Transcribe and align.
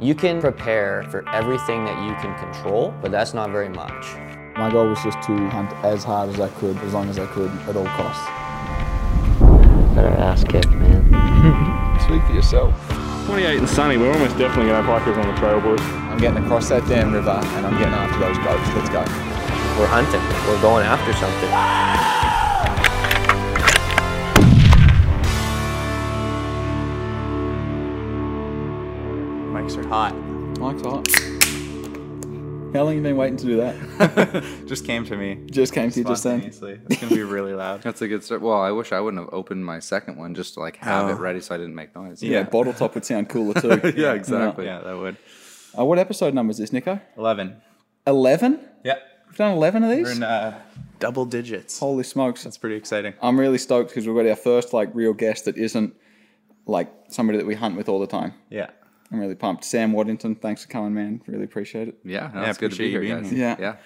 You 0.00 0.14
can 0.14 0.40
prepare 0.40 1.02
for 1.10 1.28
everything 1.30 1.84
that 1.84 1.98
you 2.06 2.14
can 2.22 2.32
control, 2.38 2.94
but 3.02 3.10
that's 3.10 3.34
not 3.34 3.50
very 3.50 3.68
much. 3.68 4.14
My 4.56 4.70
goal 4.70 4.86
was 4.86 5.02
just 5.02 5.20
to 5.22 5.36
hunt 5.50 5.72
as 5.84 6.04
hard 6.04 6.30
as 6.30 6.38
I 6.38 6.48
could, 6.50 6.76
as 6.78 6.94
long 6.94 7.08
as 7.08 7.18
I 7.18 7.26
could, 7.26 7.50
at 7.66 7.74
all 7.74 7.84
costs. 7.98 8.24
Better 9.96 10.14
ass 10.14 10.44
kick, 10.44 10.70
man. 10.70 11.02
Speak 12.06 12.22
for 12.22 12.32
yourself. 12.32 12.72
28 13.26 13.58
and 13.58 13.68
sunny, 13.68 13.96
we're 13.96 14.12
almost 14.12 14.38
definitely 14.38 14.70
going 14.70 14.80
to 14.80 14.88
have 14.88 15.02
hikers 15.02 15.18
on 15.18 15.26
the 15.26 15.40
trail, 15.40 15.60
boys. 15.60 15.80
I'm 15.82 16.18
getting 16.18 16.44
across 16.44 16.68
that 16.68 16.86
damn 16.86 17.12
river 17.12 17.30
and 17.30 17.66
I'm 17.66 17.76
getting 17.76 17.92
after 17.92 18.20
those 18.20 18.38
goats. 18.38 18.70
Let's 18.78 18.90
go. 18.90 19.02
We're 19.82 19.90
hunting. 19.90 20.22
We're 20.46 20.62
going 20.62 20.86
after 20.86 21.12
something. 21.14 22.27
Mics 29.68 29.76
are 29.76 29.88
hot. 29.88 30.14
Mike's 30.58 30.80
hot. 30.80 31.06
How 32.72 32.84
long 32.84 32.86
have 32.86 32.94
you 32.96 33.02
been 33.02 33.18
waiting 33.18 33.36
to 33.36 33.44
do 33.44 33.56
that? 33.58 34.62
Just 34.66 34.86
came 34.86 35.04
to 35.04 35.14
me. 35.14 35.40
Just 35.50 35.74
came 35.74 35.90
to 35.90 35.98
you 35.98 36.06
just 36.06 36.24
then. 36.24 36.40
Spontaneously. 36.50 36.80
It's 36.88 37.02
gonna 37.02 37.14
be 37.14 37.22
really 37.22 37.52
loud. 37.52 37.82
That's 37.82 38.00
a 38.00 38.08
good 38.08 38.24
start. 38.24 38.40
Well, 38.40 38.58
I 38.58 38.70
wish 38.70 38.92
I 38.92 39.00
wouldn't 39.00 39.22
have 39.22 39.28
opened 39.34 39.66
my 39.66 39.78
second 39.80 40.16
one 40.16 40.34
just 40.34 40.54
to 40.54 40.60
like 40.60 40.76
have 40.76 41.10
it 41.10 41.12
Oh. 41.12 41.16
ready 41.16 41.42
so 41.42 41.54
I 41.54 41.58
didn't 41.58 41.74
make 41.74 41.94
noise. 41.94 42.22
Yeah, 42.22 42.44
bottle 42.44 42.72
top 42.72 42.94
would 42.94 43.04
sound 43.04 43.28
cooler 43.28 43.60
too. 43.60 43.92
yeah, 43.96 44.14
exactly. 44.14 44.64
yeah, 44.64 44.80
that 44.80 44.96
would. 44.96 45.18
Uh, 45.78 45.84
what 45.84 45.98
episode 45.98 46.32
number 46.32 46.50
is 46.52 46.56
this, 46.56 46.72
Nico? 46.72 46.98
Eleven. 47.18 47.60
11? 48.06 48.60
Yeah, 48.84 48.94
We've 49.26 49.36
done 49.36 49.52
11 49.52 49.84
of 49.84 49.90
these. 49.90 50.04
we're 50.06 50.12
in 50.12 50.22
uh, 50.22 50.58
double 50.98 51.26
digits. 51.26 51.78
Holy 51.78 52.04
smokes. 52.04 52.42
That's 52.42 52.56
pretty 52.56 52.76
exciting. 52.76 53.12
I'm 53.20 53.38
really 53.38 53.58
stoked 53.58 53.90
because 53.90 54.06
we've 54.06 54.16
got 54.16 54.24
our 54.26 54.34
first 54.34 54.72
like 54.72 54.88
real 54.94 55.12
guest 55.12 55.44
that 55.44 55.58
isn't 55.58 55.94
like 56.64 56.90
somebody 57.08 57.36
that 57.36 57.44
we 57.46 57.54
hunt 57.54 57.76
with 57.76 57.90
all 57.90 58.00
the 58.00 58.06
time. 58.06 58.32
Yeah. 58.48 58.70
I'm 59.10 59.20
really 59.20 59.34
pumped. 59.34 59.64
Sam 59.64 59.92
Waddington, 59.92 60.34
thanks 60.36 60.62
for 60.64 60.68
coming, 60.70 60.94
man. 60.94 61.22
Really 61.26 61.44
appreciate 61.44 61.88
it. 61.88 61.98
Yeah, 62.04 62.30
no, 62.34 62.42
Yeah, 62.42 62.48
it's 62.50 62.58
good 62.58 62.72
to 62.72 62.78
be 62.78 62.90
here, 62.90 63.00
being 63.00 63.22
guys. 63.22 63.30
here. 63.30 63.38
Yeah. 63.38 63.56
yeah. 63.58 63.76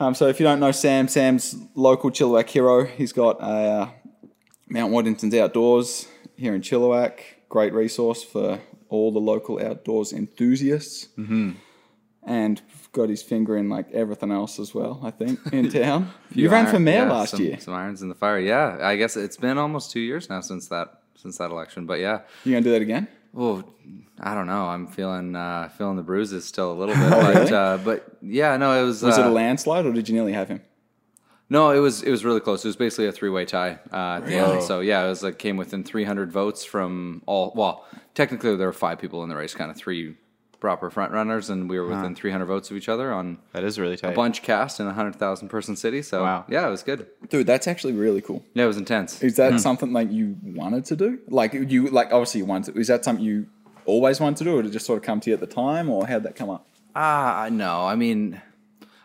Um, 0.00 0.14
so 0.14 0.28
if 0.28 0.38
you 0.38 0.44
don't 0.44 0.60
know 0.60 0.72
Sam, 0.72 1.08
Sam's 1.08 1.56
local 1.74 2.10
Chilliwack 2.10 2.48
hero. 2.48 2.84
He's 2.84 3.12
got 3.12 3.40
uh, 3.40 3.88
Mount 4.68 4.92
Waddington's 4.92 5.34
Outdoors 5.34 6.06
here 6.36 6.54
in 6.54 6.60
Chilliwack. 6.60 7.20
Great 7.48 7.72
resource 7.72 8.22
for 8.22 8.60
all 8.90 9.10
the 9.10 9.18
local 9.18 9.60
outdoors 9.60 10.12
enthusiasts. 10.12 11.08
Mm-hmm. 11.18 11.52
And 12.24 12.60
got 12.92 13.08
his 13.08 13.22
finger 13.22 13.56
in 13.56 13.70
like 13.70 13.90
everything 13.92 14.30
else 14.30 14.58
as 14.58 14.74
well, 14.74 15.00
I 15.02 15.10
think, 15.10 15.40
in 15.52 15.70
town. 15.70 16.10
you 16.30 16.34
Few 16.44 16.50
ran 16.50 16.66
for 16.66 16.78
mayor 16.78 17.04
yeah, 17.06 17.10
last 17.12 17.30
some, 17.30 17.40
year. 17.40 17.58
Some 17.58 17.72
irons 17.74 18.02
in 18.02 18.08
the 18.10 18.14
fire. 18.14 18.38
Yeah, 18.38 18.78
I 18.82 18.96
guess 18.96 19.16
it's 19.16 19.36
been 19.38 19.56
almost 19.56 19.90
two 19.92 20.00
years 20.00 20.28
now 20.28 20.42
since 20.42 20.68
that 20.68 21.00
since 21.16 21.38
that 21.38 21.50
election. 21.50 21.86
But 21.86 22.00
yeah, 22.00 22.20
You 22.44 22.52
going 22.52 22.62
to 22.64 22.68
do 22.68 22.72
that 22.74 22.82
again? 22.82 23.08
Well, 23.32 23.64
I 24.20 24.34
don't 24.34 24.46
know. 24.46 24.66
I'm 24.66 24.86
feeling 24.86 25.36
uh, 25.36 25.68
feeling 25.76 25.96
the 25.96 26.02
bruises 26.02 26.44
still 26.44 26.72
a 26.72 26.74
little 26.74 26.94
bit. 26.94 27.10
but 27.10 27.52
uh, 27.52 27.78
but 27.84 28.16
yeah, 28.22 28.56
no, 28.56 28.72
it 28.80 28.84
was. 28.84 29.02
Was 29.02 29.18
it 29.18 29.24
uh, 29.24 29.28
a 29.28 29.30
landslide 29.30 29.86
or 29.86 29.92
did 29.92 30.08
you 30.08 30.14
nearly 30.14 30.32
have 30.32 30.48
him? 30.48 30.60
No, 31.50 31.70
it 31.70 31.78
was 31.78 32.02
it 32.02 32.10
was 32.10 32.24
really 32.24 32.40
close. 32.40 32.64
It 32.64 32.68
was 32.68 32.76
basically 32.76 33.06
a 33.06 33.12
three 33.12 33.30
way 33.30 33.44
tie 33.44 33.78
uh, 33.92 34.16
at 34.18 34.26
the 34.26 34.34
end. 34.34 34.62
So 34.62 34.80
yeah, 34.80 35.04
it 35.04 35.08
was 35.08 35.22
like 35.22 35.38
came 35.38 35.56
within 35.56 35.82
300 35.82 36.30
votes 36.30 36.64
from 36.64 37.22
all. 37.26 37.52
Well, 37.54 37.86
technically 38.14 38.54
there 38.56 38.66
were 38.66 38.72
five 38.72 38.98
people 38.98 39.22
in 39.22 39.30
the 39.30 39.36
race, 39.36 39.54
kind 39.54 39.70
of 39.70 39.76
three 39.76 40.16
proper 40.60 40.90
front 40.90 41.12
runners, 41.12 41.50
and 41.50 41.70
we 41.70 41.78
were 41.78 41.86
within 41.86 42.14
300 42.14 42.44
votes 42.46 42.70
of 42.70 42.76
each 42.76 42.88
other 42.88 43.12
on 43.12 43.38
That 43.52 43.62
is 43.64 43.78
really 43.78 43.96
tight. 43.96 44.12
a 44.12 44.14
bunch 44.16 44.42
cast 44.42 44.80
in 44.80 44.86
a 44.86 44.92
hundred 44.92 45.16
thousand 45.16 45.48
person 45.48 45.76
city. 45.76 46.02
So 46.02 46.22
Wow. 46.24 46.44
yeah, 46.48 46.66
it 46.66 46.70
was 46.70 46.82
good. 46.82 47.06
Dude, 47.28 47.46
that's 47.46 47.68
actually 47.68 47.92
really 47.92 48.20
cool. 48.20 48.44
Yeah, 48.54 48.64
it 48.64 48.66
was 48.66 48.76
intense. 48.76 49.22
Is 49.22 49.36
that 49.36 49.60
something 49.60 49.92
like 49.92 50.10
you 50.10 50.36
wanted 50.42 50.84
to 50.86 50.96
do? 50.96 51.18
Like 51.28 51.52
you 51.54 51.88
like 51.88 52.08
obviously 52.12 52.40
you 52.40 52.46
wanted. 52.46 52.74
To, 52.74 52.80
is 52.80 52.88
that 52.88 53.04
something 53.04 53.24
you 53.24 53.46
always 53.86 54.20
wanted 54.20 54.36
to 54.38 54.44
do, 54.44 54.58
or 54.58 54.62
did 54.62 54.70
it 54.70 54.72
just 54.72 54.84
sort 54.86 54.98
of 54.98 55.04
come 55.04 55.20
to 55.20 55.30
you 55.30 55.34
at 55.34 55.40
the 55.40 55.46
time, 55.46 55.88
or 55.88 56.06
how'd 56.06 56.24
that 56.24 56.34
come 56.36 56.50
up? 56.50 56.66
Ah, 56.96 57.48
no. 57.52 57.86
I 57.86 57.94
mean, 57.94 58.40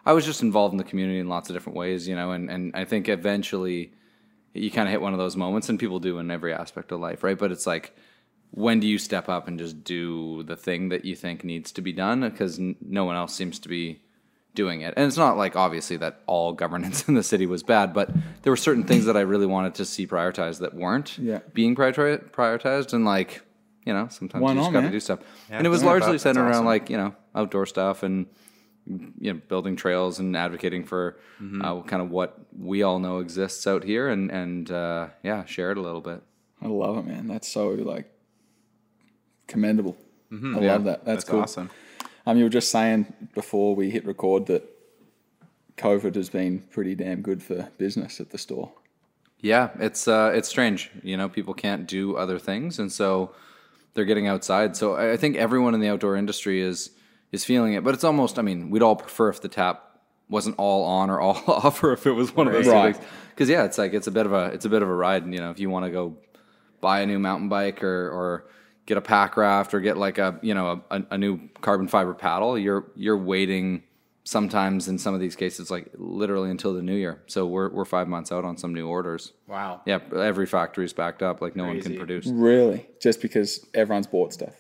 I 0.06 0.14
was 0.14 0.26
just 0.26 0.42
involved 0.42 0.74
in 0.74 0.78
the 0.78 0.84
community 0.84 1.20
in 1.20 1.30
lots 1.30 1.50
of 1.50 1.56
different 1.56 1.78
ways, 1.78 2.08
you 2.08 2.16
know, 2.16 2.32
and, 2.32 2.50
and 2.50 2.76
I 2.76 2.84
think 2.86 3.08
eventually 3.08 3.94
you 4.54 4.70
kind 4.72 4.88
of 4.88 4.92
hit 4.92 5.02
one 5.02 5.14
of 5.14 5.20
those 5.20 5.36
moments, 5.38 5.70
and 5.70 5.80
people 5.80 6.00
do 6.00 6.18
in 6.20 6.32
every 6.32 6.54
aspect 6.54 6.92
of 6.92 7.00
life, 7.00 7.24
right? 7.24 7.38
But 7.38 7.52
it's 7.52 7.66
like, 7.68 7.96
when 8.56 8.80
do 8.80 8.88
you 8.88 8.98
step 9.00 9.30
up 9.30 9.48
and 9.48 9.58
just 9.58 9.84
do 9.84 10.44
the 10.44 10.56
thing 10.56 10.90
that 10.90 11.06
you 11.06 11.16
think 11.16 11.44
needs 11.44 11.72
to 11.74 11.82
be 11.82 11.92
done? 11.92 12.22
Because 12.22 12.60
n- 12.60 12.76
no 12.82 13.04
one 13.04 13.16
else 13.16 13.34
seems 13.34 13.58
to 13.60 13.68
be 13.70 14.02
doing 14.54 14.82
it. 14.82 14.94
And 14.96 15.08
it's 15.08 15.18
not 15.18 15.36
like 15.38 15.56
obviously 15.56 15.98
that 15.98 16.22
all 16.28 16.54
governance 16.54 16.98
in 17.08 17.16
the 17.16 17.24
city 17.24 17.48
was 17.48 17.64
bad, 17.64 17.94
but 17.94 18.12
there 18.44 18.52
were 18.52 18.58
certain 18.58 18.84
things 18.84 19.06
that 19.06 19.18
I 19.18 19.22
really 19.22 19.48
wanted 19.48 19.74
to 19.76 19.86
see 19.86 20.06
prioritized 20.06 20.60
that 20.60 20.76
weren't 20.76 21.18
Yeah. 21.18 21.40
being 21.54 21.74
priori- 21.76 22.20
prioritized. 22.20 22.94
And 22.94 23.06
like, 23.06 23.42
you 23.86 23.94
know, 23.94 24.08
sometimes 24.10 24.44
Why 24.44 24.52
you 24.54 24.60
just 24.60 24.72
got 24.72 24.82
to 24.82 24.92
do 24.92 25.00
stuff. 25.00 25.20
and 25.50 25.66
it 25.66 25.70
was 25.72 25.82
yeah, 25.82 25.88
largely 25.90 26.12
that's 26.12 26.24
centered 26.24 26.46
around 26.48 26.66
like, 26.66 26.90
you 26.92 26.98
know, 26.98 27.16
outdoor 27.34 27.66
stuff 27.66 28.04
and 28.04 28.28
you 28.86 29.34
know, 29.34 29.40
building 29.48 29.76
trails 29.76 30.20
and 30.20 30.36
advocating 30.38 30.84
for 30.84 31.18
uh, 31.62 31.82
kind 31.84 32.02
of 32.02 32.12
what 32.12 32.38
we 32.56 32.84
all 32.84 33.00
know 33.00 33.20
exists 33.20 33.66
out 33.66 33.84
here, 33.86 34.10
and 34.10 34.30
and 34.30 34.70
uh, 34.72 35.08
yeah, 35.24 35.46
share 35.46 35.72
it 35.72 35.78
a 35.78 35.82
little 35.82 36.02
bit. 36.02 36.22
I 36.62 36.68
love 36.68 36.98
it, 36.98 37.06
man. 37.08 37.28
That's 37.28 37.48
so 37.48 37.70
like 37.70 38.12
commendable. 39.54 39.96
I 40.32 40.36
Mm-hmm. 40.36 40.64
Yeah, 40.64 40.72
love 40.74 40.84
that. 40.86 41.06
That's, 41.06 41.24
That's 41.24 41.30
cool. 41.30 41.42
awesome. 41.42 41.70
Um, 42.26 42.38
you 42.38 42.44
were 42.46 42.50
just 42.60 42.72
saying 42.72 43.14
before 43.36 43.76
we 43.76 43.90
hit 43.92 44.04
record 44.06 44.48
that 44.48 44.64
COVID 45.78 46.16
has 46.16 46.30
been 46.30 46.60
pretty 46.72 46.96
damn 46.96 47.22
good 47.22 47.42
for 47.44 47.70
business 47.78 48.20
at 48.20 48.30
the 48.32 48.38
store. 48.38 48.72
Yeah, 49.40 49.70
it's 49.80 50.08
uh, 50.08 50.32
it's 50.34 50.48
strange. 50.48 50.90
You 51.04 51.18
know, 51.18 51.28
people 51.30 51.54
can't 51.54 51.86
do 51.88 52.16
other 52.16 52.40
things, 52.40 52.80
and 52.80 52.92
so 52.92 53.34
they're 53.94 54.06
getting 54.06 54.28
outside. 54.28 54.76
So 54.78 54.96
I 54.96 55.12
I 55.14 55.18
think 55.18 55.36
everyone 55.36 55.74
in 55.74 55.82
the 55.82 55.90
outdoor 55.90 56.16
industry 56.16 56.62
is 56.62 56.92
is 57.32 57.44
feeling 57.44 57.74
it. 57.74 57.84
But 57.84 57.94
it's 57.94 58.04
almost. 58.06 58.40
I 58.40 58.42
mean, 58.42 58.70
we'd 58.70 58.82
all 58.84 58.96
prefer 58.96 59.30
if 59.30 59.42
the 59.42 59.50
tap 59.50 60.00
wasn't 60.30 60.56
all 60.58 60.86
on 60.86 61.10
or 61.10 61.20
all 61.20 61.36
off, 61.48 61.84
or 61.84 61.92
if 61.94 62.08
it 62.08 62.12
was 62.14 62.34
one 62.36 62.48
of 62.48 62.54
those 62.54 62.68
Right. 62.68 62.96
things. 62.96 63.06
Because 63.32 63.50
yeah, 63.50 63.66
it's 63.66 63.78
like 63.78 63.94
it's 63.94 64.08
a 64.08 64.12
bit 64.12 64.26
of 64.26 64.34
a 64.34 64.46
it's 64.56 64.66
a 64.66 64.70
bit 64.70 64.82
of 64.82 64.88
a 64.90 64.96
ride. 64.96 65.24
And 65.24 65.34
You 65.34 65.42
know, 65.42 65.52
if 65.52 65.60
you 65.60 65.70
want 65.70 65.86
to 65.86 65.92
go 65.92 66.16
buy 66.80 67.02
a 67.02 67.06
new 67.06 67.20
mountain 67.20 67.50
bike 67.50 67.84
or 67.84 68.10
or 68.10 68.46
get 68.86 68.98
a 68.98 69.02
pack 69.02 69.38
raft 69.38 69.74
or 69.74 69.80
get 69.80 69.98
like 69.98 70.18
a 70.18 70.40
you 70.42 70.54
know 70.54 70.84
a, 70.92 71.04
a 71.12 71.18
new 71.18 71.40
carbon 71.62 71.88
fiber 71.88 72.14
paddle, 72.14 72.58
you're 72.58 72.92
you're 72.96 73.18
waiting 73.18 73.84
sometimes 74.26 74.88
in 74.88 74.98
some 74.98 75.14
of 75.14 75.20
these 75.20 75.36
cases 75.36 75.70
like 75.70 75.90
literally 75.96 76.50
until 76.50 76.74
the 76.74 76.82
new 76.82 76.96
year. 76.96 77.22
So 77.28 77.46
we're 77.46 77.70
we're 77.70 77.86
five 77.86 78.08
months 78.08 78.32
out 78.32 78.46
on 78.46 78.58
some 78.58 78.74
new 78.74 78.88
orders. 78.88 79.34
Wow. 79.48 79.82
Yeah, 79.86 80.00
every 80.16 80.46
factory's 80.46 80.94
backed 80.94 81.22
up. 81.22 81.42
Like 81.42 81.56
no 81.56 81.66
one 81.66 81.82
can 81.82 81.98
produce. 81.98 82.28
Really, 82.28 82.88
just 83.02 83.22
because 83.22 83.66
everyone's 83.74 84.08
bought 84.08 84.34
stuff. 84.34 84.54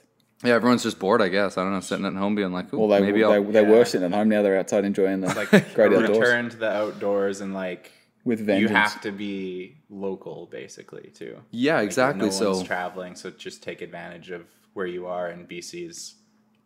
Yeah, 0.44 0.55
everyone's 0.55 0.84
just 0.84 1.00
bored. 1.00 1.22
I 1.22 1.29
guess 1.29 1.57
I 1.57 1.63
don't 1.63 1.72
know, 1.72 1.79
sitting 1.79 2.05
at 2.05 2.13
home 2.16 2.35
being 2.35 2.51
like, 2.51 2.73
Ooh, 2.73 2.79
Well, 2.79 2.90
they 2.90 3.00
maybe 3.00 3.19
they, 3.19 3.25
I'll. 3.25 3.44
they 3.44 3.61
yeah. 3.61 3.69
were 3.69 3.85
sitting 3.85 4.05
at 4.05 4.13
home. 4.13 4.28
Now 4.28 4.41
they're 4.41 4.59
outside 4.59 4.84
enjoying 4.84 5.22
the 5.22 5.28
Like 5.28 5.50
great 5.73 5.94
a 5.94 5.97
outdoors 5.97 6.09
return 6.17 6.50
to 6.50 6.57
the 6.57 6.69
outdoors 6.69 7.40
and 7.40 7.53
like 7.53 7.91
with 8.25 8.47
you 8.50 8.67
have 8.69 9.01
to 9.01 9.11
be 9.11 9.78
local 9.89 10.47
basically 10.47 11.11
too. 11.13 11.38
yeah, 11.51 11.75
Like, 11.78 11.85
exactly. 11.85 12.25
No 12.25 12.31
so 12.31 12.51
one's 12.53 12.63
traveling, 12.67 13.16
so 13.16 13.29
just 13.31 13.61
take 13.63 13.81
advantage 13.81 14.29
of 14.31 14.45
where 14.73 14.85
you 14.88 15.07
are. 15.07 15.28
And 15.28 15.47
BC's 15.47 16.16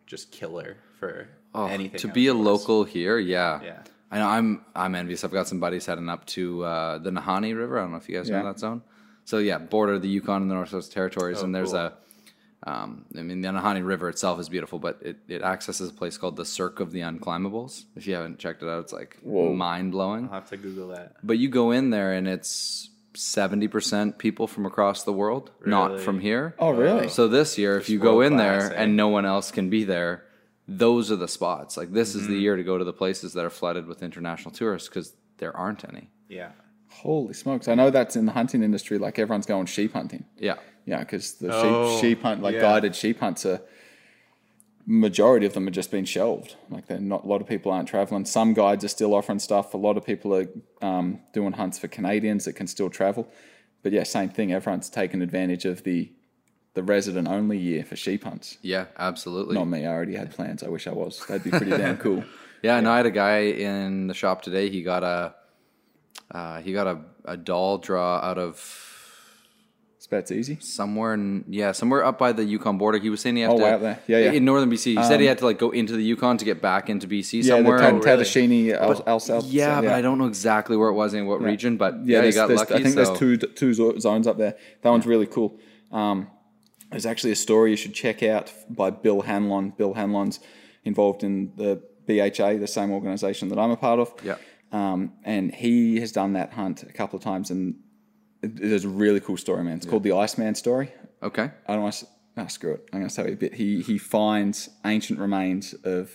just 0.05 0.31
killer 0.31 0.77
for 0.99 1.27
oh, 1.55 1.65
anything. 1.65 1.99
to 1.99 2.07
be 2.07 2.27
a 2.27 2.33
local 2.33 2.83
here, 2.83 3.17
yeah. 3.19 3.61
Yeah. 3.63 3.79
I 4.09 4.19
know. 4.19 4.27
I'm 4.27 4.65
I'm 4.75 4.95
envious. 4.95 5.23
I've 5.25 5.33
got 5.33 5.47
some 5.47 5.59
buddies 5.59 5.85
heading 5.85 6.07
up 6.07 6.25
to 6.27 6.63
uh, 6.63 6.97
the 6.99 7.09
Nahanni 7.09 7.53
River. 7.57 7.77
I 7.77 7.81
don't 7.81 7.91
know 7.91 7.97
if 7.97 8.07
you 8.07 8.15
guys 8.17 8.29
Yeah. 8.29 8.39
know 8.41 8.45
that 8.47 8.59
zone. 8.59 8.81
So 9.25 9.39
yeah, 9.39 9.57
border 9.57 9.99
the 9.99 10.07
Yukon 10.07 10.43
and 10.43 10.49
the 10.49 10.55
Northwest 10.55 10.93
Territories, 10.93 11.39
Oh, 11.41 11.43
and 11.43 11.53
there's 11.53 11.71
cool. 11.71 11.79
a. 11.79 11.93
Um, 12.65 13.05
I 13.17 13.21
mean, 13.21 13.41
the 13.41 13.49
Nahanni 13.49 13.85
River 13.85 14.09
itself 14.09 14.39
is 14.39 14.49
beautiful, 14.49 14.79
but 14.79 14.97
it, 15.01 15.17
it 15.27 15.41
accesses 15.43 15.89
a 15.89 15.93
place 15.93 16.17
called 16.17 16.35
the 16.35 16.43
Cirque 16.45 16.79
of 16.79 16.91
the 16.91 17.01
Unclimbables. 17.01 17.85
If 17.95 18.07
you 18.07 18.15
haven't 18.15 18.39
checked 18.39 18.63
it 18.63 18.67
out, 18.69 18.79
it's 18.83 18.91
like 18.93 19.17
mind 19.23 19.91
blowing. 19.91 20.25
I'll 20.25 20.33
have 20.41 20.49
to 20.49 20.57
Google 20.57 20.87
that. 20.89 21.15
But 21.23 21.37
you 21.37 21.49
go 21.49 21.71
in 21.71 21.91
there 21.91 22.13
and 22.13 22.27
it's 22.27 22.89
seventy 23.13 23.67
percent 23.67 24.17
people 24.17 24.47
from 24.47 24.65
across 24.65 25.03
the 25.03 25.13
world, 25.13 25.51
not 25.65 25.99
from 25.99 26.19
here. 26.19 26.55
Oh, 26.59 26.71
really? 26.71 27.09
So 27.09 27.27
this 27.27 27.57
year, 27.57 27.77
if 27.77 27.89
you 27.89 27.99
go 27.99 28.21
in 28.21 28.37
there 28.37 28.73
eh? 28.73 28.83
and 28.83 28.95
no 28.97 29.07
one 29.07 29.25
else 29.25 29.51
can 29.51 29.69
be 29.69 29.83
there, 29.83 30.23
those 30.67 31.11
are 31.11 31.15
the 31.15 31.27
spots. 31.27 31.77
Like 31.77 31.93
this 31.93 32.15
is 32.15 32.23
Mm-hmm. 32.23 32.31
the 32.33 32.39
year 32.39 32.55
to 32.55 32.63
go 32.63 32.77
to 32.77 32.83
the 32.83 32.93
places 32.93 33.33
that 33.33 33.45
are 33.45 33.49
flooded 33.51 33.85
with 33.85 34.01
international 34.03 34.51
tourists 34.51 34.89
because 34.89 35.13
there 35.37 35.55
aren't 35.55 35.87
any. 35.87 36.09
Yeah. 36.27 36.51
Holy 36.89 37.33
smokes! 37.35 37.67
I 37.67 37.75
know 37.75 37.91
that's 37.91 38.15
in 38.15 38.25
the 38.25 38.31
hunting 38.31 38.63
industry. 38.63 38.97
Like 38.97 39.19
everyone's 39.19 39.45
going 39.45 39.67
sheep 39.67 39.93
hunting. 39.93 40.25
Yeah, 40.39 40.55
Yeah, 40.87 40.99
because 40.99 41.33
the 41.33 41.49
Oh, 41.53 41.99
sheep 41.99 42.01
sheep 42.17 42.21
hunt, 42.23 42.41
like 42.41 42.55
yeah. 42.55 42.61
guided 42.61 42.95
sheep 42.95 43.19
hunts, 43.19 43.45
are 43.45 43.61
majority 44.85 45.45
of 45.45 45.53
them 45.53 45.67
are 45.67 45.71
just 45.71 45.91
being 45.91 46.05
shelved. 46.05 46.55
Like 46.69 46.87
they're 46.87 46.99
not 46.99 47.25
a 47.25 47.27
lot 47.27 47.41
of 47.41 47.47
people 47.47 47.71
aren't 47.71 47.89
traveling. 47.89 48.25
Some 48.25 48.53
guides 48.53 48.83
are 48.83 48.87
still 48.89 49.13
offering 49.13 49.39
stuff. 49.39 49.73
A 49.73 49.77
lot 49.77 49.97
of 49.97 50.05
people 50.05 50.33
are 50.33 50.47
um, 50.81 51.19
doing 51.33 51.53
hunts 51.53 51.77
for 51.77 51.87
Canadians 51.87 52.45
that 52.45 52.53
can 52.53 52.67
still 52.67 52.89
travel. 52.89 53.27
But 53.83 53.91
yeah, 53.91 54.03
same 54.03 54.29
thing. 54.29 54.51
Everyone's 54.53 54.89
taking 54.89 55.21
advantage 55.21 55.65
of 55.65 55.83
the 55.83 56.11
the 56.73 56.83
resident 56.83 57.27
only 57.27 57.57
year 57.57 57.83
for 57.83 57.95
sheep 57.95 58.23
hunts. 58.23 58.57
yeah, 58.61 58.85
absolutely. 58.99 59.55
Not 59.55 59.65
me. 59.65 59.85
I 59.85 59.91
already 59.91 60.15
had 60.15 60.29
plans. 60.31 60.61
I 60.63 60.69
wish 60.69 60.85
I 60.87 60.91
was. 60.91 61.25
That'd 61.25 61.43
be 61.43 61.49
pretty 61.49 61.71
damn 61.71 61.97
cool. 61.97 62.23
Yeah, 62.63 62.77
and 62.77 62.87
I 62.87 62.97
had 62.97 63.05
a 63.05 63.11
guy 63.11 63.37
in 63.41 64.07
the 64.07 64.15
shop 64.15 64.41
today. 64.41 64.67
He 64.71 64.81
got 64.81 65.03
a 65.03 65.35
uh, 66.31 66.59
he 66.61 66.73
got 66.73 66.87
a, 66.87 66.97
a 67.25 67.37
Dall 67.37 67.77
draw 67.77 68.17
out 68.17 68.39
of 68.39 68.57
It's 70.09 70.31
about 70.31 70.37
easy. 70.37 70.57
somewhere 70.61 71.13
in 71.15 71.43
yeah, 71.49 71.73
somewhere 71.73 72.03
up 72.05 72.17
by 72.17 72.31
the 72.31 72.43
Yukon 72.45 72.77
border. 72.77 72.97
He 72.97 73.09
was 73.09 73.19
saying 73.19 73.35
he 73.35 73.41
had 73.41 73.51
Oh, 73.51 73.57
to 73.57 73.63
way 73.63 73.73
up 73.73 73.81
there. 73.81 73.99
Yeah, 74.07 74.19
yeah. 74.19 74.31
in 74.31 74.45
northern 74.45 74.69
BC. 74.71 74.95
He 74.97 75.03
said 75.03 75.19
he 75.19 75.25
had 75.25 75.37
to 75.39 75.45
like 75.45 75.59
go 75.59 75.71
into 75.71 75.93
the 75.93 76.01
Yukon 76.03 76.37
to 76.37 76.45
get 76.45 76.61
back 76.61 76.89
into 76.89 77.07
BC 77.07 77.43
Yeah, 77.43 77.55
somewhere. 77.55 77.77
the 77.77 77.83
Tad- 77.83 77.93
Oh, 77.93 77.97
really? 77.99 78.23
Tatshenshini, 78.23 78.73
El, 78.81 78.95
Alsek. 79.03 79.43
yeah, 79.47 79.81
but 79.81 79.91
I 79.91 80.01
don't 80.01 80.17
know 80.17 80.27
exactly 80.27 80.77
where 80.77 80.89
it 80.89 80.93
was 80.93 81.13
in 81.13 81.25
what 81.25 81.41
region. 81.41 81.75
But 81.75 81.95
yeah, 81.95 81.99
Yeah, 81.99 82.15
you 82.17 82.21
there's, 82.23 82.35
got 82.35 82.49
lucky. 82.51 82.73
I 82.75 82.83
think 82.83 82.93
so- 82.95 83.03
there's 83.03 83.19
two 83.19 83.37
two 83.37 83.73
zones 83.99 84.27
up 84.27 84.37
there. 84.37 84.55
That 84.81 84.89
one's 84.89 85.05
really 85.05 85.27
cool. 85.27 85.59
Um, 85.91 86.27
there's 86.89 87.05
actually 87.05 87.31
a 87.33 87.35
story 87.35 87.71
you 87.71 87.77
should 87.77 87.93
check 87.93 88.23
out 88.23 88.53
by 88.69 88.89
Bill 88.91 89.21
Hanlon. 89.23 89.71
Bill 89.77 89.93
Hanlon's 89.93 90.39
involved 90.85 91.21
in 91.21 91.51
the 91.57 91.81
BHA, 92.05 92.59
the 92.59 92.67
same 92.67 92.91
organization 92.91 93.49
that 93.49 93.59
I'm 93.59 93.71
a 93.71 93.75
part 93.75 93.99
of. 93.99 94.13
Yeah. 94.23 94.35
Um, 94.71 95.11
and 95.25 95.53
he 95.53 95.99
has 95.99 96.13
done 96.13 96.31
that 96.33 96.53
hunt 96.53 96.83
a 96.83 96.93
couple 96.93 97.17
of 97.17 97.23
times, 97.23 97.51
and 97.51 97.75
it, 98.55 98.63
it 98.63 98.71
is 98.71 98.85
a 98.85 98.89
really 98.89 99.19
cool 99.19 99.37
story, 99.37 99.63
man. 99.63 99.77
It's 99.77 99.85
called 99.85 100.03
the 100.03 100.11
Iceman 100.13 100.55
story. 100.55 100.91
Okay. 101.23 101.49
I 101.67 101.73
don't 101.73 101.83
want 101.83 101.95
to. 101.95 102.07
Oh, 102.39 102.47
screw 102.47 102.73
it. 102.73 102.87
I'm 102.93 102.99
going 102.99 103.09
to 103.09 103.15
tell 103.15 103.25
you 103.27 103.33
a 103.33 103.35
bit. 103.35 103.53
He 103.55 103.81
he 103.81 103.97
finds 103.97 104.69
ancient 104.85 105.17
remains 105.19 105.73
of, 105.83 106.11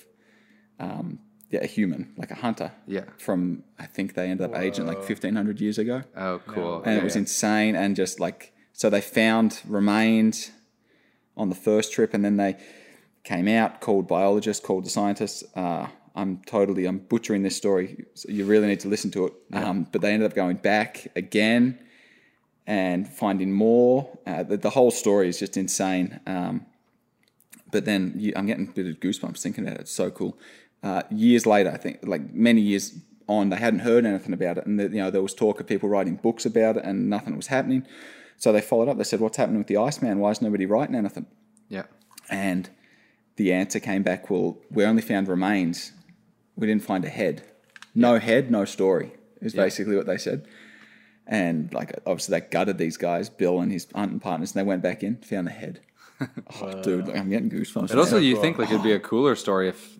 um, 0.78 1.18
yeah, 1.50 1.60
a 1.62 1.66
human, 1.66 2.12
like 2.16 2.30
a 2.30 2.36
hunter. 2.36 2.70
Yeah. 2.86 3.04
From 3.18 3.64
I 3.78 3.86
think 3.86 4.14
they 4.14 4.30
ended 4.30 4.48
up 4.50 4.56
aging 4.56 4.86
like 4.86 4.98
1500 4.98 5.60
years 5.60 5.78
ago 5.78 6.02
Oh, 6.16 6.40
cool. 6.46 6.82
and 6.84 6.96
it 6.96 7.02
was 7.04 7.16
insane 7.16 7.74
and 7.76 7.96
just 7.96 8.20
like 8.20 8.52
so 8.72 8.88
they 8.88 9.00
found 9.00 9.60
remains 9.66 10.50
on 11.36 11.48
the 11.48 11.54
first 11.56 11.92
trip 11.92 12.14
and 12.14 12.24
then 12.24 12.36
they 12.36 12.56
came 13.24 13.48
out 13.48 13.80
called 13.80 14.06
biologists 14.08 14.64
called 14.64 14.84
the 14.84 14.90
scientists 14.90 15.44
uh, 15.56 15.86
i'm 16.14 16.40
totally 16.46 16.84
i'm 16.86 16.98
butchering 16.98 17.42
this 17.42 17.56
story 17.56 18.04
so 18.14 18.28
you 18.30 18.44
really 18.44 18.66
need 18.66 18.80
to 18.80 18.88
listen 18.88 19.10
to 19.10 19.26
it 19.26 19.32
um, 19.52 19.86
but 19.92 20.00
they 20.02 20.12
ended 20.12 20.28
up 20.30 20.34
going 20.34 20.56
back 20.56 21.06
again 21.16 21.78
and 22.66 23.08
finding 23.08 23.52
more. 23.52 24.18
Uh, 24.26 24.42
the, 24.42 24.56
the 24.56 24.70
whole 24.70 24.90
story 24.90 25.28
is 25.28 25.38
just 25.38 25.56
insane. 25.56 26.20
Um, 26.26 26.66
but 27.72 27.86
then 27.86 28.12
you, 28.16 28.32
i'm 28.36 28.46
getting 28.46 28.68
a 28.68 28.70
bit 28.70 28.86
of 28.86 29.00
goosebumps 29.00 29.40
thinking 29.40 29.64
about 29.64 29.78
it 29.78 29.80
it's 29.80 29.90
so 29.90 30.10
cool. 30.10 30.38
Uh, 30.82 31.02
years 31.10 31.46
later 31.46 31.70
i 31.70 31.76
think 31.76 31.98
like 32.02 32.32
many 32.34 32.60
years 32.60 32.94
on 33.28 33.48
they 33.50 33.56
hadn't 33.56 33.80
heard 33.80 34.04
anything 34.04 34.32
about 34.32 34.58
it. 34.58 34.66
And 34.66 34.78
the, 34.78 34.84
you 34.84 35.02
know 35.02 35.10
there 35.10 35.22
was 35.22 35.34
talk 35.34 35.60
of 35.60 35.66
people 35.66 35.88
writing 35.88 36.16
books 36.16 36.46
about 36.46 36.76
it 36.76 36.84
and 36.84 37.08
nothing 37.08 37.36
was 37.36 37.48
happening. 37.48 37.86
So 38.36 38.52
they 38.52 38.60
followed 38.60 38.88
up. 38.88 38.98
They 38.98 39.04
said 39.04 39.20
what's 39.20 39.36
happening 39.36 39.58
with 39.58 39.68
the 39.68 39.76
iceman? 39.76 40.18
Why 40.18 40.30
is 40.30 40.42
nobody 40.42 40.66
writing 40.66 40.94
anything? 40.94 41.26
Yeah. 41.68 41.84
and 42.28 42.68
the 43.36 43.52
answer 43.52 43.80
came 43.80 44.02
back 44.02 44.28
well 44.28 44.58
we 44.70 44.84
only 44.84 45.02
found 45.02 45.28
remains. 45.28 45.92
We 46.56 46.66
didn't 46.66 46.84
find 46.84 47.04
a 47.04 47.08
head. 47.08 47.44
No 47.94 48.18
head 48.18 48.50
no 48.50 48.64
story 48.64 49.12
is 49.40 49.54
basically 49.54 49.96
what 49.96 50.06
they 50.06 50.18
said 50.18 50.46
and 51.32 51.72
like 51.72 51.90
obviously 52.06 52.38
they 52.38 52.46
gutted 52.46 52.76
these 52.78 52.96
guys 52.98 53.30
bill 53.30 53.60
and 53.60 53.72
his 53.72 53.86
hunting 53.94 54.20
partners 54.20 54.54
and 54.54 54.60
they 54.60 54.68
went 54.68 54.82
back 54.82 55.02
in 55.02 55.16
found 55.16 55.46
the 55.46 55.50
head 55.50 55.80
oh, 56.60 56.82
dude 56.82 57.08
like, 57.08 57.16
i'm 57.16 57.30
getting 57.30 57.50
goosebumps 57.50 57.88
But 57.88 57.98
also, 57.98 58.18
you 58.18 58.36
think 58.40 58.58
like 58.58 58.70
it'd 58.70 58.82
be 58.82 58.92
a 58.92 59.00
cooler 59.10 59.34
story 59.34 59.68
if 59.70 59.96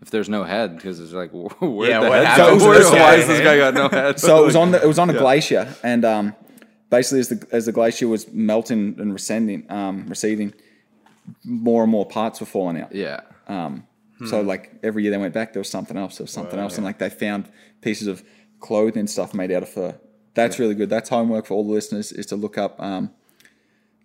if 0.00 0.10
there's 0.10 0.28
no 0.28 0.42
head 0.42 0.74
because 0.74 0.98
it's 0.98 1.12
like 1.12 1.30
where 1.60 1.90
Yeah, 1.90 2.00
the 2.00 2.08
what 2.08 2.18
head? 2.18 2.26
happened 2.26 2.60
to 2.60 2.66
Where- 2.66 2.90
why 2.90 2.98
guy? 2.98 3.16
has 3.18 3.26
this 3.28 3.40
guy 3.40 3.56
got 3.58 3.74
no 3.74 3.88
head? 3.88 4.18
so 4.18 4.42
it 4.42 4.46
was 4.46 4.56
on 4.56 4.72
the, 4.72 4.82
it 4.82 4.86
was 4.86 4.98
on 4.98 5.10
a 5.10 5.12
glacier 5.24 5.72
and 5.84 6.04
um, 6.04 6.34
basically 6.90 7.20
as 7.20 7.28
the 7.28 7.46
as 7.52 7.66
the 7.66 7.72
glacier 7.72 8.08
was 8.08 8.26
melting 8.32 8.96
and 8.98 9.12
receding 9.12 9.70
um, 9.70 10.06
receding 10.08 10.54
more 11.44 11.82
and 11.82 11.92
more 11.92 12.06
parts 12.06 12.40
were 12.40 12.46
falling 12.46 12.80
out 12.80 12.92
yeah. 12.94 13.20
so 14.26 14.40
like 14.40 14.72
every 14.82 15.02
year 15.02 15.12
they 15.12 15.18
went 15.18 15.34
back 15.34 15.52
there 15.52 15.60
was 15.60 15.68
something 15.70 15.96
else 15.96 16.16
there 16.16 16.24
was 16.24 16.32
something 16.32 16.58
else 16.58 16.76
and 16.76 16.84
like 16.84 16.98
they 16.98 17.10
found 17.10 17.48
pieces 17.82 18.08
of 18.08 18.24
clothing 18.58 19.00
and 19.00 19.10
stuff 19.10 19.32
made 19.34 19.52
out 19.52 19.62
of 19.62 19.68
fur 19.68 19.94
that's 20.34 20.58
really 20.58 20.74
good 20.74 20.88
that's 20.90 21.08
homework 21.08 21.46
for 21.46 21.54
all 21.54 21.64
the 21.64 21.72
listeners 21.72 22.12
is 22.12 22.26
to 22.26 22.36
look 22.36 22.56
up 22.58 22.80
um, 22.80 23.10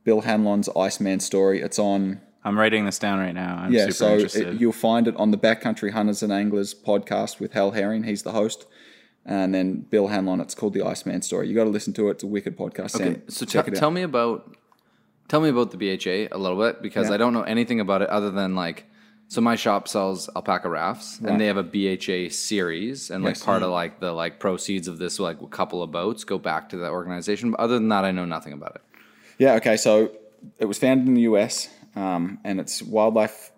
bill 0.04 0.22
hanlon's 0.22 0.70
iceman 0.76 1.20
story 1.20 1.62
it's 1.62 1.80
on 1.80 2.22
I'm 2.44 2.58
writing 2.58 2.86
this 2.86 2.98
down 2.98 3.20
right 3.20 3.34
now. 3.34 3.58
I'm 3.58 3.74
yeah, 3.74 3.90
super 3.90 4.30
so 4.30 4.40
it, 4.40 4.62
you'll 4.62 4.72
find 4.72 5.06
it 5.10 5.18
on 5.18 5.32
the 5.32 5.38
Backcountry 5.38 5.92
Hunters 5.92 6.24
and 6.24 6.32
Anglers 6.32 6.74
podcast 6.74 7.42
with 7.42 7.52
Hal 7.52 7.72
Herring. 7.72 8.04
He's 8.04 8.24
the 8.24 8.32
host. 8.32 8.66
And 9.26 9.54
then 9.54 9.82
Bill 9.82 10.08
Hanlon, 10.08 10.40
it's 10.40 10.56
called 10.56 10.74
The 10.74 10.82
Iceman 10.82 11.22
Story. 11.24 11.50
You 11.50 11.56
got 11.56 11.66
to 11.66 11.70
listen 11.70 11.92
to 11.96 12.08
it. 12.08 12.12
It's 12.12 12.24
a 12.24 12.28
wicked 12.28 12.58
podcast. 12.58 12.96
Okay, 12.96 13.16
Sam, 13.16 13.24
so 13.28 13.46
check 13.46 13.66
t- 13.66 13.72
it 13.72 13.76
out. 13.76 13.80
tell 13.82 13.92
me 13.92 14.02
about 14.04 14.56
tell 15.28 15.42
me 15.42 15.50
about 15.50 15.72
the 15.72 15.78
BHA 15.78 16.34
a 16.34 16.40
little 16.40 16.58
bit 16.58 16.82
because 16.82 17.10
Yeah. 17.10 17.16
I 17.16 17.18
don't 17.18 17.34
know 17.34 17.42
anything 17.42 17.82
about 17.82 18.02
it 18.02 18.10
other 18.10 18.32
than 18.32 18.56
like 18.56 18.86
so 19.30 19.42
my 19.42 19.56
shop 19.56 19.88
sells 19.88 20.28
Alpacka 20.36 20.70
rafts 20.70 21.20
Right. 21.22 21.32
and 21.32 21.42
they 21.42 21.48
have 21.48 21.58
a 21.58 21.64
BHA 21.64 22.30
series 22.30 23.10
and 23.12 23.24
like 23.24 23.36
Yes. 23.36 23.44
part 23.44 23.62
of 23.64 23.70
like 23.72 24.00
the 24.00 24.14
like 24.14 24.40
proceeds 24.40 24.88
of 24.88 24.98
this 25.00 25.20
like 25.20 25.38
couple 25.52 25.84
of 25.84 25.92
boats 25.92 26.24
go 26.24 26.38
back 26.38 26.70
to 26.70 26.78
that 26.78 26.92
organization. 26.92 27.52
But 27.52 27.60
other 27.60 27.74
than 27.76 27.90
that, 27.90 28.06
I 28.06 28.12
know 28.12 28.26
nothing 28.26 28.54
about 28.54 28.76
it. 28.76 28.82
Yeah, 29.38 29.54
okay. 29.56 29.76
So 29.78 30.12
it 30.60 30.66
was 30.66 30.78
founded 30.78 31.08
in 31.08 31.14
the 31.16 31.22
US, 31.24 31.70
um, 31.96 32.40
and 32.44 32.60
it's 32.60 32.82
wildlife 32.82 33.52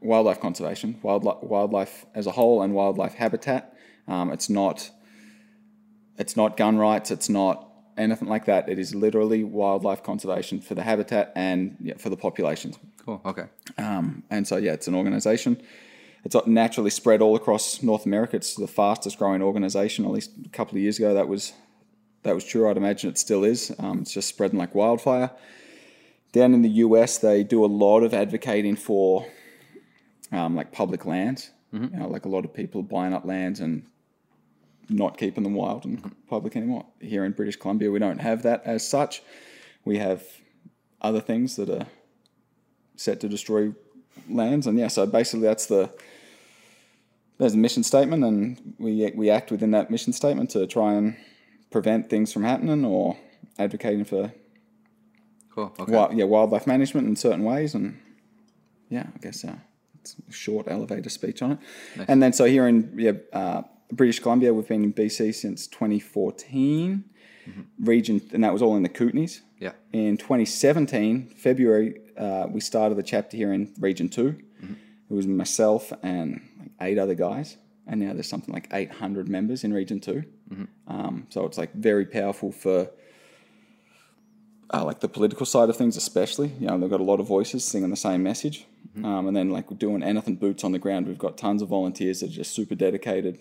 wildlife 0.00 0.40
conservation, 0.40 0.98
wildlife 1.02 1.42
wildlife 1.42 2.06
as 2.14 2.26
a 2.26 2.30
whole, 2.32 2.62
and 2.62 2.74
wildlife 2.74 3.14
habitat. 3.14 3.76
Um, 4.08 4.32
it's 4.32 4.48
not 4.48 4.90
it's 6.18 6.36
not 6.36 6.56
gun 6.56 6.78
rights. 6.78 7.10
It's 7.10 7.28
not 7.28 7.66
anything 7.98 8.28
like 8.28 8.46
that. 8.46 8.68
It 8.68 8.78
is 8.78 8.94
literally 8.94 9.44
wildlife 9.44 10.02
conservation 10.02 10.60
for 10.60 10.74
the 10.74 10.82
habitat 10.82 11.32
and 11.36 11.76
yeah, 11.80 11.94
for 11.98 12.08
the 12.08 12.16
populations. 12.16 12.78
Cool. 13.04 13.20
Okay. 13.24 13.44
Um, 13.78 14.22
and 14.30 14.46
so, 14.46 14.56
yeah, 14.56 14.72
it's 14.72 14.88
an 14.88 14.94
organization. 14.94 15.60
It's 16.24 16.36
naturally 16.46 16.90
spread 16.90 17.22
all 17.22 17.34
across 17.34 17.82
North 17.82 18.04
America. 18.04 18.36
It's 18.36 18.54
the 18.54 18.66
fastest 18.66 19.18
growing 19.18 19.42
organization. 19.42 20.04
At 20.04 20.10
least 20.10 20.32
a 20.44 20.48
couple 20.50 20.76
of 20.76 20.82
years 20.82 20.98
ago, 20.98 21.14
that 21.14 21.28
was 21.28 21.52
that 22.22 22.34
was 22.34 22.44
true. 22.44 22.68
I'd 22.68 22.76
imagine 22.76 23.08
it 23.08 23.18
still 23.18 23.44
is. 23.44 23.74
Um, 23.78 24.00
it's 24.00 24.12
just 24.12 24.28
spreading 24.28 24.58
like 24.58 24.74
wildfire. 24.74 25.30
Down 26.32 26.52
in 26.52 26.62
the 26.62 26.68
US, 26.68 27.18
they 27.18 27.42
do 27.42 27.64
a 27.64 27.66
lot 27.66 28.02
of 28.02 28.12
advocating 28.12 28.76
for 28.76 29.26
um, 30.30 30.54
like 30.54 30.72
public 30.72 31.06
lands. 31.06 31.50
You 31.72 31.98
know, 31.98 32.08
like 32.08 32.24
a 32.24 32.28
lot 32.28 32.44
of 32.44 32.52
people 32.52 32.82
buying 32.82 33.14
up 33.14 33.24
lands 33.24 33.60
and 33.60 33.86
not 34.88 35.16
keeping 35.16 35.44
them 35.44 35.54
wild 35.54 35.84
and 35.84 36.14
public 36.28 36.56
anymore. 36.56 36.84
Here 37.00 37.24
in 37.24 37.32
British 37.32 37.56
Columbia, 37.56 37.90
we 37.90 38.00
don't 38.00 38.20
have 38.20 38.42
that 38.42 38.62
as 38.64 38.86
such. 38.86 39.22
We 39.84 39.98
have 39.98 40.24
other 41.00 41.20
things 41.20 41.56
that 41.56 41.70
are 41.70 41.86
set 43.00 43.18
to 43.18 43.28
destroy 43.28 43.72
lands, 44.28 44.66
and 44.66 44.78
yeah, 44.78 44.88
so 44.88 45.06
basically 45.06 45.46
that's 45.46 45.66
the 45.66 45.90
there's 47.38 47.54
a 47.54 47.56
mission 47.56 47.82
statement, 47.82 48.22
and 48.22 48.74
we 48.78 49.10
we 49.14 49.30
act 49.30 49.50
within 49.50 49.70
that 49.70 49.90
mission 49.90 50.12
statement 50.12 50.50
to 50.50 50.66
try 50.66 50.92
and 50.92 51.16
prevent 51.70 52.10
things 52.10 52.30
from 52.30 52.44
happening 52.44 52.84
or 52.84 53.16
advocating 53.58 54.04
for 54.04 54.32
Cool. 55.54 55.72
Okay. 55.80 55.92
wi- 55.92 56.12
yeah 56.12 56.24
wildlife 56.24 56.66
management 56.66 57.08
in 57.08 57.16
certain 57.16 57.42
ways, 57.42 57.74
and 57.74 57.98
yeah, 58.90 59.06
I 59.14 59.18
guess 59.18 59.44
uh, 59.44 59.56
it's 60.00 60.16
a 60.28 60.32
short 60.32 60.68
elevator 60.68 61.08
speech 61.08 61.40
on 61.40 61.52
it. 61.52 61.58
And 62.06 62.22
then 62.22 62.34
so 62.34 62.44
here 62.44 62.68
in 62.68 62.94
yeah, 62.98 63.12
uh, 63.32 63.62
British 63.90 64.20
Columbia, 64.20 64.52
we've 64.52 64.68
been 64.68 64.84
in 64.84 64.92
BC 64.92 65.34
since 65.34 65.66
2014 65.66 67.04
region, 67.78 68.20
and 68.32 68.44
that 68.44 68.52
was 68.52 68.62
all 68.62 68.76
in 68.76 68.82
the 68.82 68.88
Kootenays. 68.88 69.40
Yeah. 69.58 69.72
In 69.92 70.16
2017, 70.16 71.34
February, 71.36 72.00
uh, 72.16 72.46
we 72.50 72.60
started 72.60 72.96
the 72.96 73.02
chapter 73.02 73.36
here 73.36 73.52
in 73.52 73.72
Region 73.78 74.08
2. 74.08 74.38
It 75.10 75.14
was 75.14 75.26
myself 75.26 75.92
and 76.02 76.40
like 76.58 76.70
eight 76.80 76.98
other 76.98 77.14
guys. 77.14 77.56
And 77.86 78.00
now 78.00 78.12
there's 78.12 78.28
something 78.28 78.54
like 78.54 78.68
800 78.72 79.28
members 79.28 79.64
in 79.64 79.72
Region 79.72 79.98
2. 80.00 80.22
Um, 80.86 81.26
so 81.30 81.44
it's 81.46 81.58
like 81.58 81.74
very 81.74 82.06
powerful 82.06 82.52
for 82.52 82.90
uh, 84.72 84.84
like 84.84 85.00
the 85.00 85.08
political 85.08 85.44
side 85.44 85.68
of 85.68 85.76
things, 85.76 85.96
especially. 85.96 86.52
You 86.60 86.68
know, 86.68 86.78
they've 86.78 86.90
got 86.90 87.00
a 87.00 87.04
lot 87.04 87.18
of 87.18 87.26
voices 87.26 87.64
singing 87.64 87.90
the 87.90 87.96
same 87.96 88.22
message. 88.22 88.66
Um, 89.04 89.28
and 89.28 89.36
then 89.36 89.50
like 89.50 89.70
we're 89.70 89.76
doing 89.76 90.02
anything 90.02 90.36
boots 90.36 90.62
on 90.62 90.72
the 90.72 90.78
ground. 90.78 91.06
We've 91.06 91.18
got 91.18 91.36
tons 91.36 91.62
of 91.62 91.68
volunteers 91.68 92.20
that 92.20 92.30
are 92.30 92.34
just 92.34 92.54
super 92.54 92.74
dedicated. 92.74 93.40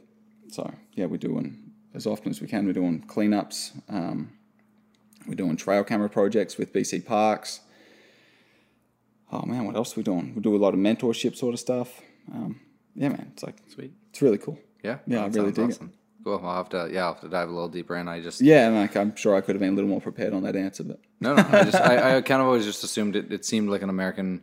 So 0.49 0.73
yeah, 0.93 1.05
we're 1.05 1.17
doing 1.17 1.68
as 1.93 2.05
often 2.05 2.29
as 2.29 2.41
we 2.41 2.47
can. 2.47 2.65
We're 2.65 2.73
doing 2.73 3.03
cleanups. 3.07 3.71
Um, 3.89 4.31
we're 5.27 5.35
doing 5.35 5.57
trail 5.57 5.83
camera 5.83 6.09
projects 6.09 6.57
with 6.57 6.73
BC 6.73 7.05
Parks. 7.05 7.61
Oh 9.31 9.45
man, 9.45 9.65
what 9.65 9.75
else 9.75 9.95
are 9.95 9.99
we 9.99 10.03
doing? 10.03 10.33
We 10.35 10.41
do 10.41 10.55
a 10.55 10.57
lot 10.57 10.73
of 10.73 10.79
mentorship 10.79 11.35
sort 11.35 11.53
of 11.53 11.59
stuff. 11.59 12.01
Um, 12.33 12.59
yeah, 12.95 13.09
man, 13.09 13.29
it's 13.33 13.43
like 13.43 13.57
Sweet. 13.67 13.93
it's 14.09 14.21
really 14.21 14.37
cool. 14.39 14.57
Yeah. 14.83 14.99
Yeah, 15.05 15.23
I 15.23 15.27
really 15.27 15.51
dig 15.51 15.69
it. 15.69 15.73
awesome. 15.73 15.93
Cool. 16.23 16.41
I'll 16.43 16.55
have 16.57 16.69
to 16.69 16.89
yeah, 16.91 17.05
I'll 17.05 17.13
have 17.13 17.21
to 17.21 17.29
dive 17.29 17.47
a 17.49 17.51
little 17.51 17.69
deeper 17.69 17.95
in. 17.95 18.07
I 18.07 18.21
just 18.21 18.41
Yeah, 18.41 18.69
like 18.69 18.95
I'm 18.97 19.15
sure 19.15 19.35
I 19.35 19.41
could 19.41 19.55
have 19.55 19.59
been 19.59 19.73
a 19.73 19.75
little 19.75 19.89
more 19.89 20.01
prepared 20.01 20.33
on 20.33 20.43
that 20.43 20.55
answer, 20.55 20.83
but 20.83 20.99
No, 21.19 21.35
no. 21.35 21.45
I 21.51 21.63
just 21.63 21.75
I, 21.75 22.17
I 22.17 22.21
kind 22.21 22.41
of 22.41 22.47
always 22.47 22.65
just 22.65 22.83
assumed 22.83 23.15
it, 23.15 23.31
it 23.31 23.45
seemed 23.45 23.69
like 23.69 23.81
an 23.83 23.89
American 23.89 24.41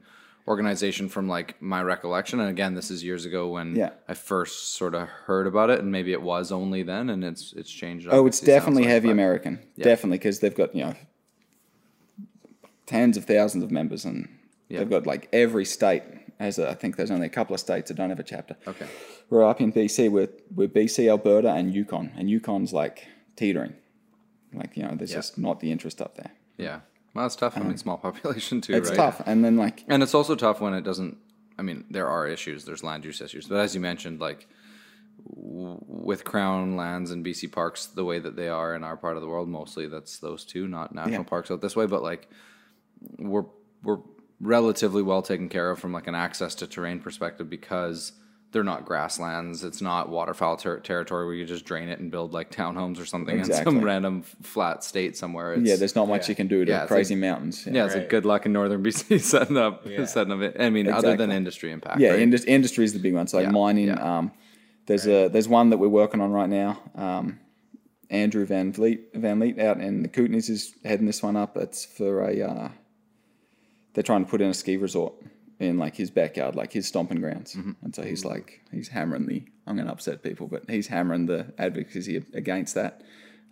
organization 0.49 1.09
from 1.09 1.29
like 1.29 1.61
my 1.61 1.83
recollection. 1.83 2.39
And 2.41 2.49
again, 2.49 2.75
this 2.75 2.91
is 2.91 3.03
years 3.03 3.25
ago 3.25 3.49
when 3.49 3.75
Yeah. 3.75 3.91
I 4.09 4.15
first 4.15 4.75
sort 4.75 4.95
of 4.95 5.09
heard 5.09 5.47
about 5.47 5.71
it, 5.71 5.81
and 5.81 5.91
maybe 5.91 6.13
it 6.13 6.23
was 6.23 6.53
only 6.53 6.83
then, 6.83 7.11
and 7.11 7.25
it's 7.25 7.53
it's 7.55 7.71
changed. 7.71 8.09
Oh, 8.11 8.27
it's 8.27 8.41
definitely 8.41 8.83
like, 8.83 8.91
heavy 8.93 9.11
American. 9.11 9.59
Definitely, 9.77 10.19
because 10.19 10.39
they've 10.41 10.55
got, 10.55 10.75
you 10.75 10.85
know, 10.85 10.95
tens 12.87 13.17
of 13.17 13.25
thousands 13.25 13.65
of 13.65 13.71
members 13.71 14.05
and 14.05 14.29
Yeah. 14.69 14.79
they've 14.81 14.91
got 14.91 15.07
like 15.07 15.29
every 15.33 15.65
state 15.65 16.03
has 16.39 16.59
a, 16.59 16.69
I 16.71 16.75
think 16.75 16.97
there's 16.97 17.11
only 17.11 17.27
a 17.27 17.31
couple 17.31 17.55
of 17.55 17.61
states 17.61 17.89
that 17.89 17.95
don't 17.97 18.11
have 18.11 18.21
a 18.21 18.23
chapter. 18.25 18.57
Okay. 18.67 18.87
We're 19.31 19.45
up 19.45 19.61
in 19.61 19.73
BC, 19.73 20.09
we're, 20.11 20.29
we're 20.55 20.69
BC, 20.69 21.09
Alberta, 21.09 21.51
and 21.51 21.75
Yukon. 21.75 22.13
And 22.17 22.29
Yukon's 22.31 22.73
like 22.73 23.09
teetering. 23.37 23.75
Like, 24.53 24.77
you 24.77 24.83
know, 24.85 24.95
there's 24.95 25.11
Yeah. 25.11 25.17
just 25.19 25.39
not 25.39 25.61
the 25.61 25.73
interest 25.73 26.01
up 26.01 26.17
there. 26.17 26.31
Yeah. 26.59 26.81
Well, 27.17 27.27
it's 27.27 27.37
tough. 27.37 27.57
I 27.57 27.61
mean, 27.61 27.71
um, 27.71 27.77
small 27.79 27.97
population 28.09 28.61
too, 28.61 28.75
right? 28.75 28.79
It's 28.81 28.91
right? 28.91 28.97
tough, 28.97 29.23
and 29.27 29.45
then 29.45 29.57
like 29.57 29.85
And 29.89 30.03
it's 30.03 30.15
also 30.15 30.35
tough 30.35 30.61
when 30.61 30.75
it 30.75 30.83
doesn't. 30.83 31.17
I 31.59 31.63
mean, 31.63 31.85
there 31.91 32.09
are 32.09 32.27
issues. 32.27 32.65
There's 32.65 32.85
land 32.85 33.05
use 33.05 33.21
issues, 33.21 33.47
but 33.49 33.57
as 33.59 33.75
you 33.75 33.81
mentioned, 33.81 34.21
like 34.21 34.47
w- 35.35 35.79
with 35.87 36.25
crown 36.25 36.77
lands 36.77 37.11
and 37.11 37.25
BC 37.25 37.51
parks 37.51 37.87
the 37.87 38.05
way 38.05 38.19
that 38.19 38.37
they 38.37 38.49
are 38.49 38.75
in 38.75 38.85
our 38.85 38.97
part 38.97 39.17
of 39.17 39.23
the 39.23 39.29
world, 39.29 39.49
mostly 39.49 39.87
that's 39.89 40.19
those 40.19 40.45
two, 40.45 40.69
not 40.69 40.95
national 40.95 41.13
Yeah. 41.23 41.23
parks 41.23 41.51
out 41.51 41.63
this 41.63 41.75
way. 41.75 41.87
But 41.87 42.03
like, 42.03 42.29
we're 43.19 43.47
we're 43.83 44.01
relatively 44.41 45.03
well 45.03 45.23
taken 45.23 45.49
care 45.49 45.71
of 45.71 45.79
from 45.79 45.93
like 45.93 46.07
an 46.07 46.15
access 46.15 46.55
to 46.57 46.67
terrain 46.67 47.01
perspective 47.01 47.49
because 47.49 48.13
they're 48.53 48.65
not 48.65 48.85
grasslands. 48.87 49.65
It's 49.65 49.83
not 49.83 50.09
waterfowl 50.09 50.57
ter- 50.57 50.81
territory 50.81 51.27
where 51.27 51.35
you 51.35 51.45
just 51.45 51.65
drain 51.65 51.89
it 51.89 51.99
and 51.99 52.11
build 52.11 52.33
like 52.33 52.51
townhomes 52.51 52.99
or 52.99 53.05
something 53.05 53.39
in 53.39 53.45
some 53.53 53.81
random 53.83 54.23
flat 54.23 54.83
state 54.85 55.17
somewhere. 55.17 55.55
It's, 55.55 55.69
yeah, 55.69 55.77
there's 55.77 55.95
not 55.97 56.09
much 56.09 56.29
you 56.29 56.35
can 56.35 56.47
do 56.47 56.65
to 56.65 56.71
Yeah, 56.71 56.87
crazy 56.87 57.15
like- 57.15 57.21
mountains. 57.21 57.67
yeah, 57.71 57.85
it's 57.85 57.95
like 57.95 58.09
good 58.09 58.25
luck 58.25 58.47
in 58.47 58.53
northern 58.53 58.83
BC 58.85 59.21
setting 59.21 59.57
up 59.59 59.87
setting 60.07 60.33
up 60.33 60.41
it. 60.41 60.57
I 60.59 60.71
mean, 60.71 60.89
other 60.89 61.17
than 61.17 61.31
industry 61.33 61.71
impact. 61.73 62.01
yeah. 62.01 62.11
right? 62.11 62.21
Indus- 62.21 62.45
industry 62.45 62.85
is 62.85 62.93
the 62.93 62.99
big 63.01 63.15
one. 63.15 63.27
So 63.27 63.37
like 63.39 63.47
Yeah, 63.47 63.51
mining. 63.53 63.89
yeah. 63.89 64.19
Um, 64.19 64.33
there's 64.87 65.07
a 65.07 65.29
there's 65.29 65.49
one 65.49 65.71
that 65.71 65.79
we're 65.79 65.89
working 65.89 66.21
on 66.21 66.31
right 66.31 66.49
now. 66.49 66.81
Um, 66.95 67.41
Andrew 68.09 68.47
Van 68.47 68.73
Vliet 68.73 69.01
Van 69.15 69.39
Vliet 69.41 69.59
out 69.59 69.81
in 69.81 70.03
the 70.03 70.09
Kootenays 70.09 70.49
is 70.49 70.73
heading 70.85 71.07
this 71.07 71.23
one 71.23 71.37
up. 71.37 71.57
It's 71.57 71.85
for 71.85 72.23
a 72.31 72.41
uh, 72.41 72.69
they're 73.93 74.05
trying 74.05 74.25
to 74.25 74.31
put 74.31 74.41
in 74.41 74.49
a 74.51 74.55
ski 74.55 74.77
resort 74.77 75.15
in 75.59 75.79
like 75.79 75.97
his 75.97 76.11
backyard, 76.11 76.55
like 76.55 76.73
his 76.73 76.87
stomping 76.87 77.21
grounds. 77.21 77.55
Mm-hmm. 77.55 77.73
And 77.83 77.95
so 77.95 78.03
he's 78.03 78.25
like 78.25 78.63
he's 78.71 78.89
hammering 78.89 79.27
the 79.27 79.45
I'm 79.67 79.77
going 79.77 79.87
to 79.87 79.93
upset 79.93 80.23
people, 80.23 80.47
but 80.47 80.69
he's 80.71 80.87
hammering 80.87 81.27
the 81.27 81.53
advocacy 81.59 82.23
against 82.35 82.75
that. 82.77 83.03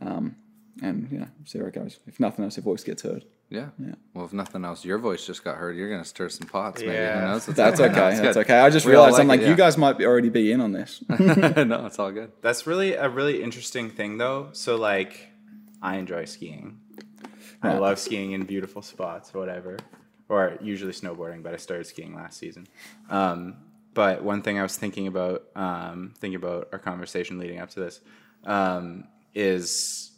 Um, 0.01 0.37
and 0.83 1.09
you 1.11 1.19
know, 1.19 1.29
see 1.45 1.59
where 1.59 1.69
it 1.69 1.75
goes. 1.75 1.99
If 2.07 2.21
nothing 2.21 2.45
else, 2.45 2.57
your 2.57 2.65
voice 2.65 2.85
gets 2.85 3.03
heard. 3.03 3.25
Yeah. 3.51 3.69
Yeah. 3.79 3.95
Well, 4.15 4.25
if 4.25 4.33
nothing 4.33 4.65
else, 4.65 4.85
your 4.85 4.99
voice 4.99 5.27
just 5.27 5.45
got 5.45 5.57
heard. 5.57 5.77
You're 5.77 5.91
gonna 5.91 6.05
stir 6.05 6.29
some 6.29 6.49
pots. 6.49 6.81
Maybe. 6.81 6.93
Who 6.93 7.21
knows? 7.21 7.47
That's 7.47 7.81
okay. 7.81 8.11
it's 8.11 8.21
That's 8.21 8.37
okay. 8.39 8.59
I 8.59 8.71
just 8.71 8.87
We 8.87 8.95
all 8.95 9.05
realized 9.05 9.21
I'm 9.21 9.29
like 9.29 9.41
like, 9.41 9.47
it, 9.47 9.51
you 9.51 9.57
guys 9.57 9.79
might 9.79 9.99
be 9.99 10.07
already 10.07 10.31
be 10.31 10.51
in 10.51 10.61
on 10.61 10.73
this. 10.73 11.03
no, 11.09 11.87
it's 11.87 11.99
all 11.99 12.11
good. 12.11 12.33
That's 12.43 12.67
really 12.67 12.95
a 12.95 13.09
really 13.09 13.43
interesting 13.43 13.91
thing, 13.91 14.19
though. 14.19 14.49
So, 14.53 14.77
like, 14.77 15.29
I 15.81 15.97
enjoy 15.97 16.25
skiing. 16.25 16.81
I 17.63 17.79
love 17.79 17.99
skiing 17.99 18.33
in 18.33 18.45
beautiful 18.45 18.83
spots, 18.83 19.33
whatever. 19.33 19.79
Or 20.29 20.59
usually 20.63 20.93
snowboarding, 20.93 21.43
but 21.43 21.53
I 21.53 21.59
started 21.59 21.87
skiing 21.87 22.15
last 22.15 22.39
season. 22.39 22.67
Um, 23.11 23.57
but 23.93 24.25
one 24.25 24.43
thing 24.43 24.59
I 24.59 24.63
was 24.63 24.77
thinking 24.77 25.07
about, 25.07 25.45
um, 25.55 26.15
thinking 26.19 26.37
about 26.37 26.69
our 26.73 26.79
conversation 26.79 27.39
leading 27.39 27.61
up 27.61 27.71
to 27.71 27.81
this, 27.81 28.01
um, 28.45 29.05
is 29.35 30.13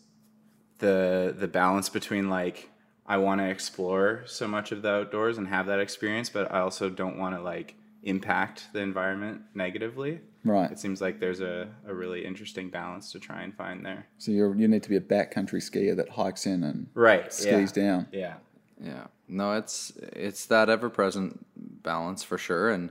the 0.79 1.35
the 1.37 1.49
balance 1.49 1.89
between 1.89 2.29
like 2.29 2.71
I 3.07 3.19
want 3.19 3.41
to 3.41 3.49
explore 3.49 4.23
so 4.27 4.49
much 4.49 4.73
of 4.73 4.83
the 4.83 4.91
outdoors 4.91 5.39
and 5.39 5.47
have 5.49 5.67
that 5.67 5.81
experience, 5.81 6.29
but 6.29 6.53
I 6.53 6.61
also 6.61 6.91
don't 6.91 7.19
want 7.19 7.37
to 7.37 7.43
like 7.43 7.75
impact 8.03 8.69
the 8.73 8.81
environment 8.81 9.43
negatively. 9.55 10.21
Right. 10.45 10.71
It 10.71 10.79
seems 10.79 11.01
like 11.01 11.19
there's 11.19 11.41
a, 11.41 11.69
a 11.87 11.95
really 11.95 12.25
interesting 12.25 12.71
balance 12.71 13.11
to 13.13 13.19
try 13.19 13.43
and 13.43 13.55
find 13.55 13.85
there. 13.85 14.07
So 14.19 14.31
you 14.31 14.55
you 14.57 14.69
need 14.69 14.83
to 14.85 14.89
be 14.89 14.97
a 14.97 15.01
backcountry 15.01 15.61
skier 15.61 15.97
that 15.97 16.11
hikes 16.11 16.47
in 16.47 16.63
and 16.63 16.89
Right. 16.95 17.33
skis 17.33 17.73
yeah. 17.77 17.83
down. 17.83 18.09
Yeah. 18.13 18.35
Yeah. 18.83 19.07
No, 19.29 19.53
it's 19.53 19.93
it's 19.97 20.47
that 20.47 20.69
ever 20.69 20.91
present 20.91 21.45
balance 21.57 22.23
for 22.23 22.39
sure. 22.39 22.71
And 22.71 22.91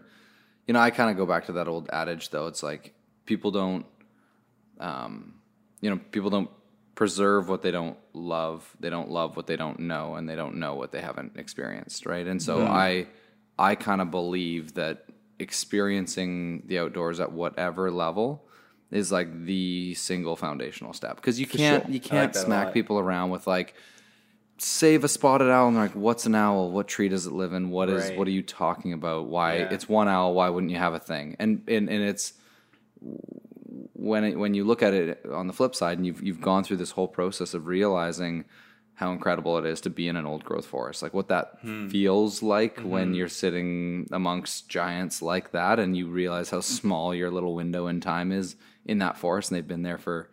you 0.68 0.74
know, 0.74 0.80
I 0.80 0.90
kind 0.90 1.12
of 1.12 1.18
go 1.18 1.26
back 1.26 1.46
to 1.46 1.54
that 1.54 1.68
old 1.68 1.90
adage 1.92 2.30
though. 2.30 2.48
It's 2.48 2.64
like 2.64 2.94
people 3.26 3.52
don't 3.52 3.86
um 4.80 5.36
you 5.82 5.90
know, 5.90 6.00
people 6.12 6.30
don't 6.30 6.50
preserve 6.96 7.50
what 7.50 7.62
they 7.62 7.72
don't 7.72 7.98
love. 8.14 8.76
They 8.80 8.90
don't 8.90 9.10
love 9.10 9.36
what 9.36 9.48
they 9.48 9.58
don't 9.58 9.80
know 9.82 10.16
and 10.16 10.28
they 10.28 10.36
don't 10.36 10.56
know 10.56 10.76
what 10.76 10.92
they 10.92 11.02
haven't 11.02 11.38
experienced, 11.38 12.06
right? 12.06 12.26
And 12.26 12.42
so 12.42 12.66
I 12.66 13.08
I 13.58 13.76
kind 13.76 14.02
of 14.02 14.12
believe 14.12 14.74
that 14.74 15.06
experiencing 15.40 16.64
the 16.66 16.80
outdoors 16.80 17.20
at 17.20 17.32
whatever 17.32 17.92
level 17.92 18.46
is 18.92 19.12
like 19.12 19.46
the 19.46 19.94
single 19.96 20.36
foundational 20.36 20.94
step 20.94 21.18
because 21.18 21.40
you 21.40 21.46
can't 21.46 21.86
sure. 21.86 21.94
you 21.94 22.00
can't 22.00 22.36
a 22.36 22.40
smack 22.40 22.74
people 22.74 22.98
around 22.98 23.30
with 23.30 23.46
like 23.46 23.76
save 24.58 25.04
a 25.04 25.08
spotted 25.08 25.50
owl 25.50 25.68
and 25.68 25.76
they're 25.76 25.84
like 25.84 25.96
what's 25.96 26.26
an 26.26 26.34
owl 26.36 26.72
what 26.72 26.88
tree 26.88 27.10
does 27.10 27.26
it 27.26 27.34
live 27.34 27.52
in 27.54 27.70
what 27.70 27.90
is 27.90 28.06
Right. 28.10 28.18
what 28.18 28.28
are 28.28 28.32
you 28.32 28.42
talking 28.42 28.94
about 28.94 29.26
why 29.26 29.58
Yeah. 29.58 29.70
it's 29.72 29.90
one 29.90 30.08
owl 30.08 30.34
why 30.34 30.50
wouldn't 30.50 30.72
you 30.72 30.78
have 30.78 30.94
a 30.94 31.00
thing 31.00 31.36
and 31.40 31.62
and, 31.68 31.90
and 31.90 32.04
it's 32.04 32.34
when 33.94 34.24
it, 34.24 34.38
when 34.38 34.54
you 34.54 34.64
look 34.64 34.82
at 34.82 34.94
it 34.94 35.26
on 35.32 35.48
the 35.48 35.54
flip 35.54 35.76
side 35.76 35.98
and 35.98 36.06
you've 36.06 36.22
you've 36.24 36.42
gone 36.42 36.64
through 36.64 36.78
this 36.78 36.92
whole 36.92 37.08
process 37.08 37.54
of 37.54 37.68
realizing 37.68 38.46
how 38.94 39.12
incredible 39.12 39.58
it 39.58 39.66
is 39.66 39.82
to 39.82 39.90
be 39.90 40.08
in 40.08 40.16
an 40.16 40.26
old 40.26 40.46
growth 40.46 40.66
forest 40.66 41.02
like 41.02 41.14
what 41.14 41.28
that 41.28 41.58
hmm. 41.62 41.90
feels 41.90 42.42
like 42.42 42.80
when 42.80 43.10
hmm. 43.10 43.14
you're 43.16 43.28
sitting 43.28 44.08
amongst 44.12 44.70
giants 44.70 45.22
like 45.22 45.52
that 45.52 45.80
and 45.80 45.98
you 45.98 46.08
realize 46.08 46.50
how 46.50 46.62
small 46.62 47.14
your 47.14 47.30
little 47.30 47.56
window 47.56 47.88
in 47.88 48.00
time 48.00 48.32
is 48.32 48.56
in 48.86 49.00
that 49.00 49.18
forest 49.18 49.52
and 49.52 49.58
they've 49.58 49.68
been 49.68 49.84
there 49.84 49.98
for 49.98 50.30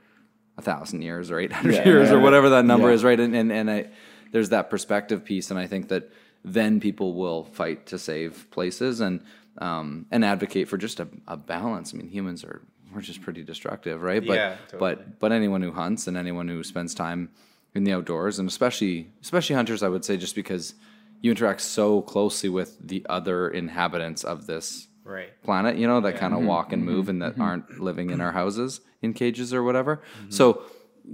a 0.59 0.63
thousand 0.63 1.03
years 1.03 1.31
or 1.31 1.41
800 1.41 1.75
Yeah. 1.75 1.85
years 1.85 2.11
or 2.11 2.21
whatever 2.21 2.51
that 2.51 2.65
number 2.65 2.89
Yeah. 2.89 2.95
is 2.95 3.05
right 3.05 3.19
and 3.19 3.35
and, 3.35 3.51
and 3.51 3.71
I, 3.71 3.87
there's 4.33 4.49
that 4.51 4.69
perspective 4.71 5.25
piece 5.25 5.51
and 5.51 5.59
i 5.61 5.67
think 5.67 5.89
that 5.89 6.11
then 6.45 6.81
people 6.81 7.15
will 7.15 7.45
fight 7.45 7.87
to 7.87 7.99
save 7.99 8.51
places 8.51 9.01
and 9.01 9.21
um, 9.59 10.07
and 10.11 10.25
advocate 10.25 10.67
for 10.69 10.79
just 10.79 10.99
a, 11.01 11.07
a 11.29 11.37
balance 11.37 11.93
i 11.95 11.97
mean 11.97 12.09
humans 12.09 12.43
are 12.43 12.63
we're 12.95 13.01
just 13.01 13.23
pretty 13.23 13.43
destructive 13.43 14.03
right 14.03 14.27
but 14.27 14.37
Yeah, 14.39 14.57
totally. 14.71 14.79
but 14.95 15.19
but 15.21 15.31
anyone 15.33 15.63
who 15.63 15.73
hunts 15.73 16.07
and 16.09 16.17
anyone 16.17 16.49
who 16.49 16.63
spends 16.65 16.95
time 16.95 17.31
in 17.75 17.85
the 17.85 17.93
outdoors 17.93 18.39
and 18.39 18.49
especially 18.49 19.11
especially 19.23 19.55
hunters 19.57 19.83
i 19.83 19.89
would 19.89 20.05
say 20.05 20.17
just 20.17 20.35
because 20.35 20.75
you 21.21 21.31
interact 21.31 21.61
so 21.61 22.03
closely 22.03 22.49
with 22.49 22.77
the 22.81 23.07
other 23.09 23.49
inhabitants 23.49 24.25
of 24.25 24.47
this 24.47 24.89
Right. 25.05 25.31
planet, 25.43 25.77
you 25.79 25.89
know, 25.89 26.01
that 26.01 26.17
kind 26.17 26.33
of 26.33 26.39
Mm-hmm. 26.39 26.49
walk 26.49 26.73
and 26.73 26.85
move 26.85 27.09
and 27.09 27.21
that 27.23 27.35
aren't 27.41 27.81
living 27.81 28.11
in 28.11 28.21
our 28.21 28.31
houses 28.33 28.81
in 29.03 29.15
cages 29.15 29.53
or 29.53 29.63
whatever. 29.65 29.97
Mm-hmm. 29.97 30.31
So 30.31 30.63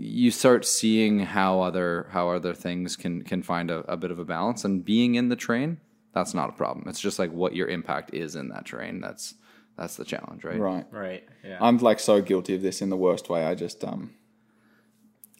you 0.00 0.31
start 0.31 0.64
seeing 0.64 1.21
how 1.21 1.61
other 1.61 2.07
how 2.11 2.31
other 2.31 2.55
things 2.55 2.97
can 2.97 3.23
can 3.23 3.43
find 3.43 3.71
a, 3.71 3.78
a 3.90 3.97
bit 3.97 4.11
of 4.11 4.19
a 4.19 4.25
balance 4.25 4.64
and 4.64 4.85
being 4.85 5.17
in 5.17 5.28
the 5.28 5.37
train, 5.37 5.81
that's 6.12 6.35
not 6.35 6.50
a 6.50 6.52
problem. 6.52 6.88
It's 6.88 7.00
just 7.00 7.19
like 7.19 7.33
what 7.33 7.57
your 7.57 7.69
impact 7.69 8.14
is 8.14 8.37
in 8.37 8.49
that 8.50 8.64
train. 8.64 9.00
That's 9.00 9.35
that's 9.76 9.97
the 9.97 10.05
challenge, 10.05 10.45
right? 10.45 10.59
Right. 10.59 10.87
Right. 10.90 11.28
Yeah. 11.45 11.59
I'm 11.61 11.78
like 11.78 12.00
so 12.00 12.21
guilty 12.23 12.55
of 12.55 12.62
this 12.62 12.81
in 12.81 12.90
the 12.90 12.97
worst 12.97 13.28
way. 13.28 13.45
I 13.45 13.55
just 13.55 13.83
um 13.85 14.14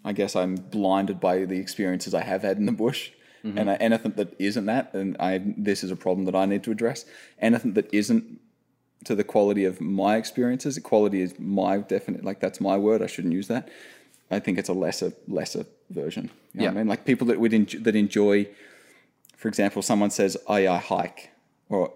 I 0.05 0.13
guess 0.13 0.35
I'm 0.35 0.57
blinded 0.57 1.21
by 1.21 1.45
the 1.45 1.59
experiences 1.59 2.15
I 2.15 2.23
have 2.23 2.43
had 2.43 2.57
in 2.57 2.67
the 2.67 2.73
bush. 2.73 3.13
And 3.45 3.71
I, 3.71 3.75
anything 3.77 4.13
that 4.13 4.35
isn't 4.41 4.67
that, 4.67 4.93
and 4.95 5.17
I 5.21 5.41
this 5.57 5.85
is 5.85 5.91
a 5.93 5.97
problem 5.97 6.27
that 6.27 6.35
I 6.35 6.45
need 6.45 6.65
to 6.65 6.73
address. 6.73 7.05
Anything 7.39 7.75
that 7.75 7.89
isn't 7.95 8.41
to 9.05 9.15
the 9.15 9.25
quality 9.25 9.65
of 9.65 9.81
my 9.81 10.17
experiences, 10.17 10.77
equality 10.77 11.23
is 11.23 11.39
my 11.39 11.79
definite 11.79 12.25
like 12.25 12.41
that's 12.41 12.61
my 12.61 12.77
word. 12.77 13.01
I 13.01 13.07
shouldn't 13.07 13.33
use 13.33 13.49
that. 13.49 13.71
I 14.31 14.39
think 14.39 14.59
it's 14.59 14.69
a 14.69 14.75
lesser 14.75 15.13
lesser 15.27 15.65
version. 15.91 16.31
You 16.53 16.61
know 16.61 16.67
what 16.67 16.71
I 16.73 16.79
mean? 16.79 16.89
Like 16.89 17.05
people 17.05 17.27
that 17.29 17.41
would 17.41 17.55
enjoy, 17.55 17.79
that 17.81 17.97
enjoy, 17.97 18.49
for 19.37 19.49
example, 19.49 19.83
someone 19.83 20.11
says, 20.11 20.37
"Oh 20.47 20.57
yeah, 20.57 20.75
I 20.75 20.79
hike," 20.79 21.31
or 21.69 21.93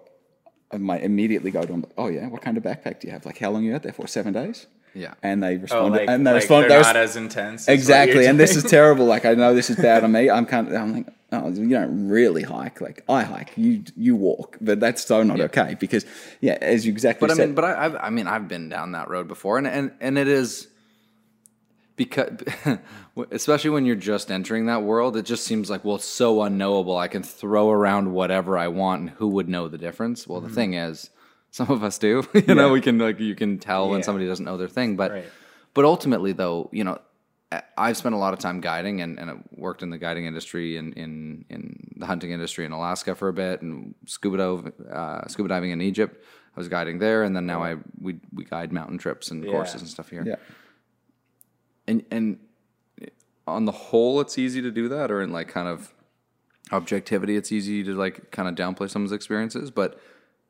I 0.70 0.78
might 0.78 1.02
immediately 1.02 1.50
go 1.50 1.60
to 1.62 1.66
them, 1.66 1.84
"Oh 1.98 2.08
yeah, 2.08 2.28
what 2.28 2.42
kind 2.42 2.56
of 2.56 2.62
backpack 2.62 3.00
do 3.00 3.08
you 3.08 3.12
have? 3.12 3.26
Like 3.26 3.38
how 3.38 3.50
long 3.50 3.64
are 3.64 3.68
you 3.68 3.74
out 3.74 3.82
there 3.82 3.92
for? 3.92 4.06
Seven 4.06 4.32
days?" 4.32 4.66
Yeah. 4.94 5.14
And 5.22 5.42
they 5.42 5.56
oh, 5.56 5.60
respond, 5.60 5.94
like, 5.94 6.08
and 6.08 6.26
they 6.26 6.32
like 6.32 6.40
respond. 6.42 6.70
they're 6.70 6.82
not 6.82 6.96
as 6.96 7.16
intense. 7.16 7.68
exactly, 7.68 8.22
you're 8.22 8.30
and 8.30 8.38
this 8.38 8.56
is 8.56 8.64
terrible. 8.64 9.06
Like 9.06 9.24
I 9.24 9.34
know 9.34 9.54
this 9.54 9.70
is 9.70 9.76
bad 9.76 10.04
on 10.04 10.12
me. 10.12 10.28
I'm 10.30 10.46
kind 10.46 10.68
of, 10.68 10.74
I'm 10.74 10.92
like, 10.94 11.06
oh, 11.32 11.50
you 11.50 11.68
don't 11.68 12.08
really 12.08 12.42
hike. 12.42 12.80
Like 12.80 13.04
I 13.08 13.22
hike, 13.22 13.52
you 13.56 13.84
you 13.96 14.16
walk, 14.16 14.58
but 14.60 14.80
that's 14.80 15.04
so 15.04 15.22
not 15.22 15.40
okay 15.40 15.76
because 15.78 16.04
yeah, 16.40 16.58
as 16.60 16.86
you 16.86 16.92
exactly 16.92 17.28
But 17.28 17.38
I 17.38 17.46
mean, 17.46 17.54
but 17.54 17.64
I, 17.64 17.84
I've, 17.86 17.96
I 17.96 18.10
mean, 18.10 18.26
I've 18.26 18.48
been 18.48 18.68
down 18.68 18.92
that 18.92 19.08
road 19.08 19.28
before, 19.28 19.58
and 19.58 19.66
and 19.66 19.92
and 20.00 20.18
it 20.18 20.28
is 20.28 20.68
because, 21.96 22.30
especially 23.30 23.70
when 23.70 23.84
you're 23.86 23.96
just 23.96 24.30
entering 24.30 24.66
that 24.66 24.82
world, 24.82 25.16
it 25.16 25.24
just 25.24 25.44
seems 25.44 25.70
like 25.70 25.84
well, 25.84 25.96
it's 25.96 26.04
so 26.04 26.42
unknowable. 26.42 26.96
I 26.96 27.08
can 27.08 27.22
throw 27.22 27.70
around 27.70 28.12
whatever 28.12 28.56
I 28.58 28.68
want, 28.68 29.00
and 29.00 29.10
who 29.10 29.28
would 29.28 29.48
know 29.48 29.68
the 29.68 29.78
difference? 29.78 30.26
Well, 30.26 30.40
the 30.40 30.48
thing 30.48 30.74
is, 30.74 31.10
some 31.50 31.70
of 31.70 31.82
us 31.84 31.98
do. 31.98 32.26
you 32.34 32.54
know, 32.54 32.72
we 32.72 32.80
can 32.80 32.98
like 32.98 33.20
you 33.20 33.34
can 33.34 33.58
tell 33.58 33.88
when 33.88 34.02
somebody 34.02 34.26
doesn't 34.26 34.44
know 34.44 34.56
their 34.56 34.68
thing, 34.68 34.96
but 34.96 35.10
Right. 35.10 35.24
but 35.74 35.84
ultimately, 35.84 36.32
though, 36.32 36.68
you 36.72 36.84
know. 36.84 36.98
I've 37.76 37.98
spent 37.98 38.14
a 38.14 38.18
lot 38.18 38.32
of 38.32 38.38
time 38.38 38.62
guiding 38.62 39.02
and, 39.02 39.18
and 39.18 39.30
I 39.30 39.34
worked 39.50 39.82
in 39.82 39.90
the 39.90 39.98
guiding 39.98 40.24
industry 40.24 40.78
in, 40.78 40.94
in, 40.94 41.44
in 41.50 41.86
the 41.96 42.06
hunting 42.06 42.30
industry 42.30 42.64
in 42.64 42.72
Alaska 42.72 43.14
for 43.14 43.28
a 43.28 43.32
bit 43.34 43.60
and 43.60 43.94
scuba, 44.06 44.38
dive, 44.38 44.72
uh, 44.90 45.28
scuba 45.28 45.50
diving 45.50 45.70
in 45.70 45.82
Egypt. 45.82 46.16
I 46.56 46.60
was 46.60 46.68
guiding 46.68 46.98
there, 46.98 47.24
and 47.24 47.36
then 47.36 47.44
now 47.44 47.62
I 47.62 47.76
we 48.00 48.20
we 48.32 48.44
guide 48.46 48.72
mountain 48.72 48.96
trips 48.96 49.30
and 49.30 49.44
courses 49.44 49.82
and 49.82 49.90
stuff 49.90 50.08
here. 50.08 50.24
Yeah, 51.86 51.92
And 51.92 52.04
and 52.10 52.38
on 53.46 53.64
the 53.64 53.72
whole, 53.72 54.20
it's 54.20 54.38
easy 54.38 54.62
to 54.62 54.70
do 54.70 54.88
that, 54.88 55.10
or 55.10 55.20
in 55.22 55.32
like 55.32 55.48
kind 55.48 55.68
of 55.68 55.92
objectivity, 56.70 57.36
it's 57.36 57.52
easy 57.52 57.82
to 57.84 57.94
like 57.94 58.30
kind 58.30 58.48
of 58.48 58.54
downplay 58.54 58.88
someone's 58.88 59.12
experiences. 59.12 59.70
But 59.70 59.98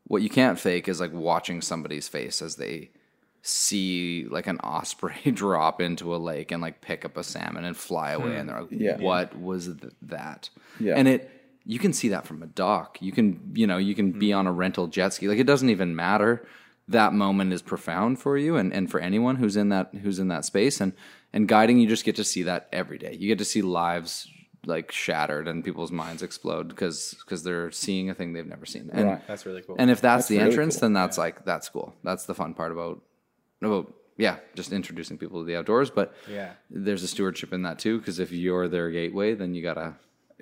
what 0.07 0.23
you 0.23 0.29
can't 0.29 0.59
fake 0.59 0.89
is 0.89 1.01
like 1.01 1.13
watching 1.13 1.61
somebody's 1.61 2.09
face 2.09 2.43
as 2.43 2.57
they 2.57 2.91
see 3.43 4.27
like 4.31 4.47
an 4.47 4.59
osprey 4.61 5.31
drop 5.33 5.81
into 5.81 6.15
a 6.15 6.19
lake 6.19 6.53
and 6.53 6.63
like 6.63 6.81
pick 6.81 7.05
up 7.05 7.17
a 7.17 7.25
salmon 7.25 7.65
and 7.65 7.77
fly 7.77 8.13
away 8.13 8.31
hmm. 8.31 8.37
and 8.37 8.49
they're 8.49 8.61
like 8.61 8.71
Yeah. 8.71 8.99
what 8.99 9.37
was 9.39 9.67
th- 9.67 9.93
that 10.03 10.49
Yeah. 10.79 10.95
and 10.97 11.09
it 11.09 11.29
you 11.65 11.79
can 11.79 11.93
see 11.93 12.09
that 12.11 12.25
from 12.25 12.43
a 12.43 12.47
dock 12.47 12.99
you 13.01 13.11
can 13.11 13.53
you 13.55 13.67
know 13.67 13.79
you 13.79 13.97
can 13.97 14.13
be 14.13 14.31
hmm. 14.31 14.39
on 14.39 14.47
a 14.47 14.53
rental 14.53 14.87
jet 14.87 15.15
ski 15.15 15.27
like 15.27 15.39
it 15.39 15.47
doesn't 15.47 15.71
even 15.71 15.97
matter 15.97 16.47
that 16.87 17.13
moment 17.13 17.53
is 17.53 17.63
profound 17.63 18.21
for 18.21 18.37
you 18.37 18.57
and, 18.57 18.73
and 18.73 18.91
for 18.91 19.01
anyone 19.01 19.37
who's 19.37 19.57
in 19.57 19.71
that 19.71 19.93
who's 20.03 20.21
in 20.21 20.29
that 20.29 20.45
space 20.45 20.81
and 20.81 20.93
and 21.33 21.49
guiding 21.49 21.79
you 21.79 21.87
just 21.87 22.05
get 22.05 22.17
to 22.17 22.25
see 22.25 22.43
that 22.45 22.69
every 22.73 22.99
day 22.99 23.17
you 23.19 23.29
get 23.29 23.39
to 23.39 23.45
see 23.45 23.63
lives 23.63 24.29
like 24.67 24.93
shattered 24.93 25.49
and 25.49 25.65
people's 25.65 25.91
minds 25.91 26.23
explode 26.23 26.69
because 26.69 27.17
because 27.21 27.43
they're 27.43 27.71
seeing 27.73 28.11
a 28.11 28.15
thing 28.15 28.33
they've 28.33 28.47
never 28.47 28.65
seen 28.67 28.89
and 28.93 29.07
Right. 29.09 29.27
That's 29.27 29.45
really 29.45 29.63
cool. 29.63 29.77
and 29.79 29.91
if 29.91 30.01
that's, 30.01 30.29
the 30.29 30.37
really 30.39 30.51
entrance, 30.51 30.77
cool. 30.77 30.81
then 30.83 30.93
that's 30.93 31.19
like 31.19 31.45
that's 31.45 31.69
cool. 31.69 31.95
That's 32.05 32.27
the 32.27 32.35
fun 32.35 32.55
part 32.55 32.71
about 32.73 33.01
about 33.61 33.93
yeah, 34.19 34.37
just 34.55 34.73
introducing 34.73 35.17
people 35.19 35.41
to 35.41 35.45
the 35.47 35.57
outdoors. 35.57 35.91
But 35.91 36.15
Yeah. 36.31 36.53
there's 36.71 37.03
a 37.03 37.09
stewardship 37.09 37.53
in 37.53 37.63
that 37.63 37.79
too 37.81 37.99
because 37.99 38.19
if 38.21 38.31
you're 38.31 38.69
their 38.69 38.91
gateway, 38.91 39.35
then 39.35 39.55
you 39.55 39.63
gotta 39.63 39.95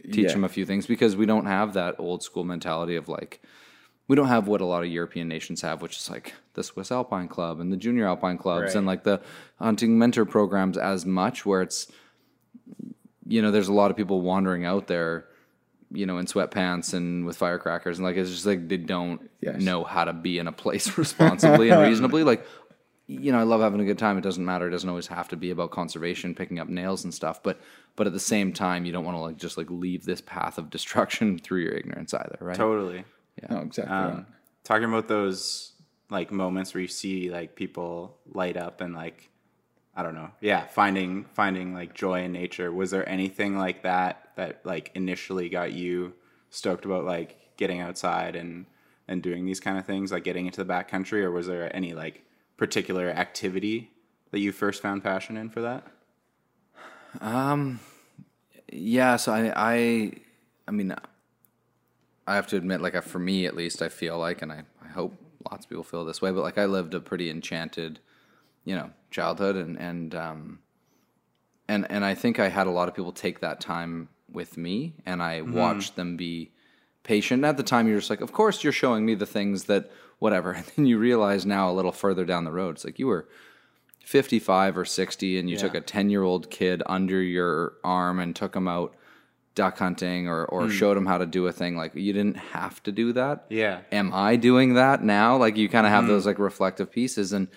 teach 0.05 0.27
Yeah. 0.27 0.33
them 0.33 0.45
a 0.45 0.49
few 0.51 0.67
things 0.67 0.87
because 0.87 1.17
we 1.17 1.25
don't 1.25 1.47
have 1.47 1.73
that 1.75 1.95
old 1.99 2.23
school 2.23 2.45
mentality 2.45 2.97
of 2.97 3.09
like 3.09 3.41
we 4.11 4.17
don't 4.17 4.27
have 4.27 4.49
what 4.49 4.61
a 4.61 4.65
lot 4.65 4.83
of 4.83 4.89
European 4.91 5.29
nations 5.29 5.63
have, 5.63 5.83
which 5.83 5.97
is 5.97 6.11
like 6.11 6.35
the 6.55 6.65
Swiss 6.65 6.91
Alpine 6.91 7.29
Club 7.29 7.61
and 7.61 7.73
the 7.73 7.77
Junior 7.77 8.09
Alpine 8.09 8.39
clubs 8.39 8.75
and 8.79 8.85
like 8.85 9.05
the 9.05 9.21
hunting 9.61 9.97
mentor 10.01 10.25
programs 10.25 10.77
as 10.77 11.07
much 11.07 11.47
where 11.47 11.63
it's 11.63 11.87
you 13.29 13.41
know, 13.41 13.53
there's 13.53 13.69
a 13.69 13.73
lot 13.73 13.93
of 13.93 13.97
people 13.97 14.21
wandering 14.21 14.65
out 14.65 14.89
there, 14.89 15.27
you 15.93 16.07
know, 16.07 16.19
in 16.19 16.27
sweatpants 16.27 16.93
and 16.93 17.25
with 17.25 17.37
firecrackers, 17.37 17.99
and 17.99 18.05
like 18.05 18.17
it's 18.17 18.31
just 18.31 18.47
like 18.47 18.67
they 18.67 18.77
don't 18.79 19.31
Yes. 19.41 19.61
know 19.63 19.85
how 19.85 20.05
to 20.05 20.13
be 20.13 20.39
in 20.41 20.49
a 20.49 20.53
place 20.53 20.99
responsibly 21.05 21.71
and 21.71 21.81
reasonably. 21.81 22.25
Like, 22.25 22.45
you 23.07 23.31
know, 23.31 23.39
I 23.39 23.45
love 23.45 23.61
having 23.61 23.81
a 23.81 23.85
good 23.85 23.99
time. 23.99 24.19
It 24.19 24.23
doesn't 24.23 24.45
matter. 24.45 24.67
It 24.67 24.71
doesn't 24.73 24.89
always 24.89 25.07
have 25.07 25.29
to 25.29 25.37
be 25.37 25.53
about 25.53 25.71
conservation, 25.71 26.35
picking 26.35 26.59
up 26.59 26.69
nails 26.69 27.05
and 27.05 27.15
stuff. 27.15 27.41
But 27.45 27.61
but 27.95 28.09
at 28.09 28.13
the 28.13 28.19
same 28.19 28.53
time, 28.53 28.85
you 28.85 28.91
don't 28.91 29.05
want 29.05 29.17
to 29.17 29.21
like 29.21 29.37
just 29.37 29.57
like 29.57 29.71
leave 29.71 30.05
this 30.05 30.21
path 30.21 30.59
of 30.59 30.69
destruction 30.69 31.39
through 31.45 31.61
your 31.61 31.75
ignorance 31.75 32.13
either, 32.13 32.39
right? 32.41 32.57
totally. 32.57 33.05
No, 33.49 33.61
exactly. 33.61 33.95
Um, 33.95 34.11
right. 34.11 34.25
talking 34.65 34.89
about 34.89 35.09
those 35.09 35.73
like 36.11 36.33
moments 36.33 36.75
where 36.75 36.81
you 36.81 36.89
see 36.89 37.31
like 37.31 37.55
people 37.55 38.19
light 38.27 38.57
up 38.57 38.81
and 38.81 38.95
like 38.95 39.29
I 39.95 40.03
don't 40.03 40.15
know, 40.15 40.31
yeah, 40.41 40.67
finding 40.67 41.25
finding 41.35 41.75
like 41.75 41.95
joy 41.95 42.23
in 42.23 42.33
nature. 42.33 42.73
Was 42.73 42.91
there 42.91 43.09
anything 43.09 43.57
like 43.57 43.83
that 43.83 44.31
that 44.37 44.61
like 44.65 44.91
initially 44.95 45.49
got 45.49 45.73
you 45.73 46.15
stoked 46.51 46.85
about 46.85 47.05
like 47.05 47.57
getting 47.57 47.81
outside 47.81 48.37
and 48.37 48.67
and 49.09 49.23
doing 49.23 49.45
these 49.45 49.61
kind 49.61 49.79
of 49.79 49.85
things, 49.85 50.13
like 50.13 50.25
getting 50.25 50.47
into 50.47 50.63
the 50.63 50.73
backcountry, 50.73 51.23
or 51.23 51.31
was 51.31 51.49
there 51.49 51.75
any 51.75 51.93
like 51.93 52.25
particular 52.57 53.09
activity 53.11 53.91
that 54.31 54.39
you 54.39 54.53
first 54.53 54.81
found 54.81 55.03
passion 55.03 55.37
in 55.37 55.51
for 55.51 55.61
that? 55.61 55.87
Um, 57.21 57.81
yeah, 58.73 59.17
so 59.17 59.33
I, 59.33 59.53
I, 59.57 60.13
I 60.69 60.71
mean, 60.71 60.95
I 62.31 62.35
have 62.37 62.47
to 62.49 62.57
admit, 62.57 62.81
like, 62.81 63.01
for 63.03 63.19
me 63.19 63.47
at 63.47 63.57
least, 63.57 63.83
I 63.83 63.89
feel 63.89 64.19
like, 64.19 64.43
and 64.43 64.53
I, 64.53 64.63
I 64.85 64.89
hope 64.89 65.15
lots 65.51 65.65
of 65.65 65.71
people 65.71 65.85
feel 65.85 66.05
this 66.05 66.23
way, 66.23 66.31
but 66.31 66.43
like, 66.43 66.59
I 66.59 66.67
lived 66.67 66.95
a 66.95 67.01
pretty 67.01 67.31
enchanted, 67.31 68.01
you 68.65 68.75
know, 68.75 68.91
childhood, 69.11 69.57
and 69.57 69.79
and 69.79 70.15
um, 70.15 70.59
and 71.69 71.91
and 71.91 72.05
I 72.05 72.15
think 72.15 72.39
I 72.39 72.49
had 72.49 72.67
a 72.67 72.71
lot 72.71 72.89
of 72.89 72.95
people 72.95 73.13
take 73.13 73.41
that 73.41 73.61
time 73.61 74.09
with 74.31 74.57
me, 74.57 74.95
and 75.05 75.23
I 75.23 75.43
watched 75.43 75.97
them 75.97 76.17
be 76.17 76.53
patient. 77.03 77.45
At 77.45 77.57
the 77.57 77.63
time, 77.63 77.89
you're 77.89 77.99
just 77.99 78.11
like, 78.11 78.21
of 78.21 78.33
course, 78.33 78.63
you're 78.63 78.73
showing 78.73 79.05
me 79.05 79.15
the 79.15 79.27
things 79.27 79.65
that 79.65 79.91
whatever, 80.21 80.53
and 80.57 80.65
then 80.77 80.87
you 80.87 80.99
realize 80.99 81.45
now 81.45 81.71
a 81.71 81.75
little 81.75 81.93
further 81.93 82.25
down 82.25 82.45
the 82.45 82.53
road, 82.53 82.77
it's 82.77 82.85
like 82.85 82.99
you 82.99 83.07
were 83.07 83.27
55 84.05 84.79
or 84.79 84.85
60 84.85 85.39
and 85.39 85.51
you 85.51 85.57
took 85.57 85.75
a 85.75 85.81
10 85.81 86.11
year 86.11 86.23
old 86.23 86.51
kid 86.51 86.83
under 86.87 87.23
your 87.23 87.75
arm 87.85 88.19
and 88.19 88.35
took 88.35 88.57
him 88.57 88.67
out 88.67 88.95
duck 89.61 89.79
hunting 89.79 90.27
or, 90.27 90.45
or 90.47 90.71
showed 90.71 90.97
him 90.97 91.05
how 91.05 91.19
to 91.19 91.27
do 91.27 91.47
a 91.47 91.53
thing 91.53 91.77
like 91.77 91.95
you 91.95 92.13
didn't 92.13 92.39
have 92.57 92.83
to 92.83 92.91
do 92.93 93.13
that. 93.13 93.45
Yeah. 93.51 93.81
am 93.93 94.11
i 94.15 94.37
doing 94.37 94.75
that 94.75 95.05
now? 95.05 95.37
Like 95.37 95.57
you 95.57 95.69
kind 95.69 95.87
of 95.87 95.93
have 95.93 96.07
those 96.07 96.25
like 96.25 96.39
reflective 96.39 96.89
pieces 96.91 97.33
and 97.37 97.49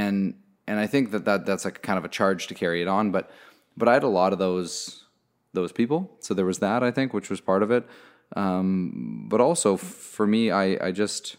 and 0.00 0.34
and 0.66 0.76
i 0.84 0.86
think 0.86 1.10
that, 1.10 1.24
that 1.26 1.44
that's 1.44 1.64
like 1.66 1.82
kind 1.82 1.98
of 1.98 2.04
a 2.04 2.08
charge 2.08 2.46
to 2.46 2.54
carry 2.54 2.80
it 2.80 2.88
on 2.88 3.10
but 3.10 3.30
but 3.76 3.86
i 3.88 3.94
had 3.94 4.04
a 4.12 4.14
lot 4.20 4.32
of 4.32 4.38
those 4.38 5.04
those 5.52 5.72
people. 5.72 6.00
So 6.20 6.32
there 6.32 6.46
was 6.52 6.60
that 6.60 6.82
i 6.82 6.90
think 6.90 7.12
which 7.12 7.28
was 7.28 7.40
part 7.40 7.62
of 7.62 7.70
it. 7.70 7.84
Um, 8.34 9.26
but 9.28 9.40
also 9.48 9.76
for 9.76 10.26
me 10.26 10.50
i 10.50 10.66
i 10.88 10.90
just 10.90 11.36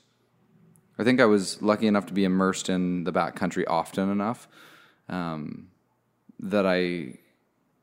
I 0.99 1.03
think 1.03 1.19
I 1.19 1.25
was 1.25 1.61
lucky 1.61 1.87
enough 1.87 2.05
to 2.05 2.13
be 2.13 2.23
immersed 2.23 2.69
in 2.69 3.03
the 3.03 3.11
backcountry 3.11 3.63
often 3.67 4.11
enough 4.11 4.47
um, 5.09 5.69
that 6.39 6.65
I 6.67 7.15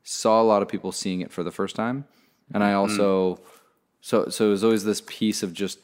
saw 0.03 0.41
a 0.41 0.47
lot 0.51 0.61
of 0.61 0.67
people 0.67 0.91
seeing 0.91 1.21
it 1.21 1.31
for 1.31 1.43
the 1.43 1.51
first 1.51 1.75
time, 1.75 2.05
and 2.53 2.63
I 2.63 2.71
mm. 2.71 2.77
also 2.77 3.39
so 4.01 4.29
so 4.29 4.47
it 4.47 4.49
was 4.49 4.63
always 4.63 4.83
this 4.83 5.01
piece 5.05 5.43
of 5.43 5.53
just 5.53 5.79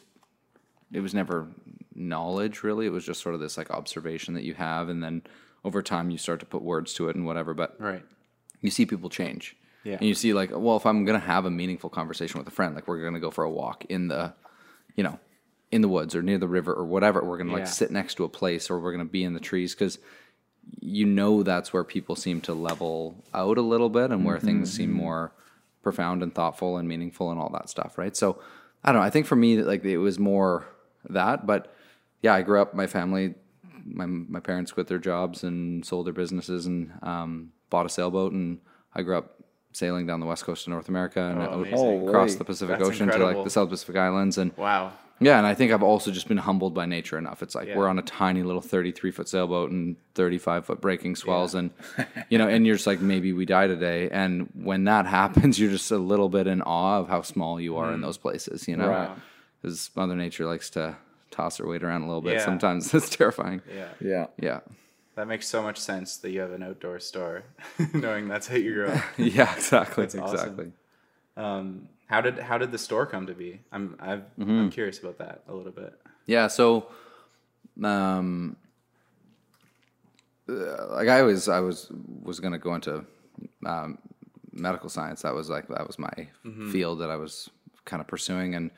it 0.92 1.00
was 1.00 1.14
never 1.14 1.48
knowledge 1.94 2.64
really. 2.64 2.86
It 2.86 2.92
was 2.92 3.06
just 3.06 3.22
sort 3.22 3.36
of 3.36 3.42
this 3.42 3.58
like 3.58 3.72
observation 3.72 4.34
that 4.34 4.44
you 4.44 4.54
have, 4.56 4.90
and 4.90 5.04
then 5.04 5.24
over 5.64 5.82
time 5.82 6.10
you 6.10 6.18
start 6.18 6.40
to 6.40 6.46
put 6.46 6.62
words 6.62 6.94
to 6.96 7.10
it 7.10 7.16
and 7.16 7.26
whatever. 7.26 7.54
But 7.54 7.76
Right. 7.80 8.04
you 8.62 8.70
see 8.70 8.86
people 8.86 9.10
change. 9.10 9.56
Yeah. 9.84 9.98
And 9.98 10.04
you 10.04 10.16
see 10.16 10.34
like, 10.34 10.50
well, 10.54 10.76
if 10.76 10.86
I'm 10.86 11.06
gonna 11.06 11.20
have 11.20 11.46
a 11.46 11.52
meaningful 11.52 11.90
conversation 11.90 12.40
with 12.40 12.48
a 12.48 12.52
friend, 12.52 12.76
like 12.76 12.88
we're 12.88 13.04
gonna 13.04 13.20
go 13.20 13.32
for 13.32 13.44
a 13.44 13.50
walk 13.50 13.86
in 13.86 14.08
the, 14.08 14.34
you 14.96 15.04
know, 15.04 15.20
in 15.72 15.82
the 15.82 15.90
woods 15.90 16.16
or 16.16 16.22
near 16.22 16.38
the 16.38 16.48
river 16.48 16.74
or 16.74 16.86
whatever, 16.86 17.24
we're 17.24 17.38
gonna 17.38 17.52
like 17.54 17.62
Yeah. 17.62 17.66
sit 17.66 17.92
next 17.92 18.16
to 18.16 18.24
a 18.24 18.30
place 18.30 18.70
or 18.70 18.80
we're 18.80 18.92
gonna 18.92 19.06
be 19.06 19.24
in 19.24 19.34
the 19.34 19.40
trees 19.40 19.74
because 19.74 20.00
you 20.80 21.06
know 21.06 21.44
that's 21.44 21.72
where 21.72 21.84
people 21.84 22.16
seem 22.16 22.42
to 22.42 22.54
level 22.54 23.24
out 23.34 23.58
a 23.58 23.62
little 23.62 23.90
bit 23.90 24.12
and 24.12 24.26
where 24.26 24.40
things 24.40 24.74
seem 24.74 24.90
mm-hmm. 24.90 24.98
more 24.98 25.32
profound 25.88 26.22
and 26.22 26.36
thoughtful 26.36 26.76
and 26.78 26.86
meaningful 26.86 27.32
and 27.32 27.40
all 27.40 27.50
that 27.54 27.70
stuff, 27.70 27.98
right? 27.98 28.16
So 28.16 28.42
I 28.84 28.92
don't 28.92 29.02
know. 29.02 29.08
I 29.08 29.10
think 29.10 29.26
for 29.26 29.38
me, 29.38 29.62
like 29.64 29.86
it 29.86 30.00
was 30.00 30.20
more 30.20 30.66
that, 31.10 31.46
but 31.46 31.74
yeah, 32.22 32.34
I 32.34 32.42
grew 32.42 32.62
up. 32.62 32.74
My 32.74 32.88
family, 32.88 33.36
my 33.86 34.06
my 34.06 34.42
parents 34.42 34.74
quit 34.74 34.88
their 34.88 35.00
jobs 35.00 35.44
and 35.44 35.86
sold 35.86 36.06
their 36.08 36.14
businesses 36.14 36.66
and 36.66 36.92
um, 37.02 37.52
bought 37.70 37.86
a 37.86 37.90
sailboat, 37.90 38.34
and 38.34 38.60
I 38.94 39.02
grew 39.02 39.18
up 39.18 39.36
sailing 39.72 40.08
down 40.08 40.20
the 40.20 40.26
west 40.26 40.44
coast 40.44 40.68
of 40.68 40.72
North 40.72 40.90
America 40.90 41.22
and 41.22 41.42
out 41.42 41.54
amazing. 41.54 42.08
across 42.10 42.36
the 42.36 42.44
Pacific 42.44 42.80
That's 42.80 42.90
Ocean 42.90 43.08
to 43.08 43.18
like 43.24 43.44
the 43.46 43.50
South 43.50 43.70
Pacific 43.70 43.96
Islands 43.96 44.38
and 44.38 44.52
Wow. 44.58 44.92
Yeah, 45.20 45.38
and 45.38 45.48
I 45.48 45.54
think 45.54 45.72
I've 45.72 45.84
also 45.84 46.12
just 46.12 46.28
been 46.28 46.38
humbled 46.38 46.74
by 46.74 46.86
nature 46.86 47.18
enough. 47.18 47.42
It's 47.42 47.56
like 47.56 47.68
Yeah. 47.68 47.78
we're 47.78 47.88
on 47.88 47.98
a 48.00 48.04
tiny 48.04 48.44
little 48.44 48.62
33 48.62 49.12
foot 49.12 49.28
sailboat 49.30 49.72
and 49.72 49.96
35 50.16 50.66
foot 50.66 50.82
breaking 50.82 51.16
swells, 51.16 51.56
and 51.56 51.72
you 52.30 52.38
know, 52.38 52.48
and 52.48 52.66
you're 52.66 52.76
just 52.76 52.88
like 52.88 53.02
maybe 53.02 53.34
we 53.34 53.46
die 53.46 53.68
today. 53.68 54.10
And 54.12 54.50
when 54.54 54.84
that 54.86 55.06
happens, 55.20 55.60
you're 55.60 55.72
just 55.72 55.92
a 55.92 55.98
little 55.98 56.30
bit 56.30 56.48
in 56.48 56.62
awe 56.62 57.00
of 57.00 57.08
how 57.10 57.22
small 57.22 57.60
you 57.60 57.78
are 57.78 57.92
in 57.94 58.02
those 58.02 58.18
places, 58.18 58.68
you 58.68 58.78
know, 58.78 58.90
Right. 58.90 59.10
because 59.62 59.90
Mother 59.96 60.16
Nature 60.16 60.46
likes 60.46 60.70
to 60.72 60.96
toss 61.32 61.58
her 61.58 61.68
weight 61.68 61.84
around 61.84 62.02
a 62.04 62.08
little 62.08 62.22
bit. 62.22 62.34
Yeah. 62.34 62.46
Sometimes 62.46 62.94
it's 62.94 63.10
terrifying. 63.10 63.62
Yeah. 63.76 63.88
Yeah. 64.00 64.28
Yeah, 64.40 64.60
That 65.16 65.28
makes 65.28 65.48
so 65.48 65.62
much 65.62 65.78
sense 65.80 66.18
that 66.18 66.30
you 66.32 66.40
have 66.42 66.52
an 66.52 66.64
outdoor 66.64 67.00
store, 67.00 67.44
knowing 67.94 68.28
that's 68.28 68.48
how 68.48 68.56
you 68.56 68.74
grew 68.74 68.88
up. 68.88 69.04
yeah, 69.18 69.54
exactly, 69.56 70.04
That's 70.06 70.16
awesome. 70.16 70.36
exactly. 70.36 70.72
Um, 71.36 71.90
how 72.08 72.22
did 72.22 72.40
how 72.40 72.58
did 72.58 72.72
the 72.72 72.78
store 72.78 73.06
come 73.06 73.28
to 73.28 73.34
be? 73.34 73.62
I'm 73.72 73.96
I've, 74.00 74.20
Mm-hmm. 74.40 74.50
I'm 74.60 74.70
curious 74.72 75.00
about 75.00 75.18
that 75.20 75.44
a 75.48 75.54
little 75.54 75.72
bit. 75.72 75.94
Yeah, 76.26 76.48
so 76.48 76.88
um 77.84 78.56
uh, 80.50 80.88
like 80.94 81.08
I 81.10 81.22
was 81.24 81.48
I 81.50 81.60
was 81.60 81.92
was 82.24 82.40
going 82.40 82.54
to 82.54 82.58
go 82.60 82.74
into 82.76 83.06
um, 83.66 83.98
medical 84.54 84.90
science. 84.90 85.22
That 85.24 85.34
was 85.34 85.50
like 85.50 85.68
that 85.68 85.86
was 85.86 86.00
my 86.00 86.28
field 86.72 87.00
that 87.00 87.10
I 87.10 87.18
was 87.18 87.50
kind 87.86 88.02
of 88.02 88.08
pursuing 88.08 88.56
and 88.56 88.72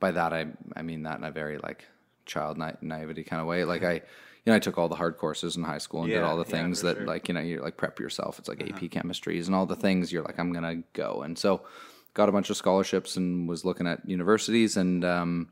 by 0.00 0.10
that 0.10 0.32
I 0.32 0.46
I 0.76 0.82
mean 0.82 1.02
that 1.04 1.18
in 1.18 1.24
a 1.24 1.30
very 1.30 1.58
like 1.58 1.84
child 2.26 2.58
na- 2.58 2.72
naivety 2.80 3.22
kind 3.24 3.40
of 3.40 3.46
way. 3.46 3.64
Like 3.64 3.84
I 3.84 3.92
you 3.94 4.00
know 4.46 4.54
I 4.54 4.58
took 4.58 4.78
all 4.78 4.88
the 4.88 4.96
hard 4.96 5.18
courses 5.18 5.56
in 5.56 5.62
high 5.62 5.78
school 5.78 6.02
and 6.02 6.10
did 6.10 6.22
all 6.22 6.36
the 6.36 6.44
things 6.44 6.80
for 6.80 6.86
that 6.88 6.96
sure. 6.98 7.06
like 7.06 7.28
you 7.28 7.34
know 7.34 7.40
you 7.40 7.60
like 7.60 7.76
prep 7.76 8.00
yourself. 8.00 8.38
It's 8.38 8.48
like 8.48 8.62
AP 8.62 8.80
chemistries 8.90 9.46
and 9.46 9.54
all 9.54 9.66
the 9.66 9.76
things 9.76 10.12
you're 10.12 10.22
like 10.24 10.38
I'm 10.38 10.52
going 10.52 10.64
to 10.64 10.82
go. 10.94 11.22
And 11.22 11.38
so 11.38 11.62
got 12.14 12.28
a 12.28 12.32
bunch 12.32 12.48
of 12.50 12.56
scholarships 12.56 13.16
and 13.16 13.48
was 13.48 13.64
looking 13.64 13.86
at 13.86 14.08
universities 14.08 14.76
and 14.76 15.04
um 15.04 15.48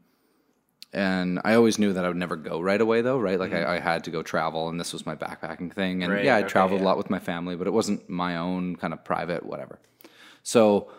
and 0.93 1.41
I 1.43 1.55
always 1.55 1.79
knew 1.79 1.95
that 1.95 2.05
I 2.05 2.09
would 2.09 2.19
never 2.19 2.37
go 2.37 2.61
right 2.61 2.81
away, 2.81 3.01
though, 3.01 3.19
right? 3.19 3.39
Like 3.41 3.55
I, 3.55 3.77
I 3.77 3.81
had 3.81 4.05
to 4.05 4.11
go 4.11 4.23
travel, 4.23 4.69
and 4.69 4.79
this 4.79 4.93
was 4.93 5.07
my 5.07 5.15
backpacking 5.15 5.73
thing. 5.73 6.03
And 6.03 6.11
Mm-hmm. 6.11 6.17
Right, 6.17 6.25
yeah, 6.25 6.37
I 6.37 6.41
okay, 6.41 6.49
traveled 6.49 6.83
a 6.83 6.85
lot 6.85 6.99
with 6.99 7.09
my 7.09 7.19
family, 7.19 7.57
but 7.57 7.67
it 7.67 7.73
wasn't 7.73 8.09
my 8.11 8.37
own 8.37 8.77
kind 8.77 8.93
of 8.93 9.03
private 9.03 9.47
whatever. 9.47 9.79
So, 10.43 10.91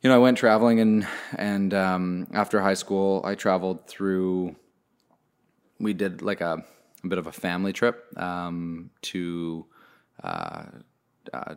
you 0.00 0.08
know, 0.08 0.16
I 0.16 0.18
went 0.18 0.38
traveling, 0.38 0.80
and 0.80 1.06
and 1.36 1.74
um, 1.74 2.26
after 2.32 2.60
high 2.62 2.74
school, 2.74 3.20
I 3.24 3.34
traveled 3.34 3.86
through. 3.86 4.56
We 5.78 5.92
did 5.92 6.22
like 6.22 6.40
a, 6.40 6.64
a 7.04 7.08
bit 7.08 7.18
of 7.18 7.26
a 7.26 7.32
family 7.32 7.74
trip 7.74 8.02
um, 8.16 8.88
to 9.02 9.66
uh, 10.24 10.64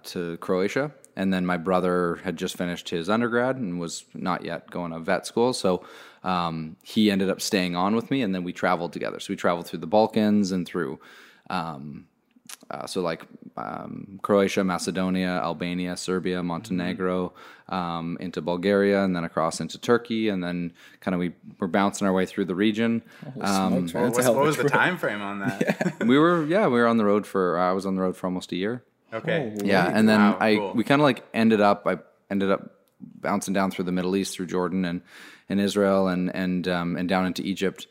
to 0.04 0.36
Croatia, 0.38 0.92
and 1.20 1.34
then 1.34 1.46
my 1.46 1.58
brother 1.58 2.16
had 2.24 2.38
just 2.38 2.56
finished 2.56 2.90
his 2.90 3.10
undergrad 3.10 3.58
and 3.58 3.78
was 3.78 4.06
not 4.14 4.46
yet 4.46 4.72
going 4.72 4.92
to 4.92 5.00
vet 5.00 5.28
school, 5.28 5.52
so 5.52 5.84
um, 6.24 6.78
he 6.82 7.12
ended 7.12 7.30
up 7.30 7.42
staying 7.42 7.76
on 7.76 7.94
with 7.94 8.10
me, 8.10 8.22
and 8.22 8.34
then 8.34 8.46
we 8.46 8.54
traveled 8.54 8.94
together. 8.94 9.20
So 9.20 9.34
we 9.34 9.36
traveled 9.36 9.68
through 9.68 9.80
the 9.80 9.88
Balkans 9.88 10.52
and 10.54 10.66
through 10.66 11.00
Um, 11.50 12.06
uh, 12.72 12.86
so 12.86 13.02
like 13.02 13.26
um, 13.58 14.20
Croatia, 14.22 14.64
Macedonia, 14.64 15.42
Albania, 15.44 15.98
Serbia, 15.98 16.42
Montenegro, 16.42 17.34
um, 17.68 18.18
into 18.20 18.42
Bulgaria, 18.42 19.04
and 19.04 19.16
then 19.16 19.24
across 19.24 19.60
into 19.60 19.78
Turkey, 19.78 20.30
and 20.30 20.44
then 20.44 20.72
kind 21.02 21.14
of 21.16 21.20
we 21.20 21.34
were 21.60 21.68
bouncing 21.68 22.08
our 22.08 22.14
way 22.14 22.26
through 22.26 22.46
the 22.46 22.56
region. 22.56 23.04
Um, 23.42 23.90
Smokes, 23.90 23.94
man, 23.94 23.94
that's 23.94 23.94
a 23.94 24.02
What's, 24.04 24.18
hell 24.24 24.32
of 24.32 24.38
what 24.38 24.46
was 24.46 24.58
the 24.58 24.70
time 24.70 24.98
frame 24.98 25.22
on 25.22 25.40
that? 25.40 25.98
we 26.06 26.18
were 26.18 26.46
yeah 26.46 26.68
we 26.68 26.80
were 26.80 26.88
on 26.88 26.98
the 26.98 27.06
road 27.06 27.28
for 27.28 27.60
I 27.60 27.72
was 27.74 27.86
on 27.86 27.96
the 27.96 28.02
road 28.02 28.16
for 28.16 28.28
almost 28.28 28.52
a 28.52 28.56
year. 28.56 28.84
Okay. 29.14 29.54
Yeah, 29.64 29.90
and 29.94 30.08
then 30.08 30.20
Wow, 30.20 30.38
I 30.40 30.56
cool. 30.56 30.74
we 30.74 30.84
kind 30.84 31.02
of 31.02 31.04
like 31.04 31.24
ended 31.34 31.62
up 31.62 31.84
I 31.88 31.98
ended 32.30 32.52
up 32.52 32.72
bouncing 33.00 33.54
down 33.54 33.72
through 33.72 33.86
the 33.86 33.92
Middle 33.92 34.16
East 34.16 34.36
through 34.36 34.48
Jordan 34.48 34.86
and 34.86 35.02
and 35.50 35.60
Israel 35.60 36.08
and 36.08 36.34
and 36.36 36.68
um, 36.68 36.96
and 36.96 37.10
down 37.10 37.26
into 37.26 37.42
Egypt. 37.44 37.88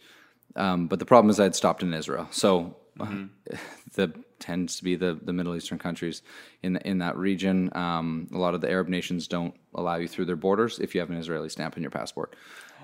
Um, 0.57 0.87
but 0.89 0.99
the 0.99 1.05
problem 1.05 1.31
is 1.31 1.39
I 1.41 1.45
had 1.45 1.55
stopped 1.55 1.83
in 1.83 1.93
Israel, 1.95 2.29
so 2.31 2.77
Mm-hmm. 2.99 3.27
the 3.95 4.13
tends 4.41 4.77
to 4.79 4.85
be 4.85 4.97
the 4.97 5.19
the 5.23 5.33
Middle 5.33 5.55
Eastern 5.55 5.79
countries 5.79 6.23
in 6.63 6.77
in 6.79 6.99
that 6.99 7.17
region. 7.17 7.71
Um, 7.77 8.29
a 8.35 8.39
lot 8.39 8.55
of 8.55 8.61
the 8.61 8.69
Arab 8.71 8.89
nations 8.89 9.29
don't 9.29 9.55
allow 9.75 9.97
you 9.97 10.09
through 10.09 10.25
their 10.25 10.37
borders 10.37 10.81
if 10.81 10.95
you 10.95 11.01
have 11.01 11.11
an 11.11 11.17
Israeli 11.17 11.49
stamp 11.49 11.77
in 11.77 11.83
your 11.85 11.91
passport. 11.93 12.35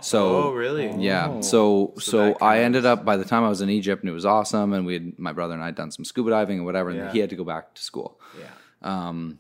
So 0.05 0.37
Oh, 0.45 0.53
really? 0.53 0.93
yeah. 1.03 1.41
So 1.41 1.95
so, 1.99 2.19
that 2.19 2.39
kind 2.39 2.51
I 2.53 2.59
ended 2.65 2.85
up 2.85 3.05
by 3.05 3.17
the 3.17 3.25
time 3.25 3.43
I 3.43 3.49
was 3.49 3.61
in 3.63 3.71
Egypt 3.71 4.03
and 4.03 4.11
it 4.11 4.13
was 4.13 4.27
awesome 4.27 4.73
and 4.75 4.85
we 4.85 4.95
had 4.95 5.19
my 5.19 5.33
brother 5.33 5.55
and 5.55 5.63
I 5.63 5.67
had 5.67 5.75
done 5.77 5.91
some 5.91 6.05
scuba 6.05 6.31
diving 6.31 6.59
and 6.59 6.67
whatever 6.67 6.91
and 6.91 6.99
Yeah. 6.99 7.13
he 7.13 7.19
had 7.21 7.31
to 7.31 7.37
go 7.37 7.45
back 7.45 7.75
to 7.75 7.83
school. 7.83 8.21
Yeah. 8.39 8.51
Um, 8.83 9.39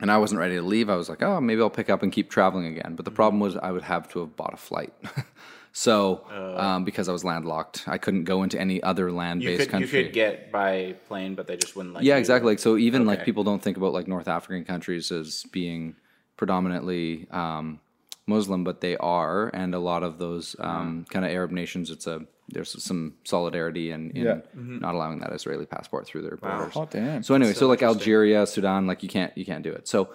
And 0.00 0.10
I 0.10 0.18
wasn't 0.18 0.40
ready 0.40 0.56
to 0.56 0.62
leave. 0.62 0.88
I 0.90 0.96
was 0.96 1.08
like, 1.08 1.22
oh, 1.22 1.40
maybe 1.40 1.60
I'll 1.62 1.70
pick 1.70 1.88
up 1.88 2.02
and 2.02 2.10
keep 2.12 2.28
traveling 2.30 2.66
again. 2.66 2.94
But 2.96 3.04
the 3.04 3.10
problem 3.20 3.38
was 3.40 3.56
I 3.56 3.70
would 3.70 3.84
have 3.84 4.08
to 4.12 4.20
have 4.20 4.34
bought 4.36 4.52
a 4.52 4.56
flight. 4.56 4.92
so 5.72 6.24
um, 6.56 6.84
because 6.84 7.08
I 7.08 7.12
was 7.12 7.22
landlocked, 7.24 7.84
I 7.86 7.98
couldn't 7.98 8.24
go 8.24 8.42
into 8.42 8.58
any 8.60 8.82
other 8.82 9.12
land-based 9.12 9.60
could 9.60 9.70
country. 9.70 9.98
you 10.00 10.04
could 10.06 10.12
get 10.12 10.50
by 10.50 10.94
plane, 11.08 11.34
but 11.36 11.46
they 11.46 11.56
just 11.56 11.76
wouldn't 11.76 11.94
let 11.94 12.04
yeah, 12.04 12.16
exactly. 12.16 12.52
Like 12.52 12.58
so, 12.58 12.76
even 12.76 13.06
like 13.06 13.24
people 13.24 13.44
don't 13.44 13.62
think 13.62 13.76
about 13.76 13.92
like 13.92 14.08
North 14.08 14.28
African 14.28 14.64
countries 14.64 15.12
as 15.12 15.44
being 15.52 15.94
predominantly 16.36 17.26
um, 17.30 17.80
Muslim, 18.26 18.64
but 18.64 18.80
they 18.80 18.96
are, 18.96 19.48
and 19.48 19.74
a 19.74 19.78
lot 19.78 20.02
of 20.02 20.18
those 20.18 20.56
um, 20.58 21.04
kind 21.10 21.24
of 21.24 21.30
Arab 21.30 21.50
nations, 21.50 21.90
it's 21.90 22.06
a 22.06 22.22
there's 22.48 22.82
some 22.82 23.14
solidarity 23.24 23.90
in, 23.90 24.10
in 24.10 24.24
Yeah. 24.24 24.40
not 24.54 24.94
allowing 24.94 25.20
that 25.20 25.32
Israeli 25.32 25.64
passport 25.66 26.06
through 26.06 26.22
their 26.22 26.36
borders. 26.36 26.72
Oh 26.76 26.86
damn. 26.90 27.22
So 27.22 27.34
anyway, 27.34 27.54
so, 27.54 27.66
like 27.68 27.82
Algeria, 27.82 28.46
Sudan, 28.46 28.86
like 28.86 29.02
you 29.02 29.08
can't 29.08 29.36
you 29.36 29.44
can't 29.46 29.62
do 29.64 29.72
it. 29.72 29.88
So 29.88 30.10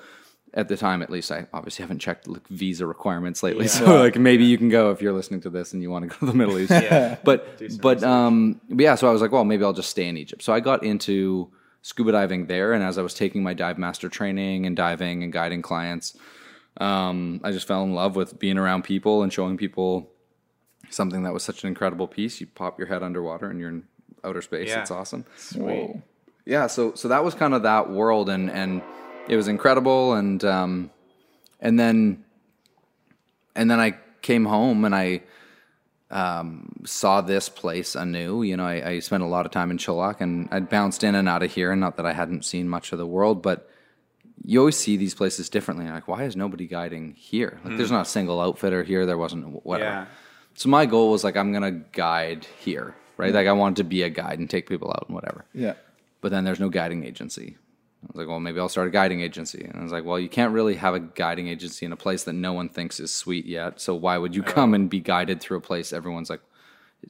at 0.53 0.67
the 0.67 0.77
time, 0.77 1.01
at 1.03 1.09
least, 1.11 1.31
I 1.31 1.45
obviously 1.53 1.83
haven't 1.83 1.99
checked 1.99 2.27
like, 2.27 2.47
visa 2.47 2.85
requirements 2.87 3.43
lately. 3.43 3.67
So 3.79 3.99
like 3.99 4.15
maybe 4.17 4.45
you 4.45 4.57
can 4.57 4.69
go 4.69 4.91
if 4.91 5.01
you're 5.01 5.13
listening 5.13 5.41
to 5.41 5.49
this 5.49 5.73
and 5.73 5.81
you 5.81 5.89
want 5.91 6.03
to 6.03 6.09
go 6.09 6.25
to 6.25 6.25
the 6.31 6.37
Middle 6.37 6.57
East. 6.59 6.71
Yeah. 6.89 7.17
But 7.23 7.59
some 7.59 7.77
but 7.77 8.03
um 8.03 8.61
but 8.69 8.83
yeah, 8.83 8.95
so 8.95 9.07
I 9.07 9.11
was 9.11 9.21
like, 9.21 9.31
well, 9.31 9.45
maybe 9.45 9.63
I'll 9.63 9.73
just 9.73 9.89
stay 9.91 10.07
in 10.07 10.17
Egypt. 10.17 10.41
So 10.43 10.53
I 10.53 10.59
got 10.59 10.83
into 10.83 11.49
scuba 11.81 12.11
diving 12.11 12.45
there, 12.47 12.73
and 12.73 12.83
as 12.83 12.97
I 12.97 13.01
was 13.01 13.13
taking 13.13 13.41
my 13.41 13.53
dive 13.53 13.77
master 13.77 14.09
training 14.09 14.65
and 14.65 14.75
diving 14.75 15.23
and 15.23 15.31
guiding 15.33 15.61
clients, 15.61 16.15
um, 16.77 17.41
I 17.43 17.51
just 17.51 17.67
fell 17.67 17.83
in 17.83 17.93
love 17.93 18.15
with 18.15 18.39
being 18.39 18.57
around 18.57 18.83
people 18.83 19.23
and 19.23 19.31
showing 19.33 19.57
people 19.57 20.09
something 20.89 21.23
that 21.23 21.33
was 21.33 21.43
such 21.43 21.63
an 21.63 21.67
incredible 21.67 22.07
piece. 22.07 22.39
You 22.39 22.47
pop 22.47 22.79
your 22.79 22.87
head 22.87 23.03
underwater 23.03 23.49
and 23.49 23.59
you're 23.59 23.69
in 23.69 23.83
outer 24.23 24.41
space. 24.41 24.69
Yeah. 24.69 24.81
It's 24.81 24.91
awesome 24.91 25.25
Whoa. 25.55 26.01
yeah 26.45 26.67
so 26.67 26.93
so 26.95 27.07
that 27.07 27.23
was 27.23 27.35
kind 27.35 27.53
of 27.53 27.63
that 27.63 27.89
world 27.89 28.29
and 28.29 28.49
and 28.51 28.81
it 29.27 29.35
was 29.35 29.47
incredible 29.47 30.13
and 30.13 30.43
um 30.43 30.91
and 31.61 31.79
then 31.79 32.23
and 33.55 33.69
then 33.69 33.79
i 33.79 33.97
came 34.21 34.45
home 34.45 34.83
and 34.83 34.95
i 34.95 35.21
um 36.11 36.81
saw 36.85 37.21
this 37.21 37.47
place 37.49 37.95
anew 37.95 38.41
you 38.41 38.57
know 38.57 38.65
i, 38.65 38.89
I 38.89 38.99
spent 38.99 39.21
a 39.23 39.27
lot 39.27 39.45
of 39.45 39.51
time 39.51 39.69
in 39.71 39.77
chilliwack 39.77 40.21
and 40.21 40.49
i'd 40.51 40.69
bounced 40.69 41.03
in 41.03 41.15
and 41.15 41.29
out 41.29 41.43
of 41.43 41.53
here 41.53 41.71
and 41.71 41.79
not 41.79 41.97
that 41.97 42.05
i 42.05 42.13
hadn't 42.13 42.43
seen 42.43 42.67
much 42.67 42.91
of 42.91 42.97
the 42.97 43.07
world 43.07 43.41
but 43.41 43.69
you 44.49 44.59
always 44.59 44.75
see 44.75 44.97
these 44.97 45.13
places 45.13 45.47
differently 45.47 45.87
like 45.87 46.07
why 46.07 46.23
is 46.23 46.35
nobody 46.35 46.65
guiding 46.65 47.13
here 47.13 47.59
like 47.63 47.77
there's 47.77 47.89
hmm. 47.89 47.95
not 47.95 48.07
a 48.07 48.09
single 48.09 48.41
outfitter 48.41 48.83
here 48.83 49.05
there 49.05 49.17
wasn't 49.17 49.63
whatever 49.65 49.91
Yeah. 49.91 50.05
so 50.55 50.69
my 50.69 50.85
goal 50.85 51.11
was 51.11 51.23
like 51.23 51.37
i'm 51.37 51.53
gonna 51.53 51.71
guide 51.71 52.47
here 52.59 52.95
right 53.17 53.29
hmm. 53.29 53.35
like 53.35 53.47
i 53.47 53.51
wanted 53.51 53.77
to 53.77 53.83
be 53.83 54.01
a 54.03 54.09
guide 54.09 54.39
and 54.39 54.49
take 54.49 54.67
people 54.67 54.89
out 54.89 55.05
and 55.07 55.15
whatever 55.15 55.45
Yeah. 55.53 55.73
but 56.21 56.31
then 56.31 56.43
there's 56.43 56.59
no 56.59 56.69
guiding 56.69 57.05
agency. 57.05 57.57
I 58.01 58.07
was 58.07 58.15
like, 58.15 58.27
well, 58.29 58.39
maybe 58.39 58.61
I'll 58.61 58.69
start 58.69 58.87
a 58.87 58.91
guiding 58.91 59.19
agency. 59.19 59.61
And 59.61 59.77
I 59.77 59.83
was 59.83 59.91
like, 59.91 60.05
well, 60.05 60.17
you 60.17 60.29
can't 60.29 60.53
really 60.53 60.75
have 60.75 60.93
a 60.93 61.01
guiding 61.01 61.49
agency 61.49 61.85
in 61.85 61.91
a 61.91 61.97
place 61.97 62.23
that 62.23 62.33
no 62.33 62.53
one 62.53 62.69
thinks 62.69 62.97
is 63.01 63.13
sweet 63.13 63.45
yet. 63.45 63.81
So 63.81 63.93
why 63.93 64.17
would 64.17 64.33
you 64.33 64.41
come 64.41 64.73
and 64.73 64.89
be 64.89 65.01
guided 65.01 65.41
through 65.41 65.57
a 65.57 65.61
place 65.61 65.91
everyone's 65.91 66.29
like, 66.29 66.39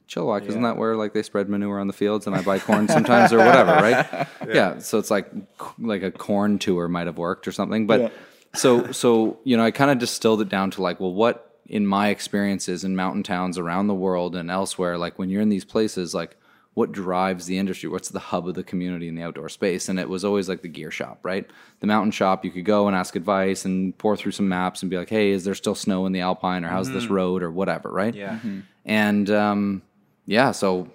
Chilliwack, 0.08 0.46
isn't 0.46 0.62
that 0.62 0.76
where 0.76 0.96
like 0.96 1.14
they 1.14 1.22
spread 1.22 1.48
manure 1.48 1.78
on 1.78 1.86
the 1.86 1.92
fields 1.92 2.26
and 2.26 2.34
I 2.34 2.42
buy 2.42 2.58
corn 2.58 2.88
sometimes 2.88 3.32
or 3.32 3.38
whatever, 3.38 3.72
right? 3.72 4.28
Yeah. 4.52 4.78
So 4.78 4.98
it's 4.98 5.10
like 5.10 5.30
like 5.78 6.02
a 6.02 6.10
corn 6.10 6.58
tour 6.58 6.88
might 6.88 7.06
have 7.06 7.18
worked 7.18 7.46
or 7.46 7.52
something. 7.52 7.86
But 7.86 8.00
Yeah. 8.00 8.08
so 8.54 8.90
so 8.92 9.38
you 9.44 9.56
know, 9.56 9.64
I 9.64 9.70
kind 9.70 9.90
of 9.90 9.98
distilled 9.98 10.40
it 10.40 10.48
down 10.48 10.70
to 10.72 10.82
like, 10.82 10.98
well, 10.98 11.14
what 11.14 11.58
in 11.66 11.86
my 11.86 12.08
experiences 12.08 12.82
in 12.82 12.96
mountain 12.96 13.22
towns 13.22 13.56
around 13.56 13.86
the 13.86 13.94
world 13.94 14.34
and 14.34 14.50
elsewhere, 14.50 14.98
like 14.98 15.18
when 15.18 15.30
you're 15.30 15.42
in 15.42 15.50
these 15.50 15.64
places, 15.64 16.12
like 16.14 16.36
what 16.74 16.92
drives 16.92 17.46
the 17.46 17.58
industry? 17.58 17.88
What's 17.88 18.08
the 18.08 18.18
hub 18.18 18.48
of 18.48 18.54
the 18.54 18.62
community 18.62 19.08
in 19.08 19.14
the 19.14 19.22
outdoor 19.22 19.48
space? 19.48 19.88
And 19.88 19.98
it 19.98 20.08
was 20.08 20.24
always 20.24 20.48
like 20.48 20.62
the 20.62 20.68
gear 20.68 20.90
shop, 20.90 21.18
right? 21.22 21.48
The 21.80 21.86
mountain 21.86 22.12
shop, 22.12 22.44
you 22.44 22.50
could 22.50 22.64
go 22.64 22.86
and 22.86 22.96
ask 22.96 23.16
advice 23.16 23.64
and 23.64 23.96
pour 23.98 24.16
through 24.16 24.32
some 24.32 24.48
maps 24.48 24.82
and 24.82 24.90
be 24.90 24.96
like, 24.96 25.10
hey, 25.10 25.30
is 25.30 25.44
there 25.44 25.54
still 25.54 25.74
snow 25.74 26.06
in 26.06 26.12
the 26.12 26.20
Alpine 26.20 26.64
or 26.64 26.68
how's 26.68 26.90
this 26.90 27.04
mm-hmm. 27.04 27.14
road 27.14 27.42
or 27.42 27.50
whatever, 27.50 27.90
right? 27.90 28.14
Yeah. 28.14 28.36
Mm-hmm. 28.36 28.60
And 28.84 29.30
um, 29.30 29.82
yeah, 30.26 30.52
so 30.52 30.88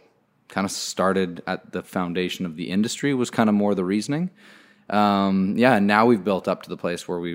kind 0.48 0.66
of 0.66 0.72
started 0.72 1.44
at 1.48 1.72
the 1.72 1.84
foundation 1.84 2.46
of 2.46 2.56
the 2.56 2.70
industry 2.70 3.14
was 3.14 3.30
kind 3.30 3.50
of 3.50 3.56
more 3.56 3.76
the 3.76 3.84
reasoning. 3.86 4.30
Um, 4.90 5.56
yeah, 5.58 5.76
and 5.76 5.88
now 5.88 6.06
we've 6.06 6.24
built 6.24 6.48
up 6.48 6.64
to 6.64 6.70
the 6.70 6.78
place 6.78 7.08
where 7.08 7.20
we, 7.20 7.32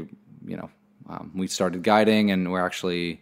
you 0.47 0.57
know, 0.57 0.71
um, 1.09 1.33
we 1.35 1.47
started 1.49 1.83
guiding 1.83 2.31
and 2.31 2.51
we're 2.53 2.65
actually, 2.65 3.21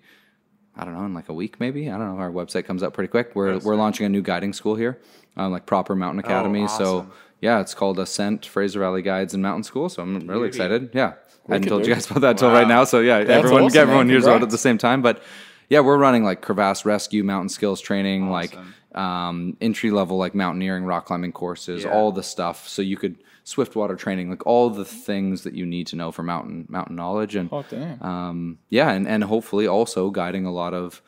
I 0.77 0.85
don't 0.85 0.95
know, 0.95 1.05
in 1.07 1.15
like 1.15 1.29
a 1.31 1.33
week 1.35 1.59
maybe. 1.61 1.91
I 1.91 1.97
don't 1.97 2.15
know. 2.15 2.21
Our 2.21 2.31
website 2.31 2.67
comes 2.67 2.83
up 2.83 2.93
pretty 2.93 3.09
quick. 3.09 3.35
We're 3.35 3.59
we're 3.59 3.77
launching 3.77 4.05
a 4.05 4.09
new 4.11 4.21
guiding 4.23 4.53
school 4.53 4.75
here, 4.75 5.01
um, 5.37 5.53
like 5.53 5.65
proper 5.65 5.95
mountain 5.95 6.19
academy. 6.21 6.69
So 6.69 6.99
awesome. 6.99 7.13
yeah, 7.41 7.61
it's 7.61 7.75
called 7.75 7.99
Ascent 7.99 8.45
Fraser 8.45 8.81
Valley 8.81 9.01
Guides 9.03 9.33
and 9.33 9.43
Mountain 9.43 9.65
School. 9.65 9.89
So 9.89 10.03
I'm 10.03 10.17
really 10.29 10.41
Beauty. 10.41 10.47
excited. 10.49 10.91
Yeah, 10.93 11.15
I 11.49 11.55
hadn't 11.55 11.69
told 11.69 11.87
you 11.87 11.95
guys 11.95 12.11
about 12.11 12.21
that 12.21 12.37
till 12.39 12.49
Wow. 12.49 12.55
right 12.55 12.69
now. 12.69 12.85
So 12.85 13.01
yeah, 13.01 13.17
everyone 13.17 13.65
awesome, 13.65 13.79
everyone 13.81 14.07
man. 14.07 14.13
hears 14.15 14.25
about 14.25 14.43
it 14.43 14.45
at 14.45 14.51
the 14.51 14.59
same 14.59 14.77
time. 14.77 15.01
But 15.01 15.23
yeah, 15.69 15.81
we're 15.81 15.99
running 15.99 16.25
like 16.25 16.41
crevasse 16.43 16.85
rescue, 16.85 17.23
mountain 17.25 17.49
skills 17.49 17.81
training, 17.81 18.31
Awesome. 18.31 18.75
like 18.93 18.99
um, 19.01 19.57
entry 19.61 19.91
level 19.91 20.17
like 20.17 20.35
mountaineering, 20.35 20.85
rock 20.85 21.07
climbing 21.07 21.33
courses, 21.33 21.85
Yeah. 21.85 21.91
all 21.91 22.11
the 22.13 22.23
stuff. 22.23 22.67
So 22.69 22.83
you 22.83 22.97
could 22.97 23.17
swift 23.45 23.77
water 23.77 23.97
training, 23.97 24.31
like 24.31 24.47
all 24.47 24.71
the 24.71 24.85
things 24.85 25.43
that 25.45 25.55
you 25.55 25.65
need 25.67 25.87
to 25.89 25.97
know 25.97 26.11
for 26.13 26.23
mountain 26.23 26.67
mountain 26.69 26.97
knowledge, 26.97 27.35
and 27.37 27.49
Oh 27.53 27.65
um, 28.01 28.59
yeah, 28.71 28.91
and, 28.93 29.07
and 29.09 29.25
hopefully 29.25 29.67
also 29.67 30.11
guiding 30.11 30.45
a 30.47 30.53
lot 30.53 30.75
of 30.75 31.03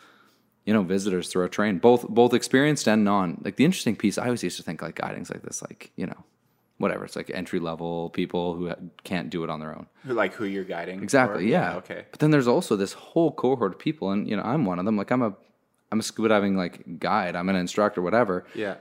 you 0.67 0.75
know 0.75 0.83
visitors 0.83 1.29
through 1.29 1.43
our 1.43 1.49
train, 1.49 1.79
both 1.79 2.07
both 2.09 2.33
experienced 2.35 2.87
and 2.87 3.03
non. 3.05 3.41
Like 3.45 3.57
the 3.57 3.65
interesting 3.65 3.97
piece, 3.97 4.19
I 4.19 4.25
always 4.27 4.43
used 4.45 4.57
to 4.59 4.63
think 4.63 4.83
like 4.83 4.97
guiding's 4.97 5.31
like 5.31 5.43
this, 5.43 5.63
like 5.63 5.91
you 5.97 6.07
know, 6.07 6.25
whatever. 6.81 7.05
It's 7.05 7.15
like 7.15 7.31
entry 7.33 7.61
level 7.61 8.11
people 8.11 8.55
who 8.55 8.73
can't 9.05 9.31
do 9.31 9.45
it 9.45 9.51
on 9.51 9.61
their 9.61 9.71
own. 9.77 9.87
Who 10.07 10.15
like 10.15 10.33
who 10.35 10.45
you're 10.47 10.65
guiding? 10.65 11.03
Exactly. 11.03 11.45
for? 11.45 11.49
Yeah. 11.49 11.77
Okay. 11.77 12.05
But 12.11 12.21
then 12.21 12.31
there's 12.33 12.49
also 12.49 12.75
this 12.75 12.95
whole 12.95 13.31
cohort 13.33 13.73
of 13.75 13.79
people, 13.79 14.11
and 14.11 14.29
you 14.29 14.37
know, 14.37 14.43
I'm 14.43 14.65
one 14.65 14.79
of 14.79 14.85
them. 14.87 14.97
Like 14.97 15.11
I'm 15.13 15.23
a, 15.23 15.35
I'm 15.93 16.01
a 16.01 16.03
scuba 16.03 16.29
diving 16.31 16.57
like 16.57 16.99
guide. 16.99 17.37
I'm 17.37 17.49
an 17.49 17.57
instructor, 17.57 18.03
whatever. 18.03 18.47
Yeah. 18.55 18.77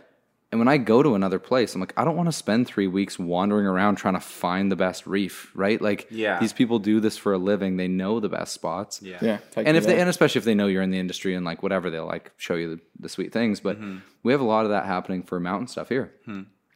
And 0.52 0.58
when 0.58 0.68
I 0.68 0.78
go 0.78 1.04
to 1.04 1.14
another 1.14 1.38
place, 1.38 1.76
I'm 1.76 1.80
like, 1.80 1.94
I 1.96 2.04
don't 2.04 2.16
want 2.16 2.28
to 2.28 2.32
spend 2.32 2.66
three 2.66 2.88
weeks 2.88 3.20
wandering 3.20 3.68
around 3.68 3.98
trying 3.98 4.16
to 4.16 4.20
find 4.20 4.72
the 4.72 4.76
best 4.76 5.06
reef, 5.06 5.52
right? 5.54 5.80
Like, 5.80 6.08
Yeah. 6.10 6.40
these 6.40 6.54
people 6.54 6.80
do 6.80 7.00
this 7.00 7.18
for 7.18 7.34
a 7.34 7.38
living. 7.38 7.78
They 7.78 7.88
know 7.88 8.20
the 8.20 8.30
best 8.30 8.54
spots. 8.54 9.00
Yeah. 9.00 9.20
yeah. 9.22 9.38
And 9.56 9.78
if 9.78 9.86
they, 9.86 9.92
there. 9.92 10.00
and 10.00 10.10
especially 10.10 10.40
if 10.40 10.46
they 10.46 10.56
know 10.56 10.66
you're 10.66 10.82
in 10.82 10.90
the 10.90 10.98
industry 10.98 11.36
and 11.36 11.46
like 11.46 11.62
whatever, 11.62 11.92
they'll 11.92 12.08
like 12.08 12.32
show 12.38 12.56
you 12.56 12.78
the, 12.78 12.82
the 13.00 13.10
sweet 13.10 13.32
things. 13.32 13.60
But 13.60 13.80
Mm-hmm. 13.80 13.98
we 14.24 14.32
have 14.32 14.42
a 14.42 14.46
lot 14.46 14.66
of 14.66 14.72
that 14.72 14.86
happening 14.88 15.22
for 15.22 15.40
mountain 15.40 15.68
stuff 15.68 15.88
here. 15.90 16.14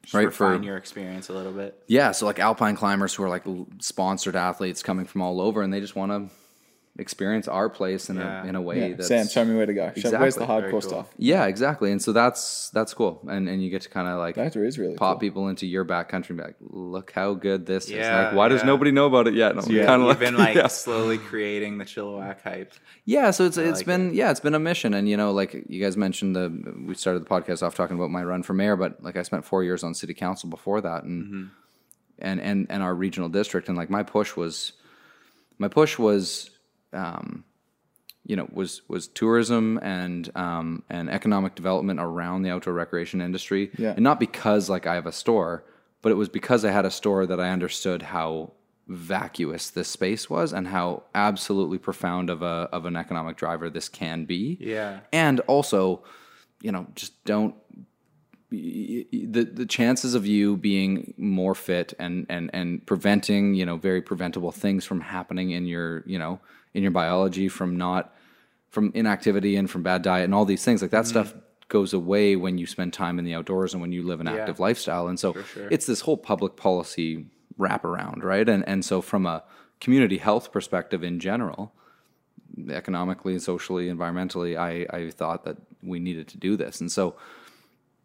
Just 0.03 0.13
Right, 0.13 0.33
for- 0.33 0.61
your 0.61 0.77
experience 0.77 1.29
a 1.29 1.33
little 1.33 1.53
bit. 1.53 1.81
Yeah, 1.87 2.11
so 2.11 2.25
like 2.25 2.37
alpine 2.39 2.75
climbers 2.75 3.13
who 3.13 3.23
are 3.23 3.29
like 3.29 3.43
sponsored 3.79 4.35
athletes 4.35 4.83
coming 4.83 5.05
from 5.05 5.21
all 5.21 5.39
over, 5.41 5.61
and 5.61 5.73
they 5.73 5.79
just 5.79 5.95
want 5.95 6.11
to 6.11 6.35
experience 6.99 7.47
our 7.47 7.69
place 7.71 8.07
in 8.11 8.17
Yeah. 8.17 8.43
a 8.43 8.47
in 8.47 8.55
a 8.55 8.61
way 8.61 8.89
yeah. 8.89 8.95
that's 8.95 9.07
Sam, 9.07 9.27
show 9.27 9.43
me 9.43 9.55
where 9.55 9.65
to 9.65 9.73
go. 9.73 9.91
Show, 9.97 10.11
Where's 10.11 10.35
the 10.35 10.43
Exactly. 10.43 10.45
hardcore 10.47 10.71
cool. 10.71 10.81
stuff? 10.81 11.07
yeah, 11.17 11.45
exactly. 11.47 11.91
And 11.91 11.99
so 11.99 12.13
that's 12.13 12.69
that's 12.69 12.93
cool, 12.93 13.19
and 13.27 13.49
and 13.49 13.63
you 13.63 13.71
get 13.71 13.81
to 13.81 13.89
kind 13.89 14.07
of 14.07 14.19
like 14.19 14.35
That 14.35 14.55
is 14.55 14.77
really 14.77 14.93
pop 14.95 15.15
cool. 15.15 15.19
people 15.19 15.47
into 15.47 15.65
your 15.65 15.85
backcountry 15.85 16.29
and 16.29 16.37
be 16.37 16.43
like, 16.43 16.55
look 16.59 17.11
how 17.11 17.33
good 17.33 17.65
this 17.65 17.89
is. 17.89 17.97
Like, 18.07 18.33
why 18.35 18.47
does 18.47 18.63
nobody 18.63 18.91
know 18.91 19.07
about 19.07 19.27
it 19.27 19.33
yet? 19.33 19.51
And 19.53 19.61
I'm 19.61 19.71
Yeah. 19.71 19.87
kinda 19.87 20.05
You've 20.05 20.19
been 20.19 20.37
like 20.37 20.53
yeah. 20.61 20.67
slowly 20.67 21.17
creating 21.17 21.79
the 21.79 21.85
Chilliwack 21.85 22.41
hype. 22.43 22.73
Yeah, 23.05 23.31
so 23.31 23.45
it's 23.45 23.57
it's 23.57 23.79
like 23.79 23.85
been 23.87 24.13
yeah, 24.13 24.29
it's 24.29 24.39
been 24.39 24.53
a 24.53 24.59
mission, 24.59 24.93
and 24.93 25.09
you 25.09 25.17
know, 25.17 25.31
like 25.31 25.65
you 25.67 25.81
guys 25.81 25.97
mentioned 25.97 26.35
the 26.35 26.51
we 26.87 26.93
started 26.93 27.23
the 27.25 27.29
podcast 27.29 27.63
off 27.63 27.73
talking 27.73 27.95
about 27.95 28.11
my 28.11 28.23
run 28.23 28.43
for 28.43 28.53
mayor, 28.53 28.75
but 28.75 29.01
like 29.03 29.17
I 29.17 29.23
spent 29.23 29.45
four 29.45 29.63
years 29.63 29.83
on 29.83 29.95
city 29.95 30.13
council 30.13 30.47
before 30.47 30.79
that, 30.81 31.05
and 31.05 31.23
Mm-hmm. 31.23 31.43
and 32.19 32.39
and 32.39 32.67
and 32.69 32.83
our 32.83 32.93
regional 32.93 33.29
district, 33.29 33.67
and 33.67 33.75
like 33.75 33.89
my 33.89 34.03
push 34.03 34.35
was, 34.35 34.73
my 35.57 35.67
push 35.67 35.97
was, 35.97 36.49
um, 36.93 37.43
you 38.25 38.35
know 38.35 38.47
was 38.51 38.81
was 38.87 39.07
tourism 39.07 39.79
and 39.81 40.31
um, 40.35 40.83
and 40.89 41.09
economic 41.09 41.55
development 41.55 41.99
around 41.99 42.43
the 42.43 42.49
outdoor 42.49 42.73
recreation 42.73 43.21
industry. 43.21 43.71
Yeah. 43.77 43.91
And 43.91 44.01
not 44.01 44.19
because 44.19 44.69
like 44.69 44.87
I 44.87 44.95
have 44.95 45.05
a 45.05 45.11
store, 45.11 45.63
but 46.01 46.11
it 46.11 46.15
was 46.15 46.29
because 46.29 46.63
I 46.63 46.71
had 46.71 46.85
a 46.85 46.91
store 46.91 47.25
that 47.25 47.39
I 47.39 47.49
understood 47.49 48.01
how 48.01 48.53
vacuous 48.87 49.69
this 49.69 49.87
space 49.87 50.29
was 50.29 50.51
and 50.51 50.67
how 50.67 51.03
absolutely 51.15 51.77
profound 51.77 52.29
of 52.29 52.41
a 52.41 52.69
of 52.71 52.85
an 52.85 52.95
economic 52.95 53.37
driver 53.37 53.69
this 53.69 53.89
can 53.89 54.25
be. 54.25 54.57
Yeah. 54.59 55.01
And 55.11 55.39
also, 55.41 56.03
you 56.61 56.71
know, 56.71 56.87
just 56.95 57.23
don't 57.25 57.55
the 58.51 59.49
the 59.51 59.65
chances 59.65 60.13
of 60.13 60.27
you 60.27 60.55
being 60.55 61.13
more 61.17 61.55
fit 61.55 61.93
and 61.97 62.25
and 62.29 62.51
and 62.53 62.85
preventing 62.85 63.55
you 63.55 63.65
know 63.65 63.77
very 63.77 64.01
preventable 64.01 64.51
things 64.51 64.85
from 64.85 65.01
happening 65.01 65.51
in 65.51 65.65
your 65.65 66.03
you 66.05 66.19
know 66.19 66.39
in 66.73 66.83
your 66.83 66.91
biology 66.91 67.47
from 67.47 67.77
not 67.77 68.13
from 68.69 68.91
inactivity 68.95 69.55
and 69.55 69.69
from 69.69 69.83
bad 69.83 70.01
diet 70.01 70.25
and 70.25 70.33
all 70.33 70.45
these 70.45 70.65
things 70.65 70.81
like 70.81 70.91
that 70.91 71.05
mm-hmm. 71.05 71.21
stuff 71.21 71.35
goes 71.67 71.93
away 71.93 72.35
when 72.35 72.57
you 72.57 72.65
spend 72.65 72.93
time 72.93 73.19
in 73.19 73.25
the 73.25 73.33
outdoors 73.33 73.73
and 73.73 73.81
when 73.81 73.91
you 73.91 74.03
live 74.03 74.19
an 74.19 74.27
active 74.27 74.59
lifestyle. 74.59 75.07
And 75.07 75.19
so 75.19 75.35
it's 75.71 75.85
this 75.85 76.01
whole 76.01 76.17
public 76.17 76.55
policy 76.55 77.25
wraparound 77.59 78.23
right? 78.23 78.47
And 78.49 78.67
and 78.67 78.83
so 78.83 79.01
from 79.01 79.25
a 79.25 79.43
community 79.79 80.17
health 80.17 80.51
perspective 80.51 81.03
in 81.03 81.19
general 81.19 81.73
economically 82.69 83.37
socially 83.39 83.87
environmentally 83.87 84.55
i 84.55 84.85
i 84.95 85.09
thought 85.09 85.43
that 85.43 85.57
we 85.81 85.99
needed 85.99 86.27
to 86.29 86.37
do 86.37 86.55
this. 86.55 86.81
And 86.81 86.91
so 86.91 87.15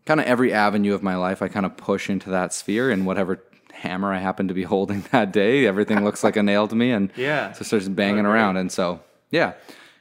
kind 0.05 0.21
of 0.21 0.27
every 0.27 0.53
avenue 0.53 0.95
of 0.95 1.03
my 1.03 1.17
life 1.17 1.43
I 1.43 1.49
kind 1.49 1.67
of 1.67 1.77
push 1.77 2.11
into 2.11 2.31
that 2.31 2.53
sphere 2.53 2.91
and 2.91 3.07
whatever 3.07 3.45
hammer 3.79 4.13
I 4.13 4.19
happen 4.19 4.49
to 4.49 4.55
be 4.55 4.63
holding 4.75 5.05
that 5.13 5.33
day, 5.33 5.67
everything 5.67 6.05
looks 6.05 6.23
like 6.25 6.37
a 6.37 6.43
nail 6.43 6.69
to 6.69 6.77
me 6.77 6.91
and 6.91 7.11
Yeah. 7.17 7.53
so 7.53 7.65
starts 7.65 7.89
banging 7.89 8.25
great. 8.25 8.33
around 8.33 8.57
and 8.57 8.71
so 8.73 9.01
yeah. 9.31 9.53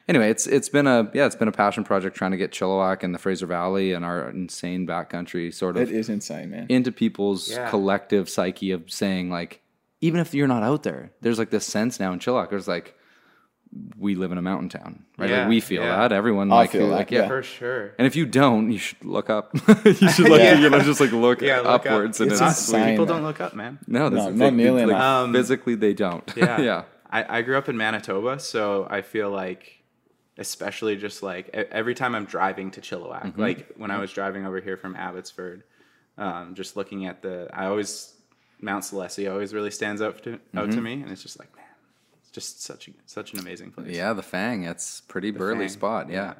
Anyway, 0.09 0.29
it's 0.29 0.47
it's 0.47 0.69
been 0.69 0.87
a 0.87 1.11
yeah, 1.13 1.25
it's 1.25 1.35
been 1.35 1.49
a 1.49 1.51
passion 1.51 1.83
project 1.83 2.15
trying 2.15 2.31
to 2.31 2.37
get 2.37 2.51
Chilliwack 2.51 3.03
and 3.03 3.13
the 3.13 3.19
Fraser 3.19 3.45
Valley 3.45 3.91
and 3.91 4.05
our 4.05 4.29
insane 4.29 4.87
backcountry 4.87 5.53
sort 5.53 5.75
of 5.75 5.83
It 5.89 5.91
is 5.95 6.07
insane, 6.07 6.49
man. 6.49 6.65
into 6.69 6.91
people's 6.93 7.51
Yeah. 7.51 7.69
collective 7.69 8.29
psyche 8.29 8.71
of 8.71 8.89
saying 8.89 9.29
like 9.29 9.61
even 9.99 10.19
if 10.21 10.33
you're 10.33 10.47
not 10.47 10.63
out 10.63 10.83
there, 10.83 11.11
there's 11.21 11.37
like 11.39 11.49
this 11.49 11.65
sense 11.65 11.99
now 11.99 12.13
in 12.13 12.19
Chilliwack. 12.19 12.49
There's 12.49 12.67
like 12.69 12.95
we 13.97 14.15
live 14.15 14.31
in 14.31 14.37
a 14.37 14.41
mountain 14.41 14.69
town, 14.69 15.03
right? 15.17 15.29
Yeah, 15.29 15.39
like 15.41 15.49
we 15.49 15.59
feel 15.59 15.81
yeah. 15.83 15.97
that. 15.97 16.11
Everyone 16.11 16.51
I 16.51 16.55
like 16.55 16.71
feel 16.71 16.87
who- 16.87 16.91
like 16.91 17.11
yeah. 17.11 17.21
yeah. 17.21 17.27
For 17.27 17.43
sure. 17.43 17.93
And 17.97 18.07
if 18.07 18.15
you 18.15 18.25
don't, 18.25 18.71
you 18.71 18.77
should 18.77 19.03
look 19.03 19.29
up. 19.29 19.51
you 19.85 19.93
should 20.09 20.29
like 20.29 20.59
you 20.59 20.69
know 20.69 20.79
just 20.81 20.99
like 21.01 21.11
look, 21.11 21.41
Yeah, 21.41 21.57
look 21.57 21.65
up. 21.67 21.85
upwards 21.85 22.21
and 22.21 22.31
It's 22.31 22.39
it's, 22.41 22.49
insane. 22.67 22.91
People 22.91 23.05
man. 23.05 23.15
don't 23.15 23.23
look 23.23 23.41
up, 23.41 23.53
man. 23.55 23.79
No, 23.87 24.09
No, 24.09 24.29
not 24.29 24.35
like, 24.35 24.53
nearly 24.53 24.81
like, 24.85 24.91
enough. 24.95 25.25
Um, 25.25 25.33
physically 25.33 25.75
they 25.75 25.93
don't. 25.93 26.23
Yeah. 26.37 26.61
yeah. 26.61 26.83
I, 27.09 27.37
I 27.39 27.41
grew 27.41 27.57
up 27.57 27.69
in 27.69 27.77
Manitoba, 27.77 28.39
so 28.39 28.85
I 28.89 29.01
feel 29.01 29.29
like, 29.29 29.81
especially 30.37 30.95
just 30.97 31.23
like 31.23 31.49
every 31.49 31.95
time 31.95 32.15
I'm 32.15 32.25
driving 32.25 32.71
to 32.71 32.81
Chilliwack, 32.81 33.23
Mm-hmm. 33.27 33.41
like 33.41 33.73
when 33.77 33.91
I 33.91 33.99
was 33.99 34.11
driving 34.11 34.45
over 34.45 34.59
here 34.59 34.77
from 34.77 34.95
Abbotsford, 34.95 35.63
um, 36.17 36.53
just 36.55 36.75
looking 36.75 37.05
at 37.05 37.21
the, 37.21 37.49
I 37.53 37.65
always, 37.67 38.13
Mount 38.61 38.83
Slesse 38.83 39.29
always 39.31 39.53
really 39.53 39.71
stands 39.71 40.01
out 40.01 40.21
to, 40.23 40.33
out 40.33 40.39
Mm-hmm. 40.53 40.71
to 40.71 40.81
me. 40.81 40.93
And 41.01 41.11
it's 41.11 41.21
just 41.23 41.39
like, 41.39 41.55
man, 41.55 41.65
it's 41.66 41.66
just 42.37 42.61
such 42.63 42.87
a, 42.87 42.91
such 43.05 43.33
an 43.33 43.39
amazing 43.39 43.71
place. 43.71 43.95
Yeah, 43.95 44.13
the 44.13 44.21
Fang. 44.23 44.63
It's 44.63 45.01
pretty 45.01 45.31
burly 45.31 45.65
Fang, 45.67 45.69
spot. 45.69 46.09
Yeah. 46.11 46.33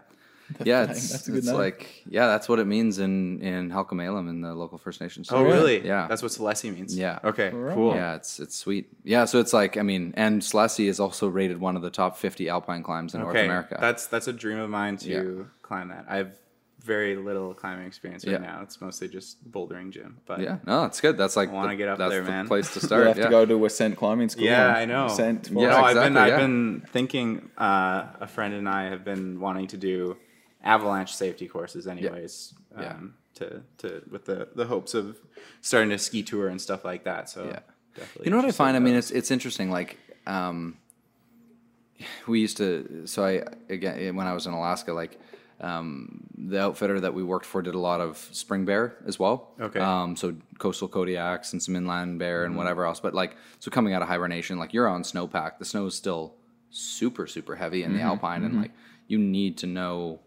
The 0.59 0.65
Yeah, 0.65 0.85
Fang, 0.85 0.95
it's, 0.95 1.09
that's 1.11 1.27
a 1.27 1.31
good 1.31 1.37
it's 1.39 1.47
name. 1.47 1.55
like 1.57 2.03
yeah, 2.07 2.27
that's 2.27 2.47
what 2.47 2.59
it 2.59 2.67
means 2.67 2.99
in 2.99 3.41
in 3.41 3.69
Halkomelem 3.71 4.29
in 4.29 4.41
the 4.41 4.53
local 4.53 4.77
First 4.77 5.01
Nations. 5.01 5.29
Oh, 5.31 5.43
really? 5.43 5.85
Yeah. 5.85 6.07
That's 6.07 6.21
what 6.21 6.31
Slesse 6.31 6.63
means. 6.71 6.97
Yeah. 6.97 7.19
Okay, 7.23 7.49
Right. 7.49 7.73
cool. 7.75 7.93
Yeah, 7.95 8.15
it's 8.15 8.39
it's 8.39 8.55
sweet. 8.55 8.87
Yeah, 9.03 9.25
so 9.25 9.39
it's 9.39 9.51
like 9.53 9.75
I 9.75 9.81
mean, 9.81 10.13
and 10.15 10.41
Slesse 10.41 10.79
is 10.87 10.99
also 10.99 11.27
rated 11.27 11.59
one 11.59 11.75
of 11.75 11.81
the 11.81 11.89
top 11.89 12.15
50 12.15 12.47
alpine 12.47 12.81
climbs 12.83 13.13
in 13.13 13.21
North 13.21 13.35
Okay, 13.35 13.45
America. 13.45 13.77
that's 13.81 14.05
that's 14.07 14.27
a 14.27 14.33
dream 14.33 14.59
of 14.59 14.69
mine 14.69 14.95
to 14.97 15.09
Yeah. 15.09 15.43
climb 15.63 15.89
that. 15.89 16.05
I 16.07 16.17
have 16.17 16.31
very 16.93 17.15
little 17.29 17.53
climbing 17.53 17.85
experience 17.91 18.25
right 18.25 18.33
Yeah. 18.41 18.49
now. 18.51 18.57
It's 18.63 18.79
mostly 18.81 19.07
just 19.17 19.29
bouldering 19.51 19.89
gym. 19.91 20.11
But 20.25 20.39
yeah, 20.39 20.57
no, 20.65 20.85
it's 20.85 20.99
good. 21.01 21.15
That's 21.17 21.35
like 21.35 21.49
I 21.49 21.53
wanna 21.53 21.69
the- 21.69 21.75
get 21.81 21.89
up 21.89 21.97
that's 21.99 22.11
there, 22.11 22.23
the 22.23 22.31
man. 22.31 22.47
place 22.47 22.67
to 22.73 22.79
You 22.81 22.87
start. 22.87 23.07
have 23.07 23.17
yeah. 23.17 23.25
to 23.25 23.29
go 23.29 23.45
to 23.45 23.65
Ascent 23.65 23.97
climbing 23.97 24.29
school. 24.29 24.45
Yeah, 24.45 24.67
I 24.81 24.85
know. 24.85 25.05
Ascent 25.05 25.49
Yeah, 25.51 25.69
no, 25.69 25.77
I've 25.87 25.95
been 25.95 26.13
exactly, 26.13 26.33
I've 26.33 26.39
been 26.39 26.83
thinking. 26.97 27.27
Uh, 27.57 28.07
a 28.21 28.27
friend 28.27 28.53
and 28.53 28.67
I 28.67 28.81
have 28.93 29.03
been 29.11 29.39
wanting 29.39 29.67
to 29.67 29.77
do 29.77 30.17
avalanche 30.63 31.13
safety 31.15 31.47
courses, 31.47 31.87
anyways. 31.87 32.53
Yeah. 32.79 32.93
Um, 32.93 33.13
to 33.35 33.61
to 33.81 34.01
with 34.09 34.25
the 34.25 34.47
the 34.55 34.65
hopes 34.65 34.93
of 34.95 35.19
starting 35.61 35.91
to 35.91 35.97
ski 35.99 36.23
tour 36.23 36.47
and 36.47 36.59
stuff 36.67 36.83
like 36.83 37.03
that. 37.03 37.29
So 37.29 37.39
Yeah. 37.45 37.59
definitely. 37.95 38.25
You 38.25 38.31
know 38.31 38.37
what 38.37 38.43
I 38.45 38.47
interested 38.47 38.63
find? 38.63 38.75
I 38.77 38.79
mean, 38.79 38.95
it's 38.95 39.11
it's 39.11 39.29
interesting. 39.31 39.69
Like, 39.79 39.97
um, 40.25 40.77
we 42.27 42.39
used 42.39 42.57
to. 42.57 43.03
So 43.05 43.23
I 43.25 43.43
again 43.69 44.15
when 44.15 44.27
I 44.27 44.33
was 44.33 44.45
in 44.47 44.53
Alaska, 44.53 44.91
like 44.93 45.19
um, 45.59 46.23
the 46.37 46.61
outfitter 46.61 46.99
that 46.99 47.13
we 47.13 47.23
worked 47.23 47.45
for 47.45 47.61
did 47.61 47.73
a 47.75 47.79
lot 47.79 47.99
of 47.99 48.17
spring 48.31 48.65
bear 48.65 48.95
as 49.07 49.17
well. 49.17 49.53
Okay. 49.59 49.79
Um, 49.79 50.15
so 50.15 50.35
coastal 50.59 50.87
Kodiaks 50.87 51.51
and 51.53 51.61
some 51.63 51.75
inland 51.75 52.19
bear 52.19 52.39
Mm-hmm. 52.41 52.45
and 52.51 52.57
whatever 52.57 52.85
else. 52.85 52.99
But 52.99 53.13
like, 53.13 53.35
so 53.59 53.71
coming 53.71 53.93
out 53.93 54.01
of 54.01 54.07
hibernation, 54.07 54.59
like 54.59 54.73
you're 54.73 54.87
on 54.87 55.03
snowpack. 55.03 55.57
The 55.59 55.65
snow 55.65 55.85
is 55.87 55.95
still 55.95 56.35
super 56.69 57.27
super 57.27 57.55
heavy 57.55 57.83
in 57.83 57.93
the 57.93 57.99
Mm-hmm. 57.99 58.07
alpine, 58.07 58.43
and 58.43 58.61
like 58.61 58.71
you 59.07 59.17
need 59.17 59.57
to 59.59 59.67
know 59.67 60.19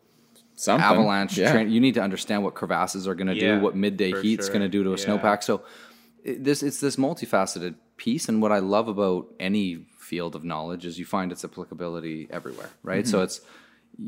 Something. 0.57 0.85
avalanche 0.85 1.39
Yeah. 1.39 1.53
train. 1.53 1.71
You 1.71 1.81
need 1.81 1.95
to 1.95 2.03
understand 2.03 2.43
what 2.45 2.55
crevasses 2.55 3.07
are 3.07 3.15
going 3.15 3.29
to 3.29 3.35
Yeah, 3.37 3.57
do, 3.59 3.61
what 3.65 3.77
midday 3.77 4.13
heat's 4.21 4.47
sure. 4.47 4.53
going 4.55 4.63
to 4.63 4.69
do 4.69 4.83
to 4.85 4.91
a 4.95 4.97
Yeah. 4.99 5.07
snowpack. 5.07 5.43
So 5.45 5.63
it, 6.25 6.43
this 6.45 6.63
it's 6.63 6.81
this 6.81 6.97
multifaceted 6.97 7.77
piece, 7.97 8.29
and 8.29 8.43
what 8.43 8.53
I 8.53 8.59
love 8.59 8.89
about 8.89 9.29
any 9.39 9.87
field 9.99 10.35
of 10.35 10.43
knowledge 10.45 10.85
is 10.85 10.99
you 10.99 11.05
find 11.05 11.31
its 11.31 11.45
applicability 11.45 12.27
everywhere, 12.31 12.71
right? 12.83 13.05
Mm-hmm. 13.05 13.11
So 13.11 13.23
it's 13.23 13.41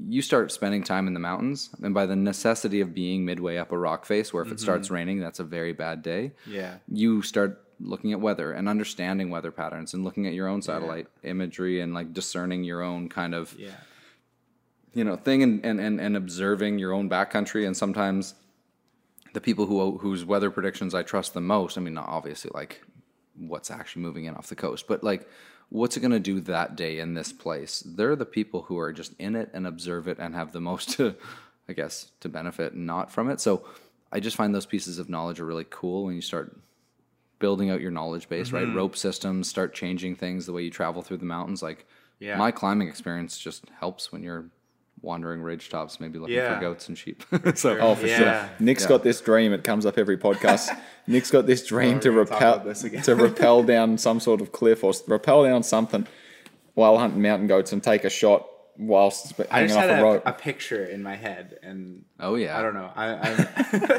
you 0.08 0.22
start 0.22 0.50
spending 0.50 0.82
time 0.82 1.06
in 1.06 1.12
the 1.14 1.20
mountains, 1.20 1.68
and 1.82 1.92
by 1.92 2.06
the 2.06 2.16
necessity 2.16 2.80
of 2.80 2.94
being 2.94 3.24
midway 3.24 3.58
up 3.58 3.72
a 3.72 3.78
rock 3.78 4.06
face, 4.06 4.32
where 4.32 4.42
if 4.42 4.50
it 4.50 4.58
starts 4.60 4.86
Mm-hmm. 4.86 4.94
raining, 4.94 5.20
that's 5.20 5.38
a 5.38 5.44
very 5.44 5.72
bad 5.74 6.02
day. 6.02 6.32
Yeah. 6.46 6.76
you 6.88 7.20
start 7.22 7.62
looking 7.78 8.12
at 8.12 8.20
weather 8.20 8.52
and 8.52 8.68
understanding 8.68 9.28
weather 9.28 9.50
patterns 9.50 9.92
and 9.92 10.04
looking 10.04 10.26
at 10.26 10.32
your 10.34 10.46
own 10.46 10.62
satellite 10.62 11.08
imagery 11.24 11.80
and 11.80 11.92
like 11.92 12.12
discerning 12.14 12.62
your 12.64 12.80
own 12.80 13.08
kind 13.08 13.34
of 13.34 13.54
yeah. 13.58 13.70
you 14.94 15.02
know 15.02 15.16
thing 15.16 15.42
and, 15.42 15.64
and, 15.64 15.80
and, 15.80 16.00
and 16.00 16.16
observing 16.16 16.78
your 16.78 16.92
own 16.92 17.10
backcountry 17.10 17.66
and 17.66 17.76
sometimes 17.76 18.34
the 19.34 19.40
people 19.40 19.66
who 19.66 19.98
whose 19.98 20.24
weather 20.24 20.48
predictions 20.50 20.94
I 20.94 21.02
trust 21.02 21.34
the 21.34 21.40
most 21.40 21.76
I 21.76 21.80
mean 21.80 21.94
not 21.94 22.08
obviously 22.08 22.52
like 22.54 22.82
what's 23.36 23.68
actually 23.70 24.02
moving 24.02 24.26
in 24.26 24.34
off 24.36 24.46
the 24.46 24.54
coast 24.54 24.86
but 24.86 25.02
like 25.02 25.28
what's 25.74 25.96
it 25.96 26.00
going 26.00 26.10
to 26.12 26.20
do 26.20 26.38
that 26.40 26.76
day 26.76 26.98
in 26.98 27.14
this 27.14 27.32
place 27.32 27.82
they're 27.96 28.14
the 28.14 28.26
people 28.26 28.62
who 28.62 28.78
are 28.78 28.92
just 28.92 29.14
in 29.18 29.34
it 29.34 29.48
and 29.54 29.66
observe 29.66 30.06
it 30.06 30.18
and 30.18 30.34
have 30.34 30.52
the 30.52 30.60
most 30.60 30.90
to 30.90 31.14
I 31.68 31.72
guess 31.72 32.10
to 32.20 32.28
benefit 32.28 32.74
and 32.74 32.86
not 32.86 33.10
from 33.10 33.30
it 33.30 33.40
so 33.40 33.64
I 34.12 34.20
just 34.20 34.36
find 34.36 34.54
those 34.54 34.66
pieces 34.66 34.98
of 34.98 35.08
knowledge 35.08 35.40
are 35.40 35.46
really 35.46 35.66
cool 35.70 36.04
when 36.04 36.14
you 36.14 36.20
start 36.20 36.54
building 37.38 37.70
out 37.70 37.80
your 37.80 37.90
knowledge 37.90 38.28
base 38.28 38.48
Mm-hmm. 38.48 38.56
right 38.56 38.76
rope 38.76 38.96
systems 38.96 39.48
start 39.48 39.72
changing 39.74 40.14
things 40.16 40.44
the 40.46 40.52
way 40.52 40.62
you 40.62 40.70
travel 40.70 41.00
through 41.02 41.16
the 41.18 41.24
mountains 41.24 41.62
like 41.62 41.86
Yeah. 42.20 42.36
my 42.36 42.50
climbing 42.50 42.88
experience 42.88 43.38
just 43.38 43.64
helps 43.80 44.12
when 44.12 44.22
you're 44.22 44.44
wandering 45.02 45.42
ridge 45.42 45.68
tops, 45.68 45.98
maybe 46.00 46.18
looking 46.18 46.36
Yeah. 46.36 46.54
for 46.54 46.60
goats 46.60 46.88
and 46.88 46.96
sheep. 46.96 47.22
so 47.56 47.76
Oh, 47.78 47.94
for 47.96 48.06
Yeah. 48.06 48.16
sure. 48.46 48.50
Nick's 48.60 48.86
got 48.86 49.02
this 49.02 49.20
dream. 49.20 49.52
It 49.52 49.64
comes 49.64 49.84
up 49.84 49.98
every 49.98 50.16
podcast. 50.16 50.68
Nick's 51.06 51.30
got 51.30 51.46
this 51.46 51.66
dream 51.66 51.98
to 52.00 52.10
we're 52.10 52.24
gonna 52.24 52.34
repel 52.36 52.58
this 52.60 52.84
again. 52.84 53.02
to 53.02 53.14
rappel 53.16 53.62
down 53.64 53.98
some 53.98 54.20
sort 54.20 54.40
of 54.40 54.52
cliff 54.52 54.84
or 54.84 54.90
s- 54.90 55.02
rappel 55.08 55.42
down 55.44 55.62
something 55.64 56.06
while 56.74 56.96
hunting 56.98 57.20
mountain 57.20 57.48
goats 57.48 57.72
and 57.72 57.82
take 57.82 58.04
a 58.04 58.10
shot 58.10 58.46
whilst 58.78 59.28
sp- 59.34 59.50
I 59.50 59.56
hanging 59.60 59.68
just 59.68 59.78
off 59.78 59.84
had 59.86 59.98
a 59.98 60.02
rope. 60.02 60.22
a, 60.24 60.30
a 60.30 60.32
picture 60.32 60.84
in 60.84 61.02
my 61.02 61.14
head, 61.16 61.58
and 61.62 62.04
oh 62.20 62.36
yeah, 62.36 62.58
I 62.58 62.62
don't 62.62 62.72
know. 62.74 62.90
I, 62.96 63.06
I'm 63.14 63.46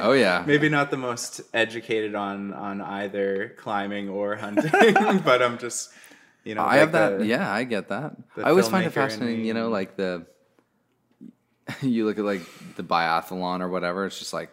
Oh 0.01 0.13
yeah, 0.13 0.43
maybe 0.47 0.67
not 0.69 0.89
the 0.89 0.97
most 0.97 1.41
educated 1.53 2.15
on 2.15 2.53
on 2.53 2.81
either 2.81 3.53
climbing 3.59 4.09
or 4.09 4.35
hunting, 4.35 4.71
but 5.23 5.43
I'm 5.43 5.59
just 5.59 5.91
you 6.43 6.55
know. 6.55 6.61
I 6.63 6.65
like 6.65 6.79
have 6.79 6.91
that. 6.93 7.19
the- 7.19 7.25
yeah, 7.27 7.51
I 7.53 7.65
get 7.65 7.89
that. 7.89 8.15
I 8.37 8.49
always 8.49 8.67
find 8.67 8.85
it 8.87 8.91
fascinating. 8.91 9.45
You 9.45 9.53
know, 9.53 9.69
like 9.69 9.95
the 9.95 10.25
you 11.81 12.05
look 12.05 12.17
at 12.17 12.25
like 12.25 12.41
the 12.75 12.83
biathlon 12.83 13.61
or 13.61 13.69
whatever. 13.69 14.05
It's 14.05 14.19
just 14.19 14.33
like 14.33 14.49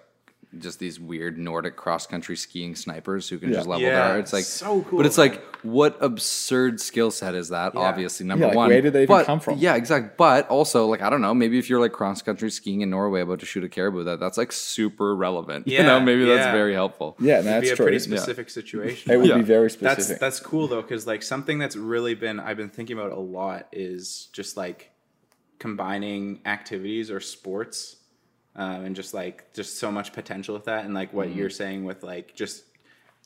just 0.59 0.81
these 0.81 0.99
weird 0.99 1.39
Nordic 1.39 1.77
cross 1.77 2.09
country 2.09 2.37
skiing 2.37 2.75
snipers 2.75 3.29
who 3.29 3.39
can 3.39 3.51
Yeah. 3.51 3.55
just 3.59 3.69
level 3.69 3.83
Yeah, 3.87 4.09
there. 4.09 4.19
It's 4.19 4.33
like 4.33 4.43
so 4.43 4.83
cool, 4.83 4.97
but 4.97 5.07
it's 5.07 5.17
man. 5.17 5.29
like 5.31 5.45
what 5.63 5.97
absurd 6.01 6.81
skill 6.81 7.13
set 7.13 7.37
is 7.37 7.51
that? 7.51 7.73
Yeah. 7.75 7.83
Obviously, 7.83 8.27
number 8.27 8.47
like, 8.49 8.57
one. 8.57 8.69
where 8.69 8.81
did 8.81 8.93
they 8.93 9.03
even 9.05 9.15
But- 9.15 9.27
come 9.27 9.39
from? 9.39 9.59
Yeah, 9.59 9.77
exactly. 9.77 10.11
But 10.17 10.49
also, 10.49 10.87
like 10.87 11.03
I 11.03 11.11
don't 11.11 11.21
know, 11.21 11.35
maybe 11.35 11.57
if 11.61 11.71
you're 11.71 11.79
like 11.79 11.93
cross 11.93 12.21
country 12.21 12.51
skiing 12.51 12.81
in 12.81 12.91
Norway 12.91 13.21
about 13.21 13.39
to 13.41 13.47
shoot 13.47 13.63
a 13.63 13.69
caribou, 13.69 14.03
that 14.05 14.19
that's 14.19 14.37
like 14.37 14.51
super 14.51 15.15
relevant. 15.15 15.69
you 15.69 15.85
know, 15.85 16.01
maybe 16.01 16.25
that's 16.25 16.51
very 16.53 16.75
helpful. 16.75 17.17
yeah, 17.21 17.35
no, 17.35 17.39
It'd 17.41 17.47
that's 17.47 17.63
be 17.67 17.71
a 17.71 17.77
true. 17.77 17.85
pretty 17.87 17.99
specific 18.01 18.51
situation. 18.51 19.13
It 19.13 19.19
would 19.19 19.29
Yeah. 19.29 19.37
be 19.37 19.43
very 19.43 19.69
that's 19.69 19.75
specific. 20.03 20.19
that's 20.21 20.41
cool 20.41 20.67
though 20.67 20.83
because 20.83 21.07
like 21.07 21.23
something 21.23 21.59
that's 21.61 21.77
really 21.77 22.15
been 22.15 22.41
i've 22.41 22.57
been 22.57 22.71
thinking 22.71 22.99
about 22.99 23.13
a 23.13 23.21
lot 23.21 23.69
is 23.73 24.29
just 24.33 24.57
like 24.57 24.90
combining 25.61 26.41
activities 26.47 27.11
or 27.11 27.21
sports 27.21 27.97
um, 28.57 28.85
and 28.85 28.97
just 28.97 29.15
like 29.15 29.55
just 29.55 29.79
so 29.79 29.93
much 29.93 30.13
potential 30.13 30.55
with 30.55 30.65
that 30.65 30.85
and 30.85 30.93
like 30.95 31.13
what 31.13 31.33
you're 31.33 31.51
saying 31.51 31.85
with 31.85 32.03
like 32.03 32.35
just 32.35 32.65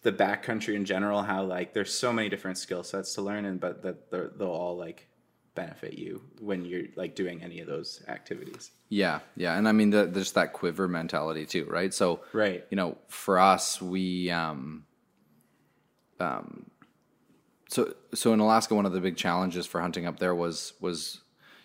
the 0.02 0.12
backcountry 0.12 0.74
in 0.74 0.84
general 0.84 1.22
how 1.22 1.42
like 1.42 1.72
there's 1.72 1.94
so 1.94 2.12
many 2.12 2.28
different 2.28 2.58
skill 2.58 2.82
sets 2.82 3.14
to 3.14 3.22
learn 3.22 3.46
and 3.46 3.58
but 3.60 3.82
that 3.82 4.10
they'll 4.10 4.48
all 4.48 4.76
like 4.76 5.08
benefit 5.54 5.96
you 5.96 6.20
when 6.40 6.64
you're 6.64 6.82
like 6.96 7.14
doing 7.14 7.42
any 7.42 7.60
of 7.60 7.66
those 7.66 8.02
activities. 8.08 8.72
Yeah, 8.88 9.20
yeah, 9.36 9.56
and 9.56 9.68
I 9.68 9.72
mean, 9.72 9.90
the, 9.90 10.04
there's 10.06 10.32
that 10.32 10.52
quiver 10.52 10.88
mentality 10.88 11.46
too, 11.46 11.64
right? 11.66 11.94
So, 11.94 12.20
Right. 12.32 12.64
you 12.70 12.76
know, 12.76 12.98
for 13.08 13.38
us, 13.38 13.80
we, 13.80 14.30
um, 14.30 14.84
um, 16.20 16.70
so 17.68 17.94
so 18.12 18.32
in 18.32 18.40
Alaska, 18.40 18.74
one 18.74 18.86
of 18.86 18.92
the 18.92 19.00
big 19.00 19.16
challenges 19.16 19.66
for 19.66 19.80
hunting 19.80 20.06
up 20.06 20.18
there 20.18 20.34
was 20.34 20.74
was 20.80 21.20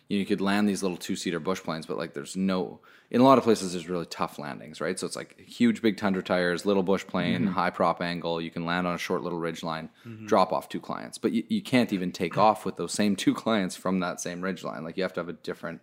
you, 0.09 0.25
could 0.25 0.41
land 0.41 0.67
these 0.67 0.83
little 0.83 0.97
two 0.97 1.15
seater 1.15 1.39
bush 1.39 1.61
planes, 1.61 1.85
but 1.85 1.97
like 1.97 2.13
there's 2.13 2.35
no 2.35 2.81
in 3.11 3.21
a 3.21 3.23
lot 3.23 3.37
of 3.37 3.43
places 3.43 3.73
there's 3.73 3.89
really 3.89 4.05
tough 4.05 4.37
landings, 4.37 4.81
right? 4.81 4.99
So 4.99 5.07
it's 5.07 5.15
like 5.15 5.39
huge 5.39 5.81
big 5.81 5.97
tundra 5.97 6.21
tires, 6.21 6.65
little 6.65 6.83
bush 6.83 7.05
plane, 7.07 7.41
mm-hmm. 7.41 7.51
high 7.51 7.69
prop 7.71 8.01
angle. 8.01 8.39
You 8.39 8.51
can 8.51 8.65
land 8.65 8.85
on 8.85 8.95
a 8.95 8.99
short 8.99 9.23
little 9.23 9.39
ridge 9.39 9.63
line, 9.63 9.89
mm-hmm. 10.05 10.27
drop 10.27 10.51
off 10.51 10.69
two 10.69 10.79
clients, 10.79 11.17
but 11.17 11.31
you, 11.31 11.43
you 11.47 11.61
can't 11.61 11.93
even 11.93 12.11
take 12.11 12.37
off 12.37 12.65
with 12.65 12.75
those 12.75 12.91
same 12.91 13.15
two 13.15 13.33
clients 13.33 13.75
from 13.75 14.01
that 14.01 14.19
same 14.19 14.41
ridge 14.41 14.63
line. 14.63 14.83
Like 14.83 14.97
you 14.97 15.03
have 15.03 15.13
to 15.13 15.21
have 15.21 15.29
a 15.29 15.33
different 15.33 15.81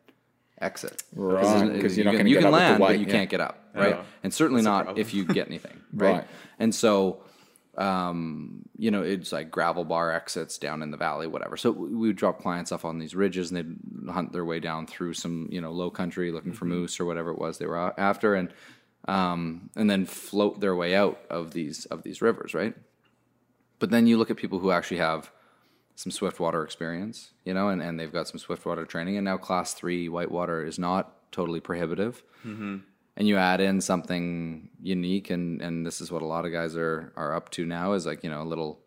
exit, 0.61 1.03
Right, 1.15 1.43
Because 1.67 1.83
'cause 1.83 1.99
you 1.99 2.05
you're 2.05 2.13
not 2.13 2.19
can, 2.19 2.19
gonna 2.21 2.31
you 2.31 2.37
can 2.37 2.47
up 2.47 2.53
with 2.53 2.61
the 2.61 2.67
land, 2.67 2.79
but 2.79 2.99
you 2.99 3.07
yeah. 3.07 3.13
can't 3.13 3.31
get 3.31 3.41
up, 3.41 3.69
right? 3.75 3.97
Oh. 3.97 4.05
And 4.23 4.33
certainly 4.33 4.63
That's 4.63 4.87
not 4.87 4.99
if 4.99 5.13
you 5.15 5.25
get 5.25 5.49
anything, 5.49 5.81
right? 5.93 6.13
Right. 6.13 6.27
And 6.59 6.75
so 6.75 7.23
um, 7.77 8.63
you 8.77 8.91
know, 8.91 9.03
it's 9.03 9.33
like 9.33 9.51
gravel 9.51 9.85
bar 9.85 10.13
exits 10.13 10.59
down 10.59 10.83
in 10.83 10.91
the 10.91 10.97
valley, 10.97 11.27
whatever. 11.27 11.57
So 11.57 11.71
we 11.71 12.09
would 12.09 12.17
drop 12.17 12.41
clients 12.41 12.73
off 12.73 12.85
on 12.85 12.99
these 12.99 13.15
ridges 13.15 13.51
and 13.51 13.59
they'd 13.59 14.13
hunt 14.13 14.33
their 14.33 14.45
way 14.45 14.61
down 14.61 14.87
through 14.87 15.15
some, 15.15 15.49
you 15.51 15.61
know, 15.61 15.73
low 15.73 15.91
country 15.91 16.33
looking 16.33 16.53
for 16.53 16.65
moose 16.65 16.99
or 16.99 17.05
whatever 17.05 17.31
it 17.31 17.39
was 17.39 17.59
they 17.59 17.67
were 17.67 17.99
after 18.01 18.35
and 18.35 18.53
um, 19.09 19.71
and 19.77 19.89
then 19.89 20.05
float 20.05 20.61
their 20.61 20.75
way 20.75 20.95
out 20.95 21.21
of 21.31 21.53
these 21.53 21.85
of 21.87 22.03
these 22.03 22.23
rivers, 22.23 22.55
right? 22.55 22.75
But 23.79 23.91
then 23.91 24.07
you 24.07 24.17
look 24.17 24.31
at 24.31 24.37
people 24.37 24.59
who 24.59 24.71
actually 24.71 24.99
have 24.99 25.31
some 25.95 26.11
swiftwater 26.11 26.63
experience, 26.65 27.31
you 27.45 27.55
know, 27.55 27.69
and, 27.69 27.83
and 27.83 27.99
they've 28.01 28.13
got 28.13 28.29
some 28.29 28.39
swiftwater 28.39 28.85
training, 28.85 29.17
and 29.17 29.25
now 29.25 29.37
class 29.37 29.75
three 29.75 30.09
whitewater 30.09 30.65
is 30.65 30.79
not 30.79 31.31
totally 31.33 31.61
prohibitive. 31.61 32.23
And 33.17 33.27
you 33.27 33.37
add 33.39 33.61
in 33.61 33.81
something 33.81 34.69
unique, 34.83 35.31
and, 35.31 35.63
and 35.63 35.87
this 35.87 36.01
is 36.01 36.11
what 36.13 36.21
a 36.23 36.27
lot 36.27 36.45
of 36.45 36.53
guys 36.53 36.77
are, 36.77 37.13
are 37.17 37.35
up 37.35 37.51
to 37.53 37.65
now 37.65 37.93
is 37.95 38.05
like, 38.05 38.23
you 38.23 38.29
know, 38.29 38.43
a 38.43 38.45
little, 38.45 38.79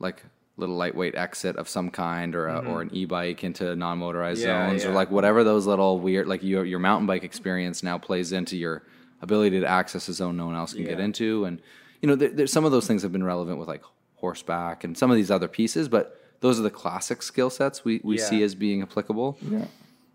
like, 0.00 0.24
little 0.56 0.74
lightweight 0.74 1.14
exit 1.14 1.54
of 1.56 1.68
some 1.68 1.88
kind 1.88 2.34
or, 2.34 2.48
a, 2.48 2.54
mm-hmm. 2.60 2.68
or 2.68 2.82
an 2.82 2.90
e-bike 2.92 3.44
into 3.44 3.76
non-motorized 3.76 4.40
Yeah, 4.42 4.68
zones 4.68 4.84
or 4.84 4.90
like 4.92 5.08
whatever 5.08 5.44
those 5.44 5.68
little 5.68 6.00
weird 6.00 6.26
like 6.26 6.42
your 6.42 6.64
your 6.64 6.80
mountain 6.80 7.06
bike 7.06 7.22
experience 7.22 7.84
now 7.84 7.96
plays 7.96 8.32
into 8.32 8.56
your 8.56 8.82
ability 9.22 9.60
to 9.60 9.66
access 9.66 10.08
a 10.08 10.12
zone 10.12 10.36
no 10.36 10.46
one 10.46 10.56
else 10.56 10.74
can 10.74 10.82
get 10.82 10.98
into. 10.98 11.44
And 11.44 11.62
you 12.02 12.08
know 12.08 12.16
there, 12.16 12.30
there's 12.30 12.52
some 12.52 12.64
of 12.64 12.72
those 12.72 12.88
things 12.88 13.02
have 13.02 13.12
been 13.12 13.22
relevant 13.22 13.60
with 13.60 13.68
like 13.68 13.84
horseback 14.16 14.82
and 14.82 14.98
some 14.98 15.12
of 15.12 15.16
these 15.16 15.30
other 15.30 15.46
pieces 15.46 15.88
but 15.88 16.20
those 16.40 16.58
are 16.58 16.64
the 16.64 16.70
classic 16.70 17.22
skill 17.22 17.50
sets 17.50 17.84
we, 17.84 18.00
we 18.02 18.18
Yeah. 18.18 18.24
see 18.24 18.42
as 18.42 18.56
being 18.56 18.82
applicable. 18.82 19.38
Yeah. 19.40 19.66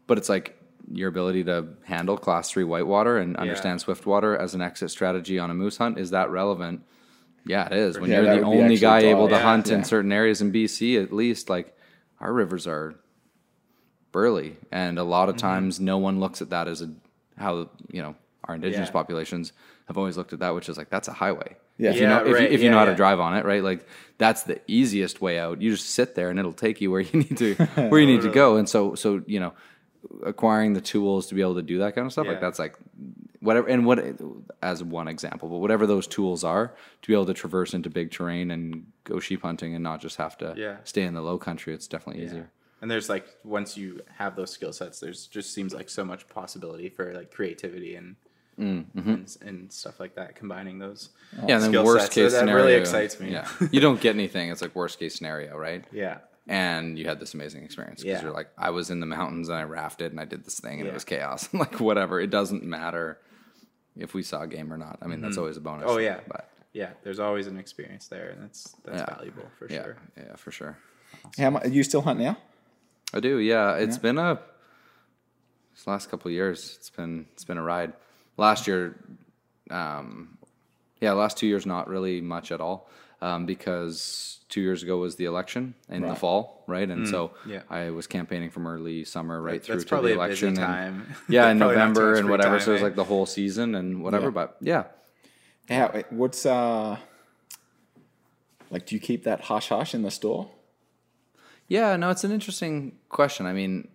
but 0.07 0.17
it's 0.17 0.27
like 0.27 0.61
your 0.91 1.09
ability 1.09 1.43
to 1.45 1.67
handle 1.85 2.17
class 2.17 2.51
three 2.51 2.63
whitewater 2.63 3.17
and 3.17 3.35
understand 3.37 3.79
swiftwater 3.81 4.35
as 4.37 4.53
an 4.53 4.61
exit 4.61 4.91
strategy 4.91 5.39
on 5.39 5.49
a 5.49 5.53
moose 5.53 5.77
hunt 5.77 5.97
is 5.97 6.09
that 6.11 6.29
relevant 6.29 6.81
yeah 7.45 7.65
it 7.65 7.71
is 7.73 7.97
when 7.99 8.09
Yeah, 8.09 8.21
you're 8.21 8.35
the 8.39 8.45
only 8.45 8.77
guy 8.77 8.99
able 8.99 9.27
to 9.29 9.35
dialed. 9.35 9.43
hunt 9.43 9.67
Yeah. 9.67 9.75
in 9.75 9.83
certain 9.85 10.11
areas 10.11 10.41
in 10.41 10.51
bc 10.51 11.01
at 11.01 11.13
least 11.13 11.49
like 11.49 11.75
our 12.19 12.33
rivers 12.33 12.67
are 12.67 12.95
burly 14.11 14.57
and 14.71 14.99
a 14.99 15.03
lot 15.03 15.29
of 15.29 15.37
times 15.37 15.79
no 15.79 15.97
one 15.97 16.19
looks 16.19 16.41
at 16.41 16.49
that 16.51 16.67
as 16.67 16.81
a 16.81 16.89
how 17.37 17.69
you 17.91 18.01
know 18.01 18.15
our 18.43 18.55
indigenous 18.55 18.89
Yeah. 18.89 18.93
populations 18.93 19.53
have 19.87 19.97
always 19.97 20.17
looked 20.17 20.33
at 20.33 20.39
that 20.39 20.53
which 20.53 20.69
is 20.69 20.77
like 20.77 20.89
that's 20.89 21.07
a 21.07 21.13
highway 21.13 21.55
Yeah. 21.77 21.89
if 21.91 21.95
you 21.95 22.01
Yeah, 22.03 22.09
know 22.09 22.25
if, 22.25 22.33
right. 22.33 22.41
you, 22.43 22.47
if 22.55 22.59
you 22.61 22.65
Yeah, 22.65 22.71
know 22.71 22.77
how 22.79 22.85
to 22.85 22.91
yeah. 22.91 22.97
drive 22.97 23.19
on 23.19 23.35
it 23.35 23.45
right 23.45 23.63
like 23.63 23.87
that's 24.19 24.43
the 24.43 24.61
easiest 24.67 25.21
way 25.21 25.39
out 25.39 25.61
you 25.61 25.71
just 25.71 25.89
sit 25.89 26.13
there 26.13 26.29
and 26.29 26.37
it'll 26.37 26.53
take 26.53 26.79
you 26.81 26.91
where 26.91 27.01
you 27.01 27.19
need 27.23 27.37
to 27.37 27.55
where 27.89 27.99
you 27.99 28.05
need 28.07 28.21
to 28.21 28.29
go 28.29 28.57
and 28.57 28.69
so 28.69 28.93
so 28.95 29.23
you 29.25 29.39
know 29.39 29.53
acquiring 30.23 30.73
the 30.73 30.81
tools 30.81 31.27
to 31.27 31.35
be 31.35 31.41
able 31.41 31.55
to 31.55 31.61
do 31.61 31.79
that 31.79 31.95
kind 31.95 32.05
of 32.05 32.11
stuff 32.11 32.27
like 32.27 32.41
that's 32.41 32.59
like 32.59 32.75
whatever 33.39 33.67
and 33.67 33.85
what 33.85 34.03
as 34.61 34.83
one 34.83 35.07
example 35.07 35.49
but 35.49 35.57
whatever 35.57 35.85
those 35.85 36.07
tools 36.07 36.43
are 36.43 36.73
to 37.01 37.07
be 37.07 37.13
able 37.13 37.25
to 37.25 37.33
traverse 37.33 37.73
into 37.73 37.89
big 37.89 38.11
terrain 38.11 38.51
and 38.51 38.85
go 39.03 39.19
sheep 39.19 39.41
hunting 39.41 39.73
and 39.75 39.83
not 39.83 40.01
just 40.01 40.17
have 40.17 40.37
to 40.37 40.53
Yeah. 40.57 40.77
stay 40.83 41.03
in 41.03 41.13
the 41.13 41.21
low 41.21 41.37
country 41.37 41.73
it's 41.73 41.87
definitely 41.87 42.23
easier. 42.23 42.49
And 42.81 42.91
there's 42.91 43.07
like 43.07 43.25
once 43.45 43.77
you 43.77 44.01
have 44.17 44.35
those 44.35 44.51
skill 44.51 44.73
sets, 44.73 44.99
there's 44.99 45.27
just 45.27 45.53
seems 45.53 45.73
like 45.73 45.89
so 45.89 46.03
much 46.03 46.27
possibility 46.27 46.89
for 46.89 47.13
like 47.13 47.31
creativity 47.31 47.95
and 47.95 48.17
mm, 48.59 48.83
mm-hmm. 48.93 49.09
and, 49.09 49.37
and 49.41 49.71
stuff 49.71 50.01
like 50.01 50.15
that. 50.15 50.35
Combining 50.35 50.79
those, 50.79 51.09
yeah 51.47 51.63
and 51.63 51.73
then 51.73 51.83
worst 51.85 52.07
sets, 52.07 52.15
so 52.15 52.21
case 52.23 52.31
that 52.33 52.39
scenario 52.39 52.65
really 52.65 52.75
excites 52.77 53.19
me. 53.21 53.31
yeah. 53.31 53.47
You 53.71 53.79
don't 53.79 54.01
get 54.01 54.15
anything 54.15 54.49
it's 54.49 54.61
like 54.61 54.75
worst 54.75 54.99
case 54.99 55.15
scenario 55.15 55.55
right? 55.57 55.85
Yeah, 55.93 56.17
and 56.47 56.97
you 56.99 57.05
had 57.05 57.19
this 57.19 57.33
amazing 57.33 57.63
experience 57.63 58.01
because 58.03 58.17
Yeah. 58.19 58.23
you're 58.23 58.33
like 58.33 58.49
i 58.57 58.69
was 58.69 58.89
in 58.89 58.99
the 58.99 59.05
mountains 59.05 59.47
and 59.49 59.57
i 59.57 59.63
rafted 59.63 60.11
and 60.11 60.19
i 60.19 60.25
did 60.25 60.43
this 60.43 60.59
thing 60.59 60.79
and 60.79 60.87
it 60.89 60.93
was 60.93 61.05
chaos 61.05 61.47
like 61.53 61.79
whatever 61.79 62.19
it 62.19 62.29
doesn't 62.29 62.63
matter 62.63 63.17
if 63.95 64.13
we 64.13 64.23
saw 64.23 64.41
a 64.41 64.47
game 64.47 64.71
or 64.73 64.77
not 64.77 64.97
i 65.01 65.07
mean 65.07 65.21
that's 65.21 65.37
always 65.37 65.55
a 65.57 65.61
bonus 65.61 65.85
Oh, 65.87 65.97
yeah. 65.99 66.19
but 66.27 66.49
yeah. 66.73 66.89
There's 67.03 67.19
always 67.19 67.45
an 67.45 67.59
experience 67.59 68.07
there, 68.07 68.29
and 68.31 68.41
that's 68.41 68.75
that's 68.83 68.97
Yeah. 69.01 69.15
valuable 69.15 69.45
for 69.59 69.67
yeah 69.71 69.83
sure. 69.83 69.97
yeah 70.17 70.35
for 70.35 70.49
sure 70.51 70.77
How 71.37 71.51
much? 71.51 71.67
You 71.69 71.83
still 71.83 72.01
hunt 72.01 72.19
now? 72.19 72.35
I 73.13 73.19
do, 73.19 73.37
yeah. 73.37 73.75
It's 73.75 73.99
been 73.99 74.17
a 74.17 74.39
this 75.75 75.85
last 75.85 76.09
couple 76.09 76.29
of 76.29 76.33
years. 76.33 76.75
It's 76.79 76.89
been 76.89 77.27
it's 77.33 77.43
been 77.43 77.59
a 77.59 77.61
ride. 77.63 77.93
Last 78.37 78.65
year, 78.67 78.95
um, 79.69 80.37
yeah, 80.99 81.11
last 81.13 81.37
two 81.37 81.45
years 81.45 81.65
not 81.67 81.87
really 81.87 82.21
much 82.21 82.51
at 82.51 82.59
all, 82.59 82.89
um, 83.23 83.45
because 83.45 84.39
two 84.49 84.59
years 84.61 84.83
ago 84.83 84.97
was 84.97 85.15
the 85.15 85.25
election 85.25 85.73
in 85.89 86.01
the 86.01 86.13
fall, 86.13 86.63
right? 86.67 86.89
And 86.89 87.07
so 87.07 87.31
yeah. 87.47 87.61
I 87.69 87.89
was 87.89 88.05
campaigning 88.05 88.49
from 88.49 88.67
early 88.67 89.05
summer 89.05 89.41
right 89.41 89.53
That's 89.53 89.65
through 89.67 89.79
to 89.79 89.85
probably 89.87 90.13
the 90.13 90.19
a 90.21 90.27
busy 90.27 90.47
election. 90.47 90.63
and- 90.63 91.05
time. 91.05 91.15
yeah, 91.29 91.49
in 91.49 91.57
Probably 91.57 91.75
not 91.77 91.81
too 91.81 91.89
November 91.93 92.15
and 92.15 92.29
whatever. 92.29 92.57
time, 92.57 92.65
so 92.65 92.71
it 92.71 92.73
was 92.73 92.81
like 92.83 92.95
the 92.95 93.05
whole 93.05 93.25
season 93.25 93.75
and 93.75 94.03
whatever. 94.03 94.25
Yeah. 94.25 94.31
But 94.31 94.57
yeah, 94.59 94.83
How? 95.69 96.03
What's 96.09 96.45
uh? 96.45 96.97
Like, 98.69 98.85
do 98.87 98.95
you 98.95 99.01
keep 99.01 99.23
that 99.23 99.41
hush 99.41 99.69
hush 99.69 99.93
in 99.95 100.01
the 100.01 100.11
store? 100.11 100.49
Yeah, 101.67 101.95
no, 101.95 102.09
it's 102.09 102.23
an 102.25 102.31
interesting 102.31 102.97
question. 103.07 103.45
I 103.45 103.53
mean, 103.53 103.87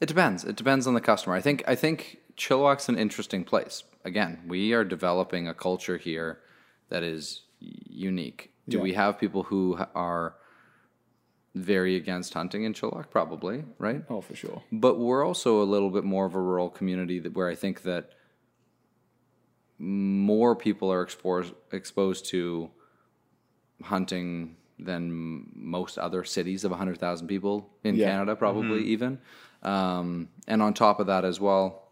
it 0.00 0.06
depends. 0.06 0.44
It 0.44 0.56
depends 0.56 0.86
on 0.86 0.94
the 0.94 1.00
customer. 1.00 1.36
I 1.36 1.40
think 1.42 1.62
I 1.68 1.74
think 1.74 2.18
Chilliwack's 2.36 2.88
an 2.88 2.98
interesting 2.98 3.44
place. 3.44 3.84
Again, 4.04 4.40
we 4.48 4.72
are 4.72 4.84
developing 4.84 5.46
a 5.46 5.54
culture 5.54 5.98
here 5.98 6.40
that 6.88 7.02
is 7.02 7.42
unique. 7.88 8.52
Do 8.68 8.76
Yeah. 8.78 8.82
we 8.82 8.94
have 8.94 9.18
people 9.18 9.44
who 9.44 9.78
are 9.94 10.34
very 11.54 11.96
against 11.96 12.32
hunting 12.34 12.64
in 12.64 12.72
Chilliwack? 12.72 13.10
Probably, 13.10 13.64
right? 13.78 14.02
Oh, 14.08 14.20
for 14.20 14.34
sure. 14.34 14.62
But 14.72 14.98
we're 14.98 15.24
also 15.26 15.62
a 15.62 15.64
little 15.64 15.90
bit 15.90 16.04
more 16.04 16.24
of 16.26 16.34
a 16.34 16.40
rural 16.40 16.70
community 16.70 17.18
that 17.18 17.34
where 17.34 17.48
I 17.48 17.54
think 17.54 17.82
that 17.82 18.10
more 19.78 20.54
people 20.54 20.92
are 20.92 21.02
exposed 21.02 21.54
exposed 21.72 22.26
to 22.26 22.70
hunting 23.82 24.56
than 24.78 25.50
most 25.54 25.98
other 25.98 26.24
cities 26.24 26.64
of 26.64 26.70
100,000 26.70 27.26
people 27.26 27.70
in 27.84 27.96
Yeah. 27.96 28.06
Canada, 28.10 28.34
probably 28.36 28.84
even. 28.84 29.18
Um, 29.62 30.28
and 30.48 30.62
on 30.62 30.74
top 30.74 30.98
of 31.00 31.06
that 31.06 31.24
as 31.24 31.40
well, 31.40 31.88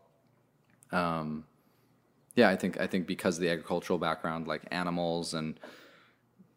um, 0.93 1.45
yeah, 2.41 2.49
I 2.55 2.57
think 2.57 2.81
I 2.85 2.87
think 2.87 3.07
because 3.07 3.37
of 3.37 3.43
the 3.43 3.51
agricultural 3.51 3.99
background, 3.99 4.47
like 4.53 4.63
animals 4.83 5.35
and 5.35 5.59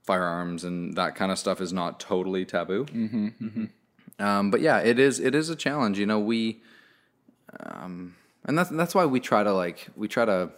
firearms 0.03 0.63
and 0.63 0.95
that 0.97 1.15
kind 1.15 1.31
of 1.31 1.37
stuff 1.39 1.61
is 1.61 1.71
not 1.71 1.99
totally 1.99 2.43
taboo. 2.45 2.85
Um, 4.19 4.51
but 4.51 4.61
yeah, 4.61 4.79
it 4.79 4.99
is 4.99 5.19
it 5.19 5.33
is 5.35 5.49
a 5.49 5.55
challenge. 5.55 5.97
You 5.99 6.05
know, 6.05 6.19
we 6.19 6.61
um, 7.59 8.15
and 8.45 8.57
that's 8.57 8.69
that's 8.69 8.95
why 8.95 9.05
we 9.05 9.19
try 9.19 9.43
to 9.43 9.53
like 9.53 9.87
we 9.95 10.07
try 10.07 10.25
to 10.25 10.49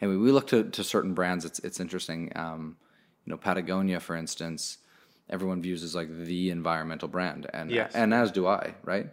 and 0.00 0.10
we, 0.10 0.16
we 0.16 0.30
look 0.32 0.46
to, 0.48 0.64
to 0.64 0.82
certain 0.84 1.14
brands. 1.14 1.44
It's 1.44 1.58
it's 1.60 1.80
interesting. 1.80 2.32
Um, 2.36 2.76
you 3.24 3.30
know, 3.30 3.36
Patagonia, 3.36 4.00
for 4.00 4.16
instance, 4.16 4.78
everyone 5.30 5.62
views 5.62 5.82
as 5.82 5.94
like 5.94 6.08
the 6.24 6.50
environmental 6.50 7.08
brand, 7.08 7.46
and 7.52 7.70
Yes. 7.70 7.92
and 7.94 8.12
as 8.14 8.30
do 8.32 8.46
I, 8.46 8.74
right? 8.84 9.06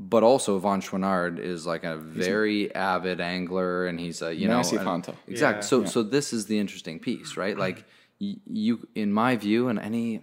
But 0.00 0.22
also, 0.22 0.60
Yvon 0.60 0.80
Chouinard 0.80 1.40
is 1.40 1.66
like 1.66 1.82
a 1.82 1.96
very 1.96 2.72
avid 2.72 3.20
angler, 3.20 3.86
and 3.88 3.98
he's 3.98 4.22
a 4.22 4.32
you 4.32 4.46
know 4.46 4.60
and- 4.60 4.78
hunter. 4.78 5.14
Exactly. 5.26 5.58
Yeah. 5.58 5.60
So 5.60 5.84
so 5.86 6.02
this 6.04 6.32
is 6.32 6.46
the 6.46 6.56
interesting 6.60 7.00
piece, 7.00 7.36
right? 7.36 7.58
Like 7.58 7.84
y- 8.20 8.36
you, 8.46 8.86
in 8.94 9.12
my 9.12 9.34
view, 9.34 9.66
and 9.68 9.76
any 9.78 10.20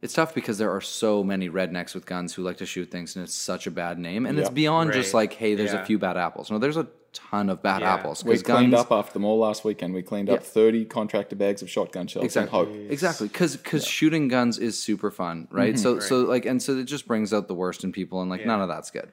it's 0.00 0.14
tough 0.14 0.32
because 0.32 0.58
there 0.58 0.70
are 0.70 0.80
so 0.80 1.24
many 1.24 1.50
rednecks 1.50 1.92
with 1.92 2.06
guns 2.06 2.32
who 2.34 2.42
like 2.44 2.58
to 2.58 2.66
shoot 2.66 2.88
things, 2.88 3.16
and 3.16 3.24
it's 3.24 3.34
such 3.34 3.66
a 3.66 3.70
bad 3.72 3.98
name. 3.98 4.26
And 4.26 4.38
it's 4.38 4.48
Yeah. 4.48 4.54
beyond 4.54 4.92
just 4.92 5.12
like, 5.12 5.32
hey, 5.32 5.56
there's 5.56 5.72
a 5.72 5.84
few 5.84 5.98
bad 5.98 6.16
apples. 6.16 6.48
No, 6.48 6.58
there's 6.58 6.76
a 6.76 6.86
ton 7.30 7.48
of 7.50 7.62
bad 7.62 7.80
Yeah. 7.82 7.94
apples. 7.94 8.24
We 8.24 8.38
cleaned 8.38 8.72
guns- 8.72 8.74
up 8.86 8.92
after 8.92 9.12
them 9.12 9.24
all 9.24 9.38
last 9.38 9.64
weekend. 9.64 9.92
We 9.94 10.02
cleaned 10.02 10.30
up 10.30 10.40
Yeah. 10.40 10.46
30 10.46 10.84
contractor 10.84 11.36
bags 11.36 11.62
of 11.62 11.68
shotgun 11.70 12.06
shells 12.06 12.24
exactly 12.24 12.58
and 12.60 12.68
hope. 12.84 12.90
exactly 12.92 13.28
because 13.28 13.56
because 13.56 13.84
shooting 13.86 14.28
guns 14.28 14.58
is 14.58 14.78
super 14.78 15.10
fun 15.10 15.48
right 15.50 15.78
so 15.78 15.98
so 16.00 16.20
like 16.20 16.46
and 16.46 16.62
so 16.62 16.76
it 16.78 16.84
just 16.84 17.06
brings 17.06 17.32
out 17.32 17.48
the 17.48 17.54
worst 17.54 17.84
in 17.84 17.92
people 17.92 18.20
and 18.22 18.30
like 18.30 18.44
none 18.46 18.60
of 18.60 18.68
that's 18.68 18.90
good 18.90 19.12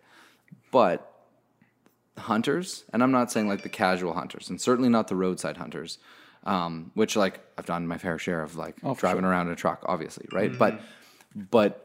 but 0.71 1.11
hunters 2.17 2.85
and 2.93 3.03
i'm 3.03 3.11
not 3.11 3.31
saying 3.31 3.47
like 3.47 3.61
the 3.63 3.69
casual 3.69 4.13
hunters 4.13 4.49
and 4.49 4.59
certainly 4.61 4.89
not 4.89 5.07
the 5.07 5.15
roadside 5.15 5.57
hunters 5.57 5.97
um, 6.45 6.91
which 6.93 7.15
like 7.15 7.39
i've 7.57 7.65
done 7.65 7.87
my 7.87 7.97
fair 7.97 8.17
share 8.19 8.41
of 8.41 8.55
like 8.55 8.75
Oh, 8.83 8.93
driving 8.95 9.23
sure. 9.23 9.29
around 9.31 9.47
in 9.47 9.53
a 9.53 9.55
truck 9.55 9.83
obviously 9.87 10.27
right 10.31 10.57
but 10.57 10.79
but 11.35 11.81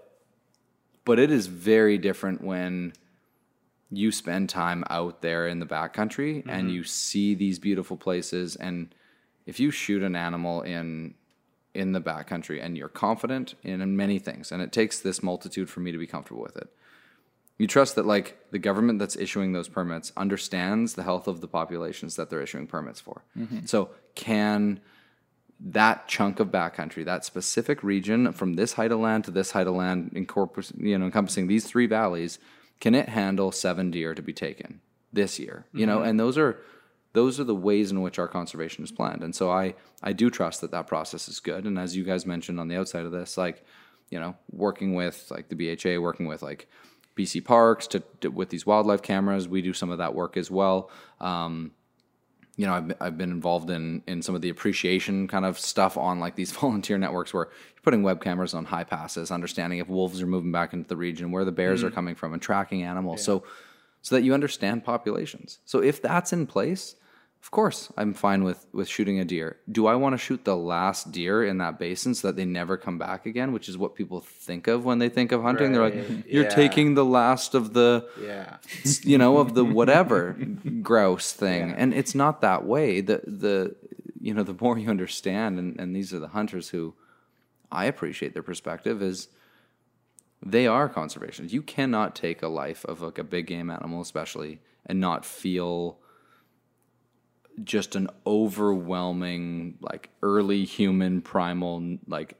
But 1.04 1.18
it 1.18 1.30
is 1.30 1.46
very 1.48 1.98
different 1.98 2.42
when 2.44 2.92
you 3.90 4.12
spend 4.12 4.48
time 4.48 4.84
out 4.88 5.22
there 5.22 5.48
in 5.48 5.58
the 5.58 5.66
backcountry 5.66 6.44
and 6.48 6.66
mm-hmm. 6.66 6.68
you 6.68 6.84
see 6.84 7.34
these 7.34 7.58
beautiful 7.58 7.96
places 7.96 8.56
and 8.56 8.94
if 9.46 9.58
you 9.58 9.70
shoot 9.70 10.02
an 10.02 10.14
animal 10.14 10.62
in 10.62 11.14
in 11.74 11.92
the 11.92 12.00
backcountry 12.00 12.62
and 12.64 12.76
you're 12.76 12.88
confident 12.88 13.54
in 13.62 13.96
many 13.96 14.18
things 14.18 14.52
and 14.52 14.62
it 14.62 14.72
takes 14.72 15.00
this 15.00 15.22
multitude 15.22 15.68
for 15.68 15.80
me 15.80 15.92
to 15.92 15.98
be 15.98 16.06
comfortable 16.06 16.42
with 16.42 16.56
it 16.56 16.72
you 17.60 17.66
trust 17.66 17.94
that 17.96 18.06
like 18.06 18.38
the 18.52 18.58
government 18.58 18.98
that's 18.98 19.16
issuing 19.16 19.52
those 19.52 19.68
permits 19.68 20.12
understands 20.16 20.94
the 20.94 21.02
health 21.02 21.28
of 21.28 21.42
the 21.42 21.46
populations 21.46 22.16
that 22.16 22.30
they're 22.30 22.40
issuing 22.40 22.66
permits 22.66 23.00
for. 23.00 23.22
Mm-hmm. 23.36 23.66
So 23.66 23.90
can 24.14 24.80
that 25.62 26.08
chunk 26.08 26.40
of 26.40 26.48
backcountry, 26.48 27.04
that 27.04 27.22
specific 27.26 27.82
region 27.82 28.32
from 28.32 28.54
this 28.54 28.72
height 28.72 28.92
of 28.92 29.00
land 29.00 29.24
to 29.24 29.30
this 29.30 29.50
height 29.50 29.66
of 29.66 29.74
land, 29.74 30.12
incorpor- 30.14 30.72
you 30.82 30.96
know, 30.96 31.04
encompassing 31.04 31.48
these 31.48 31.66
three 31.66 31.84
valleys, 31.84 32.38
can 32.80 32.94
it 32.94 33.10
handle 33.10 33.52
seven 33.52 33.90
deer 33.90 34.14
to 34.14 34.22
be 34.22 34.32
taken 34.32 34.80
this 35.12 35.38
year? 35.38 35.66
You 35.72 35.86
know, 35.86 36.02
and 36.02 36.18
those 36.18 36.36
are 36.38 36.60
those 37.12 37.40
are 37.40 37.44
the 37.44 37.54
ways 37.54 37.90
in 37.90 38.00
which 38.02 38.18
our 38.18 38.28
conservation 38.28 38.84
is 38.84 38.92
planned. 38.92 39.22
And 39.22 39.34
so 39.34 39.50
I 39.50 39.74
I 40.02 40.12
do 40.12 40.30
trust 40.30 40.60
that 40.62 40.70
that 40.70 40.86
process 40.86 41.28
is 41.28 41.40
good. 41.40 41.64
And 41.64 41.78
as 41.78 41.96
you 41.96 42.04
guys 42.04 42.26
mentioned 42.26 42.58
on 42.58 42.68
the 42.68 42.76
outside 42.76 43.04
of 43.04 43.12
this, 43.12 43.36
like 43.36 43.64
you 44.10 44.18
know, 44.18 44.34
working 44.50 44.94
with 44.94 45.30
like 45.30 45.48
the 45.48 45.54
BHA, 45.54 46.00
working 46.00 46.26
with 46.26 46.42
like 46.42 46.68
BC 47.16 47.44
Parks 47.44 47.86
to, 47.88 48.00
to 48.20 48.28
with 48.28 48.48
these 48.48 48.66
wildlife 48.66 49.02
cameras, 49.02 49.48
we 49.48 49.62
do 49.62 49.72
some 49.72 49.90
of 49.90 49.98
that 49.98 50.14
work 50.14 50.36
as 50.36 50.50
well. 50.50 50.90
Um, 51.20 51.72
you 52.56 52.66
know, 52.66 52.74
I've, 52.74 52.88
been- 52.88 52.96
I've 53.00 53.18
been 53.18 53.30
involved 53.30 53.70
in 53.70 54.02
in 54.06 54.22
some 54.22 54.34
of 54.34 54.40
the 54.40 54.48
appreciation 54.48 55.28
kind 55.28 55.44
of 55.44 55.58
stuff 55.58 55.96
on 55.96 56.20
like 56.20 56.34
these 56.34 56.52
volunteer 56.60 56.98
networks 56.98 57.32
where 57.32 57.44
you're 57.44 57.82
putting 57.82 58.02
web 58.02 58.22
cameras 58.22 58.54
on 58.54 58.64
high 58.64 58.84
passes, 58.84 59.30
understanding 59.30 59.78
if 59.78 59.88
wolves 59.88 60.20
are 60.20 60.26
moving 60.26 60.52
back 60.52 60.72
into 60.72 60.88
the 60.88 60.96
region, 60.96 61.30
where 61.30 61.44
the 61.44 61.52
bears 61.52 61.82
are 61.82 61.86
mm-hmm. 61.86 61.94
coming 61.94 62.14
from, 62.14 62.32
and 62.32 62.42
tracking 62.42 62.82
animals. 62.82 63.22
So, 63.22 63.44
so 64.02 64.14
that 64.14 64.22
you 64.22 64.34
understand 64.34 64.84
populations. 64.84 65.58
So 65.64 65.82
if 65.82 66.00
that's 66.00 66.32
in 66.32 66.46
place, 66.46 66.96
of 67.42 67.50
course, 67.50 67.90
I'm 67.96 68.12
fine 68.12 68.44
with 68.44 68.66
with 68.72 68.86
shooting 68.86 69.18
a 69.18 69.24
deer. 69.24 69.56
Do 69.70 69.86
I 69.86 69.94
want 69.94 70.12
to 70.12 70.18
shoot 70.18 70.44
the 70.44 70.56
last 70.56 71.10
deer 71.10 71.42
in 71.42 71.56
that 71.58 71.78
basin 71.78 72.14
so 72.14 72.28
that 72.28 72.36
they 72.36 72.44
never 72.44 72.76
come 72.76 72.98
back 72.98 73.24
again? 73.24 73.52
Which 73.52 73.68
is 73.68 73.78
what 73.78 73.94
people 73.94 74.20
think 74.20 74.66
of 74.66 74.84
when 74.84 74.98
they 74.98 75.08
think 75.08 75.32
of 75.32 75.42
hunting. 75.42 75.72
They're 75.72 75.82
like, 75.82 76.26
you're 76.26 76.44
yeah. 76.44 76.50
taking 76.50 76.94
the 76.94 77.04
last 77.04 77.54
of 77.54 77.72
the 77.72 78.06
Yeah. 78.20 78.58
you 79.02 79.16
know, 79.16 79.38
of 79.38 79.54
the 79.54 79.64
whatever 79.78 80.36
grouse 80.82 81.32
thing. 81.32 81.72
And 81.72 81.94
it's 81.94 82.14
not 82.14 82.42
that 82.42 82.66
way. 82.66 83.00
The 83.00 83.22
the 83.26 83.74
you 84.20 84.34
know, 84.34 84.42
the 84.42 84.56
more 84.60 84.76
you 84.78 84.90
understand 84.90 85.58
and, 85.58 85.80
and 85.80 85.96
these 85.96 86.12
are 86.12 86.18
the 86.18 86.28
hunters 86.28 86.68
who 86.68 86.94
I 87.72 87.86
appreciate 87.86 88.34
their 88.34 88.42
perspective 88.42 89.00
is 89.02 89.28
they 90.44 90.66
are 90.66 90.90
conservationists. 90.90 91.52
You 91.52 91.62
cannot 91.62 92.14
take 92.14 92.42
a 92.42 92.48
life 92.48 92.84
of 92.84 93.00
like 93.00 93.18
a 93.18 93.24
big 93.24 93.46
game 93.46 93.70
animal 93.70 94.02
especially 94.02 94.60
and 94.84 95.00
not 95.00 95.24
feel 95.24 95.98
just 97.64 97.94
an 97.96 98.08
overwhelming 98.26 99.78
like 99.80 100.10
early 100.22 100.64
human 100.64 101.20
primal 101.20 101.98
like 102.06 102.36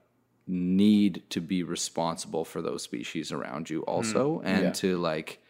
need 0.46 1.22
to 1.30 1.40
be 1.40 1.62
responsible 1.62 2.44
for 2.44 2.60
those 2.60 2.82
species 2.82 3.30
around 3.30 3.70
you 3.70 3.82
also 3.82 4.38
hmm. 4.38 4.46
and 4.46 4.62
Yeah. 4.64 4.72
to 4.72 4.98
like 4.98 5.42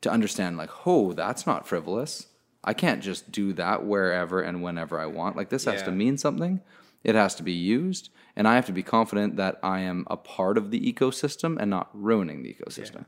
to 0.00 0.10
understand 0.10 0.56
like 0.56 0.70
oh 0.86 1.12
that's 1.12 1.46
not 1.46 1.66
frivolous. 1.66 2.26
I 2.64 2.74
can't 2.74 3.02
just 3.02 3.30
do 3.30 3.52
that 3.54 3.86
wherever 3.86 4.40
and 4.40 4.62
whenever 4.62 4.98
i 4.98 5.06
want. 5.06 5.36
Like 5.36 5.48
this 5.48 5.64
has 5.64 5.82
to 5.84 5.92
mean 5.92 6.18
something. 6.18 6.60
It 7.04 7.14
has 7.14 7.34
to 7.36 7.42
be 7.42 7.52
used. 7.52 8.10
And 8.36 8.46
i 8.46 8.54
have 8.54 8.66
to 8.66 8.72
be 8.72 8.82
confident 8.82 9.36
that 9.36 9.58
i 9.62 9.80
am 9.80 10.06
a 10.08 10.16
part 10.16 10.56
of 10.56 10.70
the 10.70 10.92
ecosystem 10.92 11.56
and 11.58 11.70
not 11.70 11.90
ruining 11.92 12.42
the 12.42 12.54
ecosystem 12.54 13.06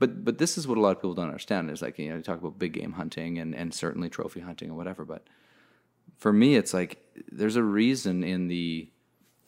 but 0.00 0.24
but 0.24 0.38
this 0.38 0.58
is 0.58 0.66
what 0.66 0.76
a 0.76 0.80
lot 0.80 0.90
of 0.90 0.96
people 0.96 1.14
don't 1.14 1.26
understand 1.26 1.70
is 1.70 1.80
like 1.80 1.96
you 1.98 2.08
know 2.08 2.16
you 2.16 2.22
talk 2.22 2.40
about 2.40 2.58
big 2.58 2.72
game 2.72 2.92
hunting 2.92 3.38
and 3.38 3.54
and 3.54 3.72
certainly 3.72 4.08
trophy 4.08 4.40
hunting 4.40 4.70
or 4.70 4.74
whatever 4.74 5.04
but 5.04 5.22
for 6.18 6.32
me 6.32 6.56
it's 6.56 6.74
like 6.74 6.98
there's 7.30 7.54
a 7.54 7.62
reason 7.62 8.24
in 8.24 8.48
the 8.48 8.88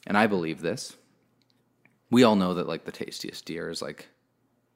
and 0.06 0.16
i 0.16 0.28
believe 0.28 0.60
this 0.60 0.96
we 2.10 2.22
all 2.22 2.36
know 2.36 2.54
that 2.54 2.68
like 2.68 2.84
the 2.84 2.92
tastiest 2.92 3.44
deer 3.46 3.68
is 3.68 3.82
like 3.82 4.08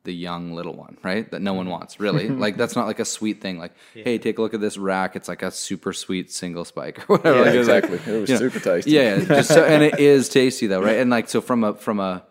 the 0.06 0.14
young 0.14 0.52
little 0.52 0.72
one 0.72 0.96
right? 1.02 1.30
That 1.30 1.42
no 1.42 1.52
one 1.52 1.66
mm-hmm. 1.66 1.72
wants 1.72 2.00
really. 2.00 2.28
Like 2.46 2.56
that's 2.56 2.76
not 2.76 2.86
like 2.86 3.00
a 3.00 3.04
sweet 3.04 3.42
thing 3.42 3.58
like 3.58 3.72
hey 3.92 4.18
take 4.18 4.38
a 4.38 4.42
look 4.42 4.54
at 4.54 4.60
this 4.60 4.78
rack. 4.78 5.16
It's 5.16 5.28
like 5.28 5.42
a 5.42 5.50
super 5.50 5.92
sweet 5.92 6.32
single 6.32 6.64
spike 6.64 6.98
or 7.10 7.16
whatever. 7.16 7.38
Yeah, 7.38 7.44
Like, 7.44 7.54
exactly. 7.56 8.14
It 8.14 8.20
was 8.20 8.30
know, 8.30 8.36
super 8.36 8.60
tasty. 8.60 8.92
yeah, 8.92 9.16
yeah, 9.16 9.24
just 9.24 9.48
so, 9.50 9.64
and 9.64 9.82
it 9.82 9.98
is 9.98 10.28
tasty 10.28 10.66
though, 10.68 10.80
right? 10.80 10.98
And 10.98 11.10
like 11.10 11.28
so 11.28 11.40
from 11.40 11.64
a 11.64 11.74
from 11.74 12.00
a 12.00 12.24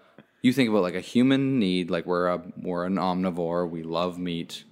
you 0.46 0.54
think 0.54 0.70
about 0.70 0.84
like 0.84 0.96
a 0.96 1.02
human 1.02 1.60
need, 1.60 1.90
like 1.90 2.06
we're 2.06 2.28
a 2.28 2.44
we're 2.58 2.86
an 2.86 2.96
omnivore, 2.96 3.70
we 3.70 3.84
love 3.84 4.20
meat. 4.20 4.64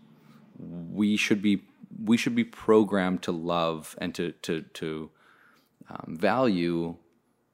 We 0.58 1.18
should 1.18 1.42
be 1.42 1.64
we 2.04 2.16
should 2.16 2.36
be 2.36 2.44
programmed 2.44 3.24
to 3.24 3.32
love 3.32 3.96
and 4.00 4.14
to 4.16 4.34
to 4.44 4.62
to 4.62 5.10
um, 5.90 6.18
value 6.20 6.98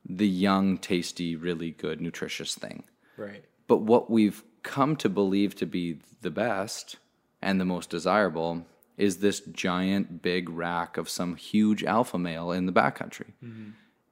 the 0.06 0.28
young, 0.28 0.78
tasty, 0.78 1.36
really 1.36 1.72
good, 1.72 2.02
nutritious 2.02 2.56
thing. 2.56 2.84
Right. 3.16 3.46
But 3.68 3.82
what 3.82 4.10
we've 4.10 4.44
come 4.64 4.96
to 4.98 5.10
believe 5.10 5.56
to 5.56 5.66
be 5.66 6.00
the 6.22 6.32
best 6.32 6.98
and 7.42 7.60
the 7.60 7.66
most 7.66 7.90
desirable 7.90 8.66
is 8.98 9.18
this 9.18 9.40
giant 9.40 10.22
big 10.22 10.50
rack 10.50 10.98
of 10.98 11.08
some 11.08 11.36
huge 11.36 11.84
alpha 11.84 12.18
male 12.18 12.52
in 12.52 12.66
the 12.66 12.74
backcountry. 12.74 13.32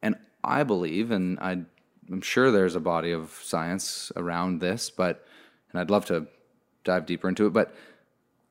And 0.01 0.15
I 0.43 0.63
believe, 0.63 1.11
and 1.11 1.39
I, 1.39 1.63
I'm 2.11 2.21
sure 2.21 2.51
there's 2.51 2.75
a 2.75 2.79
body 2.79 3.11
of 3.11 3.39
science 3.43 4.11
around 4.15 4.59
this, 4.59 4.89
but, 4.89 5.25
and 5.71 5.79
I'd 5.79 5.89
love 5.89 6.05
to 6.05 6.27
dive 6.83 7.05
deeper 7.05 7.27
into 7.27 7.45
it, 7.45 7.53
but 7.53 7.75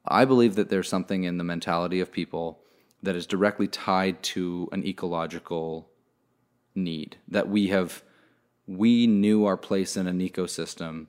I 0.07 0.25
believe 0.25 0.55
that 0.57 0.69
there's 0.69 0.89
something 0.89 1.25
in 1.25 1.39
the 1.39 1.45
mentality 1.45 2.01
of 2.01 2.13
people 2.13 2.61
that 3.03 3.17
is 3.17 3.27
directly 3.27 3.67
tied 3.67 4.23
to 4.23 4.69
an 4.73 4.85
ecological 4.85 5.89
need 6.75 7.17
that 7.29 7.49
we 7.49 7.69
have 7.69 8.03
we 8.67 9.07
knew 9.07 9.47
our 9.47 9.57
place 9.57 9.97
in 9.97 10.07
an 10.07 10.19
ecosystem 10.19 11.07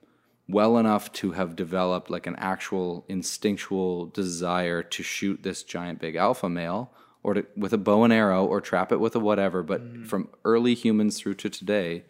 well 0.48 0.78
enough 0.78 1.12
to 1.12 1.32
have 1.32 1.56
developed 1.56 2.10
like 2.10 2.28
an 2.28 2.36
actual 2.38 3.04
instinctual 3.10 4.06
desire 4.06 4.82
to 4.82 5.04
shoot 5.04 5.44
this 5.44 5.64
giant 5.64 6.00
big 6.00 6.16
alpha 6.16 6.48
male 6.48 6.92
or 7.24 7.34
to, 7.34 7.46
with 7.58 7.74
a 7.74 7.78
bow 7.78 8.04
and 8.04 8.14
arrow 8.14 8.46
or 8.46 8.62
trap 8.62 8.92
it 8.92 9.00
with 9.00 9.16
a 9.16 9.20
whatever 9.20 9.62
but 9.64 9.82
mm. 9.82 10.06
from 10.06 10.30
early 10.46 10.74
humans 10.74 11.20
through 11.20 11.34
to 11.34 11.50
today 11.50 12.04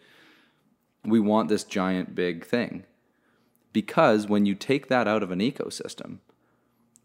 we 1.08 1.20
want 1.20 1.50
this 1.50 1.64
giant 1.64 2.14
big 2.14 2.46
thing 2.46 2.84
because 3.74 4.28
when 4.28 4.46
you 4.46 4.54
take 4.54 4.88
that 4.88 5.08
out 5.08 5.24
of 5.24 5.32
an 5.32 5.40
ecosystem 5.40 6.20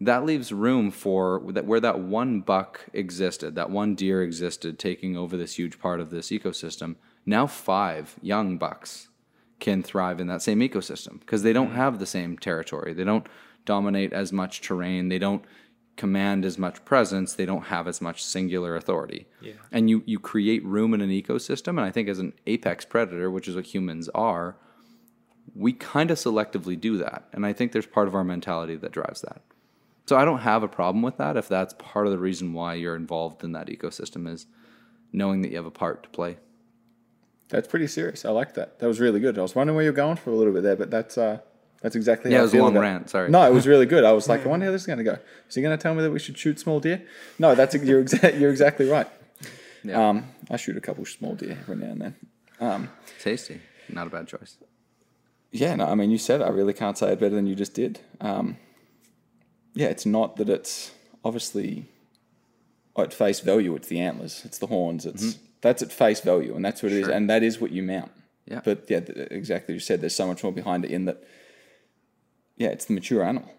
that 0.07 0.24
leaves 0.24 0.53
room 0.53 0.90
for 0.90 1.42
that 1.53 1.66
where 1.66 1.80
that 1.80 2.00
one 2.00 2.40
buck 2.40 2.86
existed, 2.92 3.55
that 3.55 3.70
one 3.70 3.94
deer 3.94 4.22
existed, 4.22 4.78
taking 4.78 5.16
over 5.16 5.36
this 5.36 5.57
huge 5.59 5.78
part 5.78 6.00
of 6.00 6.11
this 6.11 6.30
ecosystem. 6.30 6.96
Now 7.24 7.46
five 7.46 8.16
young 8.20 8.59
bucks 8.59 9.09
can 9.61 9.82
thrive 9.82 10.18
in 10.18 10.26
that 10.26 10.42
same 10.42 10.59
ecosystem 10.59 11.20
because 11.20 11.44
they 11.44 11.53
don't 11.53 11.70
mm. 11.70 11.76
have 11.76 11.98
the 11.98 12.07
same 12.07 12.36
territory. 12.36 12.92
They 12.92 13.05
don't 13.05 13.26
dominate 13.64 14.12
as 14.12 14.32
much 14.32 14.61
terrain. 14.61 15.09
They 15.09 15.20
don't 15.20 15.44
command 15.97 16.45
as 16.45 16.59
much 16.59 16.84
presence. 16.84 17.34
They 17.34 17.47
don't 17.47 17.66
have 17.66 17.86
as 17.86 18.01
much 18.01 18.24
singular 18.24 18.76
authority. 18.76 19.26
Yeah. 19.40 19.53
And 19.70 19.90
you 19.90 20.03
you 20.07 20.18
create 20.18 20.64
room 20.64 20.95
in 20.95 21.01
an 21.01 21.11
ecosystem. 21.11 21.70
And 21.70 21.80
I 21.80 21.90
think 21.90 22.09
as 22.09 22.18
an 22.18 22.32
apex 22.47 22.84
predator, 22.84 23.30
which 23.30 23.49
is 23.49 23.57
what 23.57 23.66
humans 23.66 24.09
are, 24.11 24.57
we 25.55 25.72
kind 25.72 26.11
of 26.11 26.18
selectively 26.18 26.80
do 26.80 26.97
that. 26.99 27.28
And 27.32 27.45
I 27.45 27.53
think 27.53 27.72
there's 27.72 27.86
part 27.86 28.09
of 28.09 28.14
our 28.14 28.24
mentality 28.24 28.76
that 28.76 28.93
drives 28.93 29.20
that. 29.22 29.43
So 30.07 30.16
I 30.16 30.24
don't 30.24 30.40
have 30.40 30.62
a 30.62 30.68
problem 30.68 31.03
with 31.03 31.16
that 31.18 31.36
if 31.36 31.49
that's 31.49 31.74
part 31.78 32.07
of 32.07 32.12
the 32.12 32.18
reason 32.18 32.53
why 32.53 32.74
you're 32.74 32.97
involved 32.97 33.45
in 33.45 33.53
that 33.53 33.68
ecosystem 33.68 34.28
is 34.28 34.47
knowing 35.12 35.43
that 35.43 35.51
you 35.51 35.57
have 35.57 35.66
a 35.66 35.70
part 35.70 36.03
to 36.03 36.09
play. 36.09 36.38
That's 37.49 37.68
pretty 37.68 37.86
serious. 37.86 38.24
I 38.24 38.30
like 38.30 38.55
that. 38.55 38.78
That 38.78 38.86
was 38.86 38.99
really 38.99 39.20
good. 39.20 39.38
I 39.38 39.43
was 39.43 39.55
wondering 39.55 39.76
where 39.76 39.84
you're 39.84 39.93
going 39.93 40.16
for 40.16 40.30
a 40.30 40.34
little 40.34 40.53
bit 40.55 40.62
there, 40.62 40.74
but 40.74 40.90
that's 40.90 41.18
uh, 41.18 41.40
that's 41.82 41.96
exactly 41.96 42.30
Yeah, 42.30 42.38
how 42.38 42.40
it 42.40 42.42
I 42.42 42.44
was 42.44 42.52
a 42.52 42.56
feel 42.56 42.62
long 42.64 42.72
about- 42.72 42.80
rant, 42.82 43.10
sorry. 43.10 43.30
No, 43.30 43.42
it 43.46 43.52
was 43.52 43.66
really 43.66 43.86
good. 43.86 44.04
I 44.04 44.12
was 44.12 44.28
like, 44.28 44.44
I 44.46 44.48
wonder 44.48 44.66
how 44.66 44.72
this 44.72 44.82
is 44.82 44.86
going 44.86 44.98
to 44.98 45.04
go. 45.04 45.18
Is 45.48 45.54
he 45.54 45.62
going 45.62 45.76
to 45.76 45.82
tell 45.82 45.94
me 45.94 46.02
that 46.02 46.10
we 46.10 46.18
should 46.18 46.38
shoot 46.38 46.58
small 46.60 46.80
deer? 46.80 47.02
No, 47.38 47.54
that's 47.54 47.74
you're 47.74 48.02
exa- 48.04 48.38
you're 48.40 48.50
exactly 48.50 48.88
right. 48.88 49.08
Yeah. 49.84 50.08
Um, 50.08 50.26
I 50.50 50.56
shoot 50.56 50.76
a 50.76 50.80
couple 50.80 51.04
small 51.04 51.34
deer 51.34 51.58
every 51.60 51.76
now 51.76 51.86
and 51.92 52.00
then. 52.60 52.88
Tasty. 53.20 53.60
Not 53.88 54.06
a 54.06 54.10
bad 54.10 54.28
choice. 54.28 54.56
Yeah, 55.50 55.74
no, 55.74 55.86
I 55.86 55.94
mean, 55.94 56.10
you 56.10 56.18
said 56.18 56.40
it. 56.40 56.44
I 56.44 56.48
really 56.50 56.72
can't 56.72 56.96
say 56.96 57.12
it 57.12 57.20
better 57.20 57.34
than 57.34 57.46
you 57.46 57.54
just 57.54 57.74
did. 57.74 58.00
Um, 58.20 58.56
yeah, 59.74 59.88
it's 59.88 60.06
not 60.06 60.36
that 60.36 60.48
it's 60.48 60.92
obviously 61.24 61.86
at 62.96 63.12
face 63.12 63.40
value. 63.40 63.74
It's 63.74 63.88
the 63.88 64.00
antlers, 64.00 64.42
it's 64.44 64.58
the 64.58 64.68
horns. 64.68 65.04
It's 65.04 65.38
that's 65.60 65.82
at 65.82 65.92
face 65.92 66.20
value, 66.20 66.54
and 66.56 66.64
that's 66.64 66.82
what 66.82 66.92
it 66.92 66.98
is, 66.98 67.06
Sure. 67.06 67.14
and 67.14 67.28
that 67.28 67.42
is 67.42 67.60
what 67.60 67.70
you 67.70 67.82
mount. 67.82 68.10
Yeah. 68.46 68.60
But 68.64 68.86
yeah, 68.88 68.98
exactly. 69.30 69.74
You 69.74 69.80
said 69.80 70.00
there's 70.00 70.14
so 70.14 70.26
much 70.26 70.42
more 70.42 70.52
behind 70.52 70.84
it. 70.84 70.90
In 70.90 71.04
that, 71.06 71.22
yeah, 72.62 72.68
it's 72.68 72.84
the 72.84 72.94
mature 72.94 73.22
animal. 73.24 73.50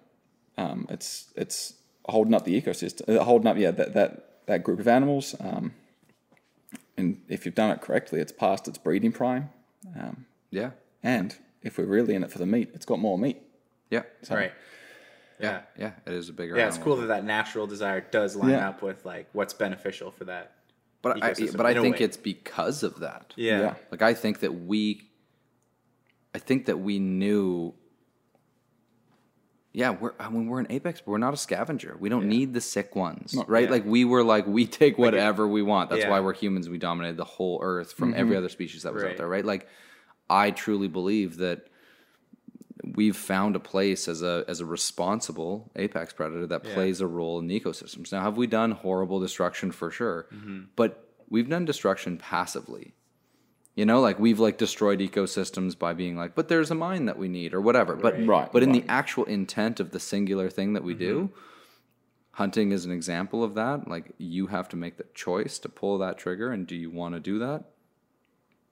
Um, 0.57 0.87
it's 0.89 1.33
it's 1.35 1.73
holding 2.05 2.33
up 2.33 2.45
the 2.45 2.59
ecosystem, 2.59 3.03
uh, 3.09 3.23
holding 3.23 3.47
up 3.47 3.57
yeah 3.57 3.71
that 3.71 3.93
that 3.93 4.09
that 4.45 4.63
group 4.63 4.79
of 4.79 4.87
animals. 4.87 5.35
Um, 5.39 5.73
and 6.97 7.21
if 7.27 7.45
you've 7.45 7.55
done 7.55 7.71
it 7.71 7.81
correctly, 7.81 8.19
it's 8.19 8.31
past 8.31 8.67
its 8.67 8.77
breeding 8.77 9.11
prime. 9.11 9.49
Um, 9.99 10.25
Yeah. 10.51 10.71
and 11.01 11.35
if 11.63 11.77
we're 11.77 11.85
really 11.85 12.13
in 12.13 12.23
it 12.23 12.31
for 12.31 12.37
the 12.37 12.45
meat, 12.45 12.69
it's 12.73 12.85
got 12.85 12.99
more 12.99 13.17
meat. 13.17 13.41
Yeah. 13.89 14.03
Right. 14.29 14.51
Yeah. 15.39 15.61
Yeah, 15.77 15.91
it 16.05 16.13
is 16.13 16.29
a 16.29 16.33
bigger. 16.33 16.55
Yeah, 16.55 16.67
it's 16.67 16.77
cool 16.77 16.95
that 16.97 17.07
that 17.07 17.25
natural 17.25 17.65
desire 17.67 18.01
does 18.01 18.35
line 18.35 18.51
Yeah. 18.51 18.69
up 18.69 18.81
with 18.81 19.03
like 19.05 19.27
what's 19.33 19.53
beneficial 19.53 20.11
for 20.11 20.25
that. 20.25 20.51
But 21.01 21.23
I, 21.23 21.33
but 21.57 21.65
I 21.65 21.73
think 21.73 21.97
way. 21.99 22.05
it's 22.05 22.15
because 22.17 22.83
of 22.83 22.99
that. 22.99 23.33
Yeah. 23.35 23.59
Yeah. 23.59 23.75
Like 23.91 24.01
I 24.01 24.13
think 24.13 24.39
that 24.39 24.53
we, 24.53 25.01
I 26.33 26.39
think 26.39 26.65
that 26.67 26.79
we 26.79 26.99
knew. 26.99 27.73
Yeah, 29.73 29.89
we're 29.89 30.13
I 30.19 30.29
mean 30.29 30.47
we're 30.47 30.59
an 30.59 30.67
apex, 30.69 31.01
but 31.01 31.11
we're 31.11 31.17
not 31.17 31.33
a 31.33 31.37
scavenger. 31.37 31.97
We 31.99 32.07
don't 32.07 32.27
need 32.27 32.53
the 32.53 32.61
sick 32.61 32.95
ones, 32.95 33.35
right? 33.47 33.63
yeah. 33.63 33.71
Like 33.71 33.85
we 33.85 34.05
were 34.05 34.23
like 34.23 34.45
we 34.45 34.67
take 34.67 34.99
whatever 34.99 35.47
we 35.47 35.63
want. 35.63 35.89
That's 35.89 36.03
yeah. 36.03 36.11
why 36.11 36.19
we're 36.19 36.33
humans. 36.33 36.69
We 36.69 36.77
dominated 36.77 37.17
the 37.17 37.23
whole 37.23 37.59
earth 37.61 37.93
from 37.93 38.11
mm-hmm. 38.11 38.19
every 38.19 38.37
other 38.37 38.49
species 38.49 38.83
that 38.83 38.93
was 38.93 39.03
out 39.03 39.17
there, 39.17 39.27
right? 39.27 39.43
Like 39.43 39.67
I 40.29 40.51
truly 40.51 40.87
believe 40.87 41.37
that 41.37 41.67
we've 42.83 43.15
found 43.15 43.55
a 43.55 43.59
place 43.59 44.07
as 44.07 44.21
a 44.21 44.45
as 44.47 44.59
a 44.59 44.65
responsible 44.65 45.71
apex 45.75 46.13
predator 46.13 46.45
that 46.47 46.63
plays 46.63 47.01
a 47.01 47.07
role 47.07 47.39
in 47.39 47.47
the 47.47 47.59
ecosystems. 47.59 48.11
Now, 48.11 48.21
have 48.21 48.37
we 48.37 48.47
done 48.47 48.71
horrible 48.71 49.19
destruction 49.19 49.71
for 49.71 49.89
sure? 49.89 50.27
Mm-hmm. 50.33 50.61
But 50.75 51.07
we've 51.29 51.49
done 51.49 51.65
destruction 51.65 52.17
passively. 52.17 52.93
You 53.75 53.85
know, 53.85 54.01
like 54.01 54.19
we've 54.19 54.39
like 54.39 54.57
destroyed 54.57 54.99
ecosystems 54.99 55.77
by 55.77 55.93
being 55.93 56.15
like, 56.15 56.35
but 56.35 56.47
there's 56.47 56.69
a 56.69 56.75
mine 56.75 57.05
that 57.07 57.17
we 57.17 57.27
need 57.27 57.55
or 57.55 57.61
whatever. 57.61 57.95
But 57.95 58.23
Right, 58.25 58.51
but 58.51 58.61
in 58.61 58.71
the 58.71 58.83
actual 58.87 59.25
intent 59.25 59.79
of 59.79 59.91
the 59.91 59.99
singular 59.99 60.49
thing 60.49 60.73
that 60.73 60.83
we 60.83 60.93
do, 60.93 61.31
hunting 62.33 62.71
is 62.71 62.85
an 62.85 62.91
example 62.91 63.43
of 63.43 63.55
that. 63.55 63.87
Like 63.87 64.11
you 64.19 64.47
have 64.47 64.69
to 64.69 64.75
make 64.75 64.97
the 64.97 65.05
choice 65.15 65.57
to 65.59 65.69
pull 65.69 65.97
that 65.99 66.19
trigger, 66.19 66.51
and 66.51 66.67
do 66.67 66.75
you 66.75 66.91
want 66.91 67.15
to 67.15 67.19
do 67.19 67.39
that? 67.39 67.63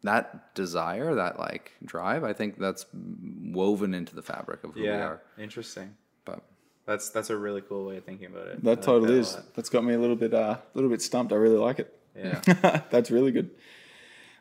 That 0.03 0.53
desire, 0.53 1.15
that 1.15 1.39
like 1.39 1.71
drive, 1.83 2.23
I 2.23 2.33
think 2.33 2.59
that's 2.59 2.85
woven 2.93 3.95
into 3.95 4.13
the 4.15 4.23
fabric 4.23 4.63
of 4.63 4.73
who 4.75 4.81
we 4.81 4.89
are. 4.89 5.21
Interesting. 5.39 5.95
But 6.25 6.43
That's 6.85 7.09
that's 7.09 7.31
a 7.31 7.37
really 7.37 7.61
cool 7.61 7.85
way 7.85 7.97
of 7.97 8.05
thinking 8.05 8.27
about 8.27 8.47
it. 8.47 8.63
That 8.63 8.69
like 8.69 8.81
totally 8.81 9.15
a 9.15 9.21
is. 9.21 9.37
That's 9.55 9.69
got 9.69 9.83
me 9.83 9.95
a 9.95 9.99
little 9.99 10.15
bit, 10.15 10.33
uh, 10.33 10.57
a 10.57 10.61
little 10.75 10.89
bit 10.91 11.01
stumped. 11.01 11.33
I 11.33 11.37
really 11.37 11.57
like 11.57 11.79
it. 11.79 11.97
Yeah. 12.15 12.81
That's 12.91 13.09
really 13.09 13.31
good. 13.31 13.51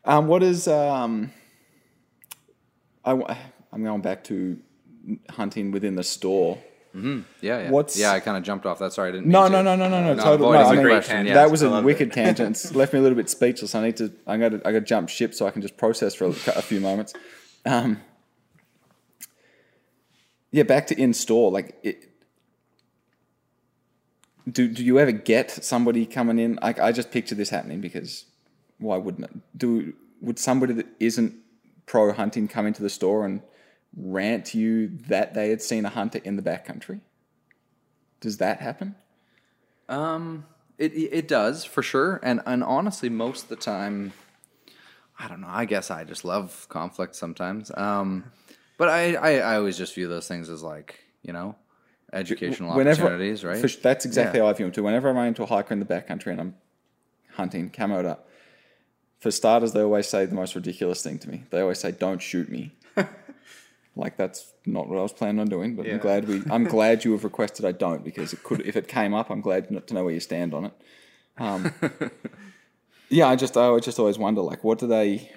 Um, 0.05 0.27
what 0.29 0.43
is 0.43 0.67
um, 0.69 1.33
I, 3.05 3.13
I'm 3.73 3.85
going 3.85 4.01
back 4.01 4.25
to 4.25 4.59
hunting 5.31 5.71
within 5.71 5.95
the 5.95 6.03
store. 6.03 6.59
yeah, 6.95 7.23
yeah, 7.41 7.71
What's- 7.71 7.99
yeah. 7.99 8.13
I 8.13 8.21
kind 8.21 8.37
of 8.37 8.43
jumped 8.43 8.67
off. 8.67 8.79
that. 8.81 8.93
Sorry, 8.93 9.11
I 9.11 9.13
didn't. 9.13 9.27
No, 9.29 9.43
mean 9.45 9.53
no, 9.53 9.59
to. 9.59 9.65
no, 9.65 9.77
no, 9.77 9.89
no, 9.89 10.03
no. 10.03 10.15
Not 10.15 10.23
Totally. 10.25 10.53
No, 10.59 10.65
I 10.65 11.23
mean, 11.23 11.33
that 11.35 11.51
was 11.51 11.63
a 11.63 11.83
wicked 11.83 12.09
it. 12.09 12.13
tangent. 12.15 12.51
It's 12.57 12.75
left 12.75 12.93
me 12.93 12.99
a 12.99 13.03
little 13.03 13.17
bit 13.17 13.29
speechless. 13.31 13.75
I 13.75 13.83
need 13.85 13.97
to. 13.99 14.13
I 14.27 14.37
got. 14.39 14.49
to 14.51 14.57
I 14.67 14.73
got 14.73 14.81
to 14.81 14.85
jump 14.85 15.09
ship 15.09 15.35
so 15.35 15.47
I 15.47 15.51
can 15.51 15.63
just 15.63 15.77
process 15.77 16.15
for 16.15 16.25
a, 16.25 16.29
a 16.31 16.63
few 16.63 16.81
moments. 16.81 17.13
Um, 17.65 18.01
yeah, 20.51 20.65
back 20.65 20.89
to 20.89 21.01
in 21.01 21.15
store. 21.15 21.53
Like, 21.53 21.77
it, 21.85 22.07
do 24.51 24.67
do 24.67 24.85
you 24.85 24.99
ever 24.99 25.13
get 25.13 25.51
somebody 25.51 26.07
coming 26.07 26.39
in? 26.41 26.59
Like, 26.61 26.81
I 26.81 26.91
just 26.91 27.13
picture 27.13 27.37
this 27.37 27.51
happening 27.51 27.81
because 27.81 28.25
why 28.81 28.97
wouldn't 28.97 29.25
it? 29.27 29.59
Do 29.59 29.93
would 30.21 30.39
somebody 30.39 30.73
that 30.75 30.87
isn't 30.99 31.35
pro 31.87 32.13
hunting 32.13 32.49
come 32.49 32.67
into 32.67 32.83
the 32.83 32.91
store 32.91 33.25
and 33.25 33.43
rant 33.97 34.45
to 34.47 34.59
you 34.59 34.89
that 35.09 35.35
they 35.35 35.51
had 35.51 35.63
seen 35.63 35.85
a 35.85 35.89
hunter 35.89 36.21
in 36.25 36.37
the 36.37 36.43
backcountry? 36.43 37.01
Does 38.21 38.37
that 38.39 38.61
happen? 38.61 38.97
Um, 39.89 40.47
it 40.79 40.93
it 40.95 41.29
does 41.29 41.65
for 41.65 41.83
sure, 41.83 42.21
and 42.23 42.41
and 42.47 42.63
honestly, 42.65 43.09
most 43.09 43.45
of 43.45 43.49
the 43.49 43.57
time, 43.57 44.13
I 45.19 45.29
don't 45.29 45.41
know. 45.41 45.49
I 45.51 45.65
guess 45.65 45.91
I 45.91 46.05
just 46.05 46.25
love 46.25 46.67
conflict 46.69 47.17
sometimes. 47.17 47.71
Um, 47.77 48.25
but 48.79 48.89
I, 48.89 49.15
I 49.15 49.31
I 49.39 49.57
always 49.57 49.77
just 49.77 49.95
view 49.95 50.09
those 50.09 50.29
things 50.29 50.49
as 50.49 50.63
like 50.63 51.01
you 51.23 51.33
know, 51.35 51.55
educational 52.13 52.71
opportunities, 52.71 53.45
right? 53.45 53.59
for 53.61 53.69
that's 53.83 54.05
exactly 54.07 54.39
Yeah. 54.39 54.45
how 54.47 54.51
I 54.51 54.53
view 54.55 54.67
them 54.67 54.73
too. 54.73 54.83
Whenever 54.85 55.09
I 55.09 55.13
run 55.13 55.27
into 55.29 55.43
a 55.43 55.47
hiker 55.47 55.75
in 55.75 55.81
the 55.81 55.87
backcountry 55.87 56.29
and 56.33 56.41
I'm 56.41 56.55
hunting, 57.33 57.71
camoed 57.71 58.07
up, 58.07 58.29
for 59.21 59.31
starters, 59.31 59.73
they 59.73 59.83
always 59.83 60.09
say 60.09 60.25
the 60.27 60.35
most 60.35 60.55
ridiculous 60.55 61.03
thing 61.03 61.19
to 61.21 61.29
me. 61.29 61.45
They 61.51 61.61
always 61.61 61.79
say, 61.79 61.93
"Don't 61.93 62.21
shoot 62.21 62.49
me." 62.51 62.73
like 63.97 64.17
that's 64.17 64.53
not 64.67 64.89
what 64.89 64.99
I 64.99 65.03
was 65.03 65.13
planning 65.13 65.41
on 65.41 65.49
doing, 65.49 65.77
but 65.77 65.87
Yeah. 65.87 65.95
I'm 65.95 65.99
glad 66.01 66.29
we. 66.29 66.43
I'm 66.51 66.65
glad 66.65 67.05
you 67.05 67.13
have 67.13 67.25
requested 67.25 67.65
I 67.65 67.73
don't 67.73 68.05
because 68.05 68.33
it 68.33 68.43
could. 68.43 68.67
If 68.67 68.77
it 68.77 68.89
came 68.89 69.15
up, 69.15 69.31
I'm 69.31 69.41
glad 69.41 69.71
not 69.71 69.87
to 69.89 69.95
know 69.95 70.05
where 70.05 70.15
you 70.15 70.21
stand 70.21 70.55
on 70.55 70.67
it. 70.67 70.73
Um, 71.39 71.73
yeah, 73.09 73.29
I 73.29 73.37
just 73.37 73.57
I 73.57 73.79
just 73.79 73.99
always 73.99 74.19
wonder 74.19 74.41
like, 74.41 74.65
what 74.65 74.79
do 74.79 74.87
they? 74.87 75.31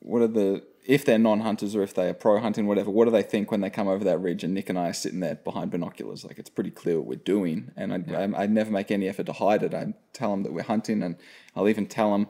What 0.00 0.22
are 0.22 0.28
the 0.28 0.62
if 0.86 1.04
they're 1.04 1.18
non-hunters 1.18 1.76
or 1.76 1.82
if 1.82 1.94
they 1.94 2.08
are 2.08 2.14
pro 2.14 2.40
hunting, 2.40 2.66
whatever, 2.66 2.90
what 2.90 3.04
do 3.04 3.12
they 3.12 3.22
think 3.22 3.50
when 3.52 3.60
they 3.60 3.70
come 3.70 3.86
over 3.86 4.02
that 4.02 4.18
ridge 4.18 4.42
and 4.42 4.54
Nick 4.54 4.68
and 4.68 4.78
I 4.78 4.88
are 4.88 4.92
sitting 4.92 5.20
there 5.20 5.36
behind 5.36 5.70
binoculars? 5.70 6.24
Like, 6.24 6.38
it's 6.38 6.50
pretty 6.50 6.70
clear 6.70 6.96
what 6.96 7.06
we're 7.06 7.14
doing. 7.16 7.70
And 7.76 7.92
I, 7.92 8.14
I, 8.16 8.42
I 8.42 8.46
never 8.46 8.70
make 8.72 8.90
any 8.90 9.06
effort 9.06 9.26
to 9.26 9.32
hide 9.34 9.62
it. 9.62 9.72
I 9.74 9.94
tell 10.12 10.30
them 10.32 10.42
that 10.42 10.52
we're 10.52 10.62
hunting 10.64 11.02
and 11.02 11.16
I'll 11.54 11.68
even 11.68 11.86
tell 11.86 12.10
them 12.12 12.28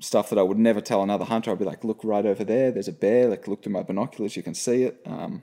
stuff 0.00 0.30
that 0.30 0.38
I 0.38 0.42
would 0.42 0.58
never 0.58 0.80
tell 0.80 1.02
another 1.02 1.24
hunter. 1.24 1.50
I'd 1.50 1.58
be 1.58 1.64
like, 1.64 1.84
look 1.84 2.00
right 2.04 2.24
over 2.24 2.44
there, 2.44 2.70
there's 2.70 2.88
a 2.88 2.92
bear. 2.92 3.28
Like, 3.28 3.48
look 3.48 3.62
through 3.62 3.72
my 3.72 3.82
binoculars, 3.82 4.36
you 4.36 4.42
can 4.42 4.54
see 4.54 4.84
it. 4.84 5.00
Um, 5.06 5.42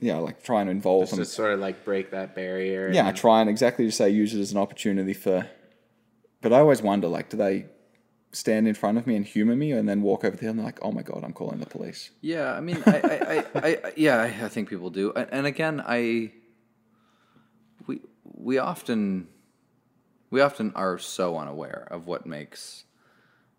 yeah, 0.00 0.16
like 0.18 0.42
trying 0.42 0.66
to 0.66 0.72
involve 0.72 1.04
Just 1.04 1.12
them. 1.12 1.20
to 1.20 1.24
sort 1.24 1.52
of 1.52 1.60
like 1.60 1.84
break 1.84 2.10
that 2.10 2.34
barrier. 2.34 2.90
Yeah, 2.92 3.06
I 3.06 3.12
try 3.12 3.40
and 3.40 3.48
exactly 3.48 3.86
to 3.86 3.92
say 3.92 4.10
use 4.10 4.34
it 4.34 4.40
as 4.40 4.52
an 4.52 4.58
opportunity 4.58 5.14
for. 5.14 5.48
But 6.42 6.52
I 6.52 6.58
always 6.58 6.82
wonder, 6.82 7.08
like, 7.08 7.30
do 7.30 7.36
they 7.38 7.66
stand 8.32 8.68
in 8.68 8.74
front 8.74 8.98
of 8.98 9.06
me 9.06 9.16
and 9.16 9.24
humor 9.24 9.56
me, 9.56 9.72
and 9.72 9.88
then 9.88 10.02
walk 10.02 10.24
over 10.24 10.36
there 10.36 10.50
and 10.50 10.58
they're 10.58 10.66
like, 10.66 10.78
"Oh 10.82 10.92
my 10.92 11.02
god, 11.02 11.24
I'm 11.24 11.32
calling 11.32 11.60
the 11.60 11.66
police." 11.66 12.10
Yeah, 12.20 12.52
I 12.52 12.60
mean, 12.60 12.82
I, 12.86 13.00
I, 13.00 13.44
I, 13.54 13.68
I, 13.84 13.92
yeah, 13.96 14.22
I, 14.22 14.48
think 14.48 14.68
people 14.68 14.90
do, 14.90 15.12
and, 15.14 15.28
and 15.32 15.46
again, 15.46 15.82
I, 15.84 16.32
we, 17.86 18.02
we 18.24 18.58
often, 18.58 19.28
we 20.30 20.42
often 20.42 20.72
are 20.74 20.98
so 20.98 21.38
unaware 21.38 21.88
of 21.90 22.06
what 22.06 22.26
makes 22.26 22.84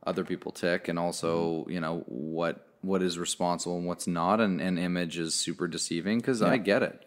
other 0.07 0.23
people 0.23 0.51
tick, 0.51 0.87
and 0.87 0.97
also, 0.97 1.61
mm-hmm. 1.61 1.71
you 1.71 1.79
know, 1.79 2.03
what 2.07 2.67
what 2.81 3.03
is 3.03 3.19
responsible 3.19 3.77
and 3.77 3.85
what's 3.85 4.07
not, 4.07 4.39
and, 4.39 4.61
and 4.61 4.79
image 4.79 5.17
is 5.17 5.35
super 5.35 5.67
deceiving 5.67 6.19
because 6.19 6.41
I 6.41 6.57
get 6.57 6.83
it, 6.83 7.05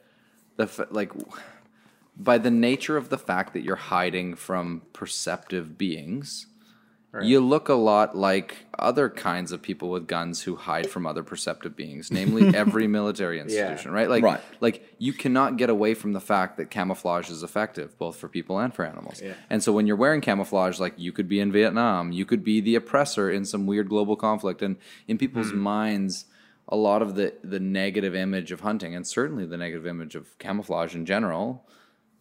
the 0.56 0.66
fa- 0.66 0.88
like. 0.90 1.12
By 2.16 2.36
the 2.36 2.50
nature 2.50 2.98
of 2.98 3.08
the 3.08 3.16
fact 3.16 3.54
that 3.54 3.62
you're 3.62 3.76
hiding 3.76 4.34
from 4.34 4.82
perceptive 4.92 5.78
beings, 5.78 6.46
you 7.22 7.40
look 7.40 7.68
a 7.68 7.74
lot 7.74 8.16
like 8.16 8.56
other 8.78 9.08
kinds 9.08 9.50
of 9.50 9.60
people 9.60 9.90
with 9.90 10.06
guns 10.06 10.42
who 10.42 10.54
hide 10.54 10.88
from 10.88 11.06
other 11.06 11.24
perceptive 11.24 11.74
beings, 11.74 12.10
namely 12.12 12.54
every 12.56 12.86
military 12.86 13.40
institution, 13.40 13.90
right? 13.90 14.08
Like, 14.08 14.22
Right. 14.22 14.40
like 14.60 14.94
you 14.98 15.12
cannot 15.12 15.56
get 15.56 15.70
away 15.70 15.94
from 15.94 16.12
the 16.12 16.20
fact 16.20 16.56
that 16.58 16.70
camouflage 16.70 17.28
is 17.28 17.42
effective 17.42 17.98
both 17.98 18.16
for 18.16 18.28
people 18.28 18.58
and 18.58 18.72
for 18.72 18.84
animals. 18.84 19.20
Yeah. 19.20 19.34
And 19.48 19.62
so 19.62 19.72
when 19.72 19.86
you're 19.86 19.96
wearing 19.96 20.20
camouflage, 20.20 20.78
like 20.78 20.94
you 20.96 21.10
could 21.10 21.28
be 21.28 21.40
in 21.40 21.50
Vietnam, 21.50 22.12
you 22.12 22.24
could 22.24 22.44
be 22.44 22.60
the 22.60 22.76
oppressor 22.76 23.28
in 23.28 23.44
some 23.44 23.66
weird 23.66 23.88
global 23.88 24.14
conflict, 24.14 24.62
and 24.62 24.76
in 25.08 25.18
people's 25.18 25.50
hmm. 25.50 25.58
minds, 25.58 26.26
a 26.68 26.76
lot 26.76 27.02
of 27.02 27.16
the 27.16 27.34
the 27.42 27.58
negative 27.58 28.14
image 28.14 28.52
of 28.52 28.60
hunting, 28.60 28.94
and 28.94 29.04
certainly 29.06 29.44
the 29.44 29.56
negative 29.56 29.86
image 29.86 30.14
of 30.14 30.38
camouflage 30.38 30.94
in 30.94 31.04
general, 31.04 31.66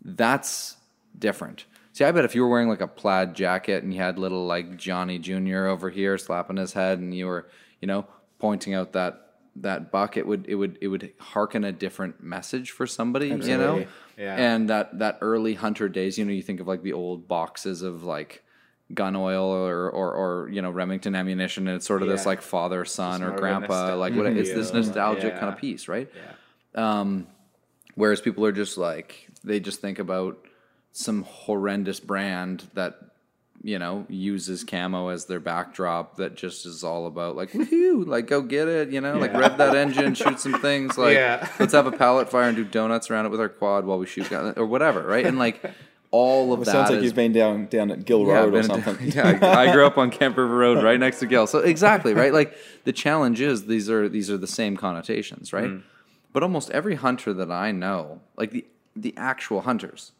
that's 0.03 0.77
different. 1.17 1.65
See, 1.99 2.05
I 2.05 2.13
bet 2.13 2.23
if 2.23 2.33
you 2.33 2.43
were 2.43 2.47
wearing 2.47 2.69
like 2.69 2.79
a 2.79 2.87
plaid 2.87 3.35
jacket 3.35 3.83
and 3.83 3.93
you 3.93 3.99
had 3.99 4.17
little 4.17 4.45
like 4.45 4.77
Johnny 4.77 5.19
Jr. 5.19 5.65
over 5.65 5.89
here 5.89 6.17
slapping 6.17 6.55
his 6.55 6.71
head, 6.71 6.99
and 6.99 7.13
you 7.13 7.25
were, 7.25 7.49
you 7.81 7.89
know, 7.89 8.07
pointing 8.37 8.73
out 8.73 8.93
that 8.93 9.33
that 9.57 9.91
buck, 9.91 10.15
it 10.15 10.25
would 10.25 10.45
it 10.47 10.55
would 10.55 10.77
it 10.79 10.87
would 10.87 11.11
hearken 11.19 11.65
a 11.65 11.73
different 11.73 12.23
message 12.23 12.71
for 12.71 12.87
somebody, 12.87 13.27
you 13.27 13.57
know. 13.57 13.85
Yeah. 14.17 14.33
And 14.33 14.69
that 14.69 14.99
that 14.99 15.17
early 15.19 15.55
hunter 15.55 15.89
days, 15.89 16.17
you 16.17 16.23
know, 16.23 16.31
you 16.31 16.41
think 16.41 16.61
of 16.61 16.69
like 16.69 16.83
the 16.83 16.93
old 16.93 17.27
boxes 17.27 17.81
of 17.81 18.03
like 18.05 18.45
gun 18.93 19.17
oil 19.17 19.51
or 19.51 19.89
or, 19.89 20.13
or 20.13 20.49
you 20.53 20.61
know 20.61 20.71
Remington 20.71 21.15
ammunition, 21.15 21.67
and 21.67 21.75
it's 21.75 21.85
sort 21.85 22.01
of 22.01 22.07
this 22.07 22.25
like 22.25 22.41
father 22.41 22.85
son 22.85 23.21
or 23.21 23.25
more 23.25 23.33
of 23.33 23.39
a 23.39 23.41
grandpa, 23.41 23.95
like 23.97 24.15
what 24.15 24.25
it's 24.25 24.53
this 24.53 24.69
Yeah. 24.69 24.77
nostalgic 24.77 25.37
kind 25.37 25.51
of 25.51 25.59
piece, 25.59 25.89
right? 25.89 26.09
Yeah. 26.15 26.99
Um, 27.01 27.27
whereas 27.95 28.21
people 28.21 28.45
are 28.45 28.53
just 28.53 28.77
like 28.77 29.27
they 29.43 29.59
just 29.59 29.81
think 29.81 29.99
about 29.99 30.45
some 30.91 31.23
horrendous 31.23 31.99
brand 31.99 32.67
that 32.73 32.97
you 33.61 33.77
know 33.77 34.05
uses 34.07 34.63
camo 34.63 35.09
as 35.09 35.25
their 35.25 35.39
backdrop 35.41 36.15
that 36.15 36.35
just 36.35 36.65
is 36.65 36.83
all 36.83 37.05
about 37.07 37.35
like 37.35 37.51
woohoo, 37.51 38.07
like 38.07 38.27
go 38.27 38.41
get 38.41 38.67
it, 38.67 38.89
you 38.89 39.01
know, 39.01 39.17
like 39.17 39.33
rev 39.33 39.57
that 39.57 39.75
engine, 39.75 40.13
shoot 40.13 40.39
some 40.39 40.59
things, 40.61 40.97
like 40.97 41.15
Yeah. 41.15 41.47
let's 41.59 41.73
have 41.73 41.85
a 41.87 41.91
pallet 41.91 42.29
fire 42.29 42.47
and 42.47 42.55
do 42.55 42.63
donuts 42.63 43.09
around 43.11 43.25
it 43.25 43.29
with 43.29 43.41
our 43.41 43.49
quad 43.49 43.85
while 43.85 43.99
we 43.99 44.05
shoot 44.05 44.29
guns 44.29 44.57
or 44.57 44.65
whatever, 44.65 45.01
right? 45.01 45.25
And 45.25 45.37
like 45.37 45.61
all 46.11 46.53
of 46.53 46.61
It 46.61 46.65
that 46.65 46.71
sounds 46.71 46.89
like 46.89 46.99
is 46.99 47.03
you've 47.05 47.15
been 47.15 47.33
down 47.33 47.65
down 47.67 47.91
at 47.91 48.05
Gill 48.05 48.25
yeah, 48.25 48.39
Road 48.39 48.55
or 48.55 48.59
I've 48.59 48.65
something. 48.65 48.97
yeah, 49.11 49.39
I 49.41 49.67
I 49.67 49.71
grew 49.73 49.85
up 49.85 49.97
on 49.97 50.09
Kemp 50.09 50.37
River 50.37 50.55
Road, 50.55 50.83
right 50.83 50.99
next 50.99 51.19
to 51.19 51.27
Gill. 51.27 51.45
So 51.45 51.59
exactly, 51.59 52.13
right? 52.13 52.33
Like 52.33 52.55
the 52.85 52.93
challenge 52.93 53.41
is 53.41 53.65
these 53.65 53.89
are 53.89 54.07
these 54.09 54.29
are 54.31 54.37
the 54.37 54.47
same 54.47 54.77
connotations, 54.77 55.53
right? 55.53 55.69
Mm. 55.69 55.83
But 56.31 56.43
almost 56.43 56.69
every 56.71 56.95
hunter 56.95 57.33
that 57.33 57.51
I 57.51 57.71
know, 57.71 58.21
like 58.37 58.51
the 58.51 58.65
the 58.95 59.13
actual 59.17 59.61
hunters, 59.61 60.13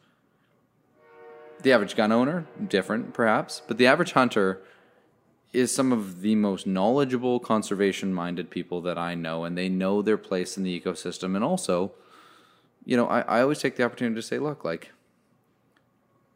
the 1.62 1.72
average 1.72 1.96
gun 1.96 2.12
owner, 2.12 2.46
different 2.68 3.14
perhaps, 3.14 3.62
but 3.68 3.78
the 3.78 3.88
average 3.88 4.14
hunter, 4.14 4.62
is 5.52 5.74
some 5.74 5.92
of 5.92 6.22
the 6.22 6.36
most 6.36 6.68
knowledgeable 6.68 7.40
conservation 7.40 8.14
minded 8.14 8.50
people 8.52 8.82
that 8.82 8.98
I 9.00 9.16
know, 9.16 9.44
and 9.46 9.58
they 9.58 9.68
know 9.68 10.02
their 10.04 10.18
place 10.18 10.58
in 10.58 10.64
the 10.64 10.80
ecosystem. 10.80 11.36
And 11.36 11.44
also, 11.44 11.92
you 12.86 12.96
know, 12.96 13.08
I, 13.08 13.22
I 13.22 13.42
always 13.42 13.58
take 13.60 13.76
the 13.76 13.84
opportunity 13.84 14.16
to 14.16 14.22
say, 14.22 14.38
look, 14.38 14.64
like, 14.64 14.92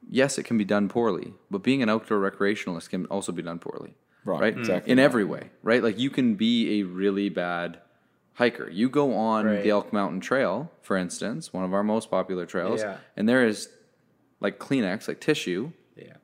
yes, 0.09 0.38
it 0.38 0.43
can 0.43 0.57
be 0.57 0.65
done 0.65 0.89
poorly, 0.89 1.34
but 1.51 1.63
being 1.63 1.84
an 1.84 1.89
outdoor 1.89 2.19
recreationalist 2.30 2.89
can 2.89 3.05
also 3.05 3.32
be 3.32 3.41
done 3.43 3.59
poorly. 3.59 3.93
Right, 4.26 4.39
Right. 4.39 4.57
exactly 4.57 4.91
In 4.91 4.99
every 4.99 5.26
way, 5.26 5.49
right? 5.63 5.84
Like 5.84 5.99
you 5.99 6.09
can 6.09 6.36
be 6.36 6.80
a 6.80 6.84
really 6.84 7.30
bad 7.30 7.80
hiker. 8.36 8.69
You 8.69 8.89
go 8.89 9.13
on 9.13 9.45
Right. 9.45 9.63
the 9.63 9.69
Elk 9.69 9.91
Mountain 9.93 10.21
Trail, 10.21 10.71
for 10.82 10.95
instance, 10.97 11.51
one 11.53 11.65
of 11.65 11.74
our 11.74 11.84
most 11.84 12.09
popular 12.09 12.45
trails, 12.45 12.82
Yeah. 12.82 12.97
and 13.17 13.28
there 13.30 13.45
is 13.45 13.69
like 14.43 14.59
Kleenex, 14.59 15.07
like 15.07 15.19
tissue, 15.19 15.71
Yeah. 15.95 16.17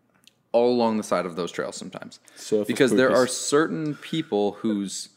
all 0.51 0.71
along 0.71 0.97
the 0.97 1.03
side 1.03 1.25
of 1.25 1.35
those 1.35 1.51
trails 1.51 1.75
sometimes. 1.75 2.19
Surface 2.35 2.67
because 2.67 2.91
there 2.91 3.15
are 3.15 3.25
certain 3.25 3.95
people 3.95 4.53
whose 4.53 5.09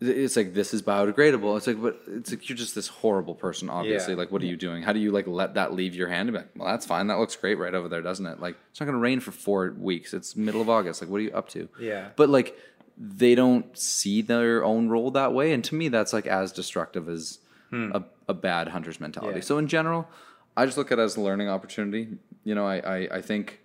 it's 0.00 0.36
like 0.36 0.54
this 0.54 0.74
is 0.74 0.82
biodegradable. 0.82 1.56
It's 1.56 1.66
like, 1.66 1.80
but 1.80 2.00
it's 2.08 2.30
like 2.30 2.48
you're 2.48 2.56
just 2.56 2.74
this 2.74 2.88
horrible 2.88 3.34
person. 3.34 3.70
Obviously, 3.70 4.14
Yeah. 4.14 4.18
like, 4.18 4.30
what 4.30 4.42
are 4.42 4.46
you 4.46 4.56
doing? 4.56 4.82
How 4.82 4.92
do 4.92 4.98
you 4.98 5.12
like 5.12 5.26
let 5.26 5.54
that 5.54 5.72
leave 5.72 5.94
your 5.94 6.08
hand? 6.08 6.28
And 6.28 6.36
be 6.36 6.38
like, 6.38 6.50
well, 6.56 6.68
that's 6.68 6.84
fine. 6.84 7.06
That 7.06 7.18
looks 7.18 7.36
great 7.36 7.58
right 7.58 7.74
over 7.74 7.88
there, 7.88 8.02
doesn't 8.02 8.26
it? 8.26 8.40
Like, 8.40 8.56
it's 8.70 8.80
not 8.80 8.86
going 8.86 8.94
to 8.96 9.00
rain 9.00 9.20
for 9.20 9.30
four 9.30 9.74
weeks. 9.78 10.12
It's 10.12 10.36
middle 10.36 10.60
of 10.60 10.68
August. 10.68 11.00
Like, 11.00 11.10
what 11.10 11.18
are 11.18 11.24
you 11.24 11.32
up 11.32 11.48
to? 11.50 11.68
Yeah. 11.80 12.08
But 12.16 12.28
like, 12.28 12.58
they 12.96 13.34
don't 13.34 13.76
see 13.76 14.22
their 14.22 14.64
own 14.64 14.88
role 14.88 15.10
that 15.12 15.32
way, 15.32 15.52
and 15.52 15.64
to 15.64 15.74
me, 15.74 15.88
that's 15.88 16.12
like 16.12 16.26
as 16.26 16.52
destructive 16.52 17.08
as 17.08 17.38
hmm. 17.70 17.90
a, 17.92 18.04
a 18.28 18.34
bad 18.34 18.68
hunter's 18.68 19.00
mentality. 19.00 19.38
Yeah. 19.38 19.44
So 19.44 19.58
in 19.58 19.68
general, 19.68 20.08
I 20.56 20.66
just 20.66 20.78
look 20.78 20.92
at 20.92 20.98
it 20.98 21.02
as 21.02 21.16
a 21.16 21.20
learning 21.20 21.48
opportunity. 21.48 22.08
You 22.44 22.54
know, 22.54 22.66
I, 22.66 22.76
I, 22.78 23.08
I 23.16 23.20
think 23.20 23.60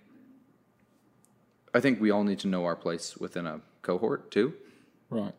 I 1.72 1.80
think 1.80 2.00
we 2.00 2.10
all 2.10 2.24
need 2.24 2.40
to 2.40 2.48
know 2.48 2.64
our 2.64 2.76
place 2.76 3.16
within 3.16 3.46
a 3.46 3.60
cohort 3.82 4.30
too. 4.30 4.54
Right. 5.08 5.34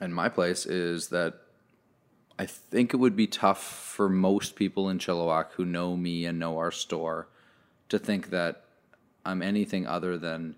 And 0.00 0.14
my 0.14 0.28
place 0.28 0.66
is 0.66 1.08
that 1.08 1.34
I 2.38 2.46
think 2.46 2.92
it 2.92 2.96
would 2.96 3.16
be 3.16 3.26
tough 3.26 3.62
for 3.62 4.08
most 4.08 4.56
people 4.56 4.90
in 4.90 4.98
Chilliwack 4.98 5.52
who 5.52 5.64
know 5.64 5.96
me 5.96 6.26
and 6.26 6.38
know 6.38 6.58
our 6.58 6.70
store 6.70 7.28
to 7.88 7.98
think 7.98 8.30
that 8.30 8.64
I'm 9.24 9.42
anything 9.42 9.86
other 9.86 10.18
than 10.18 10.56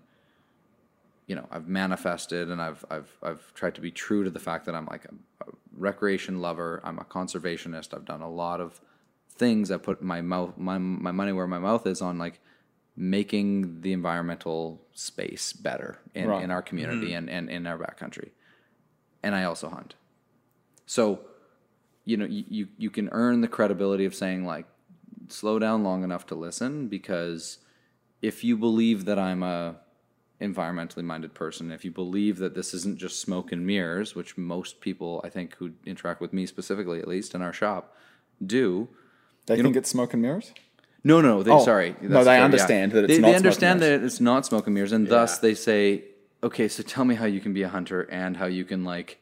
you 1.27 1.35
know, 1.35 1.47
I've 1.51 1.67
manifested 1.67 2.49
and 2.49 2.59
I've 2.59 2.83
I've 2.89 3.15
I've 3.21 3.53
tried 3.53 3.75
to 3.75 3.81
be 3.81 3.91
true 3.91 4.23
to 4.23 4.31
the 4.31 4.39
fact 4.39 4.65
that 4.65 4.73
I'm 4.73 4.87
like 4.87 5.05
a, 5.05 5.13
a 5.47 5.53
recreation 5.77 6.41
lover, 6.41 6.81
I'm 6.83 6.97
a 6.97 7.03
conservationist. 7.03 7.93
I've 7.93 8.05
done 8.05 8.21
a 8.21 8.29
lot 8.29 8.59
of 8.59 8.81
things. 9.39 9.71
I 9.71 9.77
put 9.77 10.01
my 10.03 10.21
mouth 10.21 10.57
my 10.57 10.77
my 10.77 11.11
money 11.11 11.31
where 11.31 11.47
my 11.47 11.59
mouth 11.59 11.87
is 11.87 12.01
on 12.01 12.17
like 12.19 12.39
making 12.95 13.79
the 13.81 13.93
environmental 13.93 14.81
space 14.93 15.53
better 15.53 15.99
in, 16.13 16.27
Right. 16.27 16.43
in 16.43 16.51
our 16.51 16.61
community 16.61 17.07
mm-hmm. 17.07 17.29
and, 17.29 17.29
and 17.29 17.49
in 17.49 17.65
our 17.65 17.77
backcountry. 17.77 18.31
And 19.23 19.33
I 19.33 19.45
also 19.45 19.69
hunt. 19.69 19.95
So, 20.85 21.21
you 22.03 22.17
know, 22.17 22.25
you, 22.25 22.43
you, 22.49 22.67
you 22.77 22.89
can 22.89 23.07
earn 23.13 23.39
the 23.39 23.47
credibility 23.47 24.03
of 24.03 24.13
saying 24.13 24.43
like, 24.45 24.65
slow 25.29 25.59
down 25.59 25.83
long 25.83 26.03
enough 26.03 26.25
to 26.27 26.35
listen 26.35 26.87
because 26.89 27.59
if 28.21 28.43
you 28.43 28.57
believe 28.57 29.05
that 29.05 29.17
I'm 29.17 29.43
a 29.43 29.77
environmentally 30.41 31.03
minded 31.03 31.33
person, 31.33 31.71
if 31.71 31.85
you 31.85 31.91
believe 31.91 32.37
that 32.39 32.55
this 32.55 32.73
isn't 32.73 32.97
just 32.97 33.21
smoke 33.21 33.51
and 33.53 33.65
mirrors, 33.65 34.15
which 34.15 34.37
most 34.37 34.81
people 34.81 35.21
I 35.23 35.29
think 35.29 35.55
who 35.55 35.71
interact 35.85 36.19
with 36.19 36.33
me 36.33 36.45
specifically, 36.45 36.99
at 36.99 37.07
least 37.07 37.33
in 37.33 37.41
our 37.41 37.53
shop, 37.53 37.95
do, 38.45 38.89
They 39.45 39.61
think 39.61 39.75
it's 39.75 39.89
smoke 39.89 40.13
and 40.13 40.21
mirrors? 40.21 40.53
no, 41.03 41.21
no, 41.21 41.43
they 41.43 41.51
Oh, 41.51 41.63
sorry. 41.63 41.95
no, 42.01 42.19
they 42.19 42.25
fair, 42.25 42.43
understand 42.43 42.91
that 42.91 43.05
it's 43.05 43.13
they, 43.13 43.19
not 43.19 43.27
They 43.27 43.31
smoke 43.31 43.35
and 43.35 43.45
understand 43.45 43.79
mirrors. 43.79 43.99
that 43.99 44.05
it's 44.05 44.19
not 44.19 44.45
smoke 44.45 44.67
and 44.67 44.73
mirrors, 44.73 44.91
and 44.91 45.07
thus 45.07 45.39
they 45.39 45.55
say, 45.55 46.03
okay, 46.43 46.67
so 46.67 46.83
tell 46.83 47.05
me 47.05 47.15
how 47.15 47.25
you 47.25 47.39
can 47.39 47.53
be 47.53 47.63
a 47.63 47.69
hunter 47.69 48.01
and 48.01 48.37
how 48.37 48.45
you 48.45 48.65
can 48.65 48.83
like 48.83 49.19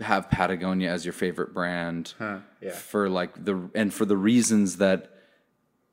have 0.00 0.30
Patagonia 0.30 0.90
as 0.90 1.04
your 1.04 1.12
favorite 1.12 1.54
brand 1.54 2.14
yeah. 2.20 2.72
for 2.72 3.08
like 3.08 3.44
the 3.44 3.70
and 3.74 3.94
for 3.94 4.04
the 4.04 4.16
reasons 4.16 4.78
that 4.78 5.10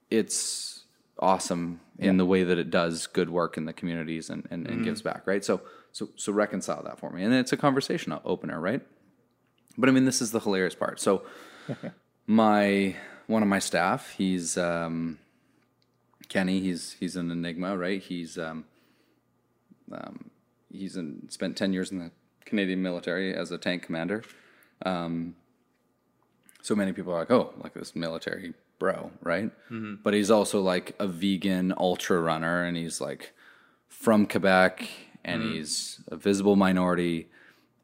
it's 0.09 0.83
awesome 1.19 1.79
in 1.99 2.17
the 2.17 2.25
way 2.25 2.43
that 2.43 2.57
it 2.57 2.71
does 2.71 3.05
good 3.05 3.29
work 3.29 3.57
in 3.57 3.65
the 3.65 3.73
communities 3.73 4.29
and, 4.31 4.47
and, 4.49 4.65
and 4.67 4.83
gives 4.83 5.01
mm-hmm. 5.01 5.09
back, 5.09 5.27
right? 5.27 5.45
So 5.45 5.61
so 5.91 6.09
so 6.15 6.31
reconcile 6.31 6.83
that 6.83 6.99
for 6.99 7.11
me, 7.11 7.23
and 7.23 7.33
it's 7.33 7.53
a 7.53 7.57
conversation 7.57 8.17
opener, 8.25 8.59
right? 8.59 8.81
But 9.77 9.89
I 9.89 9.91
mean, 9.91 10.05
this 10.05 10.21
is 10.21 10.31
the 10.31 10.39
hilarious 10.39 10.75
part. 10.75 10.99
So 10.99 11.23
my 12.27 12.95
one 13.31 13.41
of 13.41 13.49
my 13.49 13.59
staff, 13.59 14.13
he's 14.17 14.57
um, 14.57 15.17
Kenny. 16.29 16.59
He's 16.59 16.95
he's 16.99 17.15
an 17.15 17.31
enigma, 17.31 17.77
right? 17.77 18.01
He's 18.01 18.37
um, 18.37 18.65
um, 19.91 20.29
he's 20.71 20.97
in, 20.97 21.29
spent 21.29 21.57
ten 21.57 21.73
years 21.73 21.91
in 21.91 21.99
the 21.99 22.11
Canadian 22.45 22.81
military 22.81 23.33
as 23.33 23.51
a 23.51 23.57
tank 23.57 23.83
commander. 23.83 24.23
Um, 24.85 25.35
so 26.61 26.75
many 26.75 26.91
people 26.93 27.13
are 27.13 27.19
like, 27.19 27.31
oh, 27.31 27.53
like 27.63 27.73
this 27.73 27.95
military 27.95 28.53
bro, 28.79 29.11
right? 29.21 29.51
But 30.03 30.13
he's 30.13 30.31
also 30.31 30.59
like 30.59 30.95
a 30.99 31.07
vegan 31.07 31.73
ultra 31.77 32.19
runner, 32.19 32.63
and 32.63 32.75
he's 32.75 32.99
like 32.99 33.33
from 33.87 34.25
Quebec, 34.25 34.87
and 35.23 35.41
he's 35.53 36.01
a 36.07 36.17
visible 36.17 36.55
minority. 36.55 37.29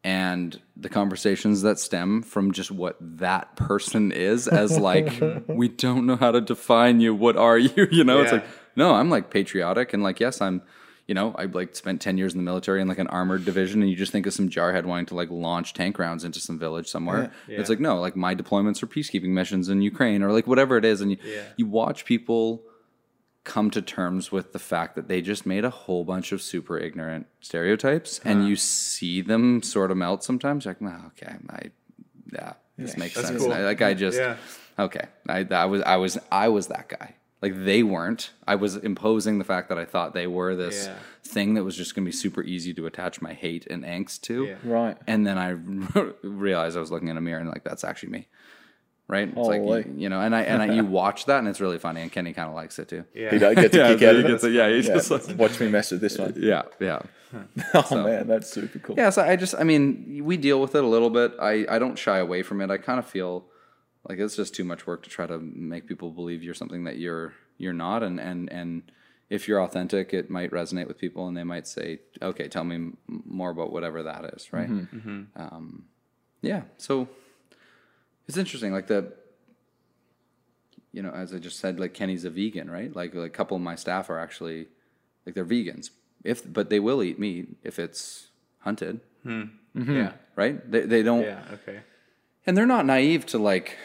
And 0.03 0.59
the 0.77 0.89
conversations 0.89 1.63
that 1.63 1.79
stem 1.79 2.21
from 2.21 2.51
just 2.53 2.71
what 2.71 2.95
that 3.01 3.55
person 3.55 4.11
is, 4.11 4.47
as 4.47 4.77
like, 4.89 5.11
we 5.47 5.67
don't 5.67 6.05
know 6.05 6.15
how 6.15 6.31
to 6.31 6.39
define 6.41 6.99
you. 7.01 7.13
What 7.13 7.35
are 7.35 7.57
you? 7.57 7.87
You 7.91 8.03
know, 8.03 8.21
it's 8.21 8.31
like, 8.31 8.45
no, 8.75 8.93
I'm 8.93 9.09
like 9.09 9.29
patriotic, 9.31 9.93
and 9.93 10.03
like, 10.03 10.19
yes, 10.19 10.39
I'm, 10.39 10.61
you 11.07 11.15
know, 11.15 11.33
I 11.37 11.45
like 11.45 11.75
spent 11.75 11.99
ten 12.01 12.17
years 12.17 12.33
in 12.33 12.37
the 12.37 12.43
military 12.43 12.79
in 12.81 12.87
like 12.87 12.99
an 12.99 13.07
armored 13.07 13.43
division, 13.43 13.81
and 13.81 13.89
you 13.89 13.95
just 13.97 14.11
think 14.11 14.27
of 14.27 14.33
some 14.33 14.49
jarhead 14.49 14.85
wanting 14.85 15.07
to 15.07 15.15
like 15.15 15.29
launch 15.31 15.73
tank 15.73 15.97
rounds 15.99 16.23
into 16.23 16.39
some 16.39 16.59
village 16.59 16.87
somewhere. 16.87 17.31
It's 17.47 17.69
like, 17.69 17.79
no, 17.79 17.99
like 17.99 18.15
my 18.15 18.35
deployments 18.35 18.83
are 18.83 18.87
peacekeeping 18.87 19.29
missions 19.29 19.67
in 19.69 19.81
Ukraine, 19.81 20.21
or 20.21 20.31
like 20.31 20.47
whatever 20.47 20.77
it 20.77 20.85
is, 20.85 21.01
and 21.01 21.11
you 21.11 21.17
Yeah. 21.23 21.41
you 21.57 21.65
watch 21.65 22.05
people 22.05 22.61
come 23.47 23.71
to 23.71 23.81
terms 23.81 24.31
with 24.31 24.53
the 24.53 24.59
fact 24.59 24.95
that 24.95 25.07
they 25.07 25.21
just 25.21 25.45
made 25.45 25.63
a 25.65 25.69
whole 25.71 26.03
bunch 26.03 26.31
of 26.31 26.41
super 26.41 26.77
ignorant 26.77 27.25
stereotypes, 27.41 28.19
and 28.23 28.47
you 28.47 28.55
see 28.55 29.21
them 29.21 29.63
sort 29.63 29.89
of 29.89 29.97
melt 29.97 30.23
sometimes. 30.23 30.65
You're 30.65 30.73
like, 30.75 30.81
well, 30.81 31.01
okay, 31.17 31.35
I, 31.49 31.61
yeah, 32.31 32.53
this 32.77 32.95
makes 32.97 33.15
sense. 33.15 33.41
cool. 33.41 33.51
I- 33.53 33.61
like 33.61 33.81
I 33.81 33.93
just, 33.93 34.19
Yeah. 34.19 34.35
okay, 34.77 35.05
I, 35.27 35.47
I 35.49 35.65
was, 35.65 35.81
I 35.81 35.95
was, 35.95 36.17
I 36.31 36.49
was 36.49 36.67
that 36.67 36.89
guy. 36.89 37.15
Like 37.41 37.53
they 37.65 37.83
weren't. 37.83 38.31
I 38.47 38.55
was 38.55 38.75
imposing 38.77 39.37
the 39.37 39.45
fact 39.45 39.69
that 39.69 39.77
I 39.77 39.85
thought 39.85 40.13
they 40.15 40.25
were 40.27 40.55
this 40.55 40.87
Yeah. 40.87 40.95
thing 41.23 41.53
that 41.53 41.63
was 41.63 41.75
just 41.77 41.93
going 41.93 42.03
to 42.03 42.09
be 42.09 42.15
super 42.15 42.41
easy 42.43 42.73
to 42.73 42.85
attach 42.87 43.21
my 43.21 43.33
hate 43.33 43.67
and 43.67 43.83
angst 43.83 44.21
to. 44.23 44.45
Yeah. 44.45 44.55
Right. 44.63 44.97
And 45.05 45.25
then 45.27 45.37
I 45.37 45.49
realized 46.23 46.75
I 46.75 46.79
was 46.79 46.89
looking 46.91 47.09
in 47.09 47.15
a 47.17 47.21
mirror 47.21 47.39
and 47.39 47.47
like 47.49 47.63
that's 47.63 47.83
actually 47.83 48.09
me. 48.09 48.27
Right? 49.09 49.29
It's 49.29 49.47
like 49.47 49.61
you, 49.85 49.93
you 49.97 50.09
know, 50.09 50.19
and 50.19 50.35
I 50.35 50.41
and 50.41 50.61
I, 50.61 50.73
you 50.73 50.83
watch 51.01 51.25
that 51.27 51.39
and 51.39 51.47
it's 51.47 51.61
really 51.61 51.79
funny 51.79 52.01
and 52.01 52.11
Kenny 52.11 52.33
kind 52.33 52.49
of 52.49 52.55
likes 52.55 52.77
it 52.77 52.89
too. 52.89 53.05
Yeah. 53.13 53.31
He 53.31 53.39
don't 53.39 53.55
get 53.55 53.71
to 53.71 53.77
Yeah, 53.83 53.87
kick 53.93 53.99
so 54.01 54.09
out 54.09 54.15
of 54.15 54.25
it. 54.25 54.27
gets 54.27 54.43
it. 54.43 54.51
Yeah, 54.51 54.69
he 54.69 54.81
just 54.81 55.09
like- 55.11 55.37
Watch 55.37 55.59
me 55.61 55.69
mess 55.69 55.91
with 55.91 56.01
this 56.01 56.17
one. 56.17 56.33
Yeah, 56.37 56.63
yeah. 56.79 56.99
Oh 57.73 58.03
man, 58.03 58.27
that's 58.27 58.49
super 58.49 58.79
cool. 58.79 58.95
Yeah, 58.97 59.09
so 59.09 59.21
I 59.21 59.35
just 59.37 59.55
I 59.57 59.63
mean, 59.63 60.21
we 60.23 60.35
deal 60.37 60.59
with 60.61 60.75
it 60.75 60.83
a 60.83 60.87
little 60.87 61.09
bit. 61.09 61.33
I 61.41 61.65
I 61.69 61.79
don't 61.79 61.97
shy 61.97 62.17
away 62.17 62.43
from 62.43 62.59
it. 62.61 62.69
I 62.69 62.77
kind 62.77 62.99
of 62.99 63.05
feel 63.05 63.45
like 64.07 64.19
it's 64.19 64.35
just 64.35 64.53
too 64.55 64.63
much 64.65 64.85
work 64.87 65.03
to 65.03 65.09
try 65.09 65.25
to 65.25 65.37
make 65.39 65.87
people 65.87 66.09
believe 66.11 66.43
you're 66.43 66.53
something 66.53 66.83
that 66.85 66.97
you're 66.97 67.33
you're 67.57 67.73
not 67.73 68.03
and 68.03 68.19
and 68.19 68.51
and 68.51 68.83
if 69.29 69.47
you're 69.47 69.61
authentic, 69.61 70.13
it 70.13 70.29
might 70.29 70.51
resonate 70.51 70.87
with 70.87 70.97
people, 70.97 71.27
and 71.27 71.35
they 71.35 71.43
might 71.43 71.67
say, 71.67 71.99
"Okay, 72.21 72.47
tell 72.47 72.63
me 72.63 72.75
m- 72.75 72.97
more 73.07 73.49
about 73.49 73.73
whatever 73.73 74.03
that 74.03 74.23
is." 74.35 74.53
Right? 74.53 74.69
Um, 75.35 75.83
yeah. 76.41 76.61
So 76.77 77.09
it's 78.27 78.37
interesting. 78.37 78.71
Like 78.71 78.87
the, 78.87 79.13
you 80.91 81.01
know, 81.01 81.11
as 81.11 81.33
I 81.33 81.39
just 81.39 81.59
said, 81.59 81.79
like 81.79 81.93
Kenny's 81.93 82.25
a 82.25 82.29
vegan, 82.29 82.69
right? 82.69 82.93
Like, 82.95 83.13
like 83.13 83.27
a 83.27 83.33
couple 83.33 83.55
of 83.55 83.63
my 83.63 83.75
staff 83.75 84.09
are 84.09 84.19
actually, 84.19 84.67
like 85.25 85.35
they're 85.35 85.45
vegans. 85.45 85.91
If 86.23 86.41
but 86.51 86.69
they 86.69 86.79
will 86.79 87.03
eat 87.03 87.19
meat 87.19 87.57
if 87.63 87.79
it's 87.79 88.27
hunted, 88.59 88.99
hmm. 89.23 89.43
mm-hmm. 89.75 89.95
Yeah. 89.95 90.11
right? 90.35 90.69
They 90.69 90.81
they 90.81 91.03
don't 91.03 91.21
Yeah. 91.21 91.41
Okay. 91.53 91.79
and 92.45 92.57
they're 92.57 92.65
not 92.65 92.85
naive 92.85 93.25
to 93.27 93.37
like 93.37 93.77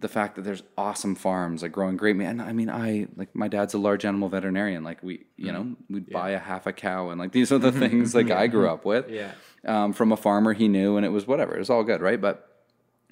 the 0.00 0.08
fact 0.08 0.36
that 0.36 0.42
there's 0.42 0.62
awesome 0.76 1.14
farms 1.14 1.62
like 1.62 1.72
growing 1.72 1.96
great 1.96 2.16
meat. 2.16 2.26
And 2.26 2.42
I 2.42 2.52
mean, 2.52 2.68
I 2.68 3.06
like 3.16 3.34
my 3.34 3.48
dad's 3.48 3.74
a 3.74 3.78
large 3.78 4.04
animal 4.04 4.28
veterinarian. 4.28 4.84
Like 4.84 5.02
we, 5.02 5.26
you 5.36 5.46
hmm. 5.46 5.52
know, 5.52 5.76
we'd 5.88 6.10
buy 6.10 6.30
a 6.30 6.38
half 6.38 6.66
a 6.66 6.72
cow, 6.72 7.10
and 7.10 7.18
like 7.18 7.32
these 7.32 7.52
are 7.52 7.58
the 7.58 7.72
things 7.84 8.14
like 8.14 8.30
I 8.30 8.48
grew 8.48 8.68
up 8.68 8.84
with. 8.84 9.08
Yeah. 9.08 9.32
Um, 9.64 9.92
from 9.92 10.12
a 10.12 10.16
farmer 10.16 10.52
he 10.52 10.68
knew, 10.68 10.96
and 10.96 11.06
it 11.06 11.10
was 11.10 11.26
whatever. 11.26 11.54
It 11.54 11.58
was 11.58 11.70
all 11.70 11.84
good, 11.84 12.00
right? 12.00 12.20
But 12.20 12.57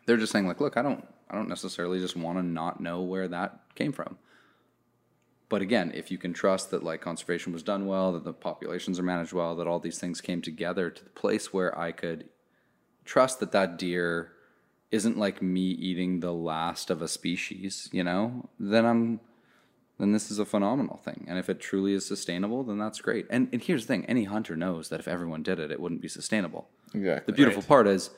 they're 0.06 0.16
just 0.16 0.32
saying 0.32 0.46
like, 0.46 0.60
look, 0.60 0.76
I 0.76 0.82
don't, 0.82 1.06
I 1.28 1.34
don't 1.34 1.48
necessarily 1.48 1.98
just 1.98 2.16
want 2.16 2.38
to 2.38 2.42
not 2.42 2.80
know 2.80 3.02
where 3.02 3.28
that 3.28 3.60
came 3.74 3.92
from. 3.92 4.18
But 5.48 5.62
again, 5.62 5.92
if 5.94 6.10
you 6.10 6.18
can 6.18 6.32
trust 6.32 6.70
that 6.70 6.82
like 6.82 7.00
conservation 7.00 7.52
was 7.52 7.62
done 7.62 7.86
well, 7.86 8.12
that 8.12 8.24
the 8.24 8.32
populations 8.32 8.98
are 8.98 9.04
managed 9.04 9.32
well, 9.32 9.54
that 9.56 9.66
all 9.66 9.78
these 9.78 9.98
things 9.98 10.20
came 10.20 10.42
together 10.42 10.90
to 10.90 11.04
the 11.04 11.10
place 11.10 11.52
where 11.52 11.76
I 11.78 11.92
could 11.92 12.28
trust 13.04 13.38
that 13.40 13.52
that 13.52 13.78
deer 13.78 14.32
isn't 14.90 15.18
like 15.18 15.42
me 15.42 15.62
eating 15.62 16.20
the 16.20 16.32
last 16.32 16.90
of 16.90 17.02
a 17.02 17.08
species, 17.08 17.88
you 17.92 18.02
know, 18.02 18.48
then 18.58 18.84
I'm 18.84 19.20
then 19.98 20.12
this 20.12 20.30
is 20.30 20.38
a 20.38 20.44
phenomenal 20.44 20.98
thing. 20.98 21.24
And 21.26 21.38
if 21.38 21.48
it 21.48 21.58
truly 21.58 21.94
is 21.94 22.04
sustainable, 22.04 22.62
then 22.64 22.76
that's 22.76 23.00
great. 23.00 23.26
And, 23.30 23.48
and 23.50 23.62
here's 23.62 23.86
the 23.86 23.94
thing 23.94 24.04
any 24.04 24.24
hunter 24.24 24.54
knows 24.54 24.90
that 24.90 25.00
if 25.00 25.08
everyone 25.08 25.42
did 25.42 25.58
it, 25.58 25.70
it 25.70 25.80
wouldn't 25.80 26.02
be 26.02 26.08
sustainable. 26.08 26.68
Exactly. 26.94 27.32
The 27.32 27.36
beautiful 27.36 27.62
part 27.62 27.86
is 27.86 28.10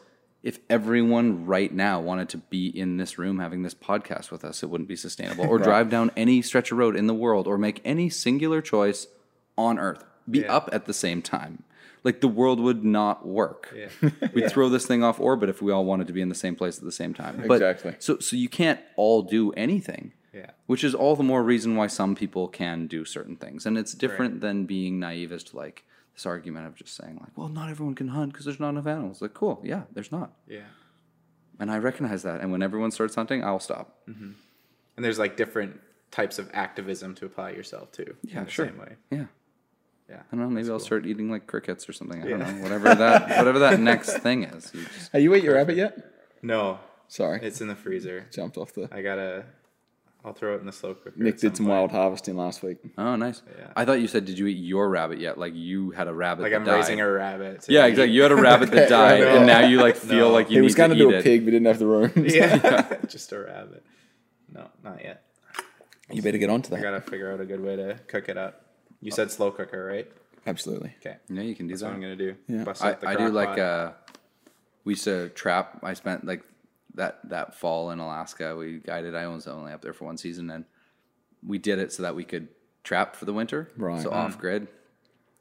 if 0.42 0.58
everyone 0.70 1.46
right 1.46 1.72
now 1.72 2.00
wanted 2.00 2.28
to 2.30 2.38
be 2.38 2.66
in 2.68 2.96
this 2.96 3.18
room 3.18 3.38
having 3.40 3.62
this 3.62 3.74
podcast 3.74 4.30
with 4.30 4.44
us, 4.44 4.62
it 4.62 4.66
wouldn't 4.70 4.88
be 4.88 4.96
sustainable. 4.96 5.46
Or 5.46 5.58
drive 5.68 5.90
down 5.90 6.10
any 6.16 6.42
stretch 6.42 6.70
of 6.72 6.78
road 6.78 6.94
in 6.96 7.06
the 7.06 7.14
world 7.14 7.46
or 7.46 7.58
make 7.58 7.80
any 7.84 8.08
singular 8.08 8.62
choice 8.62 9.08
on 9.56 9.78
earth, 9.78 10.04
be 10.30 10.40
Yeah. 10.40 10.54
up 10.54 10.68
at 10.72 10.86
the 10.86 10.94
same 10.94 11.22
time. 11.22 11.64
Like 12.04 12.20
the 12.20 12.28
world 12.28 12.60
would 12.60 12.84
not 12.84 13.26
work. 13.26 13.74
Yeah. 13.76 14.10
We'd 14.32 14.48
throw 14.48 14.68
this 14.68 14.86
thing 14.86 15.02
off 15.02 15.18
orbit 15.18 15.48
if 15.48 15.60
we 15.60 15.72
all 15.72 15.84
wanted 15.84 16.06
to 16.06 16.12
be 16.12 16.20
in 16.22 16.28
the 16.28 16.34
same 16.36 16.54
place 16.54 16.78
at 16.78 16.84
the 16.84 16.92
same 16.92 17.12
time. 17.12 17.42
But, 17.48 17.56
Exactly. 17.56 17.96
So 17.98 18.18
so 18.20 18.36
you 18.36 18.48
can't 18.48 18.78
all 18.96 19.22
do 19.22 19.52
anything. 19.52 20.12
Yeah. 20.32 20.50
Which 20.66 20.84
is 20.84 20.94
all 20.94 21.16
the 21.16 21.24
more 21.24 21.42
reason 21.42 21.74
why 21.74 21.88
some 21.88 22.14
people 22.14 22.46
can 22.46 22.86
do 22.86 23.04
certain 23.04 23.34
things. 23.34 23.66
And 23.66 23.76
it's 23.76 23.94
different 23.94 24.40
than 24.40 24.66
being 24.66 25.00
naive 25.00 25.32
as 25.32 25.42
to 25.44 25.56
like 25.56 25.84
this 26.18 26.26
argument 26.26 26.66
of 26.66 26.74
just 26.74 26.96
saying 26.96 27.16
like, 27.20 27.30
well, 27.36 27.48
not 27.48 27.70
everyone 27.70 27.94
can 27.94 28.08
hunt 28.08 28.32
because 28.32 28.44
there's 28.44 28.58
not 28.58 28.70
enough 28.70 28.88
animals. 28.88 29.22
Like, 29.22 29.34
cool, 29.34 29.60
yeah, 29.62 29.82
there's 29.92 30.10
not. 30.10 30.32
Yeah. 30.48 30.62
And 31.60 31.70
I 31.70 31.78
recognize 31.78 32.24
that. 32.24 32.40
And 32.40 32.50
when 32.50 32.60
everyone 32.60 32.90
starts 32.90 33.14
hunting, 33.14 33.44
I'll 33.44 33.60
stop. 33.60 33.98
Mm-hmm. 34.08 34.30
And 34.96 35.04
there's 35.04 35.18
like 35.18 35.36
different 35.36 35.78
types 36.10 36.40
of 36.40 36.50
activism 36.52 37.14
to 37.16 37.26
apply 37.26 37.50
yourself 37.50 37.92
to. 37.92 38.16
Yeah, 38.24 38.40
in 38.40 38.44
the 38.46 38.50
sure. 38.50 38.66
Same 38.66 38.78
way. 38.78 38.96
Yeah. 39.12 39.24
Yeah. 40.10 40.16
I 40.32 40.36
don't 40.36 40.40
know. 40.40 40.48
Maybe 40.48 40.62
That's 40.62 40.70
I'll 40.70 40.78
cool. 40.78 40.86
start 40.86 41.06
eating 41.06 41.30
like 41.30 41.46
crickets 41.46 41.88
or 41.88 41.92
something. 41.92 42.20
I 42.20 42.28
don't 42.28 42.40
know. 42.40 42.62
Whatever 42.64 42.94
that, 42.96 43.28
whatever 43.38 43.58
that 43.60 43.78
next 43.78 44.18
thing 44.18 44.42
is. 44.42 44.72
You 44.74 44.82
just- 44.84 45.12
Hey, 45.12 45.20
you 45.20 45.32
eat 45.36 45.44
your 45.44 45.54
rabbit 45.54 45.76
yet? 45.76 45.98
No, 46.42 46.80
Sorry, 47.08 47.38
it's 47.42 47.60
in 47.60 47.68
the 47.68 47.76
freezer. 47.76 48.26
jumped 48.32 48.56
off 48.58 48.72
the. 48.74 48.88
I 48.92 49.02
gotta. 49.02 49.44
I'll 50.24 50.32
throw 50.34 50.54
it 50.56 50.60
in 50.60 50.66
the 50.66 50.72
slow 50.72 50.94
cooker. 50.94 51.12
Nick 51.16 51.38
did 51.38 51.56
some 51.56 51.66
point. 51.66 51.76
wild 51.78 51.90
harvesting 51.92 52.36
last 52.36 52.62
week. 52.62 52.78
oh, 52.98 53.14
nice. 53.16 53.40
Yeah. 53.56 53.68
I 53.76 53.84
thought 53.84 54.00
you 54.00 54.08
said, 54.08 54.24
did 54.24 54.38
you 54.38 54.46
eat 54.48 54.58
your 54.58 54.88
rabbit 54.90 55.20
yet? 55.20 55.38
Like 55.38 55.54
you 55.54 55.90
had 55.92 56.08
a 56.08 56.12
rabbit. 56.12 56.42
Like 56.42 56.50
that 56.52 56.56
I'm 56.60 56.64
died. 56.66 56.76
raising 56.76 57.00
a 57.00 57.08
rabbit. 57.10 57.62
to 57.62 57.72
Yeah, 57.72 57.86
eat. 57.86 57.90
exactly. 57.90 58.14
You 58.14 58.22
had 58.22 58.32
a 58.32 58.36
rabbit 58.36 58.70
that 58.72 58.88
died, 58.90 59.20
No. 59.20 59.36
and 59.36 59.46
now 59.46 59.60
you 59.66 59.80
like 59.80 59.96
feel 59.96 60.28
No. 60.28 60.30
like 60.32 60.48
you 60.50 60.54
he 60.56 60.60
need 60.60 60.64
was 60.64 60.74
going 60.74 60.90
to 60.90 60.96
to 60.96 61.00
do 61.02 61.10
eat 61.10 61.14
a 61.14 61.18
it. 61.18 61.24
pig, 61.24 61.44
but 61.44 61.52
didn't 61.52 61.66
have 61.66 61.78
the 61.78 61.86
room. 61.86 62.12
Yeah, 62.16 62.96
just 63.08 63.32
a 63.32 63.38
rabbit. 63.38 63.84
No, 64.52 64.66
not 64.82 65.02
yet. 65.04 65.22
you 66.10 66.20
better 66.20 66.38
get 66.38 66.50
onto 66.50 66.74
I 66.74 66.80
that. 66.80 66.86
I 66.86 66.90
gotta 66.90 67.00
figure 67.00 67.32
out 67.32 67.40
a 67.40 67.46
good 67.46 67.60
way 67.60 67.76
to 67.76 67.98
cook 68.08 68.28
it 68.28 68.36
up. 68.36 68.64
You 69.00 69.12
said 69.12 69.30
slow 69.30 69.50
cooker, 69.52 69.84
right? 69.84 70.10
Absolutely. 70.46 70.94
Okay, 71.00 71.16
Yeah, 71.28 71.42
you 71.42 71.54
can 71.54 71.68
do 71.68 71.74
that's 71.74 71.82
what 71.84 71.92
I'm 71.92 72.00
gonna 72.00 72.16
do. 72.16 72.34
Yeah. 72.48 72.64
Bust 72.64 72.82
I, 72.84 72.92
the 72.94 73.08
I 73.08 73.12
do 73.12 73.30
crock 73.30 73.32
like 73.34 73.58
uh, 73.58 73.90
we 74.84 74.92
used 74.94 75.04
to 75.04 75.28
trap. 75.30 75.78
I 75.84 75.94
spent 75.94 76.24
like 76.26 76.42
that 76.98 77.20
that 77.30 77.54
fall 77.54 77.90
in 77.90 77.98
Alaska. 77.98 78.54
We 78.54 78.78
guided. 78.78 79.14
I 79.14 79.26
was 79.28 79.46
only 79.46 79.72
up 79.72 79.80
there 79.82 79.94
for 79.94 80.04
one 80.04 80.18
season, 80.18 80.50
and 80.50 80.64
we 81.44 81.58
did 81.58 81.78
it 81.78 81.92
so 81.92 82.02
that 82.02 82.14
we 82.14 82.24
could 82.24 82.48
trap 82.84 83.16
for 83.16 83.24
the 83.24 83.32
winter, 83.32 83.70
Right. 83.76 84.02
So 84.02 84.10
Mm. 84.10 84.14
off 84.14 84.38
grid. 84.38 84.68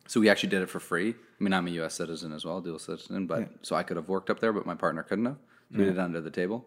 So 0.08 0.22
we 0.22 0.30
actually 0.30 0.50
did 0.50 0.62
it 0.62 0.70
for 0.70 0.80
free. 0.80 1.10
I 1.40 1.44
mean, 1.44 1.54
I'm 1.54 1.68
a 1.68 1.72
U.S. 1.82 1.96
citizen 1.96 2.32
as 2.32 2.46
well, 2.46 2.62
dual 2.62 2.80
citizen, 2.80 3.28
but 3.28 3.50
so 3.62 3.76
I 3.76 3.84
could 3.84 3.98
have 3.98 4.08
worked 4.08 4.30
up 4.30 4.40
there, 4.40 4.54
but 4.54 4.66
my 4.66 4.76
partner 4.76 5.04
couldn't 5.04 5.26
have. 5.26 5.38
So 5.74 5.80
we 5.80 5.86
did 5.86 5.98
it 5.98 6.00
under 6.00 6.22
the 6.22 6.32
table, 6.32 6.66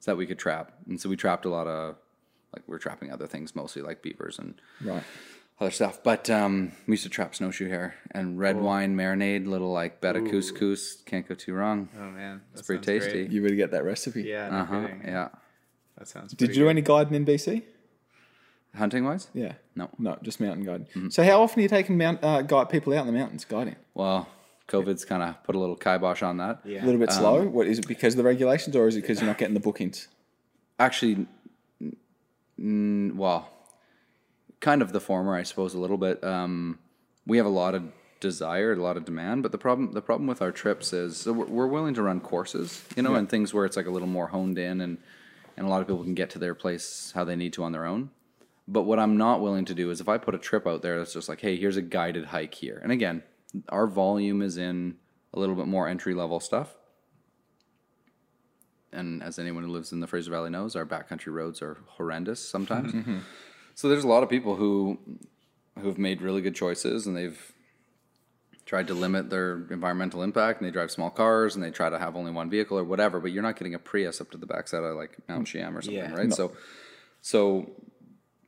so 0.00 0.10
that 0.10 0.16
we 0.16 0.26
could 0.26 0.38
trap. 0.38 0.72
And 0.86 1.00
so 1.00 1.08
we 1.08 1.16
trapped 1.16 1.46
a 1.46 1.48
lot 1.48 1.66
of 1.66 1.96
like 2.54 2.62
we're 2.66 2.78
trapping 2.78 3.10
other 3.10 3.26
things, 3.26 3.56
mostly 3.56 3.80
like 3.80 4.02
beavers 4.02 4.38
and 4.38 4.60
Right. 4.82 5.04
Other 5.62 5.70
stuff. 5.70 6.02
But 6.02 6.28
um, 6.28 6.72
we 6.86 6.92
used 6.92 7.04
to 7.04 7.08
trap 7.08 7.34
snowshoe 7.34 7.68
hare 7.68 7.94
and 8.10 8.38
red 8.38 8.56
wine 8.56 8.96
marinade, 8.96 9.46
little 9.46 9.72
like 9.72 10.00
betta 10.00 10.20
couscous. 10.20 11.04
Can't 11.06 11.26
go 11.26 11.34
too 11.34 11.54
wrong. 11.54 11.88
Oh 11.98 12.10
man, 12.10 12.42
that's 12.52 12.66
pretty 12.66 12.84
tasty. 12.84 13.26
You 13.30 13.42
better 13.42 13.54
get 13.54 13.70
that 13.70 13.84
recipe. 13.84 14.22
Yeah, 14.24 14.48
no 14.50 14.56
Uh 14.58 14.64
huh. 14.64 14.88
Yeah. 15.04 15.28
that 15.98 16.08
sounds. 16.08 16.32
Did 16.32 16.38
pretty 16.38 16.52
you 16.54 16.60
do 16.60 16.64
good. 16.66 16.70
any 16.70 16.80
guiding 16.82 17.14
in 17.14 17.24
BC? 17.24 17.62
Hunting 18.76 19.04
wise? 19.04 19.28
Yeah. 19.34 19.52
No. 19.76 19.90
No, 19.98 20.18
just 20.22 20.40
mountain 20.40 20.64
guiding. 20.64 21.10
So 21.10 21.22
how 21.22 21.42
often 21.42 21.60
are 21.60 21.62
you 21.62 21.68
taking 21.68 21.98
mount 21.98 22.24
uh, 22.24 22.40
guide 22.42 22.70
people 22.70 22.94
out 22.94 23.06
in 23.06 23.06
the 23.06 23.12
mountains 23.18 23.44
guiding? 23.44 23.76
Well, 23.92 24.28
COVID's 24.68 25.04
kind 25.04 25.22
of 25.22 25.42
put 25.44 25.54
a 25.54 25.58
little 25.58 25.76
kibosh 25.76 26.22
on 26.22 26.38
that. 26.38 26.60
Yeah. 26.64 26.82
A 26.82 26.86
little 26.86 26.98
bit 27.00 27.12
slow. 27.12 27.42
What 27.46 27.66
is 27.66 27.78
it 27.78 27.86
because 27.86 28.14
of 28.14 28.18
the 28.18 28.24
regulations, 28.24 28.74
or 28.74 28.88
is 28.88 28.96
it 28.96 29.02
because 29.02 29.20
you're 29.20 29.26
not 29.28 29.36
getting 29.36 29.52
the 29.54 29.60
bookings? 29.60 30.08
Actually, 30.78 31.26
n- 31.82 31.96
n- 32.58 33.12
well, 33.16 33.50
kind 34.62 34.80
of 34.80 34.92
the 34.92 35.00
former, 35.00 35.36
I 35.36 35.42
suppose, 35.42 35.74
a 35.74 35.78
little 35.78 35.98
bit. 35.98 36.24
Um, 36.24 36.78
we 37.26 37.36
have 37.36 37.44
a 37.44 37.50
lot 37.50 37.74
of 37.74 37.82
desire, 38.20 38.72
a 38.72 38.76
lot 38.76 38.96
of 38.96 39.04
demand, 39.04 39.42
but 39.42 39.52
the 39.52 39.58
problem 39.58 39.92
the 39.92 40.00
problem 40.00 40.26
with 40.26 40.40
our 40.40 40.52
trips 40.52 40.94
is 40.94 41.18
so 41.18 41.32
we're, 41.34 41.46
we're 41.46 41.66
willing 41.66 41.92
to 41.94 42.02
run 42.02 42.20
courses, 42.20 42.82
you 42.96 43.02
know, 43.02 43.14
and 43.16 43.28
things 43.28 43.52
where 43.52 43.66
it's 43.66 43.76
like 43.76 43.86
a 43.86 43.90
little 43.90 44.08
more 44.08 44.28
honed 44.28 44.56
in, 44.58 44.80
and 44.80 44.96
and 45.58 45.66
a 45.66 45.68
lot 45.68 45.82
of 45.82 45.88
people 45.88 46.02
can 46.02 46.14
get 46.14 46.30
to 46.30 46.38
their 46.38 46.54
place 46.54 47.12
how 47.14 47.24
they 47.24 47.36
need 47.36 47.52
to 47.52 47.64
on 47.64 47.72
their 47.72 47.84
own. 47.84 48.10
But 48.66 48.82
what 48.82 48.98
I'm 48.98 49.16
not 49.16 49.40
willing 49.40 49.64
to 49.66 49.74
do 49.74 49.90
is 49.90 50.00
if 50.00 50.08
I 50.08 50.16
put 50.16 50.34
a 50.34 50.38
trip 50.38 50.66
out 50.66 50.80
there 50.82 50.96
that's 50.98 51.12
just 51.12 51.28
like, 51.28 51.40
hey, 51.40 51.56
here's 51.56 51.76
a 51.76 51.82
guided 51.82 52.26
hike 52.26 52.54
here. 52.54 52.80
And 52.82 52.92
again, 52.92 53.24
our 53.68 53.88
volume 53.88 54.40
is 54.40 54.56
in 54.56 54.96
a 55.34 55.40
little 55.40 55.56
bit 55.56 55.66
more 55.66 55.88
entry 55.88 56.14
level 56.14 56.38
stuff. 56.38 56.74
And 58.92 59.22
as 59.22 59.38
anyone 59.38 59.64
who 59.64 59.70
lives 59.70 59.90
in 59.92 60.00
the 60.00 60.06
Fraser 60.06 60.30
Valley 60.30 60.50
knows, 60.50 60.76
our 60.76 60.86
backcountry 60.86 61.32
roads 61.32 61.60
are 61.60 61.78
horrendous 61.88 62.46
sometimes. 62.48 62.94
So 63.74 63.88
there's 63.88 64.04
a 64.04 64.08
lot 64.08 64.22
of 64.22 64.28
people 64.28 64.56
who 64.56 64.98
who've 65.80 65.98
made 65.98 66.20
really 66.20 66.42
good 66.42 66.54
choices 66.54 67.06
and 67.06 67.16
they've 67.16 67.52
tried 68.66 68.86
to 68.86 68.94
limit 68.94 69.30
their 69.30 69.66
environmental 69.70 70.22
impact 70.22 70.60
and 70.60 70.68
they 70.68 70.72
drive 70.72 70.90
small 70.90 71.10
cars 71.10 71.54
and 71.54 71.64
they 71.64 71.70
try 71.70 71.88
to 71.90 71.98
have 71.98 72.14
only 72.14 72.30
one 72.30 72.48
vehicle 72.50 72.78
or 72.78 72.84
whatever, 72.84 73.18
but 73.20 73.32
you're 73.32 73.42
not 73.42 73.56
getting 73.56 73.74
a 73.74 73.78
Prius 73.78 74.20
up 74.20 74.30
to 74.30 74.38
the 74.38 74.46
backside 74.46 74.84
of 74.84 74.96
like 74.96 75.16
Mount 75.28 75.46
Cheam 75.46 75.76
or 75.76 75.82
something, 75.82 75.94
Yeah. 75.98 76.14
right? 76.14 76.32
So 76.32 76.52
so 77.22 77.70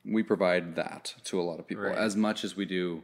we 0.04 0.22
provide 0.22 0.76
that 0.76 1.14
to 1.24 1.40
a 1.40 1.42
lot 1.42 1.58
of 1.58 1.66
people 1.66 1.84
Right. 1.84 1.96
as 1.96 2.14
much 2.14 2.44
as 2.44 2.54
we 2.56 2.64
do 2.66 3.02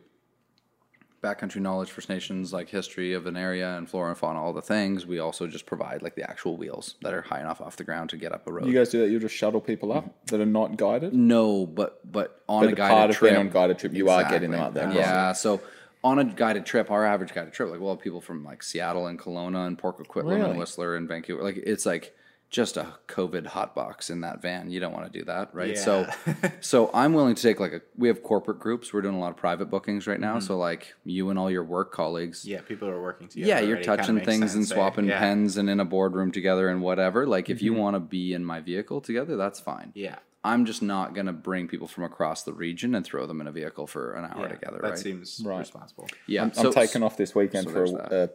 backcountry 1.23 1.61
knowledge 1.61 1.91
First 1.91 2.09
Nations, 2.09 2.53
like 2.53 2.71
history 2.71 3.13
of 3.13 3.27
an 3.27 3.37
area 3.37 3.77
and 3.77 3.89
flora 3.89 4.09
and 4.09 4.19
fauna, 4.19 4.43
all 4.43 4.53
the 4.53 4.63
things. 4.63 5.07
We 5.07 5.19
also 5.19 5.47
just 5.47 5.67
provide 5.67 6.03
like 6.03 6.15
the 6.15 6.29
actual 6.29 6.57
wheels 6.57 6.95
that 7.03 7.13
are 7.13 7.23
high 7.23 7.41
enough 7.41 7.61
off 7.61 7.77
the 7.77 7.85
ground 7.85 8.11
to 8.11 8.17
get 8.17 8.33
up 8.33 8.47
a 8.47 8.53
road. 8.53 8.67
You 8.67 8.73
guys 8.73 8.89
do 8.89 9.01
that? 9.01 9.11
You 9.11 9.19
just 9.19 9.35
shuttle 9.35 9.61
people 9.61 9.93
up 9.93 10.05
mm-hmm. 10.05 10.27
that 10.27 10.41
are 10.41 10.47
not 10.47 10.77
guided. 10.77 11.13
no, 11.13 11.67
but 11.67 12.01
but 12.11 12.41
on 12.49 12.65
But 12.65 12.73
a 12.73 12.77
guided 12.77 12.95
part 12.97 13.11
of 13.11 13.21
being 13.21 13.35
trip, 13.35 13.41
on 13.41 13.51
guided 13.51 13.79
trip, 13.79 13.93
you 13.93 14.09
are 14.09 14.25
getting 14.25 14.51
them 14.51 14.61
up 14.61 14.75
there. 14.75 14.91
Yeah, 14.93 15.33
so 15.33 15.61
on 16.03 16.19
a 16.19 16.25
guided 16.25 16.65
trip, 16.65 16.91
our 16.91 17.05
average 17.05 17.35
guided 17.35 17.53
trip, 17.53 17.71
like 17.71 17.81
we'll 17.81 17.95
have 17.95 18.03
people 18.03 18.21
from 18.21 18.45
like 18.45 18.63
Seattle 18.63 19.07
and 19.07 19.19
Kelowna 19.19 19.67
and 19.67 19.79
Port 19.79 19.99
Coquitlam 19.99 20.31
Really? 20.31 20.51
and 20.51 20.59
Whistler 20.59 20.97
and 20.97 21.07
Vancouver. 21.07 21.43
Like 21.43 21.59
it's 21.59 21.85
like 21.85 22.17
just 22.51 22.77
a 22.77 22.95
COVID 23.07 23.47
hotbox 23.47 24.11
in 24.11 24.23
that 24.23 24.43
van. 24.43 24.71
You 24.71 24.81
don't 24.81 24.93
want 24.93 25.11
to 25.11 25.19
do 25.19 25.25
that, 25.27 25.55
right? 25.55 25.79
So, 25.79 26.07
so 26.61 26.91
I'm 26.93 27.13
willing 27.15 27.37
to 27.37 27.43
take 27.43 27.61
like 27.61 27.73
a. 27.73 27.81
We 27.97 28.09
have 28.09 28.23
corporate 28.25 28.59
groups. 28.59 28.93
We're 28.93 29.03
doing 29.03 29.15
a 29.15 29.21
lot 29.21 29.31
of 29.31 29.37
private 29.37 29.67
bookings 29.71 30.07
right 30.09 30.19
now. 30.19 30.41
So 30.41 30.57
like 30.59 30.95
you 31.05 31.31
and 31.31 31.39
all 31.39 31.51
your 31.51 31.63
work 31.65 31.93
colleagues. 31.93 32.45
Yeah, 32.45 32.61
people 32.63 32.89
are 32.89 33.01
working 33.01 33.29
together. 33.29 33.49
Yeah, 33.49 33.61
you're 33.61 33.77
already. 33.77 33.85
Touching 33.85 34.21
things 34.21 34.55
and 34.55 34.65
sense, 34.65 34.73
eh? 34.73 34.75
swapping 34.75 35.05
Yeah. 35.07 35.21
pens 35.21 35.57
and 35.57 35.71
in 35.71 35.79
a 35.79 35.85
boardroom 35.85 36.33
together 36.33 36.69
and 36.69 36.83
whatever. 36.83 37.27
Like 37.27 37.49
if 37.49 37.63
you 37.63 37.73
want 37.73 37.95
to 37.95 38.01
be 38.01 38.35
in 38.35 38.45
my 38.45 38.59
vehicle 38.61 39.01
together, 39.01 39.37
that's 39.37 39.61
fine. 39.61 39.93
Yeah. 39.95 40.17
I'm 40.43 40.65
just 40.65 40.81
not 40.83 41.15
gonna 41.15 41.35
bring 41.35 41.69
people 41.69 41.87
from 41.87 42.03
across 42.05 42.45
the 42.45 42.55
region 42.55 42.95
and 42.95 43.05
throw 43.05 43.27
them 43.27 43.43
in 43.43 43.47
a 43.47 43.53
vehicle 43.53 43.87
for 43.87 44.15
an 44.15 44.25
hour 44.25 44.47
Yeah, 44.47 44.49
together, 44.49 44.79
that 44.83 44.89
right? 44.91 44.99
seems 44.99 45.41
Right. 45.45 45.59
responsible. 45.59 46.09
yeah, 46.27 46.43
I'm, 46.43 46.53
so- 46.55 46.69
I'm 46.69 46.73
taking 46.73 47.03
off 47.03 47.17
this 47.19 47.35
weekend 47.35 47.65
so 47.67 47.71
for 47.73 47.79
there's 47.79 47.93
a 47.93 48.23
uh, 48.23 48.27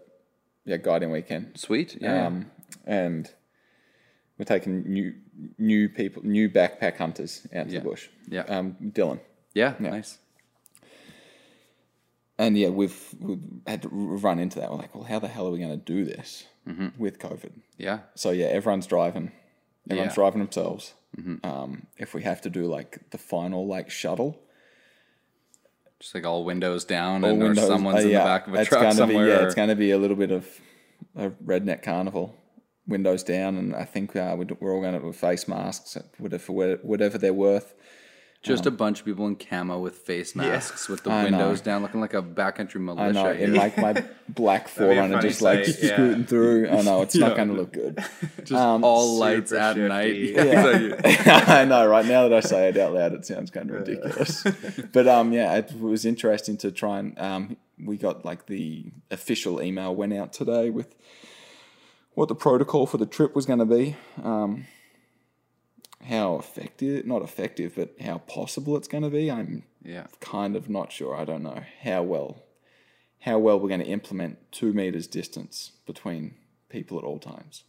yeah 0.65 0.77
guiding 0.77 1.09
weekend. 1.11 1.57
Sweet, 1.57 1.97
yeah. 1.99 2.27
Um, 2.27 2.51
and 2.85 3.31
we're 4.37 4.45
taking 4.45 4.83
new 4.91 5.13
new 5.57 5.89
people, 5.89 6.23
new 6.25 6.49
backpack 6.49 6.97
hunters 6.97 7.45
out 7.55 7.67
to 7.67 7.73
Yeah. 7.73 7.79
the 7.79 7.85
bush. 7.89 8.07
Yeah. 8.27 8.41
Um, 8.41 8.75
Dylan. 8.81 9.19
yeah, 9.53 9.73
yeah. 9.79 9.89
nice. 9.91 10.17
And 12.37 12.57
yeah, 12.57 12.67
we've, 12.69 13.15
we've 13.19 13.39
had 13.65 13.81
to 13.83 13.89
run 13.89 14.39
into 14.39 14.59
that. 14.59 14.69
We're 14.69 14.77
like, 14.77 14.93
well, 14.93 15.05
how 15.05 15.19
the 15.19 15.29
hell 15.29 15.47
are 15.47 15.51
we 15.51 15.57
going 15.59 15.71
to 15.71 15.77
do 15.77 16.03
this 16.03 16.45
with 16.97 17.17
COVID? 17.19 17.51
Yeah, 17.77 17.99
So 18.15 18.31
yeah, 18.31 18.47
everyone's 18.47 18.87
driving. 18.87 19.31
Everyone's 19.89 20.11
Yeah. 20.11 20.15
driving 20.15 20.39
themselves. 20.39 20.93
Um, 21.45 21.87
if 21.97 22.13
we 22.13 22.23
have 22.23 22.41
to 22.41 22.49
do 22.49 22.65
like 22.65 23.09
the 23.11 23.17
final 23.17 23.65
like 23.67 23.89
shuttle, 23.89 24.37
just 26.01 26.13
like 26.13 26.25
all 26.25 26.43
windows 26.43 26.83
down 26.83 27.23
all 27.23 27.29
and 27.29 27.41
or 27.41 27.55
someone's 27.55 28.03
uh, 28.03 28.07
in 28.07 28.13
the 28.13 28.19
back 28.19 28.47
of 28.47 28.53
a 28.53 28.65
truck 28.65 28.91
somewhere. 28.93 29.25
Be, 29.25 29.31
yeah, 29.31 29.37
or- 29.39 29.45
it's 29.45 29.55
going 29.55 29.69
to 29.69 29.75
be 29.77 29.91
a 29.91 29.97
little 29.97 30.17
bit 30.17 30.31
of 30.31 30.45
a 31.15 31.29
redneck 31.29 31.83
carnival. 31.83 32.35
Windows 32.87 33.23
down, 33.23 33.57
and 33.57 33.75
I 33.75 33.83
think 33.85 34.15
uh, 34.15 34.35
we- 34.37 34.45
we're 34.59 34.73
all 34.73 34.81
going 34.81 34.99
to 34.99 35.05
with 35.05 35.15
face 35.15 35.47
masks, 35.47 35.97
whatever 36.17 36.51
whatever 36.83 37.17
they're 37.17 37.33
worth. 37.33 37.73
just 38.43 38.67
a 38.67 38.71
bunch 38.71 38.99
of 38.99 39.05
people 39.07 39.25
in 39.25 39.35
camo 39.35 39.79
with 39.79 39.95
face 39.95 40.35
masks 40.35 40.87
with 40.87 41.01
the 41.03 41.09
I 41.09 41.29
know. 41.29 41.37
windows 41.39 41.61
down, 41.61 41.81
looking 41.81 41.99
like 41.99 42.13
a 42.13 42.21
backcountry 42.21 42.79
militia. 42.79 43.01
I 43.01 43.11
know, 43.11 43.31
in 43.31 43.55
like 43.55 43.75
my 43.75 43.93
black 44.29 44.65
be 44.65 44.83
a 44.83 44.87
4Runner, 44.87 45.09
funny 45.13 45.27
just 45.27 45.41
like 45.41 45.65
yeah. 45.65 45.73
scooting 45.95 46.25
through. 46.25 46.69
I 46.69 46.81
know 46.83 47.01
it's 47.01 47.15
not 47.25 47.35
going 47.35 47.47
to 47.47 47.55
look 47.55 47.73
good. 47.73 48.05
just 48.43 48.51
um, 48.51 48.83
all 48.83 49.17
lights 49.17 49.51
at 49.51 49.73
shifty. 49.77 49.87
night. 49.87 50.15
Yeah. 50.15 50.61
So 50.61 51.51
I 51.53 51.65
know, 51.65 51.87
right 51.87 52.05
now 52.05 52.27
that 52.29 52.33
I 52.33 52.39
say 52.41 52.69
it 52.69 52.77
out 52.77 52.93
loud, 52.93 53.13
it 53.13 53.25
sounds 53.25 53.49
kind 53.49 53.67
of 53.71 53.77
ridiculous. 53.77 54.43
but 54.93 55.07
um, 55.07 55.33
yeah, 55.33 55.55
it 55.55 55.73
was 55.79 56.05
interesting 56.05 56.55
to 56.57 56.71
try 56.71 56.99
and 56.99 57.17
um, 57.17 57.57
we 57.83 57.97
got 57.97 58.23
like 58.25 58.45
the 58.45 58.91
official 59.09 59.59
email 59.59 59.95
went 59.95 60.13
out 60.13 60.33
today 60.33 60.69
with 60.69 60.93
what 62.15 62.27
the 62.29 62.35
protocol 62.35 62.87
for 62.87 62.97
the 62.97 63.05
trip 63.05 63.35
was 63.35 63.45
going 63.45 63.59
to 63.59 63.65
be. 63.65 63.95
Um, 64.23 64.65
how 66.07 66.37
effective, 66.37 67.05
not 67.05 67.21
effective, 67.21 67.73
but 67.75 67.95
how 68.01 68.19
possible 68.19 68.77
it's 68.77 68.87
going 68.87 69.03
to 69.03 69.09
be, 69.09 69.31
I'm 69.31 69.63
Yeah. 69.83 70.07
kind 70.19 70.55
of 70.55 70.69
not 70.69 70.91
sure. 70.91 71.15
I 71.15 71.25
don't 71.25 71.41
know 71.43 71.63
how 71.81 72.03
well, 72.03 72.43
how 73.21 73.39
well 73.39 73.59
we're 73.59 73.69
going 73.69 73.79
to 73.81 73.87
implement 73.87 74.51
two 74.51 74.71
meters 74.73 75.07
distance 75.07 75.71
between 75.85 76.35
people 76.69 76.97
at 76.99 77.03
all 77.03 77.19
times. 77.19 77.63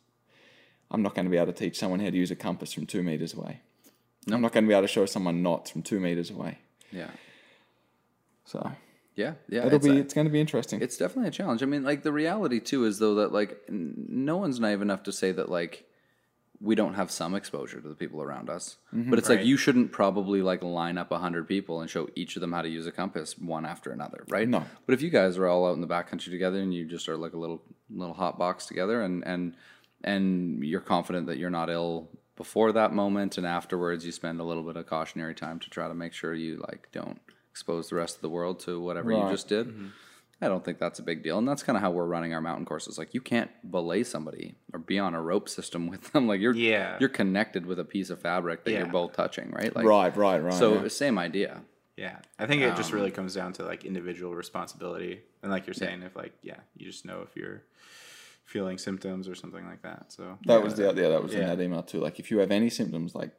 I'm 0.90 1.02
not 1.02 1.14
going 1.14 1.24
to 1.24 1.30
be 1.30 1.36
able 1.36 1.52
to 1.52 1.58
teach 1.58 1.78
someone 1.78 2.00
how 2.00 2.10
to 2.10 2.16
use 2.16 2.30
a 2.30 2.36
compass 2.36 2.72
from 2.72 2.86
two 2.86 3.02
meters 3.02 3.32
away. 3.34 3.60
I'm 4.30 4.40
not 4.40 4.52
going 4.52 4.64
to 4.64 4.68
be 4.68 4.74
able 4.74 4.82
to 4.86 4.92
show 4.92 5.06
someone 5.06 5.42
knots 5.42 5.70
from 5.70 5.82
two 5.82 5.98
meters 6.00 6.30
away. 6.30 6.58
Yeah. 6.92 7.10
So 8.44 8.72
Yeah. 9.16 9.32
Yeah. 9.48 9.66
it'll 9.66 9.76
it's 9.76 9.86
be, 9.86 9.92
a- 9.92 10.00
it's 10.00 10.14
going 10.14 10.26
to 10.26 10.32
be 10.32 10.40
interesting. 10.40 10.80
It's 10.80 10.96
definitely 10.96 11.28
a 11.28 11.32
challenge. 11.32 11.62
I 11.62 11.66
mean, 11.66 11.82
like 11.82 12.02
the 12.02 12.12
reality 12.12 12.60
too 12.60 12.84
is 12.84 12.98
though 12.98 13.16
that 13.16 13.32
like 13.32 13.58
n- 13.68 14.06
no 14.08 14.36
one's 14.36 14.60
naive 14.60 14.82
enough 14.82 15.02
to 15.04 15.12
say 15.12 15.32
that 15.32 15.48
like 15.48 15.84
we 16.60 16.74
don't 16.74 16.94
have 16.94 17.10
some 17.10 17.34
exposure 17.34 17.80
to 17.80 17.88
the 17.88 17.94
people 17.94 18.22
around 18.22 18.48
us. 18.48 18.76
Mm-hmm. 18.94 19.10
But 19.10 19.18
it's 19.18 19.28
like 19.28 19.44
you 19.44 19.56
shouldn't 19.56 19.92
probably 19.92 20.42
like 20.42 20.62
line 20.62 20.96
up 20.98 21.10
a 21.10 21.18
hundred 21.18 21.48
people 21.48 21.80
and 21.80 21.90
show 21.90 22.08
each 22.14 22.36
of 22.36 22.40
them 22.40 22.52
how 22.52 22.62
to 22.62 22.68
use 22.68 22.86
a 22.86 22.92
compass 22.92 23.36
one 23.38 23.66
after 23.66 23.90
another, 23.90 24.24
right? 24.28 24.48
No. 24.48 24.64
But 24.86 24.94
if 24.94 25.02
you 25.02 25.10
guys 25.10 25.36
are 25.38 25.46
all 25.46 25.66
out 25.66 25.74
in 25.74 25.80
the 25.80 25.86
backcountry 25.86 26.30
together 26.30 26.60
and 26.60 26.72
you 26.72 26.84
just 26.86 27.08
are 27.08 27.16
like 27.16 27.32
a 27.34 27.38
little 27.38 27.62
little 27.90 28.14
hot 28.14 28.38
box 28.38 28.66
together 28.66 29.02
and 29.02 29.26
and 29.26 29.54
and 30.04 30.62
you're 30.64 30.80
confident 30.80 31.26
that 31.26 31.38
you're 31.38 31.50
not 31.50 31.70
ill 31.70 32.08
before 32.36 32.72
that 32.72 32.92
moment 32.92 33.38
and 33.38 33.46
afterwards 33.46 34.04
you 34.04 34.12
spend 34.12 34.40
a 34.40 34.44
little 34.44 34.62
bit 34.62 34.76
of 34.76 34.86
cautionary 34.86 35.34
time 35.34 35.58
to 35.58 35.70
try 35.70 35.88
to 35.88 35.94
make 35.94 36.12
sure 36.12 36.34
you 36.34 36.62
like 36.68 36.88
don't 36.92 37.20
expose 37.56 37.88
the 37.88 37.94
rest 37.94 38.16
of 38.16 38.20
the 38.20 38.28
world 38.28 38.60
to 38.60 38.78
whatever 38.78 39.10
you 39.12 39.30
just 39.30 39.48
did. 39.48 39.72
I 40.42 40.48
don't 40.48 40.62
think 40.62 40.78
that's 40.78 40.98
a 40.98 41.02
big 41.02 41.22
deal, 41.22 41.38
and 41.38 41.48
that's 41.48 41.62
kind 41.62 41.78
of 41.78 41.80
how 41.80 41.90
we're 41.90 42.04
running 42.04 42.34
our 42.34 42.42
mountain 42.42 42.66
courses. 42.66 42.98
Like 42.98 43.14
you 43.14 43.22
can't 43.22 43.50
belay 43.70 44.04
somebody 44.04 44.56
or 44.74 44.78
be 44.78 44.98
on 44.98 45.14
a 45.14 45.22
rope 45.22 45.48
system 45.48 45.86
with 45.92 46.12
them. 46.12 46.28
Like 46.28 46.40
you're 46.42 46.54
Yeah. 46.54 46.98
you're 47.00 47.08
connected 47.08 47.64
with 47.64 47.78
a 47.78 47.84
piece 47.84 48.10
of 48.10 48.20
fabric 48.20 48.64
that 48.64 48.72
you're 48.72 48.86
both 48.86 49.14
touching, 49.14 49.50
right? 49.52 49.74
Like, 49.74 49.86
right, 49.86 50.14
right, 50.14 50.42
right. 50.42 50.52
So 50.52 50.82
yeah. 50.82 50.88
same 50.88 51.16
idea. 51.18 51.62
Yeah, 51.96 52.18
I 52.38 52.44
think 52.46 52.60
it 52.60 52.76
just 52.76 52.90
Um, 52.92 52.98
really 52.98 53.10
comes 53.10 53.34
down 53.34 53.54
to 53.54 53.62
like 53.64 53.86
individual 53.86 54.34
responsibility, 54.34 55.22
and 55.42 55.50
like 55.50 55.66
you're 55.66 55.72
saying, 55.72 56.02
if 56.02 56.14
like 56.14 56.34
yeah, 56.42 56.60
you 56.76 56.84
just 56.84 57.06
know 57.06 57.22
if 57.22 57.34
you're 57.34 57.62
feeling 58.44 58.76
symptoms 58.76 59.28
or 59.30 59.34
something 59.34 59.64
like 59.66 59.80
that. 59.82 60.12
So 60.12 60.36
That 60.44 60.62
was 60.62 60.74
the 60.74 60.82
yeah, 60.94 61.08
that 61.08 61.22
was 61.22 61.32
in 61.32 61.46
that 61.46 61.58
email 61.62 61.82
too. 61.82 62.00
Like 62.00 62.18
if 62.20 62.30
you 62.30 62.40
have 62.40 62.50
any 62.50 62.68
symptoms, 62.68 63.14
like 63.14 63.30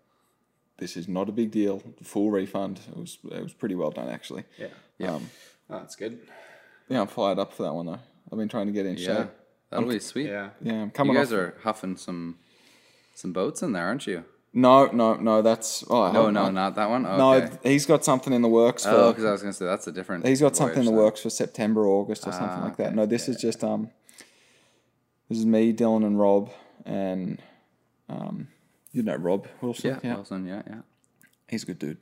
this 0.78 0.96
is 0.98 1.08
not 1.08 1.30
a 1.30 1.32
big 1.32 1.52
deal. 1.52 1.82
Full 2.04 2.32
refund. 2.32 2.80
It 2.90 2.98
was 2.98 3.18
it 3.32 3.42
was 3.44 3.54
pretty 3.54 3.76
well 3.76 3.92
done 3.92 4.10
actually. 4.10 4.44
yeah, 4.58 4.68
Yeah. 4.98 5.16
Um, 5.16 5.30
oh, 5.70 5.80
that's 5.80 5.96
good. 5.96 6.20
yeah, 6.90 7.02
I'm 7.02 7.08
fired 7.08 7.40
up 7.40 7.54
for 7.54 7.64
that 7.64 7.74
one 7.74 7.86
though. 7.88 8.00
I've 8.32 8.38
been 8.38 8.50
trying 8.50 8.68
to 8.68 8.74
get 8.74 8.86
in 8.86 8.98
Yeah, 8.98 9.06
shape. 9.24 9.28
that'll 9.70 9.90
be 9.90 10.00
sweet. 10.00 10.28
Yeah, 10.28 10.50
Yeah, 10.62 10.88
I'm 10.98 11.08
You 11.08 11.14
guys 11.14 11.32
off- 11.32 11.40
are 11.40 11.54
huffing 11.64 11.98
some 11.98 12.38
some 13.16 13.34
boats 13.34 13.62
in 13.64 13.72
there, 13.74 13.86
aren't 13.86 14.06
you? 14.06 14.24
no, 14.54 14.86
no, 14.88 15.16
no. 15.16 15.42
That's 15.42 15.84
oh 15.90 16.04
I 16.04 16.12
No, 16.12 16.24
no, 16.30 16.44
not. 16.44 16.54
not 16.54 16.76
that 16.76 16.90
one. 16.90 17.04
No, 17.04 17.50
he's 17.64 17.86
got 17.86 18.04
something 18.06 18.34
in 18.34 18.42
the 18.42 18.48
works 18.50 18.84
for. 18.86 18.92
oh, 18.92 19.10
because 19.12 19.26
I 19.26 19.32
was 19.32 19.42
gonna 19.42 19.54
say 19.54 19.66
that's 19.66 19.88
a 19.88 19.92
different. 19.92 20.26
he's 20.28 20.42
got 20.42 20.56
something 20.56 20.80
in 20.80 20.86
the 20.86 20.92
voyage 20.92 21.04
works 21.04 21.22
for 21.22 21.30
September, 21.30 21.86
August, 21.88 22.28
or 22.28 22.32
something 22.32 22.60
Ah, 22.62 22.66
like 22.66 22.78
that. 22.78 22.96
No, 22.96 23.06
this 23.06 23.28
is 23.30 23.38
just 23.38 23.64
um. 23.64 23.90
This 25.30 25.40
is 25.40 25.46
me, 25.46 25.74
Dylan, 25.74 26.06
and 26.06 26.18
Rob, 26.18 26.50
and 26.86 27.42
um, 28.08 28.48
you 28.94 29.04
know 29.04 29.16
Rob 29.16 29.48
Wilson. 29.62 29.90
Yeah, 29.92 30.00
yeah. 30.04 30.16
Wilson. 30.16 30.48
Yeah, 30.48 30.62
yeah, 30.68 30.82
he's 31.48 31.64
a 31.64 31.66
good 31.68 31.80
dude, 31.80 31.98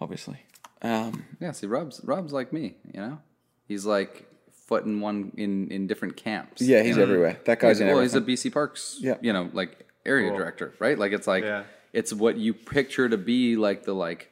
obviously. 0.00 0.38
Um, 0.82 1.24
yeah. 1.40 1.52
See, 1.52 1.66
Rob's 1.66 2.00
Rob's 2.04 2.32
like 2.32 2.52
me. 2.52 2.74
You 2.92 3.00
know, 3.00 3.18
he's 3.66 3.84
like 3.86 4.26
foot 4.66 4.84
in 4.84 5.00
one 5.00 5.32
in 5.36 5.70
in 5.70 5.86
different 5.86 6.16
camps. 6.16 6.62
yeah, 6.62 6.82
he's 6.82 6.98
everywhere. 6.98 7.38
That 7.44 7.60
guy's 7.60 7.78
He's, 7.78 7.80
in 7.82 7.88
well, 7.88 8.00
he's 8.02 8.14
a 8.14 8.20
BC 8.20 8.52
Parks, 8.52 8.96
Yeah. 9.00 9.16
you 9.20 9.32
know, 9.32 9.50
like 9.52 9.86
area 10.06 10.28
Cool. 10.30 10.38
director, 10.38 10.74
right? 10.78 10.98
Like 10.98 11.12
it's 11.12 11.26
like 11.26 11.44
Yeah. 11.44 11.64
it's 11.92 12.12
what 12.12 12.36
you 12.38 12.54
picture 12.54 13.08
to 13.08 13.16
be 13.18 13.56
like 13.56 13.84
the 13.84 13.92
like, 13.94 14.30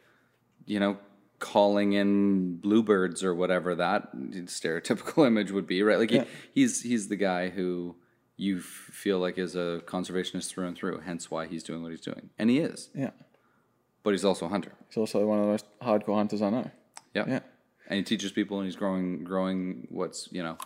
you 0.66 0.80
know, 0.80 0.99
calling 1.38 1.93
in 1.95 2.57
bluebirds 2.57 3.22
or 3.24 3.34
whatever 3.34 3.74
that 3.76 4.14
stereotypical 4.16 5.26
image 5.28 5.51
would 5.53 5.66
be, 5.66 5.82
right? 5.82 5.99
Like 5.99 6.11
Yeah. 6.11 6.24
he, 6.55 6.62
he's 6.62 6.82
he's 6.82 7.09
the 7.09 7.16
guy 7.16 7.49
who 7.51 7.97
you 8.47 8.59
f- 8.59 8.64
feel 9.03 9.18
like 9.24 9.36
is 9.38 9.55
a 9.55 9.68
conservationist 9.95 10.49
through 10.51 10.66
and 10.68 10.76
through, 10.76 10.97
hence 11.11 11.30
why 11.30 11.43
he's 11.47 11.62
doing 11.62 11.82
what 11.82 11.91
he's 11.95 12.01
doing, 12.11 12.30
and 12.38 12.47
he 12.51 12.59
is, 12.59 12.88
yeah, 12.95 13.11
but 14.03 14.11
he's 14.14 14.24
also 14.24 14.47
a 14.47 14.49
hunter. 14.49 14.72
he's 14.88 14.97
also 14.97 15.24
one 15.26 15.38
of 15.38 15.45
the 15.47 15.51
most 15.57 15.66
hardcore 15.82 16.16
hunters 16.16 16.43
I 16.43 16.51
know. 16.51 16.70
Yeah. 17.14 17.24
Yeah. 17.34 17.41
And 17.88 17.97
he 17.99 18.03
teaches 18.05 18.30
people 18.32 18.59
and 18.59 18.66
he's 18.68 18.76
growing 18.76 19.24
growing 19.24 19.86
what's, 19.91 20.28
you 20.36 20.43
know, 20.45 20.57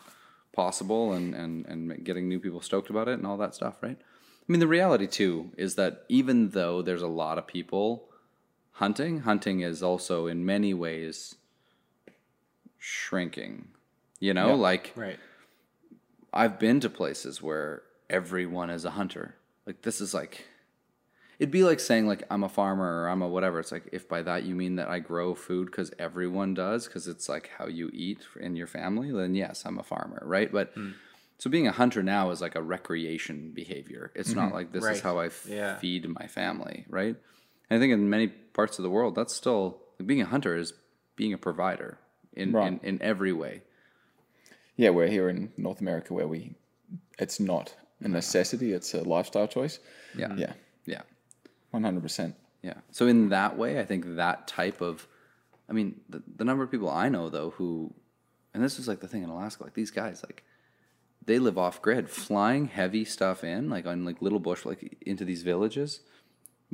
possible 0.53 1.13
and, 1.15 1.35
and, 1.35 1.65
and 1.67 2.05
getting 2.05 2.29
new 2.29 2.39
people 2.39 2.61
stoked 2.61 2.91
about 2.91 3.09
it 3.09 3.15
and 3.19 3.27
all 3.27 3.39
that 3.39 3.55
stuff, 3.55 3.77
right? 3.83 3.97
I 4.01 4.47
mean, 4.53 4.61
the 4.61 4.69
reality 4.79 5.07
too 5.07 5.51
is 5.57 5.75
that 5.77 6.05
even 6.11 6.51
though 6.51 6.83
there's 6.83 7.01
a 7.11 7.15
lot 7.23 7.39
of 7.39 7.47
people 7.47 8.09
hunting, 8.73 9.21
hunting 9.21 9.61
is 9.61 9.83
also 9.83 10.27
in 10.27 10.45
many 10.45 10.75
ways 10.75 11.35
shrinking. 12.79 13.69
You 14.21 14.35
know, 14.35 14.49
Yeah. 14.49 14.55
like 14.55 14.93
right. 14.97 15.19
I've 16.35 16.59
been 16.59 16.81
to 16.81 16.91
places 16.91 17.41
where 17.41 17.83
everyone 18.11 18.69
is 18.69 18.85
a 18.85 18.91
hunter. 18.91 19.37
Like 19.67 19.83
this 19.83 20.01
is 20.01 20.13
like 20.13 20.47
it'd 21.39 21.53
be 21.53 21.65
like 21.65 21.81
saying 21.81 22.07
like 22.07 22.25
I'm 22.31 22.43
a 22.43 22.49
farmer 22.49 23.03
or 23.03 23.09
I'm 23.09 23.23
a 23.23 23.29
whatever. 23.29 23.61
It's 23.61 23.73
like 23.73 23.89
if 23.93 24.09
by 24.09 24.23
that 24.23 24.43
you 24.43 24.55
mean 24.55 24.77
that 24.77 24.89
I 24.89 24.99
grow 24.99 25.35
food 25.35 25.71
cuz 25.73 25.93
everyone 25.99 26.53
does 26.55 26.89
cuz 26.89 27.07
it's 27.07 27.29
like 27.29 27.51
how 27.59 27.67
you 27.67 27.89
eat 27.93 28.27
in 28.39 28.57
your 28.57 28.67
family, 28.67 29.11
then 29.13 29.35
yes, 29.35 29.65
I'm 29.65 29.79
a 29.79 29.85
farmer, 29.85 30.23
right? 30.25 30.51
But 30.51 30.73
hmm. 30.75 30.91
so 31.39 31.49
being 31.49 31.69
a 31.69 31.73
hunter 31.73 32.03
now 32.03 32.31
is 32.31 32.41
like 32.41 32.57
a 32.57 32.63
recreation 32.63 33.53
behavior. 33.53 34.11
It's 34.15 34.35
not 34.35 34.47
mm-hmm. 34.47 34.55
like 34.55 34.73
this 34.73 34.85
is 34.85 35.01
how 35.01 35.19
I 35.19 35.27
f- 35.27 35.47
Yeah. 35.49 35.79
feed 35.79 36.09
my 36.09 36.27
family, 36.27 36.85
right? 36.89 37.17
And 37.71 37.77
I 37.77 37.81
think 37.81 37.93
in 37.93 38.11
many 38.11 38.27
parts 38.29 38.79
of 38.79 38.83
the 38.83 38.91
world 38.91 39.15
that's 39.15 39.35
still 39.35 39.81
like 39.99 40.07
being 40.07 40.21
a 40.21 40.27
hunter 40.27 40.57
is 40.57 40.75
being 41.17 41.33
a 41.33 41.39
provider 41.39 41.99
in, 42.33 42.55
in, 42.57 42.81
in 42.83 43.03
every 43.03 43.33
way. 43.33 43.63
Yeah, 44.77 44.91
we're 44.91 45.09
here 45.09 45.29
in 45.29 45.53
North 45.57 45.81
America 45.81 46.13
where 46.15 46.27
we, 46.27 46.55
it's 47.19 47.39
not 47.41 47.75
a 48.03 48.09
necessity; 48.09 48.73
it's 48.73 48.93
a 48.95 49.03
lifestyle 49.03 49.47
choice. 49.49 49.79
Yeah. 50.17 50.35
Yeah, 50.37 50.53
Yeah. 50.87 51.03
one 51.71 51.85
hundred 51.85 52.03
percent. 52.03 52.35
Yeah. 52.63 52.75
So 52.91 53.07
in 53.07 53.29
that 53.29 53.57
way, 53.59 53.79
I 53.79 53.85
think 53.85 54.17
that 54.17 54.49
type 54.49 54.81
of, 54.81 55.07
I 55.69 55.73
mean, 55.73 56.01
the, 56.09 56.23
the 56.37 56.45
number 56.45 56.65
of 56.65 56.71
people 56.71 56.91
I 56.91 57.09
know 57.09 57.29
though 57.29 57.51
who, 57.51 57.93
and 58.55 58.63
this 58.65 58.79
is 58.79 58.89
like 58.89 59.01
the 59.01 59.09
thing 59.09 59.23
in 59.23 59.29
Alaska, 59.31 59.65
like 59.65 59.75
these 59.75 59.91
guys, 59.91 60.23
like 60.25 60.43
they 61.27 61.39
live 61.39 61.57
off 61.59 61.81
grid, 61.83 62.09
flying 62.11 62.67
heavy 62.69 63.05
stuff 63.05 63.45
in, 63.45 63.71
like 63.71 63.87
on 63.87 64.05
like 64.05 64.21
little 64.23 64.41
bush, 64.41 64.65
like 64.65 64.97
into 65.07 65.25
these 65.25 65.43
villages. 65.43 66.01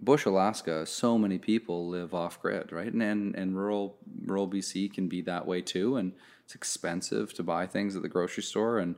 Bush, 0.03 0.25
Alaska, 0.25 0.87
so 0.87 1.19
many 1.19 1.39
people 1.39 1.89
live 1.89 2.15
off 2.15 2.41
grid, 2.41 2.73
right? 2.73 2.91
And, 2.93 3.03
and 3.03 3.35
and 3.35 3.57
rural 3.57 3.97
rural 4.25 4.49
BC 4.49 4.95
can 4.95 5.09
be 5.09 5.21
that 5.23 5.47
way 5.47 5.61
too, 5.61 5.97
and 5.97 6.13
it's 6.51 6.57
expensive 6.57 7.33
to 7.35 7.45
buy 7.45 7.65
things 7.65 7.95
at 7.95 8.03
the 8.03 8.09
grocery 8.09 8.43
store, 8.43 8.79
and 8.81 8.97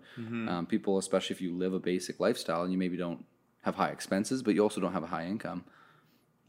um, 0.48 0.66
people, 0.66 0.96
especially 0.96 1.34
if 1.34 1.42
you 1.42 1.52
live 1.54 1.74
a 1.74 1.78
basic 1.78 2.18
lifestyle 2.18 2.62
and 2.62 2.72
you 2.72 2.78
maybe 2.78 2.96
don't 2.96 3.26
have 3.60 3.74
high 3.74 3.90
expenses, 3.90 4.42
but 4.42 4.54
you 4.54 4.62
also 4.62 4.80
don't 4.80 4.94
have 4.94 5.02
a 5.02 5.08
high 5.08 5.26
income 5.26 5.64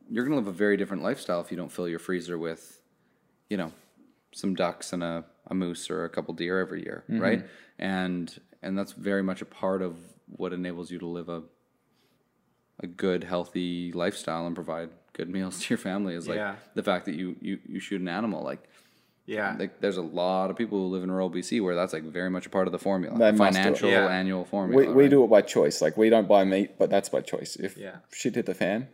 you're 0.10 0.26
going 0.26 0.34
to 0.38 0.38
live 0.46 0.54
a 0.54 0.58
very 0.58 0.76
different 0.76 1.02
lifestyle 1.02 1.40
if 1.40 1.50
you 1.50 1.56
don't 1.56 1.72
fill 1.72 1.88
your 1.88 1.98
freezer 1.98 2.38
with, 2.38 2.82
you 3.50 3.56
know, 3.56 3.72
some 4.34 4.54
ducks 4.54 4.92
and 4.92 5.02
a, 5.02 5.24
a 5.48 5.54
moose 5.56 5.90
or 5.90 6.04
a 6.04 6.10
couple 6.10 6.34
deer 6.34 6.60
every 6.60 6.84
year, 6.84 7.04
right? 7.08 7.46
And 7.80 8.38
and 8.62 8.78
that's 8.78 8.92
very 8.92 9.24
much 9.24 9.42
a 9.42 9.46
part 9.46 9.82
of 9.82 9.98
what 10.28 10.52
enables 10.54 10.92
you 10.92 11.00
to 11.00 11.08
live 11.08 11.30
a 11.30 11.44
a 12.82 12.88
good, 12.88 13.24
healthy 13.24 13.92
lifestyle 13.94 14.46
and 14.46 14.56
provide 14.56 14.90
good 15.14 15.30
meals 15.30 15.62
to 15.62 15.70
your 15.70 15.78
family 15.78 16.16
is 16.16 16.28
like 16.28 16.38
Yeah. 16.38 16.56
the 16.76 16.84
fact 16.84 17.06
that 17.06 17.16
you 17.16 17.36
you 17.40 17.60
you 17.68 17.80
shoot 17.80 18.02
an 18.02 18.10
animal 18.10 18.44
like. 18.44 18.62
Yeah. 19.26 19.56
Like 19.58 19.80
there's 19.80 19.98
a 19.98 20.02
lot 20.02 20.50
of 20.50 20.58
people 20.58 20.78
who 20.80 20.88
live 20.88 21.04
in 21.04 21.10
rural 21.12 21.30
BC 21.32 21.62
where 21.64 21.76
that's 21.76 21.94
like 21.94 22.04
very 22.04 22.30
much 22.30 22.46
a 22.46 22.50
part 22.50 22.68
of 22.68 22.72
the 22.74 22.80
formula, 22.80 23.18
They 23.18 23.32
the 23.32 23.38
must 23.38 23.54
do 23.54 23.60
it. 23.60 23.64
financial 23.64 23.90
Yeah. 23.90 24.08
annual 24.08 24.44
formula. 24.46 24.86
We, 24.88 24.94
we 24.94 25.04
right? 25.04 25.10
do 25.10 25.24
it 25.24 25.28
by 25.30 25.42
choice. 25.42 25.82
Like 25.82 25.96
we 25.96 26.10
don't 26.10 26.28
buy 26.28 26.44
meat, 26.44 26.78
but 26.78 26.90
that's 26.90 27.08
by 27.10 27.22
choice. 27.22 27.56
If 27.56 27.78
Yeah. 27.78 27.98
shit 28.12 28.36
hit 28.36 28.46
the 28.48 28.54
fan, 28.54 28.90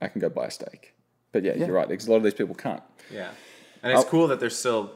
I 0.00 0.08
can 0.08 0.20
go 0.20 0.28
buy 0.28 0.46
a 0.46 0.50
steak. 0.50 0.94
But 1.32 1.42
yeah, 1.42 1.54
you're 1.54 1.72
right 1.72 1.88
because 1.88 2.06
a 2.06 2.10
lot 2.10 2.18
of 2.18 2.22
these 2.22 2.34
people 2.34 2.54
can't. 2.54 2.82
Yeah, 3.12 3.30
and 3.82 3.92
it's 3.92 4.02
Oh. 4.04 4.08
cool 4.08 4.28
that 4.28 4.38
there's 4.40 4.56
still 4.58 4.92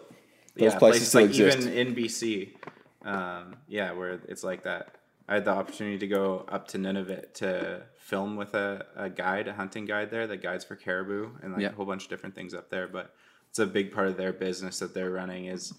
Those 0.57 0.73
yeah, 0.73 0.79
places 0.79 1.09
still 1.09 1.23
like 1.23 1.31
exist. 1.31 1.59
even 1.66 1.73
in 1.73 1.95
BC. 1.95 2.55
Um, 3.03 3.57
yeah, 3.66 3.93
where 3.93 4.21
it's 4.29 4.45
like 4.45 4.62
that. 4.64 4.95
I 5.29 5.35
had 5.35 5.45
the 5.45 5.53
opportunity 5.53 5.99
to 5.99 6.07
go 6.09 6.45
up 6.49 6.68
to 6.68 6.79
Nunavut 6.79 7.35
to 7.35 7.83
film 7.99 8.37
with 8.37 8.55
a, 8.55 8.85
a 8.97 9.09
guide, 9.09 9.47
a 9.49 9.53
hunting 9.53 9.85
guide 9.85 10.11
there 10.11 10.27
that 10.27 10.43
guides 10.43 10.64
for 10.64 10.75
caribou 10.77 11.31
and 11.43 11.53
like 11.53 11.62
Yeah. 11.62 11.68
a 11.68 11.73
whole 11.73 11.87
bunch 11.87 12.05
of 12.05 12.11
different 12.11 12.35
things 12.35 12.53
up 12.53 12.68
there. 12.71 12.89
But 12.89 13.14
it's 13.51 13.59
a 13.59 13.67
big 13.67 13.93
part 13.93 14.07
of 14.09 14.17
their 14.17 14.33
business 14.33 14.79
that 14.79 14.95
they're 14.95 15.11
running 15.11 15.47
is 15.47 15.75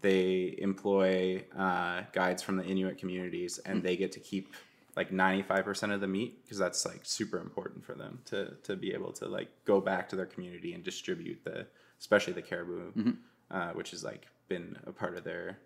they 0.00 0.56
employ 0.58 1.44
uh, 1.56 2.02
guides 2.12 2.42
from 2.42 2.56
the 2.56 2.64
Inuit 2.64 2.98
communities 2.98 3.58
and 3.64 3.78
Hmm. 3.78 3.84
they 3.86 3.96
get 3.96 4.12
to 4.12 4.20
keep 4.20 4.52
like 4.96 5.10
95% 5.10 5.94
of 5.94 6.00
the 6.00 6.06
meat 6.08 6.42
because 6.42 6.58
that's 6.58 6.84
like 6.84 7.00
super 7.04 7.38
important 7.38 7.84
for 7.84 7.94
them 7.94 8.18
to 8.26 8.54
to 8.64 8.76
be 8.76 8.92
able 8.92 9.12
to 9.14 9.26
like 9.26 9.48
go 9.64 9.80
back 9.80 10.08
to 10.10 10.16
their 10.16 10.26
community 10.26 10.74
and 10.74 10.82
distribute 10.84 11.42
the 11.44 11.66
especially 12.00 12.32
the 12.34 12.42
caribou 12.42 12.90
Mm-hmm. 12.92 13.10
uh, 13.50 13.70
which 13.72 13.92
has 13.92 14.02
like 14.04 14.26
been 14.48 14.76
a 14.86 14.92
part 14.92 15.16
of 15.16 15.24
their 15.24 15.56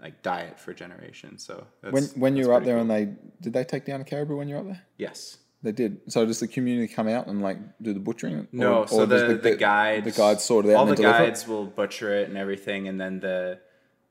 like 0.00 0.22
diet 0.22 0.58
for 0.58 0.72
generations 0.72 1.44
so 1.44 1.66
that's, 1.82 1.92
When 1.92 2.04
when 2.22 2.36
you 2.36 2.46
were 2.48 2.54
up 2.54 2.64
there 2.64 2.76
cool. 2.80 2.82
and 2.82 2.90
they 2.90 3.04
did 3.42 3.52
they 3.52 3.64
take 3.64 3.84
down 3.84 4.00
a 4.00 4.04
caribou 4.04 4.36
when 4.36 4.48
you 4.48 4.54
were 4.54 4.60
up 4.60 4.66
there? 4.68 4.82
yes 4.96 5.38
They 5.62 5.72
did. 5.72 6.00
So 6.08 6.24
does 6.24 6.40
the 6.40 6.48
community 6.48 6.92
come 6.92 7.06
out 7.08 7.26
and 7.26 7.42
like 7.42 7.58
do 7.82 7.92
the 7.92 8.00
butchering? 8.00 8.48
No, 8.52 8.80
Or- 8.80 8.88
so 8.88 9.02
or 9.02 9.06
does 9.06 9.28
the, 9.28 9.34
the, 9.34 9.56
guides 9.56 10.04
the 10.04 10.10
guides 10.12 10.42
sort 10.42 10.64
it 10.66 10.70
out 10.70 10.76
All 10.76 10.86
the 10.86 10.96
guides 10.96 11.46
will 11.46 11.66
butcher 11.66 12.14
it 12.14 12.28
and 12.28 12.38
everything, 12.38 12.88
and 12.88 12.98
then 13.00 13.20
the 13.20 13.58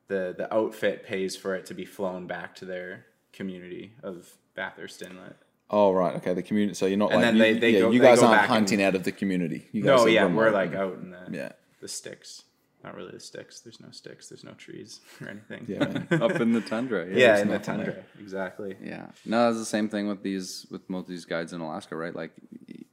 the 0.07 0.35
the 0.37 0.53
outfit 0.53 1.03
pays 1.05 1.35
for 1.35 1.55
it 1.55 1.65
to 1.67 1.73
be 1.73 1.85
flown 1.85 2.27
back 2.27 2.55
to 2.57 2.65
their 2.65 3.05
community 3.33 3.93
of 4.03 4.29
Bathurst 4.55 5.01
Inlet. 5.01 5.35
Oh 5.71 5.91
right, 5.91 6.15
okay. 6.17 6.33
The 6.33 6.43
community. 6.43 6.73
So 6.75 6.85
you're 6.85 6.97
not 6.97 7.11
And 7.11 7.21
like 7.21 7.25
then 7.25 7.35
you, 7.35 7.41
they- 7.41 7.59
they 7.59 7.69
yeah, 7.71 7.79
go- 7.81 7.91
you 7.91 7.99
guys 7.99 8.19
aren't 8.21 8.33
back 8.35 8.43
and- 8.49 8.51
hunting 8.53 8.81
out 8.83 8.93
of 8.95 9.03
the 9.03 9.11
community. 9.11 9.67
You 9.71 9.81
guys 9.83 10.01
No, 10.01 10.05
yeah, 10.07 10.25
we're 10.25 10.51
like 10.51 10.73
out 10.75 10.93
in 10.99 11.11
the 11.11 11.27
Yeah. 11.31 11.51
the 11.81 11.87
sticks. 11.87 12.43
Not 12.83 12.95
really 12.95 13.11
the 13.11 13.19
sticks. 13.19 13.59
There's 13.59 13.81
no 13.81 13.91
sticks. 13.91 14.29
There's 14.29 14.43
no 14.43 14.53
trees 14.53 15.01
or 15.21 15.27
anything. 15.27 15.65
Yeah. 15.67 16.17
Up 16.23 16.39
in 16.39 16.53
the 16.53 16.61
tundra. 16.61 17.05
yeah, 17.07 17.33
there's 17.33 17.41
in 17.41 17.47
the 17.49 17.59
tundra. 17.59 17.93
there. 17.93 18.05
Exactly. 18.19 18.75
Yeah. 18.81 19.07
No, 19.25 19.49
it's 19.49 19.59
the 19.59 19.65
same 19.65 19.89
thing 19.89 20.07
with 20.07 20.23
these 20.23 20.65
with 20.71 20.89
most 20.89 21.03
of 21.03 21.09
these 21.09 21.25
guides 21.25 21.51
in 21.51 21.59
Alaska, 21.59 21.95
right? 21.95 22.15
Like 22.15 22.31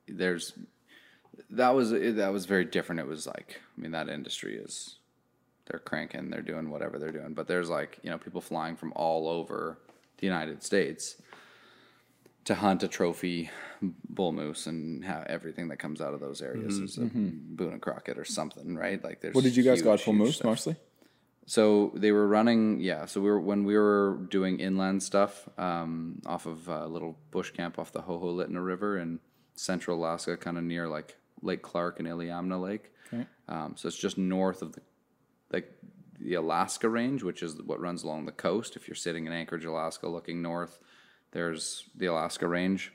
there's 0.09 0.55
that 1.51 1.71
was 1.75 1.91
that 1.91 2.33
was 2.33 2.47
very 2.47 2.65
different. 2.65 3.01
It 3.01 3.07
was 3.07 3.27
like 3.27 3.61
I 3.77 3.81
mean 3.81 3.93
that 3.93 4.09
industry 4.09 4.57
is 4.57 4.97
they're 5.67 5.81
cranking, 5.81 6.31
they're 6.31 6.43
doing 6.43 6.71
whatever 6.71 6.99
they're 6.99 7.13
doing, 7.13 7.35
but 7.35 7.49
there's 7.49 7.69
like, 7.69 7.99
you 8.03 8.11
know, 8.11 8.19
people 8.19 8.41
flying 8.41 8.77
from 8.77 8.93
all 8.95 9.29
over 9.29 9.79
the 10.19 10.27
United 10.27 10.63
States 10.63 11.21
to 12.47 12.55
hunt 12.55 12.83
a 12.83 12.89
trophy 12.89 13.51
bull 14.09 14.33
moose 14.33 14.67
and 14.67 15.05
have 15.05 15.25
everything 15.27 15.69
that 15.69 15.77
comes 15.77 16.01
out 16.01 16.15
of 16.15 16.21
those 16.21 16.41
areas 16.41 16.79
is 16.79 16.97
a 16.97 17.03
Boone 17.03 17.73
and 17.75 17.83
Crockett 17.83 18.19
or 18.19 18.25
something, 18.25 18.75
right? 18.75 19.03
Like 19.05 19.21
there's 19.21 19.35
What 19.35 19.45
did 19.45 19.57
you 19.57 19.63
guys 19.63 19.79
huge, 19.79 19.85
guide 19.85 20.01
for 20.01 20.15
moose 20.15 20.37
stuff. 20.37 20.47
mostly? 20.47 20.77
So 21.49 21.93
they 21.95 22.11
were 22.11 22.27
running, 22.27 22.81
yeah. 22.81 23.07
So 23.07 23.21
we 23.21 23.29
were 23.31 23.39
when 23.41 23.65
we 23.65 23.77
were 23.77 24.19
doing 24.31 24.59
inland 24.59 25.03
stuff 25.03 25.49
um, 25.59 26.21
off 26.27 26.47
of 26.47 26.67
a 26.69 26.87
little 26.87 27.17
bush 27.31 27.51
camp 27.53 27.79
off 27.79 27.93
the 27.93 28.03
Hoholitna 28.03 28.65
River 28.65 28.99
in 28.99 29.21
central 29.55 29.99
Alaska, 29.99 30.37
kind 30.37 30.59
of 30.59 30.65
near 30.65 30.89
like 30.89 31.17
Lake 31.43 31.63
Clark 31.63 31.99
and 32.01 32.09
Iliamna 32.09 32.61
Lake. 32.61 32.91
Um, 33.49 33.75
so 33.77 33.87
it's 33.87 33.97
just 33.97 34.19
north 34.19 34.61
of 34.63 34.73
the 34.73 34.81
like 35.53 35.71
the 36.19 36.35
Alaska 36.35 36.89
Range, 36.89 37.23
which 37.23 37.43
is 37.43 37.61
what 37.63 37.81
runs 37.81 38.03
along 38.03 38.27
the 38.27 38.33
coast. 38.33 38.75
If 38.75 38.89
you're 38.89 38.97
sitting 38.97 39.27
in 39.27 39.33
Anchorage, 39.33 39.65
Alaska, 39.65 40.09
looking 40.09 40.43
north, 40.43 40.81
there's 41.41 41.85
the 41.95 42.07
Alaska 42.07 42.49
Range, 42.49 42.91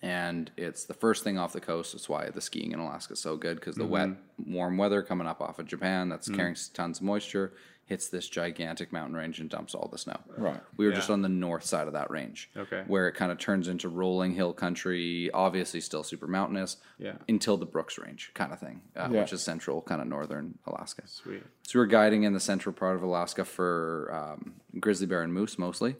and 0.00 0.48
it's 0.56 0.84
the 0.84 0.94
first 0.94 1.24
thing 1.24 1.38
off 1.38 1.52
the 1.52 1.60
coast. 1.60 1.92
That's 1.92 2.08
why 2.08 2.30
the 2.30 2.40
skiing 2.40 2.70
in 2.70 2.78
Alaska 2.78 3.14
is 3.14 3.18
so 3.18 3.36
good 3.36 3.56
because 3.56 3.74
the 3.74 3.84
wet, 3.84 4.10
warm 4.46 4.76
weather 4.78 5.02
coming 5.02 5.26
up 5.26 5.40
off 5.40 5.58
of 5.58 5.66
Japan 5.66 6.08
that's 6.08 6.28
carrying 6.28 6.54
tons 6.72 6.98
of 6.98 7.04
moisture 7.04 7.52
hits 7.86 8.08
this 8.10 8.28
gigantic 8.28 8.92
mountain 8.92 9.16
range 9.16 9.40
and 9.40 9.48
dumps 9.50 9.74
all 9.74 9.88
the 9.90 9.96
snow. 9.98 10.18
Right. 10.36 10.60
We 10.76 10.84
were 10.86 10.92
just 10.92 11.08
on 11.10 11.22
the 11.22 11.28
north 11.28 11.64
side 11.64 11.86
of 11.88 11.94
that 11.94 12.10
range. 12.10 12.50
Okay. 12.54 12.84
Where 12.86 13.08
it 13.08 13.14
kind 13.14 13.32
of 13.32 13.38
turns 13.38 13.66
into 13.66 13.88
rolling 13.88 14.34
hill 14.34 14.52
country, 14.52 15.30
obviously 15.32 15.80
still 15.80 16.04
super 16.04 16.26
mountainous. 16.28 16.76
Yeah. 16.98 17.14
Until 17.28 17.56
the 17.56 17.64
Brooks 17.64 17.98
Range 17.98 18.30
kind 18.34 18.52
of 18.52 18.60
thing, 18.60 18.82
uh, 18.94 19.08
Yeah. 19.10 19.22
which 19.22 19.32
is 19.32 19.42
central, 19.42 19.80
kind 19.82 20.00
of 20.02 20.06
northern 20.06 20.58
Alaska. 20.66 21.02
Sweet. 21.06 21.42
So 21.62 21.78
we 21.78 21.80
were 21.80 21.86
guiding 21.86 22.22
in 22.24 22.34
the 22.34 22.40
central 22.40 22.74
part 22.74 22.94
of 22.94 23.02
Alaska 23.02 23.44
for 23.46 24.10
um, 24.12 24.56
grizzly 24.78 25.06
bear 25.06 25.22
and 25.22 25.32
moose 25.32 25.58
mostly, 25.58 25.96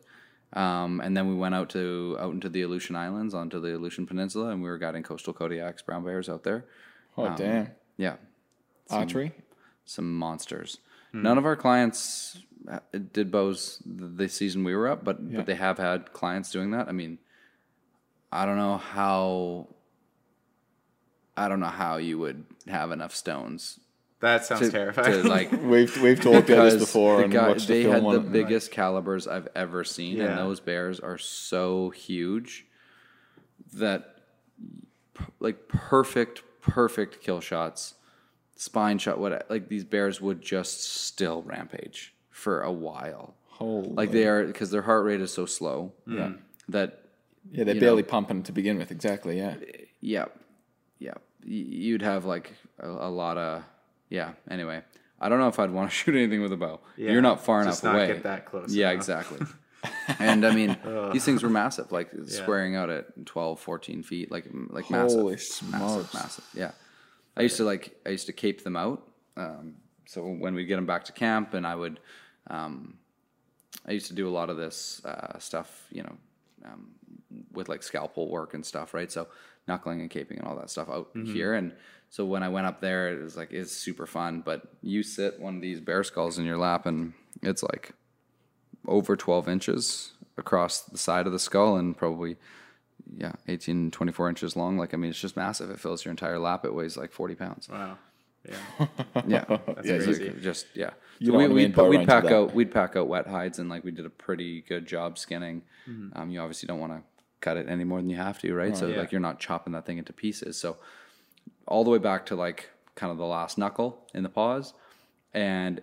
um, 0.55 1.01
and 1.01 1.17
then 1.17 1.29
we 1.29 1.35
went 1.35 1.55
out 1.55 1.71
to 1.71 2.17
out 2.19 2.33
into 2.33 2.49
the 2.49 2.63
Aleutian 2.63 2.97
Islands, 2.97 3.35
onto 3.35 3.61
the 3.61 3.77
Aleutian 3.77 4.07
Peninsula, 4.07 4.49
and 4.51 4.63
we 4.63 4.69
were 4.69 4.79
guiding 4.79 5.03
coastal 5.03 5.35
Kodiaks, 5.35 5.85
brown 5.85 6.05
bears 6.05 6.29
out 6.29 6.45
there. 6.45 6.65
Oh 7.17 7.35
damn. 7.37 7.71
Yeah, 7.97 8.17
Archery. 8.91 9.33
some 9.85 10.17
monsters. 10.17 10.79
None 11.13 11.39
of 11.39 11.47
our 11.47 11.57
clients 11.57 12.39
uh, 12.71 12.81
did 13.13 13.31
bows 13.31 13.83
the 13.85 14.29
season 14.29 14.63
we 14.63 14.75
were 14.75 14.89
up, 14.89 15.05
but 15.05 15.33
but 15.33 15.47
they 15.47 15.55
have 15.55 15.79
had 15.79 16.13
clients 16.13 16.51
doing 16.53 16.71
that. 16.73 16.89
I 16.89 16.93
mean, 16.93 17.19
I 18.31 18.47
don't 18.47 18.57
know 18.57 18.77
how. 18.77 19.69
I 21.37 21.49
don't 21.49 21.61
know 21.61 21.67
how 21.67 21.99
you 21.99 22.19
would 22.19 22.45
have 22.67 22.91
enough 22.91 23.15
stones 23.15 23.79
That 24.21 24.45
sounds 24.45 24.63
to, 24.63 24.71
terrifying. 24.71 25.23
to 25.23 25.29
like 25.29 25.53
We've 25.63 26.01
we've 26.03 26.21
talked 26.21 26.51
about 26.51 26.65
this 26.71 26.77
before 26.81 27.19
the 27.19 27.25
and 27.25 27.33
guy- 27.33 27.49
watched 27.49 27.69
the 27.69 27.75
they 27.75 27.83
film 27.85 27.95
had 27.95 28.05
on 28.05 28.13
the 28.15 28.21
it. 28.21 28.33
biggest 28.33 28.71
calibers 28.73 29.27
I've 29.29 29.49
ever 29.55 29.85
seen, 29.85 30.17
Yeah. 30.17 30.25
and 30.31 30.39
those 30.39 30.59
bears 30.61 30.99
are 31.01 31.19
so 31.19 31.91
huge 31.91 32.67
that 33.75 34.17
like 35.41 35.69
perfect, 35.69 36.43
perfect 36.61 37.21
kill 37.21 37.41
shots, 37.41 37.95
spine 38.57 38.99
shot. 38.99 39.19
What 39.19 39.47
like 39.51 39.69
these 39.69 39.85
bears 39.85 40.21
would 40.21 40.43
just 40.43 40.83
still 40.83 41.43
rampage 41.43 42.15
for 42.31 42.63
a 42.63 42.73
while. 42.73 43.35
Holy. 43.47 43.89
Like 43.91 44.11
they 44.13 44.27
are 44.27 44.47
because 44.47 44.71
their 44.71 44.83
heart 44.83 45.05
rate 45.05 45.21
is 45.21 45.33
so 45.33 45.47
slow. 45.47 45.93
Yeah. 46.07 46.33
That 46.69 47.03
Yeah, 47.51 47.65
they're 47.65 47.75
barely 47.81 48.03
know. 48.03 48.09
pumping 48.09 48.43
to 48.45 48.53
begin 48.53 48.79
with. 48.79 48.91
Exactly. 48.91 49.39
Yeah. 49.39 49.57
yeah, 50.01 50.27
yeah. 50.99 51.15
You'd 51.45 52.03
have 52.03 52.25
like 52.25 52.53
a, 52.79 52.89
a 52.89 53.11
lot 53.11 53.39
of 53.39 53.65
yeah. 54.09 54.33
Anyway, 54.51 54.83
I 55.21 55.29
don't 55.29 55.39
know 55.39 55.49
if 55.49 55.59
I'd 55.59 55.71
want 55.71 55.91
to 55.91 55.95
shoot 55.97 56.15
anything 56.15 56.43
with 56.43 56.53
a 56.53 56.57
bow. 56.57 56.81
Yeah, 56.97 57.13
You're 57.13 57.23
not 57.23 57.45
far 57.45 57.65
just 57.65 57.83
enough 57.83 57.95
not 57.95 58.03
away. 58.03 58.13
get 58.15 58.23
that 58.25 58.47
close 58.47 58.75
Yeah, 58.75 58.91
enough. 58.91 59.01
exactly. 59.01 59.47
and 60.19 60.45
I 60.45 60.53
mean, 60.55 60.77
these 61.13 61.25
things 61.25 61.43
were 61.43 61.49
massive, 61.51 61.93
like 61.93 62.11
squaring 62.27 62.75
out 62.75 62.91
at 62.91 63.27
12, 63.27 63.61
14 63.61 64.03
feet, 64.03 64.31
like 64.31 64.47
like 64.71 64.85
Holy 64.87 65.35
massive, 65.35 65.41
smokes. 65.41 65.73
massive, 65.73 66.15
massive. 66.15 66.45
Yeah, 66.55 66.71
I 67.37 67.43
used 67.43 67.57
to 67.59 67.65
like 67.65 67.97
I 68.05 68.11
used 68.11 68.27
to 68.27 68.33
cape 68.33 68.65
them 68.65 68.77
out. 68.77 69.07
Um, 69.37 69.75
so 70.07 70.23
when 70.27 70.55
we 70.55 70.65
get 70.65 70.77
them 70.77 70.87
back 70.87 71.05
to 71.05 71.13
camp, 71.13 71.55
and 71.55 71.65
I 71.67 71.77
would, 71.77 72.01
um, 72.49 72.99
I 73.87 73.93
used 73.93 74.07
to 74.09 74.15
do 74.15 74.27
a 74.29 74.31
lot 74.33 74.51
of 74.51 74.57
this 74.57 75.01
uh, 75.05 75.39
stuff, 75.39 75.87
you 75.93 76.03
know, 76.03 76.17
um, 76.65 76.89
with 77.53 77.69
like 77.69 77.83
scalpel 77.85 78.29
work 78.29 78.55
and 78.55 78.67
stuff, 78.67 78.95
right? 78.95 79.13
So 79.13 79.29
knuckling 79.69 80.01
and 80.01 80.11
caping 80.11 80.39
and 80.39 80.45
all 80.49 80.57
that 80.57 80.71
stuff 80.71 80.89
out 80.89 81.11
here. 81.15 81.53
And 81.55 81.73
so 82.11 82.25
when 82.25 82.43
I 82.43 82.49
went 82.49 82.67
up 82.67 82.81
there, 82.81 83.09
it 83.13 83.23
was 83.23 83.37
like 83.37 83.53
it's 83.53 83.73
super 83.73 84.07
fun. 84.07 84.41
But 84.45 84.63
you 84.83 85.03
sit 85.03 85.39
one 85.41 85.57
of 85.57 85.63
these 85.63 85.81
bear 85.81 86.03
skulls 86.05 86.39
in 86.39 86.45
your 86.45 86.57
lap, 86.57 86.87
and 86.87 87.13
it's 87.43 87.63
like 87.63 87.93
over 88.87 89.17
12 89.17 89.49
inches 89.49 90.13
across 90.37 90.81
the 90.83 90.99
side 90.99 91.27
of 91.27 91.33
the 91.33 91.39
skull 91.39 91.77
and 91.77 91.97
probably 91.97 92.37
yeah 93.17 93.33
18 93.47 93.91
24 93.91 94.29
inches 94.29 94.57
long. 94.57 94.79
Like 94.79 94.95
i 94.95 94.97
mean 94.97 95.11
it's 95.11 95.21
just 95.21 95.37
massive. 95.37 95.71
It 95.71 95.81
fills 95.81 96.05
your 96.05 96.11
entire 96.11 96.39
lap. 96.39 96.65
It 96.65 96.75
weighs 96.75 96.97
like 96.97 97.13
40 97.13 97.35
pounds. 97.35 97.69
Wow. 97.69 97.99
Yeah. 98.49 98.87
yeah. 99.27 99.59
Yeah, 99.85 99.99
crazy. 99.99 100.33
just 100.41 100.67
yeah. 100.75 100.91
So 101.21 101.27
don't 101.27 101.37
we, 101.37 101.43
wanna 101.43 101.55
be 101.55 101.65
in 101.65 101.73
we'd, 101.73 101.99
we'd 101.99 102.09
pack 102.09 102.25
out 102.27 102.55
we'd 102.55 102.71
pack 102.73 102.97
out 102.97 103.09
wet 103.09 103.27
hides 103.27 103.59
and 103.59 103.69
like 103.69 103.85
we 103.85 103.91
did 103.91 104.07
a 104.07 104.11
pretty 104.11 104.63
good 104.63 104.87
job 104.87 105.19
skinning. 105.19 105.63
Um, 106.15 106.31
you 106.31 106.41
obviously 106.41 106.67
don't 106.67 106.81
want 106.81 106.93
to 106.93 107.03
cut 107.41 107.57
it 107.57 107.69
any 107.69 107.85
more 107.85 108.01
than 108.01 108.11
you 108.11 108.17
have 108.17 108.39
to 108.41 108.55
right. 108.55 108.77
So 108.77 108.87
Yeah. 108.87 108.99
like 108.99 109.13
you're 109.13 109.21
not 109.21 109.39
chopping 109.41 109.73
that 109.75 109.87
thing 109.87 109.99
into 109.99 110.13
pieces. 110.13 110.59
So 110.59 110.77
all 111.67 111.85
the 111.85 111.91
way 111.91 111.99
back 111.99 112.27
to 112.27 112.35
like 112.37 112.71
kind 112.95 113.11
of 113.13 113.19
the 113.19 113.27
last 113.27 113.59
knuckle 113.59 114.07
in 114.15 114.23
the 114.23 114.29
paws 114.29 114.73
and 115.35 115.81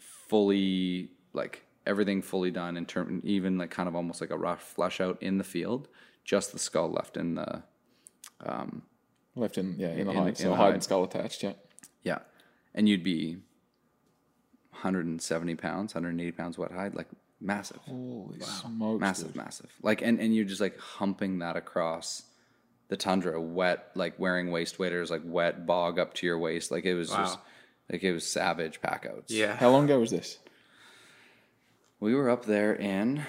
fully 0.00 1.10
like 1.32 1.64
everything 1.86 2.22
fully 2.22 2.50
done 2.50 2.76
in 2.76 2.84
term 2.86 3.20
even 3.24 3.58
like 3.58 3.70
kind 3.70 3.88
of 3.88 3.94
almost 3.94 4.20
like 4.20 4.30
a 4.30 4.36
rough 4.38 4.62
flesh 4.62 5.00
out 5.00 5.22
in 5.22 5.38
the 5.38 5.44
field 5.44 5.86
just 6.24 6.52
the 6.52 6.58
skull 6.58 6.90
left 6.90 7.16
in 7.16 7.34
the 7.36 7.62
um, 8.44 8.82
Left 9.36 9.58
in 9.58 9.76
yeah 9.78 9.88
in 9.88 9.94
the 9.94 10.00
In 10.00 10.06
the- 10.08 10.12
hide. 10.14 10.28
in 10.30 10.34
So 10.36 10.48
the 10.50 10.56
hide 10.56 10.64
hide. 10.64 10.74
and 10.74 10.82
skull 10.82 11.04
attached. 11.04 11.42
Yeah. 11.42 11.52
yeah 12.02 12.18
and 12.74 12.88
you'd 12.88 13.04
be 13.04 13.36
170 14.72 15.54
pounds 15.56 15.94
180 15.94 16.32
pounds 16.32 16.58
wet 16.58 16.72
hide 16.72 16.94
like 16.94 17.08
massive 17.40 17.76
Holy 17.86 18.40
smokes. 18.40 19.00
massive 19.00 19.28
dude. 19.28 19.36
massive 19.36 19.70
like 19.82 20.02
and 20.02 20.18
and 20.20 20.34
you're 20.34 20.44
just 20.44 20.60
like 20.60 20.78
humping 20.78 21.38
that 21.40 21.56
across 21.56 22.22
the 22.88 22.96
tundra 22.96 23.40
wet 23.40 23.90
like 23.94 24.18
wearing 24.18 24.50
waist 24.50 24.78
waders 24.78 25.10
like 25.10 25.22
wet 25.24 25.66
bog 25.66 25.98
up 25.98 26.14
to 26.14 26.26
your 26.26 26.38
waist 26.38 26.70
like 26.70 26.84
it 26.84 26.94
was 26.94 27.10
just 27.10 27.38
like 27.90 28.02
it 28.02 28.12
was 28.12 28.26
savage 28.26 28.80
packouts. 28.80 29.32
Yeah. 29.32 29.56
How 29.56 29.70
long 29.70 29.84
ago 29.84 30.00
was 30.00 30.10
this? 30.10 30.38
We 32.00 32.14
were 32.14 32.28
up 32.28 32.44
there 32.44 32.74
in. 32.74 33.24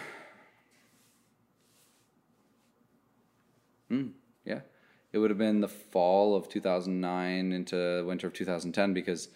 Hmm, 3.89 4.07
yeah. 4.43 4.61
It 5.13 5.19
would 5.19 5.29
have 5.29 5.37
been 5.37 5.61
the 5.61 5.67
fall 5.67 6.35
of 6.35 6.49
2009 6.49 7.51
into 7.51 8.03
winter 8.05 8.27
of 8.27 8.33
2010 8.33 8.93
because 8.93 9.29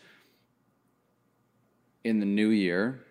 in 2.04 2.20
the 2.20 2.26
new 2.26 2.50
year, 2.50 3.06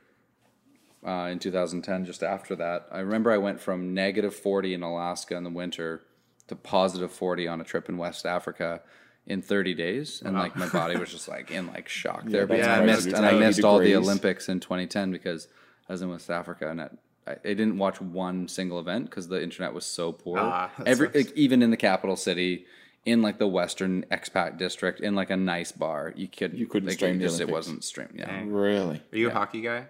uh, 1.07 1.29
in 1.31 1.39
2010, 1.39 2.05
just 2.05 2.23
after 2.23 2.55
that, 2.57 2.87
I 2.91 2.99
remember 2.99 3.31
I 3.31 3.39
went 3.39 3.61
from 3.61 3.95
negative 3.95 4.35
40 4.35 4.75
in 4.75 4.83
Alaska 4.83 5.37
in 5.37 5.45
the 5.45 5.51
winter 5.51 6.03
to 6.51 6.57
positive 6.57 7.11
40 7.11 7.49
on 7.49 7.61
a 7.61 7.65
trip 7.65 7.89
in 7.89 7.97
West 7.97 8.27
Africa 8.27 8.83
in 9.27 9.41
30 9.43 9.75
days. 9.75 10.23
And 10.25 10.37
like 10.37 10.55
my 10.57 10.69
body 10.69 10.97
was 10.97 11.11
just 11.11 11.29
like 11.29 11.51
in 11.51 11.67
like 11.69 11.89
shock 11.89 12.25
there. 12.27 12.47
that's 12.47 12.61
because 12.61 12.79
I 12.79 12.85
missed, 12.85 13.07
and 13.09 13.25
I 13.27 13.31
80 13.31 13.39
missed 13.39 13.65
all 13.65 13.79
the. 13.79 13.97
Olympics 13.97 14.49
in 14.49 14.61
2010 14.61 15.11
because 15.13 15.49
I 15.89 15.93
was 15.93 16.03
in 16.03 16.11
West 16.11 16.31
Africa 16.31 16.69
and 16.69 16.83
I, 16.83 16.89
I, 17.27 17.33
I 17.33 17.55
didn't 17.55 17.79
watch 17.79 18.01
one 18.01 18.49
single 18.49 18.79
event 18.79 19.07
because 19.07 19.29
the 19.29 19.43
internet 19.43 19.73
was 19.73 19.87
so 19.87 20.13
poor. 20.13 20.39
Ah, 20.39 20.71
Every 20.85 21.07
sucks. 21.09 21.17
like, 21.17 21.37
even 21.37 21.63
in 21.63 21.71
the 21.71 21.77
capital 21.77 22.17
city, 22.17 22.67
in 23.05 23.23
like 23.23 23.39
the 23.39 23.49
Western 23.49 24.05
expat 24.11 24.59
district, 24.59 25.01
in 25.01 25.15
like 25.15 25.31
a 25.31 25.37
nice 25.37 25.73
bar, 25.73 26.13
you 26.17 26.29
couldn't 26.29 26.59
You 26.59 26.67
couldn't 26.67 26.89
like, 26.89 26.99
stream 26.99 27.17
it 27.21 27.25
just 27.25 27.41
it 27.41 27.49
wasn't 27.49 27.85
streamed. 27.85 28.15
Yeah, 28.17 28.43
Really? 28.45 29.03
Are 29.13 29.17
you 29.19 29.29
a 29.29 29.33
hockey 29.33 29.61
guy? 29.63 29.87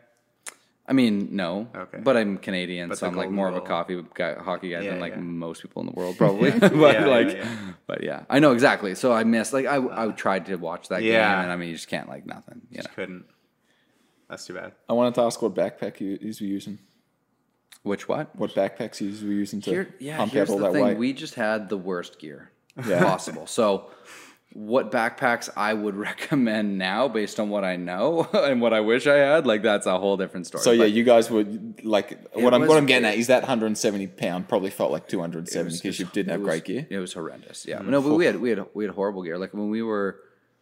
I 0.91 0.93
mean, 0.93 1.29
no. 1.31 1.69
Okay. 1.75 1.99
But 2.03 2.17
I'm 2.17 2.37
Canadian, 2.37 2.89
But 2.89 2.99
so 2.99 3.07
I'm 3.07 3.15
like 3.15 3.27
Golden 3.27 3.37
more 3.37 3.49
of 3.49 3.55
a 3.55 3.61
coffee 3.61 4.03
guy, 4.13 4.35
hockey 4.35 4.71
guy 4.71 4.81
Yeah, 4.81 4.91
than 4.91 5.01
like 5.01 5.13
yeah. 5.13 5.21
most 5.21 5.63
people 5.63 5.81
in 5.83 5.87
the 5.87 5.93
world, 5.93 6.19
probably. 6.19 6.51
but 6.59 6.73
Yeah, 6.75 6.93
yeah, 6.93 7.07
like, 7.07 7.29
yeah. 7.37 7.49
but 7.87 8.03
yeah, 8.03 8.25
I 8.29 8.41
know 8.41 8.51
exactly. 8.53 8.95
So 8.97 9.13
I 9.13 9.23
missed. 9.23 9.53
Like 9.53 9.67
I, 9.67 9.77
uh, 9.77 10.09
I 10.09 10.11
tried 10.13 10.47
to 10.47 10.57
watch 10.57 10.89
that 10.89 11.03
Yeah. 11.05 11.13
game, 11.37 11.45
and 11.45 11.53
I 11.53 11.57
mean, 11.57 11.69
you 11.69 11.77
just 11.77 11.89
can't 11.89 12.09
like 12.09 12.27
nothing. 12.27 12.63
You 12.71 12.79
know. 12.79 12.91
Couldn't. 12.97 13.25
That's 14.29 14.45
too 14.47 14.55
bad. 14.55 14.73
I 14.89 14.93
wanted 14.95 15.15
to 15.15 15.23
ask 15.23 15.41
what 15.41 15.55
backpack 15.55 16.01
you 16.01 16.19
is 16.21 16.41
we 16.41 16.49
using. 16.49 16.81
Which 17.83 18.09
what? 18.09 18.35
What 18.37 18.51
backpacks 18.55 19.01
you 19.01 19.09
were 19.27 19.33
using 19.33 19.61
to 19.63 19.71
Here, 19.71 19.95
yeah, 20.01 20.19
pump 20.19 20.33
here's 20.33 20.49
the 20.51 20.59
that 20.59 20.73
thing. 20.73 20.85
weight? 20.85 20.99
We 20.99 21.13
just 21.15 21.35
had 21.35 21.69
the 21.69 21.79
worst 21.79 22.19
gear 22.19 22.51
Yeah. 22.87 23.03
possible. 23.03 23.47
So, 23.47 23.91
what 24.53 24.91
backpacks 24.91 25.49
I 25.57 25.75
would 25.75 25.95
recommend 26.09 26.77
now, 26.79 27.07
based 27.09 27.39
on 27.39 27.51
what 27.51 27.65
I 27.65 27.77
know 27.77 28.29
and 28.33 28.61
what 28.61 28.73
I 28.73 28.81
wish 28.81 29.07
I 29.07 29.17
had, 29.17 29.47
like 29.47 29.63
that's 29.63 29.87
a 29.87 29.99
whole 29.99 30.17
different 30.17 30.47
story. 30.47 30.65
so 30.65 30.73
yeah, 30.73 30.85
you 30.87 31.05
guys 31.05 31.31
would 31.31 31.85
like 31.85 32.19
what 32.35 32.53
I'm 32.53 32.63
was- 32.63 32.69
what 32.69 32.79
I'm 32.79 32.87
getting 32.87 33.07
at 33.07 33.17
is 33.17 33.29
that 33.29 33.43
170 33.43 34.07
pound 34.09 34.49
probably 34.49 34.71
felt 34.71 34.91
like 34.91 35.09
270 35.09 35.77
because 35.77 35.99
you 36.01 36.07
didn't 36.07 36.31
have 36.31 36.41
was- 36.41 36.49
great 36.49 36.65
gear. 36.65 36.87
It 36.91 36.99
was 36.99 37.13
horrendous. 37.13 37.67
Yeah, 37.67 37.79
no, 37.81 38.03
but 38.03 38.15
we 38.15 38.25
had 38.27 38.41
we 38.41 38.51
had 38.51 38.67
we 38.75 38.85
had 38.85 38.95
horrible 38.95 39.23
gear. 39.23 39.39
Like 39.39 39.55
when 39.55 39.71
we 39.71 39.83
were 39.83 40.19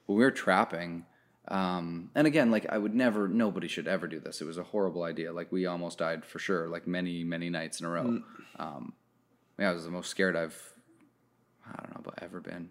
when 0.07 0.19
we 0.19 0.25
were 0.25 0.31
trapping. 0.31 1.05
Um, 1.51 2.11
and 2.15 2.27
again, 2.27 2.51
like 2.51 2.67
I 2.69 2.77
would 2.77 2.95
never, 2.95 3.27
nobody 3.27 3.69
should 3.69 3.89
ever 3.89 4.07
do 4.07 4.21
this. 4.21 4.43
It 4.43 4.45
was 4.45 4.59
a 4.59 4.63
horrible 4.63 5.03
idea. 5.05 5.33
Like 5.33 5.51
we 5.51 5.65
almost 5.65 5.97
died 5.97 6.27
for 6.27 6.39
sure, 6.39 6.69
like 6.69 6.87
many, 6.87 7.25
many 7.25 7.49
nights 7.49 7.81
in 7.81 7.87
a 7.87 7.89
row. 7.89 8.05
Mm. 8.05 8.23
Um, 8.59 8.93
yeah, 9.59 9.71
I 9.71 9.73
was 9.73 9.85
the 9.87 9.91
most 9.91 10.11
scared 10.11 10.37
I've, 10.37 10.75
I 11.73 11.83
don't 11.83 11.95
know, 11.95 12.01
but 12.05 12.23
ever 12.23 12.41
been 12.41 12.71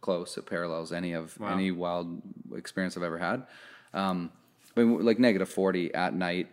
close. 0.00 0.36
It 0.36 0.46
parallels 0.46 0.92
any 0.92 1.12
of 1.12 1.36
any 1.42 1.70
wild 1.70 2.22
experience 2.54 2.96
I've 2.96 3.02
ever 3.02 3.18
had. 3.18 3.46
Um, 3.94 4.30
but 4.74 4.84
like 4.86 5.18
negative 5.18 5.48
forty 5.48 5.92
at 5.94 6.14
night, 6.14 6.48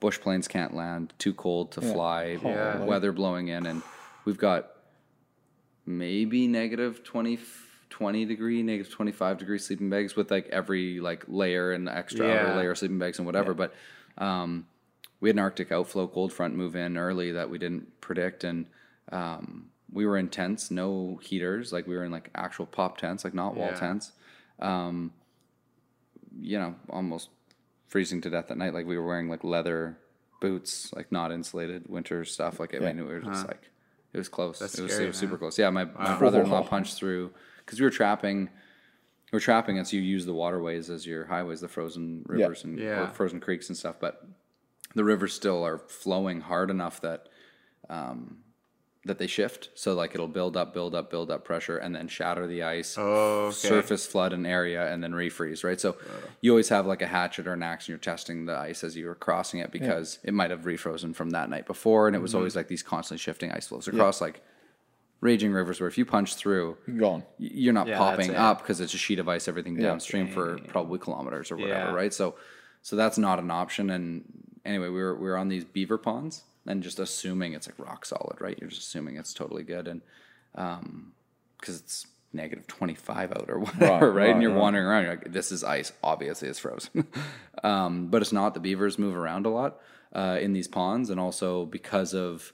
bush 0.00 0.20
planes 0.20 0.46
can't 0.48 0.74
land, 0.74 1.12
too 1.18 1.34
cold 1.34 1.72
to 1.72 1.80
fly, 1.80 2.38
Yeah. 2.42 2.84
weather 2.84 3.12
blowing 3.12 3.48
in, 3.48 3.66
and 3.66 3.82
we've 4.24 4.38
got 4.38 4.70
maybe 5.86 6.46
negative 6.46 7.04
20, 7.04 7.38
20 7.90 8.24
degree, 8.24 8.62
negative 8.62 8.92
25 8.92 9.38
degree 9.38 9.58
sleeping 9.58 9.90
bags 9.90 10.16
with 10.16 10.30
like 10.30 10.46
every 10.48 11.00
like 11.00 11.24
layer 11.28 11.72
and 11.72 11.88
extra 11.88 12.24
outer 12.26 12.48
Yeah. 12.48 12.56
layer 12.56 12.74
sleeping 12.74 12.98
bags 12.98 13.18
and 13.18 13.26
whatever. 13.26 13.54
But 13.54 13.74
um, 14.18 14.66
we 15.20 15.28
had 15.28 15.36
an 15.36 15.40
Arctic 15.40 15.72
outflow 15.72 16.06
cold 16.06 16.32
front 16.32 16.54
move 16.54 16.76
in 16.76 16.96
early 16.96 17.32
that 17.32 17.50
we 17.50 17.58
didn't 17.58 18.00
predict. 18.00 18.44
And 18.44 18.66
um, 19.12 19.70
we 19.92 20.06
were 20.06 20.16
in 20.16 20.28
tents, 20.28 20.70
no 20.70 21.18
heaters. 21.22 21.72
Like 21.72 21.86
we 21.86 21.96
were 21.96 22.04
in 22.04 22.10
like 22.12 22.30
actual 22.34 22.66
pop 22.66 22.98
tents, 22.98 23.24
like 23.24 23.34
not 23.34 23.54
wall 23.56 23.68
Yeah. 23.68 23.74
tents. 23.80 24.12
Um, 24.58 25.12
you 26.40 26.58
know, 26.58 26.74
almost 26.90 27.28
freezing 27.86 28.20
to 28.22 28.30
death 28.30 28.50
at 28.50 28.58
night. 28.58 28.74
Like 28.74 28.86
we 28.86 28.96
were 28.98 29.06
wearing 29.06 29.28
like 29.28 29.44
leather 29.44 29.98
boots, 30.40 30.92
like 30.94 31.12
not 31.12 31.30
insulated 31.32 31.88
winter 31.88 32.24
stuff. 32.24 32.58
Like 32.58 32.74
I 32.74 32.78
mean, 32.80 32.96
we 33.06 33.12
were 33.12 33.20
just 33.20 33.46
like, 33.46 33.70
it 34.12 34.18
was 34.18 34.28
close. 34.28 34.58
That's 34.58 34.78
it 34.78 34.82
was, 34.82 34.92
scary, 34.92 35.04
it 35.04 35.08
was 35.08 35.16
super 35.16 35.38
close. 35.38 35.58
Yeah, 35.58 35.70
my, 35.70 35.84
my 35.84 36.16
brother-in-law 36.16 36.64
punched 36.64 36.94
through 36.96 37.32
because 37.58 37.78
we 37.80 37.84
were 37.84 37.90
trapping. 37.90 38.48
We 39.32 39.36
were 39.36 39.40
trapping, 39.40 39.78
and 39.78 39.86
so 39.86 39.96
you 39.96 40.02
use 40.02 40.26
the 40.26 40.34
waterways 40.34 40.90
as 40.90 41.06
your 41.06 41.24
highways, 41.26 41.60
the 41.60 41.68
frozen 41.68 42.24
rivers 42.26 42.62
and 42.64 42.78
Yeah. 42.78 43.10
frozen 43.10 43.40
creeks 43.40 43.68
and 43.68 43.76
stuff. 43.76 43.96
But 43.98 44.24
the 44.94 45.02
rivers 45.02 45.32
still 45.32 45.64
are 45.66 45.78
flowing 45.78 46.40
hard 46.40 46.70
enough 46.70 47.00
that 47.00 47.28
um, 47.90 48.43
that 49.06 49.18
they 49.18 49.26
shift. 49.26 49.68
So 49.74 49.94
like 49.94 50.14
it'll 50.14 50.28
build 50.28 50.56
up, 50.56 50.72
build 50.72 50.94
up, 50.94 51.10
build 51.10 51.30
up 51.30 51.44
pressure, 51.44 51.76
and 51.76 51.94
then 51.94 52.08
shatter 52.08 52.46
the 52.46 52.62
ice, 52.62 52.96
Oh, 52.98 53.46
okay. 53.48 53.52
surface 53.54 54.06
flood 54.06 54.32
an 54.32 54.46
area, 54.46 54.90
and 54.92 55.02
then 55.02 55.12
refreeze. 55.12 55.62
Right. 55.62 55.78
So 55.80 55.96
you 56.40 56.52
always 56.52 56.70
have 56.70 56.86
like 56.86 57.02
a 57.02 57.06
hatchet 57.06 57.46
or 57.46 57.52
an 57.52 57.62
axe, 57.62 57.84
and 57.84 57.90
you're 57.90 57.98
testing 57.98 58.46
the 58.46 58.56
ice 58.56 58.82
as 58.82 58.96
you're 58.96 59.14
crossing 59.14 59.60
it 59.60 59.70
because 59.70 60.18
it 60.24 60.32
might 60.32 60.50
have 60.50 60.62
refrozen 60.62 61.14
from 61.14 61.30
that 61.30 61.50
night 61.50 61.66
before, 61.66 62.06
and 62.06 62.16
it 62.16 62.20
was 62.20 62.30
Mm-hmm. 62.30 62.38
always 62.38 62.56
like 62.56 62.68
these 62.68 62.82
constantly 62.82 63.20
shifting 63.20 63.52
ice 63.52 63.66
flows 63.68 63.88
across 63.88 64.20
like 64.20 64.42
raging 65.20 65.52
rivers. 65.52 65.80
Where 65.80 65.88
if 65.88 65.98
you 65.98 66.04
punch 66.06 66.34
through, 66.36 66.76
Gone. 66.96 67.24
you're 67.38 67.72
not 67.74 67.86
Yeah, 67.86 67.98
popping 67.98 68.34
up 68.34 68.58
because 68.62 68.80
it's 68.80 68.94
a 68.94 68.98
sheet 68.98 69.18
of 69.18 69.28
ice, 69.28 69.48
everything 69.48 69.76
downstream 69.76 70.28
for 70.28 70.58
probably 70.68 70.98
kilometers 70.98 71.50
or 71.50 71.56
whatever, 71.56 71.90
Yeah. 71.90 71.94
right? 71.94 72.12
So, 72.14 72.36
so 72.82 72.96
that's 72.96 73.18
not 73.18 73.38
an 73.38 73.50
option. 73.50 73.90
And 73.90 74.24
anyway, 74.64 74.88
we 74.88 75.00
were 75.02 75.14
we 75.14 75.28
were 75.28 75.36
on 75.36 75.48
these 75.48 75.64
beaver 75.64 75.98
ponds 75.98 76.42
and 76.66 76.82
just 76.82 76.98
assuming 76.98 77.52
it's 77.52 77.68
like 77.68 77.78
rock 77.78 78.04
solid, 78.06 78.40
right? 78.40 78.58
You're 78.60 78.70
just 78.70 78.82
assuming 78.82 79.16
it's 79.16 79.34
totally 79.34 79.62
good, 79.64 79.88
and 79.88 80.02
um, 80.54 81.12
because 81.60 81.80
it's 81.80 82.06
negative 82.32 82.66
25 82.66 83.30
out 83.32 83.46
or 83.48 83.58
whatever, 83.60 84.10
right? 84.12 84.24
right, 84.26 84.30
And 84.32 84.42
you're 84.42 84.52
right. 84.52 84.58
wandering 84.60 84.86
around, 84.86 85.04
you're 85.04 85.12
like, 85.14 85.32
this 85.32 85.52
is 85.52 85.62
ice. 85.62 85.92
Obviously, 86.02 86.48
it's 86.48 86.58
frozen. 86.58 87.06
um, 87.64 88.08
but 88.08 88.22
it's 88.22 88.32
not. 88.32 88.54
The 88.54 88.60
beavers 88.60 88.98
move 88.98 89.16
around 89.16 89.46
a 89.46 89.50
lot 89.50 89.80
uh, 90.12 90.38
in 90.40 90.52
these 90.52 90.66
ponds, 90.68 91.10
and 91.10 91.20
also 91.20 91.64
because 91.66 92.12
of 92.14 92.52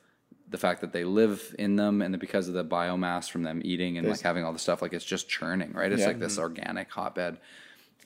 the 0.49 0.59
fact 0.59 0.81
that 0.81 0.93
they 0.93 1.05
live 1.05 1.55
in 1.59 1.77
them, 1.77 2.03
and 2.03 2.19
because 2.19 2.49
of 2.49 2.55
the 2.55 2.65
biomass 2.65 3.31
from 3.31 3.43
them 3.45 3.63
eating 3.65 3.97
and 3.99 4.09
like 4.09 4.21
having 4.21 4.45
all 4.45 4.53
the 4.53 4.59
stuff, 4.59 4.83
like 4.83 4.93
it's 4.93 5.05
just 5.05 5.29
churning, 5.29 5.73
right? 5.73 5.93
It's 5.93 6.01
Yeah. 6.01 6.09
like 6.09 6.19
this 6.19 6.39
organic 6.39 6.91
hotbed, 6.91 7.39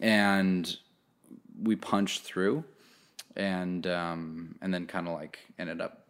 and 0.00 0.76
we 1.62 1.76
punched 1.76 2.22
through, 2.22 2.64
and 3.37 3.87
um, 3.87 4.57
and 4.62 4.72
then 4.72 4.87
kind 4.87 5.09
of 5.09 5.14
like 5.14 5.39
ended 5.59 5.80
up 5.80 6.01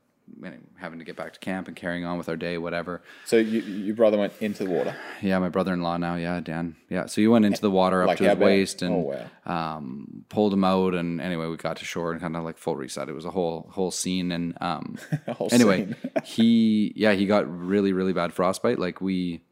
having 0.77 0.99
to 0.99 1.05
get 1.05 1.17
back 1.17 1.35
to 1.35 1.39
camp 1.39 1.69
and 1.69 1.77
carrying 1.77 2.05
on 2.05 2.17
with 2.17 2.31
our 2.31 2.37
day, 2.37 2.57
whatever. 2.57 3.03
So 3.27 3.37
you, 3.37 3.61
your 3.61 3.95
brother 3.95 4.17
went 4.17 4.33
into 4.41 4.65
the 4.65 4.71
water. 4.71 4.97
Yeah, 5.21 5.39
my 5.39 5.51
brother-in-law 5.51 5.99
now. 5.99 6.15
Yeah, 6.17 6.41
Dan. 6.41 6.77
Yeah, 6.89 7.07
so 7.07 7.21
he 7.21 7.29
went 7.29 7.45
into 7.45 7.61
the 7.61 7.71
water 7.71 8.03
up 8.03 8.09
Like 8.09 8.19
to 8.19 8.25
his 8.25 8.31
bad? 8.31 8.39
waist 8.39 8.81
and 8.81 8.95
Oh, 8.95 9.53
um, 9.53 10.25
pulled 10.31 10.55
him 10.55 10.65
out. 10.65 10.95
And 10.95 11.21
anyway, 11.21 11.47
we 11.47 11.57
got 11.59 11.77
to 11.77 11.85
shore 11.85 12.13
and 12.13 12.21
kind 12.23 12.37
of 12.37 12.45
like 12.45 12.57
full 12.57 12.75
reset. 12.75 13.09
It 13.11 13.13
was 13.13 13.27
a 13.27 13.31
whole 13.31 13.69
whole 13.71 13.91
scene. 13.91 14.33
And 14.33 14.57
um, 14.63 14.97
whole 15.29 15.49
anyway, 15.53 15.95
he 16.25 16.93
yeah 16.97 17.13
he 17.13 17.27
got 17.27 17.47
really 17.47 17.93
really 17.93 18.15
bad 18.15 18.33
frostbite. 18.33 18.79
Like 18.79 19.03
we 19.03 19.43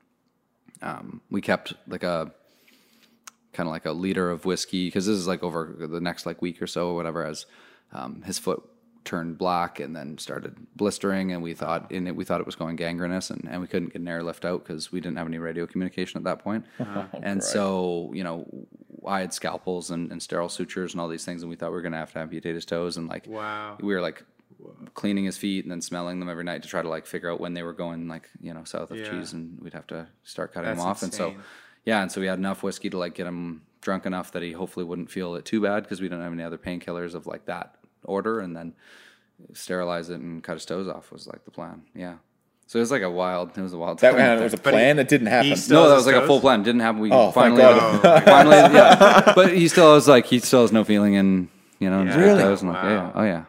um, 0.80 1.20
we 1.30 1.40
kept 1.42 1.74
like 1.86 2.02
a 2.02 2.32
kind 3.52 3.66
of 3.68 3.72
like 3.72 3.84
a 3.86 3.92
liter 3.92 4.30
of 4.30 4.44
whiskey 4.44 4.86
because 4.86 5.06
this 5.06 5.16
is 5.16 5.26
like 5.26 5.42
over 5.42 5.74
the 5.78 6.00
next 6.00 6.26
like 6.26 6.40
week 6.42 6.60
or 6.62 6.66
so 6.66 6.88
or 6.88 6.94
whatever 6.94 7.24
as 7.24 7.46
um, 7.92 8.22
his 8.22 8.38
foot 8.38 8.62
turned 9.04 9.36
black 9.36 9.80
and 9.80 9.96
then 9.96 10.16
started 10.16 10.54
blistering 10.76 11.32
and 11.32 11.42
we 11.42 11.52
thought 11.54 11.90
in 11.90 12.06
it 12.06 12.14
we 12.14 12.24
thought 12.24 12.40
it 12.40 12.46
was 12.46 12.54
going 12.54 12.76
gangrenous 12.76 13.30
and, 13.30 13.48
and 13.50 13.60
we 13.60 13.66
couldn't 13.66 13.92
get 13.92 14.00
an 14.00 14.06
airlift 14.06 14.44
out 14.44 14.64
because 14.64 14.92
we 14.92 15.00
didn't 15.00 15.18
have 15.18 15.26
any 15.26 15.38
radio 15.38 15.66
communication 15.66 16.18
at 16.18 16.24
that 16.24 16.38
point. 16.38 16.64
point 16.78 17.08
and 17.24 17.42
so 17.42 18.10
you 18.14 18.22
know 18.22 18.46
i 19.04 19.18
had 19.20 19.34
scalpels 19.34 19.90
and, 19.90 20.12
and 20.12 20.22
sterile 20.22 20.48
sutures 20.48 20.92
and 20.94 21.00
all 21.00 21.08
these 21.08 21.24
things 21.24 21.42
and 21.42 21.50
we 21.50 21.56
thought 21.56 21.70
we 21.70 21.74
were 21.76 21.82
going 21.82 21.90
to 21.92 21.98
have 21.98 22.12
to 22.12 22.20
amputate 22.20 22.54
his 22.54 22.64
toes 22.64 22.96
and 22.96 23.08
like 23.08 23.26
Wow. 23.26 23.76
we 23.80 23.92
were 23.92 24.00
like 24.00 24.22
cleaning 24.94 25.24
his 25.24 25.36
feet 25.36 25.64
and 25.64 25.72
then 25.72 25.80
smelling 25.80 26.20
them 26.20 26.28
every 26.28 26.44
night 26.44 26.62
to 26.62 26.68
try 26.68 26.80
to 26.80 26.88
like 26.88 27.04
figure 27.04 27.28
out 27.30 27.40
when 27.40 27.54
they 27.54 27.64
were 27.64 27.72
going 27.72 28.06
like 28.06 28.30
you 28.40 28.54
know 28.54 28.62
south 28.62 28.92
of 28.92 28.98
Yeah. 28.98 29.10
cheese 29.10 29.32
and 29.32 29.58
we'd 29.60 29.72
have 29.72 29.88
to 29.88 30.06
start 30.22 30.52
cutting 30.54 30.68
That's 30.68 30.78
them 30.80 30.88
off 30.88 31.02
and 31.02 31.12
so 31.12 31.26
insane. 31.30 31.42
Yeah, 31.84 32.02
and 32.02 32.10
so 32.12 32.20
we 32.20 32.26
had 32.26 32.38
enough 32.38 32.62
whiskey 32.62 32.90
to 32.90 32.98
like 32.98 33.14
get 33.14 33.26
him 33.26 33.62
drunk 33.80 34.06
enough 34.06 34.30
that 34.32 34.42
he 34.42 34.52
hopefully 34.52 34.84
wouldn't 34.84 35.10
feel 35.10 35.34
it 35.34 35.44
too 35.44 35.60
bad 35.60 35.82
because 35.82 36.00
we 36.00 36.08
don't 36.08 36.20
have 36.20 36.32
any 36.32 36.42
other 36.42 36.58
painkillers 36.58 37.14
of 37.14 37.26
like 37.26 37.46
that 37.46 37.74
order, 38.04 38.40
and 38.40 38.56
then 38.56 38.74
sterilize 39.54 40.08
it 40.10 40.20
and 40.20 40.42
cut 40.42 40.54
his 40.54 40.64
toes 40.64 40.88
off 40.88 41.10
was 41.10 41.26
like 41.26 41.44
the 41.44 41.50
plan. 41.50 41.82
Yeah, 41.94 42.16
so 42.66 42.78
it 42.78 42.82
was 42.82 42.90
like 42.90 43.02
a 43.02 43.10
wild. 43.10 43.56
It 43.56 43.60
was 43.60 43.72
a 43.72 43.78
wild. 43.78 43.98
That 44.00 44.12
time. 44.16 44.40
was 44.42 44.54
a 44.54 44.58
plan. 44.58 44.98
it 44.98 45.08
didn't 45.08 45.26
happen. 45.28 45.50
no, 45.68 45.88
that 45.88 45.94
was 45.96 46.04
his 46.04 46.06
like 46.14 46.22
a 46.22 46.26
full 46.26 46.36
toes? 46.36 46.42
plan. 46.42 46.62
Didn't 46.62 46.80
happen. 46.82 47.00
We 47.00 47.10
Oh, 47.10 47.30
thank 47.32 47.56
finally, 47.56 47.62
God. 47.62 48.00
Oh. 48.04 48.20
finally, 48.24 48.56
yeah. 48.56 49.32
But 49.34 49.52
he 49.54 49.68
still 49.68 49.94
has 49.94 50.06
like 50.08 50.26
he 50.26 50.38
still 50.38 50.62
has 50.62 50.72
no 50.72 50.84
feeling 50.84 51.14
in 51.14 51.48
you 51.80 51.90
know 51.90 52.04
his 52.04 52.14
Yeah. 52.14 52.20
Really? 52.22 52.42
toes. 52.42 52.62
And 52.62 52.70
like, 52.72 52.82
yeah, 52.84 52.96
Wow. 53.04 53.12
oh 53.16 53.22
yeah. 53.24 53.44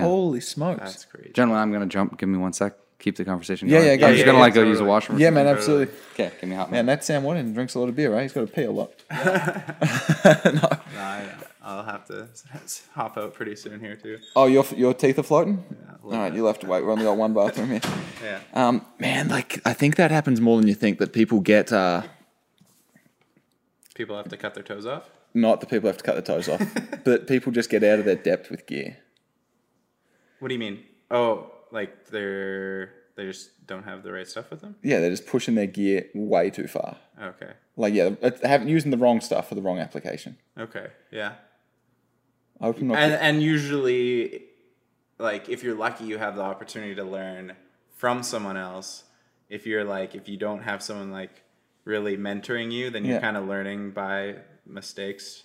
Holy 0.00 0.40
smokes! 0.40 0.80
That's 0.80 1.04
crazy. 1.04 1.30
Gentlemen, 1.32 1.62
I'm 1.62 1.70
gonna 1.72 1.86
jump. 1.86 2.18
Give 2.18 2.28
me 2.28 2.36
one 2.38 2.52
sec. 2.52 2.74
Keep 3.00 3.16
the 3.16 3.24
conversation 3.24 3.68
going. 3.68 3.84
yeah, 3.84 3.96
go. 3.96 4.06
I'm 4.06 4.12
just 4.12 4.20
Yeah, 4.20 4.26
gonna 4.26 4.38
yeah, 4.38 4.42
like 4.44 4.54
go 4.54 4.62
use 4.62 4.78
the 4.78 4.84
washroom. 4.84 5.18
yeah, 5.18 5.30
man, 5.30 5.46
absolutely. 5.46 5.94
Okay, 6.14 6.32
give 6.40 6.48
me 6.48 6.54
a 6.54 6.58
hot 6.58 6.70
Man, 6.70 6.86
minute. 6.86 7.00
that 7.00 7.04
Sam 7.04 7.22
Waddington 7.22 7.52
drinks 7.52 7.74
a 7.74 7.80
lot 7.80 7.88
of 7.88 7.96
beer, 7.96 8.12
right? 8.12 8.22
He's 8.22 8.32
got 8.32 8.42
to 8.42 8.46
pee 8.46 8.62
a 8.62 8.70
lot. 8.70 8.92
Nah, 9.10 10.68
I, 10.96 11.28
I'll 11.62 11.82
have 11.84 12.06
to 12.06 12.28
hop 12.94 13.16
out 13.18 13.34
pretty 13.34 13.56
soon 13.56 13.80
here 13.80 13.96
too. 13.96 14.18
Oh, 14.36 14.46
your 14.46 14.64
your 14.76 14.94
teeth 14.94 15.18
are 15.18 15.22
floating. 15.22 15.64
a 16.02 16.06
All 16.14 16.32
you'll 16.34 16.46
have 16.46 16.58
to 16.60 16.66
wait. 16.66 16.82
We 16.84 16.90
only 16.90 17.04
got 17.04 17.16
one 17.16 17.34
bathroom 17.34 17.70
here. 17.70 17.80
Yeah. 18.22 18.40
Um, 18.54 18.86
man, 18.98 19.28
like 19.28 19.60
I 19.66 19.74
think 19.74 19.96
that 19.96 20.10
happens 20.10 20.40
more 20.40 20.58
than 20.58 20.66
you 20.68 20.74
think. 20.74 20.98
That 20.98 21.12
people 21.12 21.40
get 21.40 21.72
uh, 21.72 22.02
People 23.94 24.16
have 24.16 24.28
to 24.30 24.36
cut 24.38 24.54
their 24.54 24.62
toes 24.64 24.86
off. 24.86 25.10
not 25.34 25.60
that 25.60 25.68
people 25.68 25.88
have 25.88 25.98
to 25.98 26.04
cut 26.04 26.14
their 26.14 26.22
toes 26.36 26.48
off, 26.48 26.62
but 27.04 27.26
people 27.26 27.52
just 27.52 27.68
get 27.70 27.84
out 27.84 27.98
of 27.98 28.04
their 28.06 28.14
depth 28.16 28.50
with 28.50 28.66
gear. 28.66 28.96
What 30.38 30.48
do 30.48 30.54
you 30.54 30.58
mean? 30.60 30.84
Oh, 31.10 31.50
like 31.74 32.06
they're 32.06 32.92
they 33.16 33.26
just 33.26 33.66
don't 33.66 33.84
have 33.84 34.02
the 34.02 34.12
right 34.12 34.26
stuff 34.26 34.50
with 34.50 34.60
them. 34.60 34.74
Yeah, 34.82 35.00
they're 35.00 35.10
just 35.10 35.26
pushing 35.26 35.54
their 35.54 35.66
gear 35.66 36.06
way 36.14 36.50
too 36.50 36.66
far. 36.66 36.96
Okay. 37.20 37.52
Like, 37.76 37.94
yeah, 37.94 38.08
they 38.10 38.48
haven't 38.48 38.68
using 38.68 38.90
the 38.90 38.96
wrong 38.96 39.20
stuff 39.20 39.48
for 39.48 39.54
the 39.54 39.62
wrong 39.62 39.78
application. 39.78 40.36
Okay. 40.58 40.88
Yeah. 41.12 41.34
I 42.60 42.64
hope 42.66 42.78
I'm 42.80 42.88
not. 42.88 42.98
And 42.98 43.12
and 43.14 43.42
usually, 43.42 44.42
like 45.18 45.48
if 45.48 45.62
you're 45.62 45.76
lucky, 45.76 46.04
you 46.04 46.18
have 46.18 46.36
the 46.36 46.42
opportunity 46.42 46.94
to 46.96 47.04
learn 47.04 47.52
from 47.96 48.22
someone 48.22 48.56
else. 48.56 49.04
If 49.48 49.66
you're 49.66 49.84
like 49.84 50.14
if 50.14 50.28
you 50.28 50.36
don't 50.36 50.62
have 50.62 50.82
someone 50.82 51.10
like 51.12 51.42
really 51.84 52.16
mentoring 52.16 52.72
you, 52.72 52.90
then 52.90 53.04
you're 53.04 53.16
Yeah. 53.16 53.20
kind 53.20 53.36
of 53.36 53.46
learning 53.46 53.90
by 53.90 54.36
mistakes. 54.66 55.42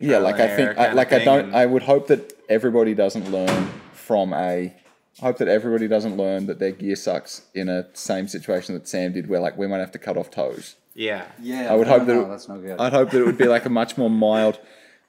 yeah, 0.00 0.18
like 0.18 0.36
I 0.40 0.48
think, 0.56 0.78
I, 0.78 0.92
like 0.92 1.12
I 1.12 1.24
don't, 1.24 1.46
and- 1.46 1.56
I 1.56 1.66
would 1.66 1.82
hope 1.82 2.06
that 2.08 2.32
everybody 2.48 2.94
doesn't 2.94 3.30
learn 3.30 3.68
from 3.92 4.32
a. 4.32 4.74
I 5.20 5.26
hope 5.26 5.38
that 5.38 5.48
everybody 5.48 5.88
doesn't 5.88 6.16
learn 6.16 6.46
that 6.46 6.58
their 6.60 6.70
gear 6.72 6.94
sucks 6.96 7.42
in 7.54 7.68
a 7.68 7.86
same 7.94 8.28
situation 8.28 8.74
that 8.74 8.86
Sam 8.88 9.12
did, 9.12 9.28
where 9.28 9.40
like 9.40 9.56
we 9.58 9.66
might 9.66 9.78
have 9.80 9.90
to 9.92 9.98
cut 9.98 10.16
off 10.16 10.30
toes. 10.30 10.76
yeah, 10.94 11.24
Yeah, 11.42 11.72
I 11.72 11.74
would 11.76 11.86
hope 11.88 12.06
that 12.06 12.14
no, 12.14 12.22
it- 12.22 12.28
that's 12.28 12.48
no 12.48 12.58
good. 12.60 12.78
I'd 12.80 12.92
hope 12.92 13.10
that 13.10 13.20
it 13.20 13.24
would 13.26 13.38
be 13.38 13.46
like 13.46 13.64
a 13.64 13.70
much 13.70 13.96
more 13.98 14.10
mild, 14.10 14.60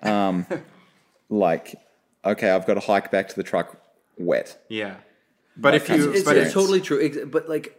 um, 0.01 0.45
like, 1.29 1.75
okay, 2.25 2.49
I've 2.49 2.65
got 2.65 2.73
to 2.75 2.79
hike 2.79 3.11
back 3.11 3.29
to 3.29 3.35
the 3.35 3.43
truck 3.43 3.77
wet. 4.17 4.57
yeah. 4.69 4.95
But 5.57 5.75
if 5.75 5.89
you, 5.89 6.11
it's, 6.13 6.23
but 6.23 6.37
it's 6.37 6.53
totally 6.53 6.79
true. 6.79 7.25
But 7.25 7.49
like, 7.49 7.77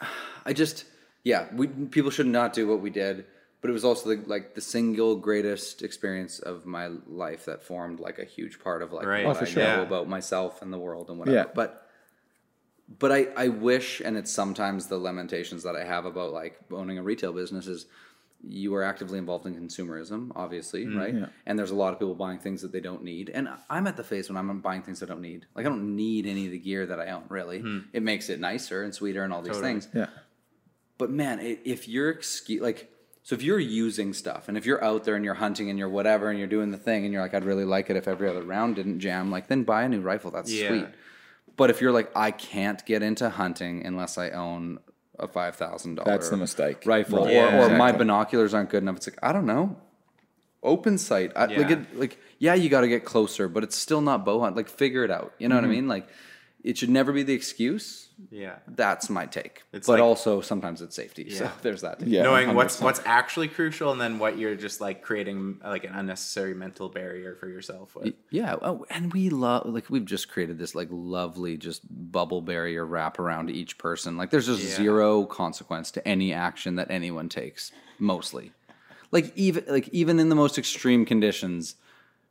I 0.46 0.52
just 0.52 0.84
yeah, 1.22 1.46
we 1.54 1.66
people 1.68 2.10
should 2.10 2.26
not 2.26 2.52
do 2.52 2.66
what 2.66 2.80
we 2.80 2.90
did. 2.90 3.26
But 3.62 3.70
it 3.70 3.72
was 3.72 3.84
also 3.84 4.10
the, 4.16 4.22
like 4.26 4.54
the 4.54 4.60
single 4.60 5.16
greatest 5.16 5.82
experience 5.82 6.40
of 6.40 6.66
my 6.66 6.88
life 7.06 7.44
that 7.46 7.62
formed 7.62 8.00
like 8.00 8.18
a 8.18 8.24
huge 8.24 8.58
part 8.60 8.82
of 8.82 8.92
like 8.92 9.06
Right. 9.06 9.24
what 9.24 9.36
Oh, 9.36 9.38
for 9.38 9.44
I 9.46 9.48
sure. 9.48 9.62
know 9.62 9.76
Yeah. 9.76 9.82
about 9.82 10.08
myself 10.08 10.60
and 10.62 10.70
the 10.72 10.78
world 10.78 11.08
and 11.08 11.18
whatever. 11.18 11.36
Yeah. 11.36 11.44
But 11.54 11.78
but 12.98 13.10
I, 13.12 13.28
I 13.36 13.48
wish 13.48 14.02
and 14.04 14.16
it's 14.18 14.30
sometimes 14.32 14.86
the 14.88 14.98
lamentations 14.98 15.62
that 15.62 15.76
I 15.76 15.84
have 15.84 16.04
about 16.04 16.32
like 16.32 16.58
owning 16.70 16.98
a 16.98 17.02
retail 17.02 17.32
business 17.32 17.66
is 17.66 17.86
you 18.46 18.74
are 18.74 18.82
actively 18.82 19.18
involved 19.18 19.46
in 19.46 19.54
consumerism, 19.54 20.32
obviously, 20.34 20.84
mm-hmm. 20.84 20.98
right? 20.98 21.30
And 21.46 21.56
there's 21.56 21.70
a 21.70 21.76
lot 21.76 21.92
of 21.92 22.00
people 22.00 22.16
buying 22.16 22.40
things 22.40 22.60
that 22.62 22.72
they 22.72 22.80
don't 22.80 23.04
need. 23.04 23.30
And 23.30 23.48
I'm 23.70 23.86
at 23.86 23.96
the 23.96 24.02
phase 24.02 24.28
when 24.28 24.36
I'm 24.36 24.60
buying 24.60 24.82
things 24.82 25.00
I 25.02 25.06
don't 25.06 25.22
need. 25.22 25.46
Like 25.54 25.64
I 25.64 25.68
don't 25.68 25.94
need 25.94 26.26
any 26.26 26.46
of 26.46 26.50
the 26.52 26.58
gear 26.58 26.84
that 26.86 26.98
I 26.98 27.10
own, 27.10 27.22
really. 27.28 27.60
Hmm. 27.60 27.78
It 27.92 28.02
makes 28.02 28.28
it 28.28 28.40
nicer 28.40 28.82
and 28.82 28.92
sweeter 28.92 29.22
and 29.22 29.32
all 29.32 29.40
these 29.42 29.52
Totally. 29.52 29.72
things. 29.74 29.88
Yeah. 29.94 30.08
But 30.98 31.10
man, 31.10 31.38
i- 31.38 31.60
if 31.64 31.86
you're 31.88 32.12
excu- 32.12 32.60
like, 32.60 32.90
so 33.22 33.34
if 33.34 33.42
you're 33.42 33.60
using 33.60 34.12
stuff 34.12 34.48
and 34.48 34.56
if 34.56 34.66
you're 34.66 34.82
out 34.82 35.04
there 35.04 35.14
and 35.14 35.24
you're 35.24 35.34
hunting 35.34 35.70
and 35.70 35.78
you're 35.78 35.88
whatever 35.88 36.28
and 36.30 36.38
you're 36.38 36.48
doing 36.48 36.70
the 36.72 36.76
thing 36.78 37.04
and 37.04 37.12
you're 37.12 37.22
like, 37.22 37.34
I'd 37.34 37.44
really 37.44 37.64
like 37.64 37.88
it 37.90 37.96
if 37.96 38.08
every 38.08 38.28
other 38.28 38.42
round 38.42 38.76
didn't 38.76 38.98
jam, 39.00 39.30
like 39.30 39.46
then 39.48 39.62
buy 39.64 39.84
a 39.84 39.88
new 39.88 40.00
rifle. 40.00 40.30
That's 40.30 40.52
Yeah. 40.52 40.68
sweet. 40.68 40.86
But 41.56 41.70
if 41.70 41.80
you're 41.80 41.92
like, 41.92 42.10
I 42.16 42.30
can't 42.32 42.84
get 42.86 43.02
into 43.02 43.28
hunting 43.30 43.86
unless 43.86 44.18
I 44.18 44.30
own 44.30 44.78
a 45.18 45.28
five 45.28 45.54
thousand 45.56 45.96
dollar 45.96 46.10
That's 46.10 46.30
the 46.30 46.36
mistake. 46.36 46.82
rifle, 46.86 47.24
Right. 47.24 47.28
or, 47.28 47.32
Yeah, 47.32 47.66
or 47.66 47.76
my 47.76 47.92
binoculars 47.92 48.54
aren't 48.54 48.70
good 48.70 48.82
enough. 48.82 48.96
It's 48.96 49.06
like 49.06 49.18
I 49.22 49.32
don't 49.32 49.46
know. 49.46 49.76
Open 50.64 50.96
sight, 50.96 51.32
I, 51.36 51.46
like 51.46 51.68
Yeah. 51.68 51.70
it, 51.72 51.98
like 51.98 52.18
yeah, 52.38 52.54
you 52.54 52.68
got 52.68 52.80
to 52.82 52.88
get 52.88 53.04
closer, 53.04 53.48
but 53.48 53.62
it's 53.64 53.76
still 53.76 54.00
not 54.00 54.24
bow 54.24 54.40
hunt. 54.40 54.56
Like 54.56 54.68
figure 54.68 55.04
it 55.04 55.10
out. 55.10 55.32
You 55.38 55.48
know 55.48 55.56
Mm-hmm. 55.56 55.64
what 55.66 55.70
I 55.70 55.74
mean? 55.74 55.88
Like 55.88 56.08
it 56.62 56.78
should 56.78 56.90
never 56.90 57.12
be 57.12 57.22
the 57.24 57.32
excuse. 57.34 58.08
yeah, 58.30 58.56
That's 58.68 59.10
my 59.10 59.26
take. 59.26 59.64
It's 59.72 59.86
but 59.88 59.94
like- 59.94 60.02
also 60.02 60.40
sometimes 60.40 60.80
it's 60.80 60.94
safety. 60.94 61.28
So 61.30 61.50
there's 61.62 61.80
that. 61.80 61.98
take. 61.98 62.08
Yeah. 62.08 62.22
knowing 62.22 62.54
what's 62.54 62.76
100%. 62.78 62.82
what's 62.82 63.00
actually 63.04 63.48
crucial, 63.48 63.90
and 63.90 64.00
then 64.00 64.18
what 64.20 64.38
you're 64.38 64.54
just 64.54 64.80
like 64.80 65.02
creating 65.02 65.58
like 65.64 65.82
an 65.84 65.92
unnecessary 65.94 66.54
mental 66.54 66.88
barrier 66.88 67.34
for 67.34 67.48
yourself 67.48 67.96
with. 67.96 68.14
Yeah, 68.30 68.56
oh, 68.62 68.86
and 68.90 69.12
we 69.12 69.28
love 69.30 69.66
like 69.66 69.90
we've 69.90 70.04
just 70.04 70.28
created 70.28 70.58
this 70.58 70.74
like 70.74 70.88
lovely 70.90 71.56
just 71.56 71.82
bubble 71.90 72.42
barrier 72.42 72.86
wrap 72.86 73.18
around 73.18 73.50
each 73.50 73.76
person. 73.78 74.16
Like 74.16 74.30
there's 74.30 74.46
just 74.46 74.62
Yeah. 74.62 74.76
zero 74.76 75.24
consequence 75.24 75.90
to 75.92 76.06
any 76.06 76.32
action 76.32 76.76
that 76.76 76.90
anyone 76.90 77.28
takes. 77.28 77.72
Mostly, 77.98 78.52
like 79.10 79.32
even 79.36 79.64
like 79.68 79.88
even 79.88 80.20
in 80.20 80.28
the 80.28 80.36
most 80.36 80.58
extreme 80.58 81.04
conditions, 81.06 81.74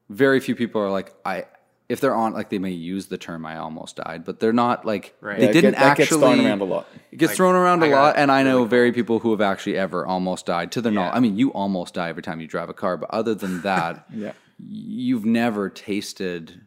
very 0.10 0.40
few 0.40 0.56
people 0.56 0.82
are 0.82 0.90
like 0.92 1.14
I. 1.26 1.46
If 1.92 2.00
they're 2.02 2.16
on, 2.16 2.34
like 2.34 2.50
they 2.50 2.58
may 2.60 2.72
use 2.72 3.08
the 3.08 3.18
term 3.18 3.46
"I 3.46 3.58
almost 3.58 3.98
died," 3.98 4.24
but 4.26 4.40
they're 4.40 4.54
not 4.54 4.86
like 4.86 5.14
Right. 5.22 5.38
they 5.40 5.48
Yeah, 5.48 5.52
didn't 5.52 5.72
get- 5.72 5.80
that 5.80 5.86
actually. 6.00 6.06
gets 6.06 6.16
thrown 6.18 6.46
around 6.46 6.62
a 6.62 6.64
lot. 6.64 6.88
It 7.12 7.18
gets 7.18 7.34
thrown 7.36 7.56
around 7.56 7.84
a 7.84 7.88
I 7.88 7.90
got 7.90 8.02
lot, 8.02 8.18
and 8.18 8.32
I 8.32 8.44
know 8.44 8.58
really 8.60 8.70
very 8.70 8.92
people 8.94 9.20
who 9.20 9.32
have 9.32 9.42
actually 9.42 9.78
ever 9.78 10.06
almost 10.06 10.46
died. 10.46 10.72
To 10.74 10.82
their 10.82 10.92
knowledge, 10.92 11.14
I 11.16 11.20
mean, 11.20 11.38
you 11.38 11.52
almost 11.54 11.94
die 11.94 12.10
every 12.10 12.24
time 12.24 12.40
you 12.42 12.48
drive 12.48 12.70
a 12.70 12.74
car, 12.74 12.98
but 12.98 13.10
other 13.12 13.36
than 13.36 13.62
that, 13.64 14.06
Yeah. 14.14 14.32
you've 14.70 15.26
never 15.26 15.70
tasted 15.70 16.62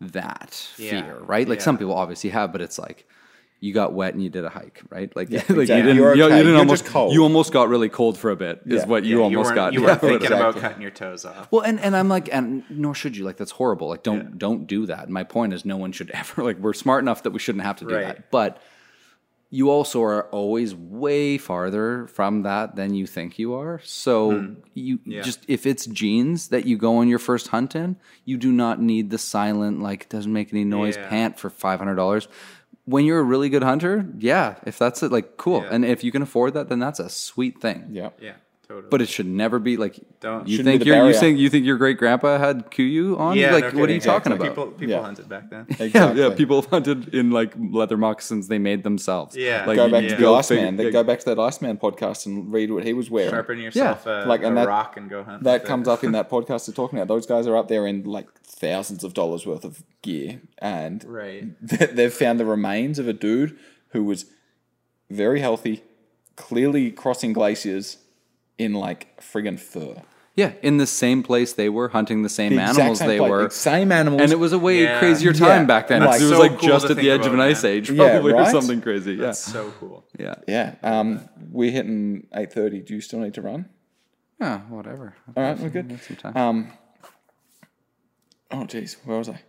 that 0.00 0.68
Yeah. 0.76 0.90
fear, 1.02 1.16
right? 1.20 1.48
Like 1.48 1.58
Yeah. 1.60 1.64
some 1.64 1.78
people 1.78 1.94
obviously 1.94 2.30
have, 2.30 2.52
but 2.52 2.60
it's 2.60 2.78
like 2.78 3.06
you 3.60 3.72
got 3.72 3.92
wet 3.94 4.12
and 4.12 4.22
you 4.22 4.28
did 4.28 4.44
a 4.44 4.50
hike, 4.50 4.82
right? 4.90 5.14
Like, 5.16 5.30
Yeah, 5.30 5.38
like 5.48 5.48
you 5.48 5.64
didn't, 5.66 5.96
You're 5.96 6.14
you, 6.14 6.24
you 6.24 6.28
didn't 6.30 6.46
You're 6.48 6.58
almost, 6.58 6.84
cold. 6.84 7.12
you 7.14 7.22
almost 7.22 7.52
got 7.52 7.68
really 7.68 7.88
cold 7.88 8.18
for 8.18 8.30
a 8.30 8.36
bit. 8.36 8.60
Is 8.66 8.82
Yeah. 8.82 8.86
what 8.86 9.04
Yeah, 9.04 9.10
you 9.10 9.22
almost 9.22 9.46
weren't, 9.46 9.54
got. 9.56 9.72
You 9.72 9.82
weren't 9.84 10.00
thinking 10.00 10.16
exactly. 10.22 10.38
about 10.50 10.60
cutting 10.60 10.82
your 10.82 10.90
toes 10.90 11.24
off. 11.24 11.48
Well, 11.50 11.62
and, 11.62 11.80
and 11.80 11.96
I'm 11.96 12.08
like, 12.08 12.28
and 12.32 12.64
nor 12.68 12.94
should 12.94 13.16
you. 13.16 13.24
Like 13.24 13.38
that's 13.38 13.52
horrible. 13.52 13.88
Like 13.88 14.02
don't 14.02 14.38
don't 14.38 14.66
do 14.66 14.86
that. 14.86 15.08
My 15.08 15.24
point 15.24 15.54
is, 15.54 15.64
no 15.64 15.76
one 15.78 15.92
should 15.92 16.10
ever. 16.14 16.44
Like 16.44 16.58
we're 16.58 16.74
smart 16.74 17.02
enough 17.02 17.22
that 17.22 17.30
we 17.30 17.38
shouldn't 17.38 17.64
have 17.64 17.76
to 17.76 17.86
do 17.86 17.94
Right. 17.94 18.04
that. 18.06 18.30
But 18.30 18.60
you 19.48 19.70
also 19.70 20.02
are 20.02 20.24
always 20.30 20.74
way 20.74 21.38
farther 21.38 22.08
from 22.08 22.42
that 22.42 22.74
than 22.74 22.94
you 22.94 23.06
think 23.06 23.38
you 23.38 23.54
are. 23.54 23.80
So 23.84 24.54
you 24.74 24.96
Hmm. 24.96 25.10
Yeah. 25.10 25.22
just 25.22 25.44
if 25.48 25.66
it's 25.66 25.86
jeans 25.86 26.48
that 26.48 26.66
you 26.66 26.76
go 26.76 26.96
on 26.96 27.08
your 27.08 27.20
first 27.20 27.48
hunt 27.48 27.74
in, 27.76 27.96
you 28.24 28.36
do 28.38 28.50
not 28.52 28.82
need 28.82 29.10
the 29.10 29.18
silent 29.18 29.80
like 29.80 30.08
doesn't 30.08 30.32
make 30.32 30.52
any 30.52 30.64
noise 30.64 30.96
Yeah. 30.96 31.08
pant 31.08 31.38
for 31.38 31.48
five 31.48 31.78
hundred 31.78 31.94
dollars. 31.94 32.28
When 32.86 33.04
you're 33.04 33.18
a 33.20 33.24
really 33.24 33.48
good 33.48 33.62
hunter, 33.64 34.06
yeah, 34.18 34.56
if 34.64 34.78
that's 34.78 35.02
it, 35.02 35.10
like 35.12 35.36
cool, 35.36 35.60
Yeah. 35.62 35.68
and 35.72 35.84
if 35.84 36.02
you 36.04 36.10
can 36.12 36.22
afford 36.22 36.54
that, 36.54 36.68
then 36.68 36.78
that's 36.78 37.00
a 37.00 37.08
sweet 37.08 37.60
thing. 37.60 37.88
Yeah. 37.90 38.10
Yeah, 38.20 38.34
totally. 38.68 38.88
But 38.90 39.02
it 39.02 39.08
should 39.08 39.26
never 39.26 39.58
be 39.58 39.76
like 39.76 39.98
Don't- 40.20 40.46
you 40.48 40.62
think 40.62 40.80
the 40.80 40.86
your 40.86 40.96
you 40.96 41.02
barrier. 41.02 41.18
think 41.18 41.38
you 41.38 41.48
think 41.50 41.64
your 41.66 41.76
great 41.78 41.98
grandpa 41.98 42.38
had 42.38 42.70
KUIU 42.70 43.18
on? 43.18 43.36
yeah, 43.36 43.52
like 43.52 43.72
no 43.74 43.80
what 43.80 43.88
are 43.90 43.92
you 43.92 44.00
kidding. 44.00 44.00
talking 44.00 44.32
Exactly. 44.32 44.48
about? 44.48 44.54
People 44.56 44.66
people 44.78 44.94
Yeah. 44.94 45.02
hunted 45.02 45.28
back 45.28 45.50
then. 45.50 45.66
Yeah, 45.78 45.84
Exactly. 45.86 46.22
yeah, 46.22 46.30
people 46.34 46.62
hunted 46.62 47.14
in 47.14 47.30
like 47.30 47.52
leather 47.58 47.96
moccasins 47.96 48.48
they 48.48 48.58
made 48.58 48.82
themselves. 48.82 49.36
Yeah. 49.36 49.64
like, 49.66 49.76
Go 49.76 49.88
back 49.90 50.02
Yeah. 50.04 50.08
to 50.16 50.20
go 50.20 50.32
the 50.32 50.38
Iceman. 50.38 50.76
figure- 50.76 50.84
They 50.84 50.90
go 50.90 51.04
back 51.04 51.18
to 51.20 51.24
that 51.26 51.38
Iceman 51.38 51.76
podcast 51.78 52.26
and 52.26 52.52
read 52.52 52.70
what 52.72 52.84
he 52.84 52.92
was 52.92 53.10
wearing. 53.10 53.30
Sharpen 53.30 53.58
yourself 53.58 54.06
uh, 54.06 54.10
a, 54.10 54.26
Like, 54.26 54.42
and 54.42 54.52
a 54.58 54.60
that- 54.62 54.68
rock 54.68 54.96
and 54.96 55.08
go 55.08 55.22
hunt. 55.22 55.42
That 55.44 55.52
with 55.54 55.62
it. 55.62 55.66
comes 55.68 55.88
up 55.88 56.02
in 56.04 56.12
that 56.12 56.28
podcast 56.30 56.66
they're 56.66 56.74
talking 56.74 56.98
about. 56.98 57.08
Those 57.08 57.26
guys 57.26 57.46
are 57.46 57.56
up 57.56 57.68
there 57.68 57.86
in 57.86 58.04
like 58.04 58.26
thousands 58.42 59.04
of 59.04 59.14
dollars 59.14 59.46
worth 59.46 59.64
of 59.64 59.82
gear, 60.02 60.40
and 60.58 61.04
Right. 61.06 61.44
they've 61.60 62.12
found 62.12 62.40
the 62.40 62.44
remains 62.46 62.98
of 62.98 63.06
a 63.06 63.12
dude 63.12 63.56
who 63.90 64.02
was 64.04 64.26
very 65.10 65.40
healthy, 65.40 65.82
clearly 66.36 66.90
crossing 66.90 67.32
glaciers 67.32 67.98
in 68.58 68.72
like 68.74 69.20
friggin' 69.20 69.58
fur. 69.58 70.02
Yeah, 70.34 70.52
in 70.62 70.76
the 70.76 70.86
same 70.86 71.22
place 71.22 71.54
they 71.54 71.70
were 71.70 71.88
hunting 71.88 72.22
the 72.22 72.28
same 72.28 72.50
The 72.54 72.60
exact 72.60 72.78
animals 72.78 72.98
same 72.98 73.08
they 73.08 73.18
place, 73.18 73.30
were. 73.30 73.48
same 73.50 73.90
animals, 73.90 74.20
and 74.22 74.32
it 74.32 74.38
was 74.38 74.52
a 74.52 74.58
way 74.58 74.82
Yeah. 74.82 74.98
crazier 74.98 75.32
time 75.32 75.62
Yeah. 75.62 75.64
back 75.64 75.88
then. 75.88 76.00
That's 76.02 76.20
it 76.20 76.24
was 76.26 76.32
so 76.32 76.38
like 76.40 76.58
cool 76.58 76.68
just 76.68 76.86
to 76.86 76.92
at 76.92 76.96
the 76.96 77.02
think 77.02 77.20
edge 77.20 77.26
of 77.26 77.32
an 77.32 77.40
about, 77.40 77.48
ice 77.48 77.62
man. 77.62 77.72
age, 77.72 77.90
Yeah, 77.90 78.10
probably, 78.10 78.32
or 78.32 78.36
right? 78.36 78.50
something 78.50 78.82
crazy. 78.82 79.12
Yeah, 79.14 79.26
That's 79.26 79.38
so 79.38 79.72
cool. 79.80 80.04
yeah, 80.18 80.34
yeah. 80.46 80.74
Um, 80.82 81.26
we're 81.50 81.70
hitting 81.70 82.26
eight 82.34 82.52
thirty. 82.52 82.80
Do 82.82 82.94
you 82.94 83.00
still 83.00 83.20
need 83.20 83.32
to 83.34 83.40
run? 83.42 83.70
yeah, 84.38 84.58
whatever. 84.68 85.14
All 85.34 85.42
right, 85.42 85.58
we're 85.58 85.70
good. 85.70 85.88
Got 85.88 86.00
some 86.02 86.16
time. 86.16 86.36
Um, 86.36 86.72
oh 88.50 88.64
jeez, 88.66 88.96
where 89.06 89.16
was 89.16 89.30
I? 89.30 89.40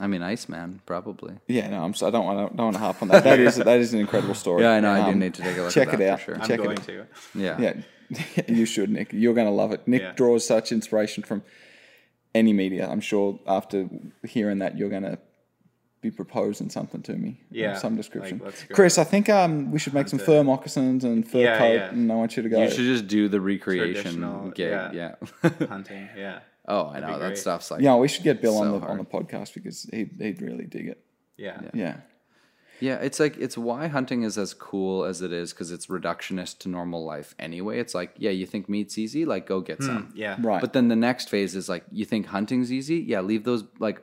I 0.00 0.06
mean, 0.06 0.22
Iceman, 0.22 0.80
probably. 0.84 1.34
Yeah, 1.48 1.70
no, 1.70 1.82
I'm. 1.82 1.94
So, 1.94 2.06
I 2.06 2.10
don't 2.10 2.24
want 2.26 2.50
to. 2.50 2.56
Don't 2.56 2.66
want 2.66 2.76
to 2.76 2.80
harp 2.80 3.00
on 3.02 3.08
that. 3.08 3.24
That 3.24 3.40
is 3.40 3.56
that 3.56 3.78
is 3.80 3.94
an 3.94 4.00
incredible 4.00 4.34
story. 4.34 4.62
Yeah, 4.62 4.72
I 4.72 4.80
know. 4.80 4.90
I 4.92 5.00
do 5.06 5.12
Um, 5.12 5.18
need 5.18 5.34
to 5.34 5.42
take 5.42 5.56
a 5.56 5.62
look. 5.62 5.72
check 5.72 5.88
at 5.92 6.00
it 6.00 6.08
out. 6.08 6.20
For 6.20 6.24
sure. 6.26 6.34
I'm 6.34 6.40
Check 6.42 6.60
it 6.60 6.62
going 6.62 6.78
out. 6.78 6.84
to. 6.86 7.06
Yeah. 7.34 7.58
Yeah, 7.58 8.42
you 8.48 8.66
should, 8.66 8.90
Nick. 8.90 9.12
You're 9.12 9.32
going 9.34 9.46
to 9.46 9.52
love 9.52 9.72
it. 9.72 9.88
Nick 9.88 10.02
Yeah. 10.02 10.12
draws 10.12 10.46
such 10.46 10.70
inspiration 10.70 11.22
from 11.22 11.42
any 12.34 12.52
media. 12.52 12.86
I'm 12.88 13.00
sure 13.00 13.40
after 13.46 13.88
hearing 14.28 14.58
that, 14.58 14.76
you're 14.76 14.90
going 14.90 15.04
to 15.04 15.18
be 16.02 16.10
proposing 16.10 16.68
something 16.68 17.00
to 17.02 17.14
me. 17.14 17.40
Yeah, 17.50 17.76
some 17.78 17.96
description. 17.96 18.40
let's. 18.44 18.64
Chris, 18.64 18.98
I 18.98 19.04
think 19.04 19.30
um, 19.30 19.72
we 19.72 19.78
should 19.78 19.94
make 19.94 20.08
some 20.08 20.18
fur 20.18 20.44
moccasins 20.44 21.04
and 21.04 21.26
fur 21.28 21.38
Yeah, 21.38 21.58
coat, 21.58 21.72
yeah. 21.74 21.88
and 21.88 22.12
I 22.12 22.14
want 22.16 22.36
you 22.36 22.42
to 22.42 22.48
go. 22.50 22.62
You 22.62 22.68
should 22.70 22.84
just 22.84 23.06
do 23.06 23.28
the 23.28 23.40
recreation 23.40 23.94
Traditional, 24.02 24.50
gig. 24.50 24.70
yeah. 24.92 25.14
Yeah. 25.42 25.66
Hunting. 25.68 26.08
Yeah. 26.16 26.40
Oh, 26.68 26.88
I 26.88 27.00
know 27.00 27.18
that 27.18 27.26
great. 27.28 27.38
stuff's 27.38 27.70
like. 27.70 27.80
yeah, 27.82 27.96
we 27.96 28.08
should 28.08 28.24
get 28.24 28.40
Bill 28.42 28.56
on 28.58 28.66
So 28.66 28.78
the 28.80 28.86
on 28.86 28.98
the 28.98 29.04
podcast 29.04 29.54
because 29.54 29.84
he'd 29.92 30.10
he'd 30.18 30.40
really 30.42 30.64
dig 30.66 30.88
it. 30.88 31.02
Yeah. 31.36 31.60
Yeah, 31.74 31.96
Yeah, 32.80 32.96
it's 32.96 33.20
like 33.20 33.36
it's 33.38 33.56
why 33.58 33.88
hunting 33.88 34.22
is 34.22 34.36
as 34.38 34.54
cool 34.54 35.04
as 35.04 35.20
it 35.22 35.32
is 35.32 35.52
because 35.52 35.70
it's 35.70 35.86
reductionist 35.86 36.58
to 36.60 36.68
normal 36.68 37.04
life 37.04 37.34
anyway. 37.38 37.78
It's 37.78 37.94
like, 37.94 38.14
yeah, 38.16 38.30
you 38.30 38.46
think 38.46 38.68
meat's 38.68 38.96
easy, 38.98 39.24
like 39.24 39.46
go 39.46 39.60
get 39.60 39.78
hmm, 39.78 39.86
some. 39.86 40.12
Yeah. 40.14 40.36
right. 40.40 40.60
But 40.60 40.72
then 40.72 40.88
the 40.88 40.96
next 40.96 41.28
phase 41.28 41.54
is 41.56 41.68
like, 41.68 41.84
you 41.90 42.04
think 42.04 42.26
hunting's 42.26 42.72
easy? 42.72 42.96
Yeah, 42.96 43.20
leave 43.20 43.44
those 43.44 43.64
like 43.78 44.02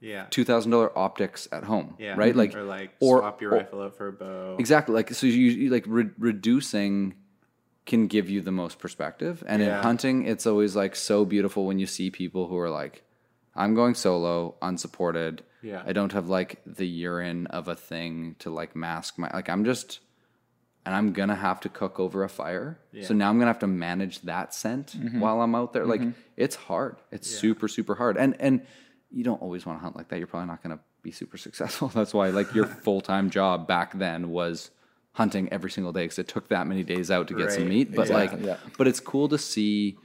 Yeah. 0.00 0.26
two 0.30 0.44
thousand 0.44 0.72
dollar 0.72 0.90
optics 0.98 1.48
at 1.52 1.64
home. 1.64 1.96
Yeah. 1.98 2.14
right. 2.16 2.36
Like 2.36 2.54
or 2.54 2.64
like 2.64 2.92
or- 3.00 3.20
swap 3.20 3.40
your 3.42 3.52
or- 3.52 3.58
rifle 3.58 3.82
out 3.82 3.96
for 3.96 4.08
a 4.08 4.12
bow. 4.12 4.56
exactly 4.58 4.94
like 4.94 5.10
so 5.14 5.26
you, 5.26 5.32
you 5.34 5.70
like 5.70 5.84
re- 5.86 6.10
reducing 6.18 7.14
can 7.86 8.06
give 8.06 8.30
you 8.30 8.40
the 8.40 8.52
most 8.52 8.78
perspective, 8.78 9.44
and 9.46 9.62
in 9.62 9.70
hunting, 9.70 10.26
it's 10.26 10.46
always 10.46 10.74
like 10.74 10.96
so 10.96 11.24
beautiful 11.24 11.66
when 11.66 11.78
you 11.78 11.86
see 11.86 12.10
people 12.10 12.48
who 12.48 12.58
are 12.58 12.70
like, 12.70 13.02
I'm 13.54 13.74
going 13.74 13.94
solo, 13.94 14.56
unsupported. 14.62 15.42
Yeah. 15.62 15.82
I 15.86 15.92
don't 15.92 16.12
have 16.12 16.28
like 16.28 16.60
the 16.66 16.86
urine 16.86 17.46
of 17.48 17.68
a 17.68 17.74
thing 17.74 18.36
to 18.40 18.50
like 18.50 18.76
mask 18.76 19.18
my 19.18 19.30
like 19.32 19.48
I'm 19.48 19.64
just 19.64 20.00
and 20.84 20.94
I'm 20.94 21.12
gonna 21.12 21.34
have 21.34 21.60
to 21.60 21.68
cook 21.68 21.98
over 21.98 22.24
a 22.24 22.28
fire. 22.28 22.78
So 23.02 23.14
now 23.14 23.30
I'm 23.30 23.38
gonna 23.38 23.50
have 23.50 23.60
to 23.60 23.66
manage 23.66 24.20
that 24.22 24.52
scent 24.52 24.94
mm-hmm. 24.98 25.20
while 25.20 25.40
I'm 25.40 25.54
out 25.54 25.72
there. 25.72 25.86
Like 25.86 26.00
mm-hmm. 26.00 26.20
it's 26.36 26.56
hard. 26.56 26.96
It's 27.10 27.30
super, 27.30 27.68
super 27.68 27.94
hard. 27.94 28.16
And 28.16 28.36
and 28.40 28.66
you 29.10 29.24
don't 29.24 29.40
always 29.40 29.64
want 29.64 29.78
to 29.78 29.82
hunt 29.82 29.96
like 29.96 30.08
that. 30.08 30.18
You're 30.18 30.26
probably 30.26 30.48
not 30.48 30.62
gonna 30.62 30.80
be 31.02 31.10
super 31.10 31.38
successful. 31.38 31.88
That's 31.94 32.12
why 32.12 32.28
like 32.28 32.54
your 32.54 32.66
full 32.84 33.00
time 33.00 33.30
job 33.30 33.66
back 33.66 33.96
then 33.96 34.30
was 34.30 34.70
hunting 35.14 35.48
every 35.52 35.70
single 35.70 35.92
day 35.92 36.04
because 36.04 36.18
it 36.18 36.28
took 36.28 36.48
that 36.48 36.66
many 36.66 36.82
days 36.84 37.10
out 37.10 37.26
to 37.28 37.34
get 37.34 37.50
some 37.52 37.68
meat. 37.68 37.94
But 37.94 38.02
Exactly, 38.02 38.38
like 38.40 38.46
yeah. 38.46 38.70
but 38.78 38.86
it's 38.86 39.00
cool 39.00 39.28
to 39.28 39.38
see 39.38 39.96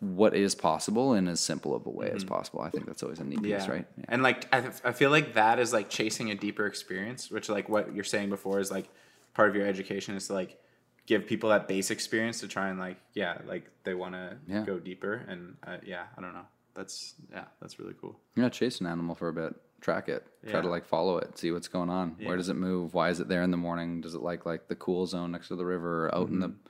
what 0.00 0.34
is 0.34 0.54
possible 0.54 1.12
in 1.14 1.28
as 1.28 1.40
simple 1.40 1.74
of 1.74 1.84
a 1.86 1.90
way 1.90 2.10
as 2.10 2.24
possible. 2.24 2.60
I 2.62 2.70
think 2.70 2.86
that's 2.86 3.02
always 3.02 3.18
a 3.20 3.24
neat 3.24 3.42
piece, 3.42 3.68
right? 3.68 3.86
Yeah. 3.98 4.04
And 4.08 4.22
like 4.22 4.46
I, 4.52 4.60
th- 4.62 4.74
I 4.84 4.92
feel 4.92 5.10
like 5.10 5.34
that 5.34 5.58
is 5.58 5.72
like 5.72 5.90
chasing 5.90 6.30
a 6.30 6.34
deeper 6.34 6.66
experience, 6.66 7.30
which 7.30 7.48
like 7.48 7.68
what 7.68 7.94
you're 7.94 8.04
saying 8.04 8.30
before 8.30 8.60
is 8.60 8.70
like 8.70 8.88
part 9.34 9.50
of 9.50 9.54
your 9.56 9.66
education 9.66 10.14
is 10.16 10.26
to 10.28 10.32
like 10.32 10.58
give 11.06 11.26
people 11.26 11.50
that 11.50 11.68
base 11.68 11.90
experience 11.90 12.40
to 12.40 12.48
try 12.48 12.68
and 12.68 12.78
like 12.78 12.96
yeah 13.14 13.38
like 13.46 13.68
they 13.84 13.94
want 13.94 14.14
to 14.14 14.36
Yeah. 14.48 14.64
go 14.64 14.78
deeper 14.78 15.24
and 15.28 15.56
uh, 15.66 15.76
yeah 15.84 16.04
I 16.16 16.20
don't 16.22 16.32
know 16.34 16.46
that's 16.74 17.14
yeah 17.32 17.44
that's 17.60 17.78
really 17.78 17.94
cool. 18.00 18.18
Yeah, 18.36 18.48
chase 18.48 18.80
an 18.80 18.86
animal 18.86 19.14
for 19.14 19.28
a 19.28 19.32
bit, 19.34 19.54
track 19.80 20.08
it, 20.08 20.26
try 20.48 20.60
to 20.60 20.68
like 20.68 20.84
follow 20.86 21.18
it, 21.18 21.38
see 21.38 21.50
what's 21.52 21.68
going 21.68 21.90
on. 21.90 22.16
Where 22.22 22.36
does 22.36 22.48
it 22.48 22.54
move? 22.56 22.94
Why 22.94 23.10
is 23.10 23.20
it 23.20 23.28
there 23.28 23.42
in 23.42 23.50
the 23.50 23.56
morning? 23.56 24.00
Does 24.00 24.14
it 24.14 24.22
like 24.22 24.46
like 24.46 24.68
the 24.68 24.76
cool 24.76 25.06
zone 25.06 25.32
next 25.32 25.48
to 25.48 25.56
the 25.56 25.64
river 25.64 26.06
or 26.06 26.14
out 26.14 26.28
in 26.28 26.40
the 26.40 26.48
Mm-hmm. 26.48 26.66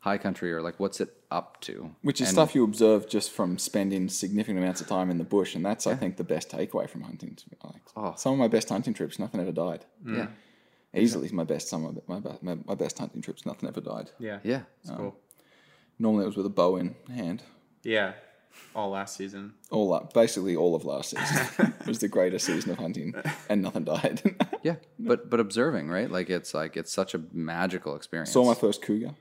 high 0.00 0.18
country 0.18 0.52
or 0.52 0.60
like 0.62 0.78
what's 0.80 1.00
it 1.00 1.10
up 1.30 1.60
to? 1.62 1.94
Which 2.02 2.20
is 2.20 2.28
And- 2.28 2.34
stuff 2.36 2.54
you 2.54 2.64
observe 2.64 3.08
just 3.08 3.30
from 3.30 3.58
spending 3.58 4.08
significant 4.08 4.58
amounts 4.58 4.80
of 4.80 4.86
time 4.88 5.10
in 5.10 5.18
the 5.18 5.24
bush, 5.24 5.54
and 5.54 5.64
that's 5.64 5.86
I 5.86 5.94
think 5.94 6.16
the 6.16 6.24
best 6.24 6.50
takeaway 6.50 6.88
from 6.88 7.02
hunting. 7.02 7.34
To 7.36 7.48
be 7.50 7.56
honest. 7.62 7.92
Oh. 7.96 8.14
Some 8.16 8.32
of 8.34 8.38
my 8.38 8.48
best 8.48 8.68
hunting 8.68 8.94
trips, 8.94 9.18
nothing 9.18 9.40
ever 9.40 9.52
died. 9.52 9.84
Yeah, 10.06 10.28
Easily 10.94 11.28
my 11.32 11.44
best. 11.44 11.68
Some 11.68 11.84
of 11.86 11.98
my, 12.08 12.20
my 12.42 12.58
my 12.66 12.74
best 12.74 12.98
hunting 12.98 13.22
trips, 13.22 13.46
nothing 13.46 13.68
ever 13.68 13.80
died. 13.80 14.10
Yeah 14.18 14.38
yeah. 14.44 14.62
it's 14.82 14.90
cool. 14.90 15.16
Normally 15.98 16.24
it 16.24 16.26
was 16.26 16.36
with 16.36 16.46
a 16.46 16.50
bow 16.60 16.76
in 16.76 16.94
hand. 17.14 17.42
Yeah, 17.84 18.12
all 18.74 18.90
last 18.90 19.16
season. 19.16 19.54
All 19.70 19.92
up, 19.92 20.12
basically 20.12 20.56
all 20.56 20.74
of 20.74 20.84
last 20.84 21.10
season 21.10 21.74
was 21.86 21.98
the 21.98 22.08
greatest 22.08 22.46
season 22.46 22.70
of 22.72 22.78
hunting, 22.78 23.14
and 23.48 23.62
nothing 23.62 23.84
died. 23.84 24.22
Yeah, 24.64 24.76
but 24.96 25.28
but 25.28 25.40
observing, 25.40 25.88
right? 25.88 26.08
Like 26.08 26.30
it's 26.30 26.54
like 26.54 26.76
it's 26.76 26.92
such 26.92 27.14
a 27.16 27.20
magical 27.32 27.96
experience. 27.96 28.30
Saw 28.30 28.44
my 28.44 28.54
first 28.54 28.80
cougar. 28.80 29.14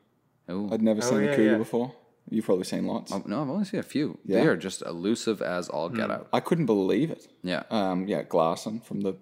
Ooh. 0.51 0.69
I'd 0.71 0.83
never 0.83 1.01
seen 1.01 1.23
yeah, 1.23 1.31
a 1.31 1.35
cougar 1.35 1.51
yeah. 1.53 1.57
before. 1.57 1.95
You've 2.29 2.45
probably 2.45 2.65
seen 2.65 2.85
lots. 2.85 3.11
Oh, 3.11 3.23
no, 3.25 3.41
I've 3.41 3.49
only 3.49 3.65
seen 3.65 3.79
a 3.79 3.83
few. 3.83 4.19
Yeah. 4.23 4.41
They 4.41 4.47
are 4.47 4.55
just 4.55 4.83
elusive 4.83 5.41
as 5.41 5.67
all 5.67 5.89
get 5.89 6.05
Hmm. 6.05 6.11
out. 6.11 6.27
I 6.31 6.41
couldn't 6.41 6.67
believe 6.67 7.09
it. 7.09 7.27
Yeah. 7.41 7.63
Um, 7.71 8.07
yeah, 8.07 8.21
glassing 8.21 8.81
from 8.81 9.01
the 9.01 9.15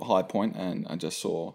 high 0.00 0.22
point, 0.22 0.54
and 0.54 0.86
I 0.88 0.94
just 0.94 1.20
saw. 1.20 1.54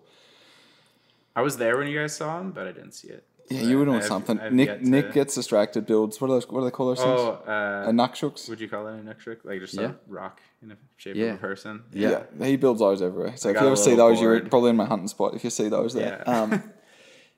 I 1.33 1.41
was 1.41 1.55
there 1.55 1.77
when 1.77 1.87
you 1.87 1.97
guys 1.97 2.17
saw 2.17 2.41
him, 2.41 2.51
but 2.51 2.67
I 2.67 2.73
didn't 2.73 2.91
see 2.91 3.07
it. 3.07 3.23
Yeah, 3.49 3.61
you 3.61 3.77
were 3.79 3.85
doing 3.85 3.97
I've- 3.97 4.05
something. 4.07 4.39
I've 4.39 4.53
Nick 4.53 4.67
yet 4.67 4.81
Nick 4.83 5.07
to- 5.07 5.13
gets 5.13 5.35
distracted. 5.35 5.85
Builds. 5.85 6.21
What 6.21 6.29
are 6.29 6.33
those? 6.33 6.47
What 6.49 6.59
do 6.59 6.65
they 6.65 6.71
call 6.71 6.87
those 6.87 6.99
things? 6.99 7.19
Oh, 7.19 7.41
uh, 7.47 7.85
a 7.87 7.91
nuxuks. 7.91 8.47
would 8.49 8.59
you 8.61 8.69
call 8.69 8.87
it 8.87 8.91
a 8.99 9.01
nextrick? 9.01 9.37
Like 9.43 9.59
just 9.59 9.73
Yeah. 9.73 9.85
a 9.91 9.93
rock 10.07 10.39
in 10.61 10.69
the 10.69 10.77
shape 10.97 11.15
Yeah. 11.15 11.25
of 11.31 11.35
a 11.35 11.39
person? 11.39 11.83
Yeah. 11.91 12.23
he 12.41 12.55
builds 12.57 12.79
those 12.79 13.01
everywhere. 13.01 13.35
So 13.37 13.49
if 13.49 13.59
you 13.59 13.65
ever 13.67 13.75
see 13.75 13.91
little 13.91 14.09
those, 14.09 14.21
you're 14.21 14.39
probably 14.41 14.69
in 14.69 14.75
my 14.75 14.85
hunting 14.85 15.07
spot. 15.07 15.33
If 15.33 15.43
you 15.43 15.49
see 15.49 15.67
those 15.69 15.93
there, 15.93 16.23
Yeah. 16.27 16.41
um, 16.41 16.63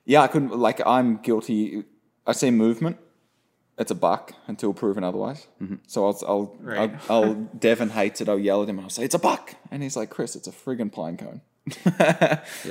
yeah, 0.04 0.20
I 0.22 0.26
couldn't. 0.26 0.56
Like, 0.56 0.80
I'm 0.86 1.16
guilty. 1.18 1.84
I 2.26 2.32
see 2.32 2.50
movement. 2.50 2.98
It's 3.78 3.90
a 3.90 3.94
buck 3.94 4.32
until 4.46 4.74
proven 4.74 5.02
otherwise. 5.02 5.46
So 5.86 6.06
I'll, 6.06 6.18
I'll, 6.28 6.56
Right. 6.60 6.92
I'll, 7.08 7.24
I'll, 7.24 7.34
Devon 7.34 7.88
hates 7.90 8.20
it. 8.20 8.28
I'll 8.28 8.38
yell 8.38 8.62
at 8.62 8.68
him 8.68 8.76
and 8.78 8.84
I'll 8.84 8.90
say, 8.90 9.02
it's 9.04 9.14
a 9.14 9.18
buck. 9.18 9.54
And 9.70 9.82
he's 9.82 9.96
like, 9.96 10.10
Chris, 10.10 10.36
it's 10.36 10.46
a 10.46 10.52
friggin' 10.52 10.92
pine 10.92 11.16
cone. 11.16 11.40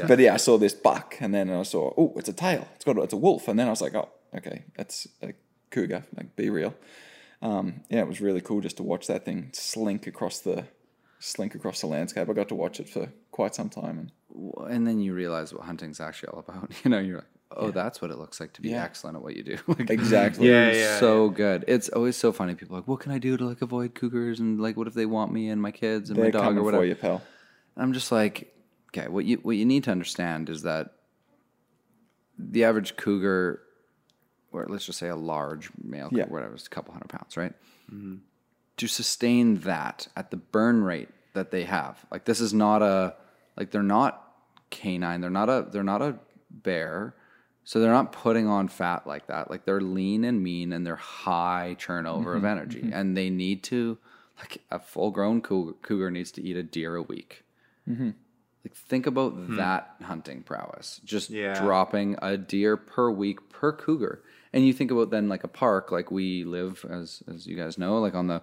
But 0.07 0.19
yeah, 0.19 0.33
I 0.33 0.37
saw 0.37 0.57
this 0.57 0.73
buck 0.73 1.15
and 1.19 1.33
then 1.33 1.49
I 1.49 1.63
saw, 1.63 1.93
oh, 1.97 2.13
it's 2.17 2.29
a 2.29 2.33
tail. 2.33 2.67
It's 2.75 2.85
got, 2.85 2.97
it's 2.97 3.13
a 3.13 3.17
wolf. 3.17 3.47
And 3.47 3.57
then 3.59 3.67
I 3.67 3.69
was 3.69 3.81
like, 3.81 3.95
oh, 3.95 4.09
okay, 4.35 4.63
that's 4.75 5.07
a 5.21 5.33
cougar. 5.69 6.03
Like, 6.15 6.35
be 6.35 6.49
real. 6.49 6.73
Um, 7.41 7.81
yeah, 7.89 7.99
it 8.01 8.07
was 8.07 8.21
really 8.21 8.41
cool 8.41 8.61
just 8.61 8.77
to 8.77 8.83
watch 8.83 9.07
that 9.07 9.25
thing 9.25 9.49
slink 9.53 10.07
across 10.07 10.39
the, 10.39 10.65
slink 11.19 11.55
across 11.55 11.81
the 11.81 11.87
landscape. 11.87 12.29
I 12.29 12.33
got 12.33 12.49
to 12.49 12.55
watch 12.55 12.79
it 12.79 12.89
for 12.89 13.11
quite 13.31 13.55
some 13.55 13.69
time. 13.69 13.97
And 13.99 14.11
and 14.69 14.87
then 14.87 14.99
you 15.01 15.13
realize 15.13 15.53
what 15.53 15.63
hunting's 15.65 15.99
actually 15.99 16.29
all 16.29 16.39
about. 16.39 16.71
You 16.83 16.91
know, 16.91 16.99
you're 16.99 17.17
like, 17.17 17.25
oh, 17.57 17.71
that's 17.71 18.01
what 18.01 18.11
it 18.11 18.17
looks 18.17 18.39
like 18.39 18.53
to 18.53 18.61
be 18.61 18.69
Yeah. 18.69 18.83
excellent 18.83 19.17
at 19.17 19.23
what 19.23 19.35
you 19.35 19.43
do. 19.43 19.57
Like, 19.67 19.89
exactly. 19.89 20.47
Yeah, 20.49 20.71
yeah, 20.71 20.99
so 20.99 21.29
good. 21.29 21.65
It's 21.67 21.89
always 21.89 22.15
so 22.15 22.31
funny. 22.31 22.55
People 22.55 22.75
are 22.75 22.79
like, 22.79 22.87
what 22.87 22.99
can 23.01 23.11
I 23.11 23.17
do 23.17 23.35
to 23.37 23.45
like 23.45 23.61
avoid 23.61 23.93
cougars 23.95 24.39
and 24.39 24.59
like 24.61 24.77
what 24.77 24.87
if 24.87 24.93
they 24.93 25.05
want 25.05 25.31
me 25.33 25.49
and 25.49 25.61
my 25.61 25.71
kids 25.71 26.09
and 26.09 26.17
They're 26.17 26.25
my 26.25 26.31
dog 26.31 26.57
or 26.57 26.63
whatever? 26.63 26.83
for 26.83 26.85
you, 26.87 26.95
pal. 26.95 27.21
I'm 27.75 27.91
just 27.93 28.11
like, 28.11 28.53
okay, 28.93 29.07
what 29.07 29.25
you 29.25 29.37
what 29.37 29.55
you 29.55 29.65
need 29.65 29.83
to 29.85 29.91
understand 29.91 30.49
is 30.49 30.63
that 30.63 30.93
the 32.37 32.63
average 32.63 32.95
cougar, 32.95 33.61
or 34.51 34.65
let's 34.67 34.85
just 34.85 34.99
say 34.99 35.09
a 35.09 35.15
large 35.15 35.69
male, 35.81 36.09
Yeah. 36.11 36.23
cougar, 36.23 36.33
whatever, 36.33 36.53
it's 36.55 36.67
a 36.67 36.69
couple 36.69 36.93
hundred 36.93 37.09
pounds, 37.09 37.37
right? 37.37 37.53
Mm-hmm. 37.91 38.17
To 38.77 38.87
sustain 38.87 39.57
that 39.59 40.07
at 40.15 40.31
the 40.31 40.37
burn 40.37 40.83
rate 40.83 41.09
that 41.33 41.51
they 41.51 41.63
have, 41.63 42.05
like 42.11 42.25
this 42.25 42.41
is 42.41 42.53
not 42.53 42.81
a 42.81 43.15
like 43.57 43.71
they're 43.71 43.83
not 43.83 44.33
canine, 44.69 45.21
they're 45.21 45.29
not 45.29 45.49
a 45.49 45.67
they're 45.71 45.83
not 45.83 46.01
a 46.01 46.17
bear. 46.49 47.15
So 47.63 47.79
they're 47.79 47.91
not 47.91 48.11
putting 48.11 48.47
on 48.47 48.67
fat 48.67 49.05
like 49.05 49.27
that. 49.27 49.51
Like 49.51 49.65
they're 49.65 49.81
lean 49.81 50.23
and 50.23 50.41
mean 50.41 50.73
and 50.73 50.85
they're 50.85 50.95
high 50.95 51.75
turnover 51.77 52.33
of 52.33 52.39
mm-hmm. 52.39 52.47
energy. 52.47 52.81
Mm-hmm. 52.81 52.93
And 52.93 53.15
they 53.15 53.29
need 53.29 53.63
to 53.65 53.99
like 54.39 54.61
a 54.71 54.79
full 54.79 55.11
grown 55.11 55.41
cougar, 55.41 55.73
cougar 55.83 56.09
needs 56.09 56.31
to 56.31 56.43
eat 56.43 56.57
a 56.57 56.63
deer 56.63 56.95
a 56.95 57.03
week. 57.03 57.43
Like 58.63 58.75
think 58.75 59.07
about 59.07 59.55
that 59.57 59.95
hunting 60.03 60.43
prowess. 60.43 61.01
Just 61.03 61.29
Yeah. 61.29 61.59
dropping 61.59 62.15
a 62.21 62.37
deer 62.37 62.77
per 62.77 63.09
week 63.09 63.49
per 63.49 63.71
cougar. 63.73 64.21
And 64.53 64.65
you 64.67 64.73
think 64.73 64.91
about 64.91 65.09
then 65.09 65.29
like 65.29 65.43
a 65.43 65.47
park, 65.47 65.91
like 65.91 66.11
we 66.11 66.43
live 66.43 66.85
as 66.89 67.23
as 67.33 67.47
you 67.47 67.55
guys 67.55 67.77
know, 67.77 67.99
like 67.99 68.13
on 68.15 68.27
the 68.27 68.41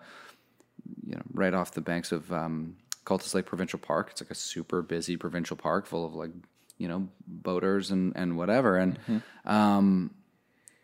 you 1.07 1.15
know, 1.15 1.23
right 1.33 1.55
off 1.55 1.73
the 1.73 1.81
banks 1.81 2.13
of 2.13 2.33
um 2.33 2.77
Cultus 3.05 3.35
Lake 3.35 3.47
Provincial 3.47 3.79
Park. 3.79 4.09
It's 4.11 4.21
like 4.21 4.31
a 4.31 4.35
super 4.35 4.83
busy 4.83 5.17
provincial 5.17 5.57
park 5.57 5.87
full 5.87 6.05
of 6.05 6.15
like, 6.15 6.31
you 6.79 6.89
know, 6.89 7.09
boaters 7.27 7.91
and, 7.91 8.13
and 8.17 8.37
whatever. 8.37 8.77
And 8.77 8.99
um 9.45 10.11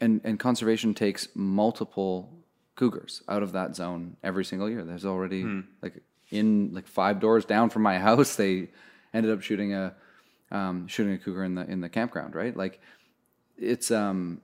and 0.00 0.20
and 0.24 0.38
conservation 0.38 0.94
takes 0.94 1.28
multiple 1.34 2.30
cougars 2.76 3.22
out 3.28 3.42
of 3.42 3.52
that 3.52 3.74
zone 3.76 4.16
every 4.22 4.44
single 4.44 4.68
year. 4.70 4.84
There's 4.84 5.04
already 5.06 5.44
like 5.82 6.02
in 6.30 6.70
like 6.74 6.86
five 6.86 7.18
doors 7.20 7.44
down 7.44 7.70
from 7.70 7.82
my 7.82 7.98
house, 8.08 8.36
they 8.36 8.68
ended 9.14 9.32
up 9.32 9.40
shooting 9.40 9.72
a 9.72 9.94
um, 10.50 10.86
shooting 10.88 11.14
a 11.14 11.18
cougar 11.18 11.44
in 11.44 11.54
the 11.54 11.64
in 11.70 11.80
the 11.80 11.88
campground. 11.88 12.34
Right, 12.34 12.54
like 12.56 12.80
it's 13.56 13.90
um 13.90 14.40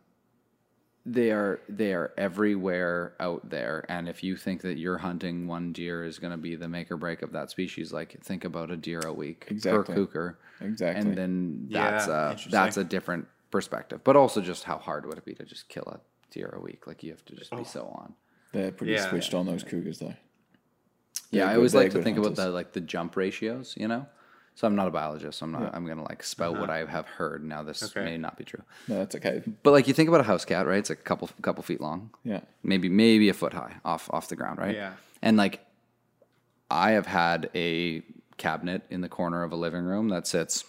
they 1.07 1.31
are 1.33 1.61
they 1.69 1.95
are 1.95 2.13
everywhere 2.19 3.15
out 3.19 3.49
there 3.49 3.87
and 3.89 4.07
if 4.07 4.23
you 4.23 4.37
think 4.37 4.61
that 4.61 4.77
you're 4.77 4.99
hunting 4.99 5.47
one 5.47 5.73
deer 5.73 6.05
is 6.05 6.19
going 6.19 6.31
to 6.31 6.37
be 6.37 6.55
the 6.57 6.69
make 6.69 6.91
or 6.93 6.97
break 6.99 7.23
of 7.23 7.33
that 7.33 7.51
species 7.51 7.91
like 7.91 8.23
think 8.23 8.45
about 8.45 8.71
a 8.71 8.77
deer 8.77 9.01
a 9.07 9.13
week 9.13 9.47
Exactly. 9.51 9.83
per 9.83 9.95
cougar 10.07 10.39
Exactly. 10.61 11.01
and 11.09 11.17
then 11.17 11.67
that's 11.71 12.07
Yeah, 12.07 12.33
a 12.33 12.51
that's 12.51 12.77
a 12.77 12.85
different 12.85 13.27
perspective 13.51 14.03
but 14.05 14.15
also 14.15 14.43
just 14.43 14.65
how 14.65 14.77
hard 14.77 15.07
would 15.07 15.17
it 15.17 15.25
be 15.25 15.35
to 15.35 15.45
just 15.45 15.71
kill 15.71 15.85
a 15.87 16.01
deer 16.31 16.53
a 16.55 16.61
week 16.61 16.87
like 16.87 17.03
you 17.03 17.11
have 17.11 17.25
to 17.25 17.35
just 17.35 17.51
Oh. 17.53 17.57
be 17.57 17.65
so 17.65 17.87
on 17.87 18.15
They're 18.53 18.71
pretty 18.71 18.93
Yeah. 18.93 19.09
switched 19.09 19.33
on 19.33 19.47
those 19.47 19.65
cougars, 19.65 20.01
though. 20.01 20.15
yeah 21.31 21.47
i 21.51 21.55
always 21.55 21.75
like 21.75 21.91
to 21.93 21.97
good 21.97 22.05
think 22.05 22.19
about 22.19 22.37
the 22.37 22.51
like 22.51 22.75
the 22.75 22.81
jump 22.81 23.17
ratios 23.17 23.75
you 23.79 23.89
know 23.89 24.07
so 24.61 24.67
i'm 24.67 24.77
not 24.77 24.87
a 24.87 24.91
biologist 24.91 25.39
so 25.39 25.45
i'm 25.47 25.53
not 25.53 25.75
i'm 25.75 25.87
gonna 25.87 26.03
like 26.03 26.23
spout 26.23 26.53
Uh-huh. 26.53 26.61
what 26.61 26.71
i 26.71 26.79
have 26.85 27.07
heard 27.07 27.43
now 27.43 27.63
this 27.63 27.83
Okay. 27.83 28.05
may 28.05 28.19
not 28.19 28.37
be 28.37 28.45
true 28.45 28.63
No, 28.89 28.99
that's 28.99 29.15
okay. 29.17 29.43
but 29.63 29.71
like 29.71 29.89
you 29.89 29.95
think 29.95 30.09
about 30.11 30.21
a 30.21 30.25
house 30.33 30.45
cat 30.45 30.67
right 30.67 30.79
it's 30.79 30.91
a 30.91 30.97
couple 30.97 31.31
couple 31.41 31.63
feet 31.63 31.81
long 31.81 32.11
Yeah. 32.25 32.41
maybe 32.63 32.89
maybe 32.91 33.29
a 33.31 33.35
foot 33.35 33.55
high 33.55 33.77
off 33.85 34.11
off 34.13 34.29
the 34.29 34.37
ground, 34.37 34.59
right? 34.59 34.75
Yeah. 34.75 34.93
And 35.23 35.37
like 35.39 35.61
I 36.71 36.93
have 36.93 37.07
had 37.07 37.49
a 37.55 38.03
cabinet 38.37 38.83
in 38.91 39.01
the 39.01 39.09
corner 39.09 39.43
of 39.43 39.51
a 39.53 39.57
living 39.57 39.85
room 39.85 40.09
that 40.11 40.27
sits 40.27 40.65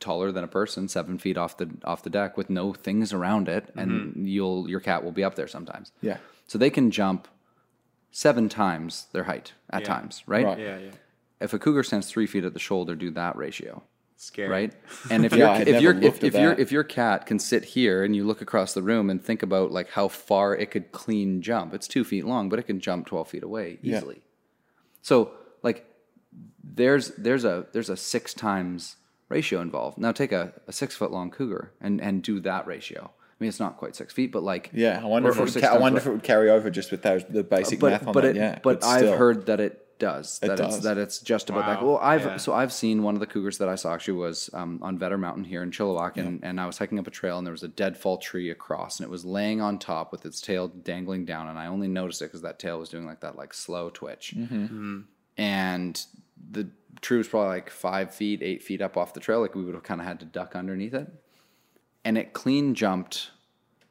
taller 0.00 0.32
than 0.32 0.44
a 0.44 0.48
person, 0.48 0.88
seven 0.88 1.18
feet 1.18 1.36
off 1.38 1.56
the 1.58 1.68
off 1.84 2.02
the 2.02 2.10
deck 2.10 2.36
with 2.36 2.48
no 2.50 2.72
things 2.72 3.12
around 3.12 3.48
it, 3.48 3.64
and 3.76 4.26
you'll 4.28 4.68
your 4.68 4.80
cat 4.80 5.04
will 5.04 5.12
be 5.12 5.22
up 5.24 5.34
there 5.36 5.46
sometimes. 5.48 5.92
Yeah. 6.02 6.16
So 6.46 6.58
they 6.58 6.70
can 6.70 6.90
jump 6.90 7.28
seven 8.10 8.48
times 8.48 9.06
their 9.12 9.24
height 9.24 9.52
at 9.70 9.82
Yeah. 9.82 9.94
times, 9.94 10.22
right? 10.26 10.44
Right. 10.44 10.58
Yeah, 10.58 10.78
yeah. 10.78 10.90
If 11.40 11.52
a 11.52 11.58
cougar 11.58 11.82
stands 11.82 12.08
three 12.08 12.26
feet 12.26 12.44
at 12.44 12.52
the 12.52 12.58
shoulder, 12.58 12.94
do 12.96 13.10
that 13.12 13.36
ratio 13.36 13.82
Scary. 14.16 14.48
right? 14.48 14.72
And 15.10 15.24
if 15.24 15.32
Yeah, 15.32 15.38
your 15.38 15.48
I 15.48 15.58
if 15.60 15.66
never 15.68 15.80
your 15.82 15.92
if, 16.02 16.24
if 16.24 16.34
at 16.34 16.42
your 16.42 16.52
if 16.54 16.72
your 16.72 16.84
cat 16.84 17.26
can 17.26 17.38
sit 17.38 17.64
here 17.64 18.02
and 18.02 18.16
you 18.16 18.24
look 18.24 18.40
across 18.42 18.74
the 18.74 18.82
room 18.82 19.08
and 19.10 19.22
think 19.22 19.42
about 19.42 19.70
like 19.70 19.90
how 19.90 20.08
far 20.08 20.54
it 20.56 20.70
could 20.70 20.90
clean 20.92 21.40
jump, 21.42 21.74
it's 21.74 21.86
two 21.88 22.04
feet 22.04 22.24
long, 22.26 22.48
but 22.48 22.58
it 22.58 22.64
can 22.64 22.80
jump 22.80 23.06
twelve 23.06 23.28
feet 23.28 23.42
away 23.44 23.78
easily. 23.82 23.90
Yeah. 23.90 23.96
easily. 23.98 24.22
So 25.02 25.30
like 25.62 25.84
there's 26.62 27.08
there's 27.16 27.44
a 27.44 27.66
there's 27.72 27.88
a 27.90 27.96
six 27.96 28.34
times 28.34 28.96
ratio 29.28 29.60
involved. 29.60 29.98
Now 29.98 30.12
take 30.12 30.32
a, 30.32 30.52
a 30.66 30.72
six 30.72 30.96
foot 30.96 31.10
long 31.12 31.30
cougar 31.30 31.72
and 31.80 32.00
and 32.00 32.22
do 32.22 32.40
that 32.40 32.66
ratio. 32.66 33.10
I 33.12 33.44
mean, 33.44 33.48
it's 33.48 33.60
not 33.60 33.76
quite 33.76 33.94
six 33.94 34.12
feet, 34.12 34.32
but 34.32 34.42
like 34.42 34.70
Yeah, 34.72 35.00
I 35.00 35.06
wonder, 35.06 35.28
or- 35.28 35.32
if, 35.32 35.38
it 35.38 35.54
would 35.54 35.62
ca- 35.62 35.74
I 35.74 35.78
wonder 35.78 35.98
if 35.98 36.06
it 36.06 36.10
would 36.10 36.24
carry 36.24 36.50
over 36.50 36.70
just 36.70 36.90
with 36.90 37.02
those 37.02 37.24
the 37.24 37.44
basic 37.44 37.78
but 37.78 37.92
math 37.92 38.06
on 38.08 38.12
but 38.12 38.22
that. 38.24 38.30
it, 38.30 38.36
yeah, 38.36 38.58
but, 38.64 38.82
I've 38.84 39.16
heard 39.16 39.46
that 39.46 39.60
it 39.60 39.86
does. 39.98 40.38
It 40.42 40.48
that 40.48 40.60
it's 40.60 40.78
that 40.80 40.98
it's 40.98 41.18
just 41.20 41.50
about 41.50 41.66
that. 41.66 41.84
Well, 41.84 41.98
I've 41.98 42.24
Yeah. 42.24 42.36
so 42.36 42.52
I've 42.54 42.72
seen 42.72 43.02
one 43.02 43.14
of 43.14 43.20
the 43.20 43.26
cougars 43.26 43.58
that 43.58 43.68
I 43.68 43.74
saw 43.74 43.94
actually 43.94 44.14
was 44.18 44.48
um, 44.52 44.78
on 44.82 44.98
Vedder 44.98 45.18
Mountain 45.18 45.44
here 45.44 45.62
in 45.62 45.70
Chilliwack, 45.70 46.16
and, 46.16 46.42
and 46.44 46.60
I 46.60 46.66
was 46.66 46.78
hiking 46.78 46.98
up 46.98 47.06
a 47.06 47.10
trail 47.10 47.38
and 47.38 47.46
there 47.46 47.52
was 47.52 47.62
a 47.62 47.68
deadfall 47.68 48.18
tree 48.18 48.50
across, 48.50 48.98
and 49.00 49.06
it 49.06 49.10
was 49.10 49.24
laying 49.24 49.60
on 49.60 49.78
top 49.78 50.12
with 50.12 50.24
its 50.26 50.40
tail 50.40 50.68
dangling 50.68 51.24
down, 51.24 51.48
and 51.48 51.58
I 51.58 51.66
only 51.66 51.88
noticed 51.88 52.22
it 52.22 52.26
because 52.26 52.42
that 52.42 52.58
tail 52.58 52.78
was 52.78 52.88
doing 52.88 53.06
like 53.06 53.20
that 53.20 53.36
like 53.36 53.52
slow 53.54 53.90
twitch, 53.90 54.34
Mm-hmm. 54.36 55.00
and 55.36 56.04
the 56.50 56.68
tree 57.00 57.18
was 57.18 57.28
probably 57.28 57.48
like 57.48 57.70
five 57.70 58.14
feet, 58.14 58.42
eight 58.42 58.62
feet 58.62 58.80
up 58.82 58.96
off 58.96 59.14
the 59.14 59.20
trail, 59.20 59.40
like 59.40 59.54
we 59.54 59.64
would 59.64 59.74
have 59.74 59.84
kind 59.84 60.00
of 60.00 60.06
had 60.06 60.20
to 60.20 60.26
duck 60.26 60.54
underneath 60.56 60.94
it, 60.94 61.08
and 62.04 62.16
it 62.18 62.32
clean 62.32 62.74
jumped 62.74 63.30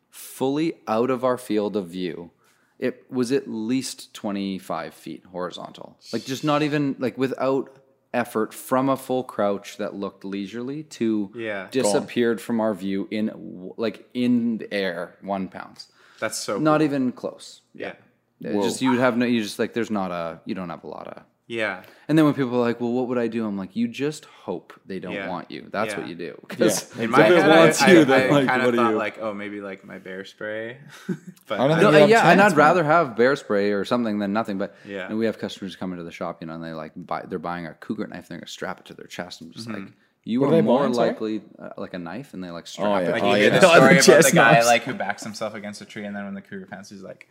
fully 0.09 0.73
out 0.87 1.09
of 1.09 1.23
our 1.23 1.37
field 1.37 1.75
of 1.75 1.87
view 1.89 2.31
it 2.79 3.05
was 3.09 3.31
at 3.31 3.47
least 3.47 4.13
25 4.13 4.93
feet 4.93 5.23
horizontal. 5.31 5.97
Like 6.13 6.25
just 6.25 6.43
not 6.43 6.61
even 6.63 6.95
like 6.99 7.17
without 7.17 7.75
effort 8.13 8.53
from 8.53 8.89
a 8.89 8.95
full 8.97 9.23
crouch 9.23 9.77
that 9.77 9.93
looked 9.95 10.23
leisurely 10.23 10.83
to 10.83 11.31
Yeah. 11.35 11.67
disappeared 11.71 12.39
from 12.39 12.59
our 12.59 12.73
view 12.73 13.07
in 13.11 13.71
like 13.77 14.07
in 14.13 14.59
the 14.59 14.73
air 14.73 15.17
one 15.21 15.47
pounds. 15.49 15.91
That's 16.19 16.37
so 16.37 16.57
Not 16.57 16.79
cool. 16.79 16.85
even 16.85 17.11
close. 17.11 17.61
Yeah. 17.73 17.93
It 18.41 18.53
just 18.61 18.81
you 18.81 18.91
would 18.91 18.99
have 18.99 19.17
no 19.17 19.25
you 19.25 19.41
just 19.41 19.57
like 19.59 19.73
there's 19.73 19.91
not 19.91 20.11
a 20.11 20.39
you 20.45 20.53
don't 20.55 20.69
have 20.69 20.83
a 20.83 20.87
lot 20.87 21.07
of 21.07 21.23
Yeah. 21.49 21.83
and 22.09 22.17
then 22.17 22.25
when 22.25 22.33
people 22.33 22.55
are 22.55 22.59
like, 22.61 22.81
"Well, 22.81 22.91
what 22.91 23.07
would 23.07 23.17
I 23.17 23.27
do?" 23.27 23.45
I'm 23.47 23.57
like, 23.57 23.73
"You 23.75 23.87
just 23.87 24.25
hope 24.25 24.73
they 24.85 24.99
don't 24.99 25.13
Yeah. 25.13 25.29
want 25.29 25.49
you. 25.49 25.69
That's 25.71 25.93
Yeah. 25.93 25.99
what 26.01 26.09
you 26.09 26.15
do." 26.15 26.37
'Cause 26.49 26.93
In 26.97 27.03
if 27.05 27.09
my 27.09 27.25
it 27.25 27.37
head, 27.37 27.49
I, 27.49 27.57
wants 27.59 27.81
I, 27.81 27.91
you, 27.91 28.01
I, 28.01 28.03
then, 28.03 28.31
like, 28.31 28.47
kind 28.47 28.61
what 28.63 28.73
of 28.73 28.79
are 28.79 28.83
thought 28.83 28.89
you? 28.91 28.97
like, 28.97 29.17
oh, 29.21 29.33
maybe 29.33 29.61
like 29.61 29.85
my 29.85 29.97
bear 29.97 30.25
spray. 30.25 30.77
but 31.47 31.59
I 31.59 31.67
don't 31.67 31.77
No, 31.81 31.89
think 31.91 31.93
you 31.93 31.99
have 32.01 32.09
yeah, 32.09 32.29
and 32.31 32.41
I'd 32.41 32.49
man. 32.49 32.57
rather 32.57 32.83
have 32.83 33.15
bear 33.15 33.35
spray 33.37 33.71
or 33.71 33.85
something 33.85 34.19
than 34.19 34.33
nothing. 34.33 34.57
But 34.57 34.75
Yeah. 34.85 35.07
and 35.07 35.17
we 35.17 35.25
have 35.25 35.39
customers 35.39 35.77
come 35.77 35.93
into 35.93 36.03
the 36.03 36.11
shop, 36.11 36.41
you 36.41 36.47
know, 36.47 36.55
and 36.55 36.63
they 36.63 36.73
like 36.73 36.91
buy, 36.97 37.23
they're 37.25 37.39
buying 37.39 37.65
a 37.65 37.73
cougar 37.75 38.07
knife, 38.07 38.27
they're 38.27 38.37
gonna 38.39 38.47
strap 38.47 38.81
it 38.81 38.85
to 38.87 38.93
their 38.93 39.07
chest. 39.07 39.39
I'm 39.41 39.47
Mm-hmm. 39.47 39.53
just 39.57 39.69
like, 39.69 39.93
you 40.25 40.41
What 40.41 40.47
are 40.47 40.49
are 40.49 40.55
they 40.57 40.61
more 40.61 40.79
buying, 40.81 40.93
sorry? 40.95 41.07
likely 41.11 41.41
uh, 41.57 41.69
like 41.77 41.93
a 41.93 41.99
knife, 41.99 42.33
and 42.33 42.43
they 42.43 42.51
like 42.51 42.67
strap 42.67 42.87
Oh, 42.87 42.95
it. 42.97 43.03
yeah. 43.05 43.11
like 43.11 43.21
to 43.21 43.27
you 43.27 43.31
Oh, 43.31 43.35
hear 43.35 43.43
yeah. 43.53 43.59
the 43.59 43.65
story 43.65 43.77
about 43.77 43.95
the 43.95 44.01
chest 44.03 44.33
guy 44.35 44.51
knives. 44.55 44.65
like 44.67 44.83
who 44.83 44.93
backs 44.93 45.23
himself 45.23 45.53
against 45.53 45.79
a 45.81 45.85
tree, 45.85 46.03
and 46.03 46.13
then 46.13 46.25
when 46.25 46.33
the 46.33 46.41
cougar 46.41 46.65
pounces, 46.69 46.99
he 46.99 47.05
like 47.07 47.29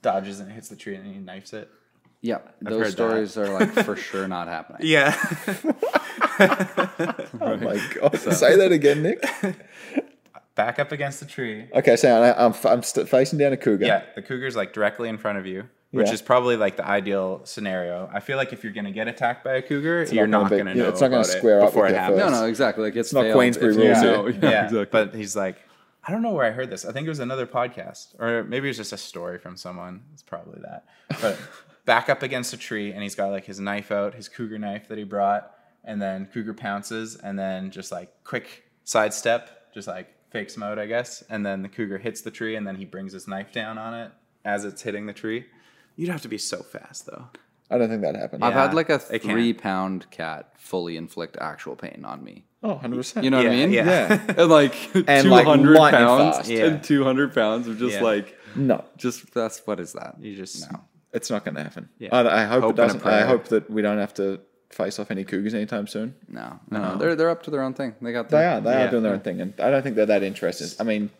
dodges 0.00 0.40
and 0.40 0.50
hits 0.50 0.68
the 0.70 0.76
tree, 0.76 0.94
and 0.94 1.04
he 1.04 1.18
knifes 1.20 1.52
it. 1.52 1.68
Yeah, 2.22 2.38
heard 2.38 2.52
those 2.60 2.80
that. 2.86 2.92
stories 2.92 3.36
are 3.38 3.48
like 3.48 3.72
for 3.84 3.96
sure 4.08 4.28
not 4.28 4.46
happening. 4.48 4.80
Yeah. 4.84 5.14
Oh 7.40 7.56
my 7.56 7.80
god! 7.94 8.16
Say 8.18 8.56
that 8.56 8.72
again, 8.72 9.02
Nick. 9.02 9.22
Back 10.54 10.78
up 10.78 10.92
against 10.92 11.20
the 11.20 11.26
tree. 11.26 11.68
Okay, 11.74 11.96
so 11.96 12.10
I- 12.22 12.44
I'm 12.44 12.54
I'm 12.64 12.82
st- 12.82 13.08
facing 13.08 13.38
down 13.38 13.52
a 13.52 13.56
cougar. 13.56 13.86
Yeah, 13.86 14.02
the 14.14 14.22
cougar's 14.22 14.56
like 14.56 14.72
directly 14.72 15.08
in 15.08 15.16
front 15.18 15.38
of 15.38 15.46
you, 15.46 15.64
which 15.90 16.08
Yeah. 16.08 16.12
is 16.14 16.22
probably 16.22 16.56
like 16.56 16.76
the 16.76 16.86
ideal 16.86 17.42
scenario. 17.44 18.10
I 18.12 18.20
feel 18.20 18.36
like 18.36 18.52
if 18.52 18.64
you're 18.64 18.72
gonna 18.72 18.90
get 18.90 19.08
attacked 19.08 19.44
by 19.44 19.54
a 19.54 19.62
cougar, 19.62 20.04
you're 20.10 20.26
not 20.26 20.42
not 20.42 20.50
gonna 20.50 20.60
gonna, 20.64 20.72
be- 20.74 20.78
yeah, 20.78 20.84
know 20.84 20.90
it's 20.90 21.00
not 21.00 21.08
gonna 21.08 21.20
about 21.22 21.32
square 21.32 21.60
up 21.60 21.66
before 21.68 21.86
it 21.88 21.94
happens. 21.94 22.18
No, 22.18 22.28
first. 22.28 22.40
no, 22.40 22.46
exactly. 22.46 22.84
Like 22.84 22.96
it's 22.96 23.12
not 23.12 23.32
Queensberry 23.32 23.76
rules 23.76 24.02
know. 24.02 24.26
here. 24.26 24.38
Yeah, 24.42 24.50
yeah, 24.50 24.64
exactly. 24.64 24.86
but 24.90 25.14
he's 25.14 25.36
like, 25.36 25.56
I 26.06 26.12
don't 26.12 26.22
know 26.22 26.32
where 26.32 26.46
I 26.46 26.50
heard 26.50 26.68
this. 26.70 26.84
I 26.84 26.92
think 26.92 27.06
it 27.06 27.10
was 27.10 27.20
another 27.20 27.46
podcast, 27.46 28.14
or 28.18 28.44
maybe 28.44 28.68
it 28.68 28.70
was 28.70 28.76
just 28.78 28.92
a 28.92 28.98
story 28.98 29.38
from 29.38 29.56
someone. 29.56 30.02
It's 30.12 30.22
probably 30.22 30.60
that. 30.62 30.84
But 31.20 31.38
back 31.84 32.08
up 32.08 32.22
against 32.22 32.52
a 32.52 32.56
tree, 32.56 32.92
and 32.92 33.02
he's 33.02 33.14
got 33.14 33.30
like 33.30 33.44
his 33.44 33.60
knife 33.60 33.90
out, 33.90 34.14
his 34.14 34.28
cougar 34.28 34.58
knife 34.58 34.88
that 34.88 34.98
he 34.98 35.04
brought, 35.04 35.54
and 35.84 36.00
then 36.00 36.26
cougar 36.32 36.54
pounces, 36.54 37.16
and 37.16 37.38
then 37.38 37.70
just 37.70 37.90
like 37.92 38.12
quick 38.24 38.64
sidestep, 38.84 39.72
just 39.74 39.88
like 39.88 40.08
fakes 40.30 40.56
him 40.56 40.62
out, 40.62 40.78
I 40.78 40.86
guess, 40.86 41.22
and 41.28 41.44
then 41.44 41.62
the 41.62 41.68
cougar 41.68 41.98
hits 41.98 42.20
the 42.20 42.30
tree, 42.30 42.54
and 42.56 42.66
then 42.66 42.76
he 42.76 42.84
brings 42.84 43.12
his 43.12 43.26
knife 43.26 43.52
down 43.52 43.78
on 43.78 43.94
it 43.94 44.12
as 44.44 44.64
it's 44.64 44.82
hitting 44.82 45.06
the 45.06 45.12
tree. 45.12 45.46
You'd 45.96 46.08
have 46.10 46.22
to 46.22 46.28
be 46.28 46.38
so 46.38 46.62
fast 46.62 47.06
though. 47.06 47.26
I 47.72 47.78
don't 47.78 47.88
think 47.88 48.02
that 48.02 48.16
happened. 48.16 48.44
I've 48.44 48.52
Yeah, 48.54 48.62
had 48.62 48.74
like 48.74 48.90
a 48.90 49.00
they 49.10 49.18
can. 49.20 49.30
three 49.30 49.52
pound 49.52 50.10
cat 50.10 50.52
fully 50.58 50.96
inflict 50.96 51.36
actual 51.40 51.76
pain 51.76 52.04
on 52.04 52.24
me. 52.24 52.44
Oh, 52.62 52.70
100 52.74 52.96
percent. 52.96 53.24
You 53.24 53.30
know 53.30 53.38
what 53.38 53.46
I 53.46 53.50
Yeah, 53.54 53.66
mean? 53.66 53.72
yeah. 53.72 53.84
Yeah. 53.84 54.34
and 54.38 54.48
like 54.50 54.74
And, 55.08 55.24
two 55.24 55.28
like, 55.30 55.46
hundred 55.46 55.78
lightning 55.78 56.04
pounds 56.04 56.36
fast. 56.38 56.48
Yeah. 56.50 56.64
and 56.66 56.82
two 56.84 57.04
hundred 57.04 57.32
pounds 57.32 57.68
of 57.68 57.78
just 57.78 57.94
Yeah. 57.96 58.02
like 58.02 58.36
No, 58.56 58.84
just 58.96 59.32
that's 59.32 59.64
what 59.66 59.78
is 59.78 59.92
that? 59.92 60.16
You 60.20 60.34
just 60.36 60.70
No. 60.72 60.80
It's 61.12 61.30
not 61.30 61.44
going 61.44 61.54
to 61.56 61.62
happen. 61.62 61.88
Yeah. 61.98 62.08
I, 62.14 62.42
I 62.42 62.44
hope, 62.46 62.62
Hope 62.62 62.72
it 62.72 62.76
doesn't. 62.76 63.06
I 63.06 63.22
hope 63.26 63.48
that 63.48 63.68
we 63.70 63.82
don't 63.82 63.98
have 63.98 64.14
to 64.14 64.40
face 64.70 64.98
off 64.98 65.10
any 65.10 65.24
cougars 65.24 65.54
anytime 65.54 65.86
soon. 65.86 66.14
No, 66.28 66.60
no, 66.70 66.80
no. 66.92 66.96
They're 66.96 67.16
they're 67.16 67.30
up 67.30 67.42
to 67.44 67.50
their 67.50 67.62
own 67.62 67.74
thing. 67.74 67.94
They 68.00 68.12
got 68.12 68.28
They 68.28 68.38
their, 68.38 68.50
are. 68.52 68.60
They 68.60 68.70
Yeah. 68.70 68.84
are 68.86 68.90
doing 68.90 69.02
their 69.02 69.12
own 69.14 69.20
thing, 69.20 69.40
and 69.40 69.54
I 69.60 69.70
don't 69.70 69.82
think 69.82 69.96
they're 69.96 70.06
that 70.06 70.22
interested. 70.22 70.74
I 70.80 70.84
mean, 70.84 71.10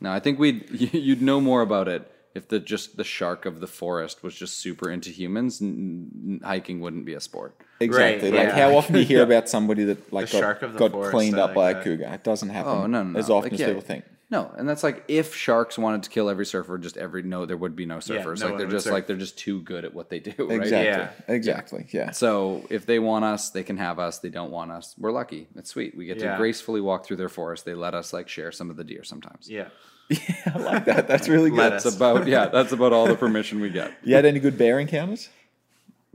No, 0.00 0.12
I 0.12 0.20
think 0.20 0.38
we'd 0.38 0.70
you'd 0.94 1.22
know 1.22 1.40
more 1.40 1.62
about 1.62 1.88
it 1.88 2.10
if 2.34 2.48
the 2.48 2.60
just 2.60 2.96
the 2.96 3.02
shark 3.04 3.46
of 3.46 3.60
the 3.60 3.66
forest 3.66 4.22
was 4.22 4.34
just 4.34 4.58
super 4.58 4.90
into 4.90 5.10
humans. 5.10 5.60
N- 5.60 6.10
n- 6.26 6.40
hiking 6.44 6.80
wouldn't 6.80 7.04
be 7.06 7.14
a 7.14 7.20
sport. 7.20 7.56
exactly. 7.80 8.30
Right, 8.30 8.38
like, 8.46 8.48
yeah. 8.56 8.68
how 8.68 8.76
often 8.76 8.92
do 8.94 9.00
you 9.00 9.06
hear 9.06 9.22
about 9.30 9.48
somebody 9.48 9.84
that 9.84 10.12
like 10.12 10.26
The 10.28 10.32
got, 10.34 10.40
shark 10.40 10.62
of 10.62 10.72
the 10.74 10.78
got 10.78 10.92
forest, 10.92 11.10
cleaned 11.12 11.38
up 11.38 11.54
by 11.54 11.70
a 11.72 11.78
uh, 11.78 11.82
cougar? 11.82 12.10
It 12.12 12.22
doesn't 12.24 12.50
happen. 12.50 12.72
Oh 12.72 12.86
no, 12.86 13.02
no, 13.02 13.10
no. 13.12 13.18
as 13.18 13.30
often 13.30 13.44
Like, 13.50 13.52
as 13.54 13.60
yeah. 13.60 13.66
people 13.68 13.82
think. 13.82 14.04
No, 14.28 14.52
and 14.58 14.68
that's 14.68 14.82
like 14.82 15.04
if 15.06 15.36
sharks 15.36 15.78
wanted 15.78 16.02
to 16.02 16.10
kill 16.10 16.28
every 16.28 16.46
surfer, 16.46 16.78
just 16.78 16.96
every 16.96 17.22
no, 17.22 17.46
there 17.46 17.56
would 17.56 17.76
be 17.76 17.86
no 17.86 17.98
surfers. 17.98 18.40
no 18.40 18.46
like 18.46 18.50
one 18.54 18.58
they're 18.58 18.66
would 18.66 18.70
just 18.70 18.84
surf. 18.84 18.92
like 18.92 19.06
they're 19.06 19.16
just 19.16 19.38
too 19.38 19.60
good 19.62 19.84
at 19.84 19.94
what 19.94 20.10
they 20.10 20.18
do. 20.18 20.32
Right? 20.48 20.60
Exactly. 20.62 20.84
Yeah. 20.84 21.10
Exactly. 21.34 21.86
Yeah. 21.92 22.10
So 22.10 22.66
if 22.68 22.86
they 22.86 22.98
want 22.98 23.24
us, 23.24 23.50
they 23.50 23.62
can 23.62 23.76
have 23.76 24.00
us. 24.00 24.18
They 24.18 24.30
don't 24.30 24.50
want 24.50 24.72
us, 24.72 24.96
we're 24.98 25.12
lucky. 25.12 25.46
It's 25.54 25.70
sweet. 25.70 25.96
We 25.96 26.06
get 26.06 26.18
to 26.18 26.34
gracefully 26.38 26.80
walk 26.80 27.06
through 27.06 27.18
their 27.18 27.28
forest. 27.28 27.64
They 27.64 27.74
let 27.74 27.94
us 27.94 28.12
like 28.12 28.28
share 28.28 28.50
some 28.50 28.68
of 28.68 28.76
the 28.76 28.84
deer 28.84 29.04
sometimes. 29.04 29.48
yeah. 29.48 29.68
Yeah, 30.08 30.18
I 30.54 30.58
like 30.58 30.84
that. 30.86 31.08
That's 31.08 31.28
really 31.28 31.50
good. 31.50 31.58
Let 31.58 31.70
That's 31.70 31.96
about 31.96 32.26
yeah. 32.28 32.46
That's 32.46 32.70
about 32.72 32.92
all 32.92 33.06
the 33.08 33.16
permission 33.16 33.60
we 33.60 33.70
get. 33.70 33.92
You 34.04 34.14
had 34.14 34.24
any 34.24 34.38
good 34.40 34.56
bear 34.56 34.78
encounters, 34.80 35.28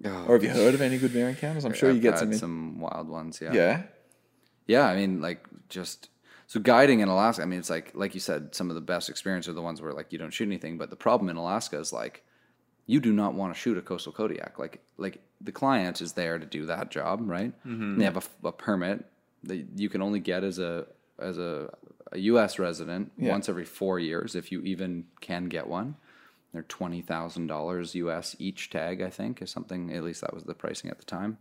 Oh, 0.06 0.26
or 0.28 0.36
have 0.36 0.44
you 0.44 0.50
heard 0.50 0.74
of 0.74 0.82
any 0.82 0.98
good 0.98 1.14
bear 1.14 1.28
encounters? 1.30 1.66
I'm 1.66 1.74
sure 1.74 1.90
you 1.90 1.98
I've 1.98 2.02
get 2.02 2.12
had 2.14 2.20
some. 2.20 2.32
in- 2.32 2.38
some 2.38 2.80
wild 2.80 3.08
ones. 3.10 3.40
Yeah. 3.42 3.54
yeah. 3.54 3.82
Yeah, 4.68 4.86
I 4.86 4.96
mean, 4.96 5.22
like 5.22 5.46
just 5.70 6.08
so 6.52 6.60
guiding 6.60 7.00
in 7.00 7.08
Alaska. 7.08 7.44
I 7.44 7.46
mean, 7.46 7.60
it's 7.60 7.70
like 7.70 7.92
like 7.94 8.14
you 8.14 8.20
said, 8.20 8.54
some 8.54 8.70
of 8.70 8.76
the 8.76 8.82
best 8.82 9.10
experiences 9.10 9.50
are 9.50 9.54
the 9.54 9.62
ones 9.62 9.82
where 9.82 9.94
like 9.94 10.12
you 10.12 10.18
don't 10.20 10.34
shoot 10.34 10.50
anything. 10.50 10.78
But 10.78 10.90
the 10.90 10.98
problem 10.98 11.30
in 11.30 11.38
Alaska 11.38 11.80
is 11.80 11.94
like 11.94 12.26
you 12.88 13.00
do 13.00 13.14
not 13.14 13.36
want 13.36 13.54
to 13.54 13.58
shoot 13.60 13.78
a 13.78 13.82
coastal 13.82 14.12
Kodiak. 14.12 14.60
Like 14.60 14.82
like 14.98 15.22
the 15.40 15.54
client 15.54 16.02
is 16.02 16.12
there 16.12 16.38
to 16.38 16.46
do 16.46 16.66
that 16.66 16.92
job, 16.92 17.22
right? 17.24 17.54
Mm-hmm. 17.66 18.00
They 18.00 18.04
have 18.04 18.18
a, 18.18 18.48
a 18.50 18.52
permit 18.52 19.06
that 19.44 19.66
you 19.78 19.88
can 19.88 20.02
only 20.02 20.20
get 20.20 20.44
as 20.44 20.60
a 20.60 20.88
as 21.20 21.38
a, 21.38 21.74
a 22.12 22.20
U.S. 22.20 22.60
resident 22.60 23.14
Yeah. 23.18 23.30
once 23.30 23.48
every 23.48 23.64
four 23.64 23.98
years, 23.98 24.36
if 24.36 24.52
you 24.52 24.60
even 24.64 25.06
can 25.22 25.46
get 25.46 25.68
one. 25.68 25.96
They're 26.52 26.64
twenty 26.64 27.02
thousand 27.02 27.48
dollars 27.48 27.96
U.S. 27.96 28.36
each 28.40 28.70
tag. 28.70 29.02
I 29.02 29.10
think 29.10 29.42
is 29.42 29.52
something. 29.52 29.94
At 29.94 30.04
least 30.04 30.20
that 30.20 30.34
was 30.34 30.44
the 30.44 30.54
pricing 30.54 30.90
at 30.92 30.98
the 30.98 31.06
time. 31.06 31.38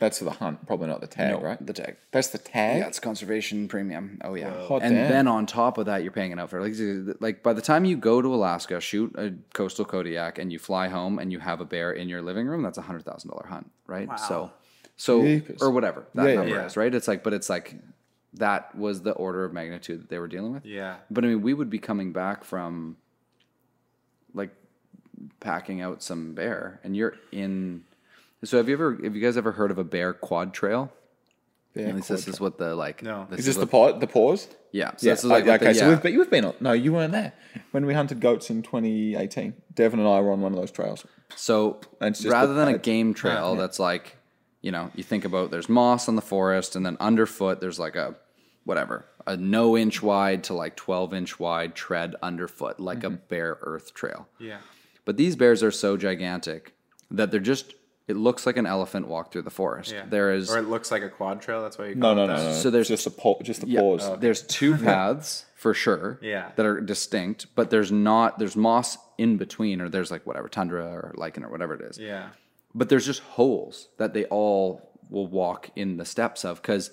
That's 0.00 0.18
for 0.18 0.24
the 0.24 0.30
hunt, 0.32 0.66
probably 0.66 0.88
not 0.88 1.00
the 1.02 1.06
tag, 1.06 1.30
No, 1.30 1.40
right? 1.40 1.64
The 1.64 1.72
tag. 1.74 1.96
That's 2.10 2.28
the 2.28 2.38
tag. 2.38 2.78
Yeah, 2.78 2.86
it's 2.88 2.98
conservation 2.98 3.68
premium. 3.68 4.18
Oh 4.24 4.34
yeah, 4.34 4.66
Hot 4.66 4.82
and 4.82 4.94
damn. 4.96 5.08
then 5.10 5.28
on 5.28 5.44
top 5.46 5.76
of 5.78 5.86
that, 5.86 6.02
you're 6.02 6.10
paying 6.10 6.32
an 6.32 6.38
outfit. 6.40 6.62
Like, 6.62 7.16
like 7.20 7.42
by 7.42 7.52
the 7.52 7.60
time 7.60 7.84
you 7.84 7.96
go 7.98 8.20
to 8.22 8.34
Alaska, 8.34 8.80
shoot 8.80 9.14
a 9.16 9.34
coastal 9.52 9.84
Kodiak, 9.84 10.38
and 10.38 10.50
you 10.50 10.58
fly 10.58 10.88
home, 10.88 11.18
and 11.18 11.30
you 11.30 11.38
have 11.38 11.60
a 11.60 11.64
bear 11.66 11.92
in 11.92 12.08
your 12.08 12.22
living 12.22 12.46
room, 12.48 12.62
that's 12.62 12.78
a 12.78 12.82
hundred 12.82 13.04
thousand 13.04 13.30
dollar 13.30 13.46
hunt, 13.46 13.70
right? 13.86 14.08
So, 14.18 14.50
so 14.96 15.22
Jeepers. 15.22 15.60
or 15.62 15.70
whatever 15.70 16.06
that 16.14 16.28
Yeah, 16.30 16.34
number 16.34 16.54
yeah. 16.56 16.64
is, 16.66 16.76
right? 16.78 16.94
It's 16.94 17.06
like, 17.06 17.22
but 17.22 17.32
it's 17.34 17.50
like 17.50 17.76
that 18.34 18.74
was 18.74 19.02
the 19.02 19.12
order 19.12 19.44
of 19.44 19.52
magnitude 19.52 20.00
that 20.00 20.08
they 20.08 20.18
were 20.18 20.28
dealing 20.28 20.52
with. 20.54 20.64
Yeah. 20.64 20.96
But 21.10 21.24
I 21.24 21.28
mean, 21.28 21.42
we 21.42 21.52
would 21.52 21.68
be 21.68 21.78
coming 21.78 22.12
back 22.12 22.42
from 22.44 22.96
like 24.32 24.50
packing 25.40 25.82
out 25.82 26.02
some 26.02 26.32
bear, 26.32 26.80
and 26.84 26.96
you're 26.96 27.16
in. 27.32 27.84
So 28.44 28.56
have 28.56 28.68
you 28.68 28.74
ever 28.74 28.98
have 29.02 29.14
you 29.14 29.20
guys 29.22 29.36
ever 29.36 29.52
heard 29.52 29.70
of 29.70 29.78
a 29.78 29.84
bear 29.84 30.12
quad 30.12 30.54
trail? 30.54 30.92
Bear 31.74 31.88
At 31.88 31.94
least 31.96 32.08
this 32.08 32.24
quad 32.24 32.34
is 32.34 32.40
what 32.40 32.58
the 32.58 32.74
like. 32.74 33.02
No. 33.02 33.26
This 33.30 33.40
Is 33.40 33.46
this 33.46 33.54
the 33.56 33.60
what- 33.62 33.70
paw, 33.70 33.98
the 33.98 34.06
pause? 34.06 34.48
yeah? 34.72 34.90
So 34.96 35.06
Yeah. 35.06 35.12
this 35.12 35.20
is 35.20 35.30
like 35.30 35.42
okay. 35.44 35.50
what 35.52 35.60
the- 35.60 35.74
So 35.74 35.84
yeah. 35.84 35.88
we've, 35.90 36.02
but 36.02 36.12
you've 36.12 36.30
been 36.30 36.44
on. 36.44 36.54
No, 36.60 36.72
you 36.72 36.92
weren't 36.92 37.12
there 37.12 37.32
when 37.70 37.86
we 37.86 37.94
hunted 37.94 38.20
goats 38.20 38.50
in 38.50 38.62
2018. 38.62 39.54
Devon 39.74 40.00
and 40.00 40.08
I 40.08 40.20
were 40.20 40.32
on 40.32 40.40
one 40.40 40.52
of 40.52 40.58
those 40.58 40.70
trails. 40.70 41.04
So 41.36 41.80
And 42.00 42.10
it's 42.12 42.20
just 42.20 42.32
rather 42.32 42.54
the- 42.54 42.64
than 42.64 42.74
a 42.74 42.78
game 42.78 43.14
trail 43.14 43.54
that's 43.56 43.78
like, 43.78 44.16
you 44.62 44.72
know, 44.72 44.90
you 44.94 45.02
think 45.04 45.24
about 45.24 45.50
there's 45.50 45.68
moss 45.68 46.08
on 46.08 46.16
the 46.16 46.22
forest 46.22 46.74
and 46.76 46.84
then 46.84 46.96
underfoot 46.98 47.60
there's 47.60 47.78
like 47.78 47.94
a 47.96 48.16
whatever, 48.64 49.04
a 49.26 49.36
no 49.36 49.76
inch 49.76 50.02
wide 50.02 50.42
to 50.44 50.54
like 50.54 50.76
12 50.76 51.14
inch 51.14 51.38
wide 51.38 51.74
tread 51.74 52.16
underfoot, 52.22 52.80
like 52.80 52.98
Mm-hmm. 53.00 53.14
a 53.14 53.18
bare 53.18 53.58
earth 53.62 53.94
trail. 53.94 54.28
Yeah. 54.38 54.58
But 55.04 55.16
these 55.16 55.36
bears 55.36 55.62
are 55.62 55.70
so 55.70 55.96
gigantic 55.96 56.74
that 57.10 57.30
they're 57.30 57.40
just, 57.40 57.74
it 58.10 58.16
looks 58.16 58.44
like 58.46 58.56
an 58.56 58.66
elephant 58.66 59.06
walked 59.08 59.32
through 59.32 59.42
the 59.42 59.50
forest. 59.50 59.92
Yeah. 59.92 60.04
There 60.08 60.32
is, 60.32 60.50
Or 60.50 60.58
it 60.58 60.68
looks 60.68 60.90
like 60.90 61.02
a 61.02 61.08
quad 61.08 61.40
trail. 61.40 61.62
That's 61.62 61.78
why 61.78 61.86
you 61.88 61.94
No, 61.94 62.08
call 62.08 62.14
no, 62.16 62.24
it 62.24 62.26
no, 62.26 62.36
that. 62.36 62.44
no. 62.50 62.52
So 62.54 62.70
there's- 62.70 62.88
just 62.88 63.06
a 63.06 63.10
paw, 63.10 63.40
just 63.42 63.62
a 63.62 63.68
Yeah, 63.68 63.80
pause. 63.80 64.00
Oh, 64.04 64.16
there's 64.16 64.42
two 64.42 64.76
paths 64.88 65.46
for 65.56 65.72
sure. 65.74 66.18
Yeah. 66.22 66.50
That 66.56 66.66
are 66.66 66.80
distinct, 66.80 67.46
but 67.54 67.70
there's 67.70 67.92
not 67.92 68.38
there's 68.38 68.56
moss 68.56 68.98
in 69.18 69.36
between, 69.36 69.80
or 69.80 69.88
there's 69.88 70.10
like 70.10 70.26
whatever 70.26 70.48
tundra 70.48 70.84
or 70.84 71.14
lichen 71.16 71.44
or 71.44 71.50
whatever 71.50 71.74
it 71.74 71.82
is. 71.82 71.98
Yeah. 71.98 72.30
But 72.74 72.88
there's 72.88 73.06
just 73.06 73.20
holes 73.22 73.88
that 73.98 74.12
they 74.14 74.24
all 74.26 74.90
will 75.08 75.26
walk 75.26 75.70
in 75.76 75.96
the 75.96 76.04
steps 76.04 76.44
of 76.44 76.60
because, 76.62 76.90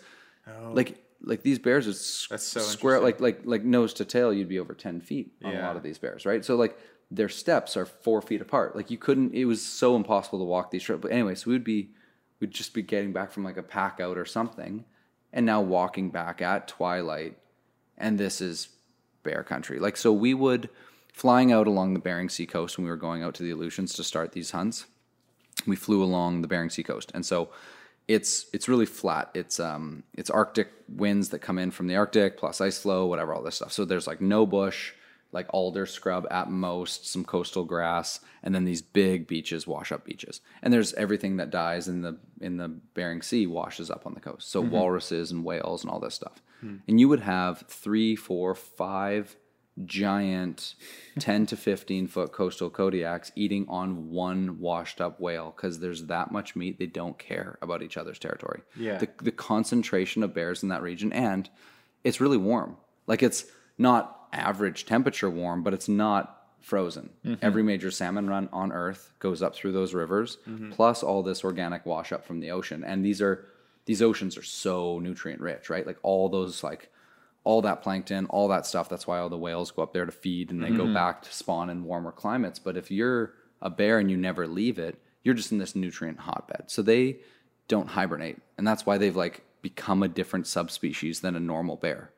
oh. 0.48 0.72
like 0.74 1.04
like 1.22 1.42
these 1.44 1.60
bears 1.60 1.88
is 1.88 2.28
Oh. 2.32 2.38
So 2.38 2.60
square 2.62 3.00
like 3.00 3.20
like 3.20 3.42
like 3.46 3.64
nose 3.64 3.94
to 3.96 4.06
tail. 4.06 4.32
You'd 4.34 4.50
be 4.50 4.60
over 4.60 4.74
ten 4.74 5.02
feet 5.02 5.34
on 5.44 5.56
a 5.56 5.62
lot 5.62 5.76
of 5.76 5.84
these 5.84 5.98
bears, 5.98 6.26
right? 6.26 6.44
So 6.46 6.56
like 6.56 6.78
their 7.10 7.30
steps 7.30 7.78
are 7.78 7.86
four 7.86 8.22
feet 8.22 8.42
apart. 8.42 8.76
Like 8.76 8.92
you 8.92 8.98
couldn't. 8.98 9.34
It 9.34 9.46
was 9.46 9.66
so 9.66 9.96
impossible 9.96 10.40
to 10.40 10.46
walk 10.46 10.72
these 10.72 10.84
trails. 10.84 11.02
But 11.02 11.12
anyway, 11.12 11.36
so 11.36 11.52
we'd 11.52 11.64
be 11.64 11.92
we'd 12.40 12.52
just 12.52 12.74
be 12.74 12.82
getting 12.82 13.14
back 13.14 13.32
from 13.32 13.44
like 13.44 13.58
a 13.58 13.64
pack 13.64 14.00
out 14.00 14.18
or 14.18 14.26
something, 14.26 14.86
and 15.32 15.46
now 15.46 15.62
walking 15.62 16.10
back 16.10 16.42
at 16.42 16.68
twilight, 16.68 17.38
and 17.98 18.18
this 18.18 18.42
is 18.42 18.70
bear 19.24 19.44
country. 19.44 19.80
Like 19.80 19.98
so, 19.98 20.12
we 20.12 20.34
would 20.34 20.70
flying 21.14 21.52
out 21.52 21.66
along 21.66 21.94
the 21.94 22.00
Bering 22.00 22.30
Sea 22.30 22.46
coast 22.46 22.78
when 22.78 22.86
we 22.86 22.92
were 22.92 22.98
going 22.98 23.24
out 23.24 23.34
to 23.36 23.44
the 23.44 23.52
Aleutians 23.52 23.94
to 23.94 24.04
start 24.04 24.34
these 24.34 24.52
hunts. 24.52 24.86
We 25.66 25.76
flew 25.76 26.04
along 26.04 26.42
the 26.42 26.48
Bering 26.48 26.70
Sea 26.70 26.84
coast, 26.84 27.12
and 27.16 27.26
so 27.26 27.50
it's 28.08 28.48
it's 28.54 28.68
really 28.68 28.86
flat. 28.86 29.30
It's 29.34 29.60
um 29.60 30.04
it's 30.14 30.30
Arctic 30.30 30.70
winds 30.90 31.30
that 31.30 31.40
come 31.40 31.58
in 31.58 31.72
from 31.72 31.88
the 31.88 31.96
Arctic 31.96 32.38
plus 32.38 32.62
ice 32.62 32.80
flow, 32.80 33.06
whatever, 33.06 33.34
all 33.34 33.44
this 33.44 33.56
stuff. 33.56 33.72
So 33.72 33.86
there's 33.86 34.08
like 34.08 34.22
no 34.22 34.46
bush. 34.46 34.94
Like 35.38 35.46
alder 35.52 35.86
scrub 35.86 36.26
at 36.32 36.50
most, 36.50 37.08
some 37.08 37.24
coastal 37.24 37.64
grass, 37.64 38.20
and 38.42 38.56
then 38.56 38.66
these 38.66 38.82
big 38.82 39.28
beaches, 39.28 39.68
wash 39.68 39.92
up 39.92 40.04
beaches. 40.04 40.42
And 40.64 40.74
there's 40.74 40.96
everything 40.96 41.38
that 41.38 41.52
dies 41.52 41.88
in 41.88 42.02
the 42.02 42.18
in 42.42 42.58
the 42.58 42.70
Bering 42.70 43.22
Sea 43.22 43.46
washes 43.46 43.92
up 43.92 44.08
on 44.08 44.16
the 44.16 44.20
coast. 44.20 44.50
So 44.50 44.64
mm-hmm. 44.64 44.72
walruses 44.72 45.32
and 45.32 45.46
whales 45.46 45.84
and 45.84 45.92
all 45.92 46.00
this 46.00 46.16
stuff. 46.16 46.42
Hmm. 46.62 46.78
And 46.88 47.00
you 47.00 47.08
would 47.08 47.20
have 47.20 47.66
three, 47.68 48.16
four, 48.16 48.56
five 48.56 49.36
giant 49.86 50.74
10 51.20 51.46
to 51.46 51.56
15 51.56 52.08
foot 52.08 52.32
coastal 52.32 52.72
Kodiaks 52.72 53.32
eating 53.36 53.68
on 53.70 54.10
one 54.10 54.60
washed 54.60 55.00
up 55.00 55.20
whale 55.20 55.54
because 55.56 55.78
there's 55.80 56.06
that 56.06 56.32
much 56.32 56.56
meat 56.56 56.80
they 56.80 56.88
don't 56.88 57.20
care 57.20 57.60
about 57.62 57.84
each 57.84 57.96
other's 57.96 58.18
territory. 58.18 58.62
Yeah. 58.76 58.98
The, 58.98 59.10
the 59.22 59.32
concentration 59.32 60.24
of 60.24 60.34
bears 60.34 60.64
in 60.64 60.70
that 60.70 60.82
region, 60.82 61.14
and 61.14 61.48
it's 62.04 62.20
really 62.20 62.38
warm. 62.38 62.78
Like 63.06 63.22
it's 63.22 63.46
not 63.78 64.17
average 64.38 64.86
temperature 64.86 65.30
warm, 65.30 65.64
but 65.64 65.74
it's 65.74 65.90
not 65.90 66.46
frozen. 66.62 67.10
Mm-hmm. 67.26 67.46
Every 67.46 67.64
major 67.64 67.92
salmon 67.92 68.28
run 68.28 68.50
on 68.52 68.72
Earth 68.72 69.14
goes 69.20 69.42
up 69.42 69.56
through 69.56 69.72
those 69.72 69.94
rivers, 69.94 70.38
mm-hmm. 70.48 70.72
plus 70.72 71.04
all 71.04 71.24
this 71.24 71.44
organic 71.44 71.86
wash 71.86 72.12
up 72.12 72.26
from 72.26 72.40
the 72.40 72.52
ocean. 72.52 72.84
And 72.84 73.04
these 73.06 73.22
are 73.22 73.46
these 73.86 74.02
oceans 74.02 74.38
are 74.38 74.44
so 74.44 75.00
nutrient 75.00 75.42
rich, 75.42 75.70
right? 75.70 75.88
Like 75.88 75.98
all 76.04 76.30
those 76.30 76.64
like 76.64 76.92
all 77.44 77.62
that 77.62 77.82
plankton, 77.82 78.26
all 78.26 78.50
that 78.50 78.66
stuff. 78.66 78.90
That's 78.90 79.08
why 79.08 79.20
all 79.20 79.30
the 79.30 79.38
whales 79.38 79.72
go 79.72 79.82
up 79.82 79.94
there 79.94 80.06
to 80.06 80.12
feed 80.12 80.52
and 80.52 80.62
they 80.62 80.70
go 80.70 80.84
mm-hmm. 80.84 80.94
back 80.94 81.22
to 81.24 81.34
spawn 81.34 81.70
in 81.70 81.86
warmer 81.86 82.12
climates. 82.12 82.60
But 82.60 82.76
if 82.76 82.92
you're 82.92 83.34
a 83.62 83.70
bear 83.70 84.00
and 84.00 84.12
you 84.12 84.18
never 84.18 84.46
leave 84.48 84.78
it, 84.78 85.00
you're 85.24 85.34
just 85.34 85.54
in 85.54 85.58
this 85.58 85.76
nutrient 85.76 86.20
hotbed. 86.20 86.66
So 86.68 86.82
they 86.82 87.20
don't 87.70 87.88
hibernate. 87.88 88.40
And 88.58 88.68
that's 88.68 88.86
why 88.86 88.98
they've 88.98 89.16
like 89.16 89.44
become 89.62 90.04
a 90.04 90.10
different 90.10 90.48
subspecies 90.48 91.22
than 91.22 91.36
a 91.36 91.40
normal 91.40 91.78
bear 91.78 92.12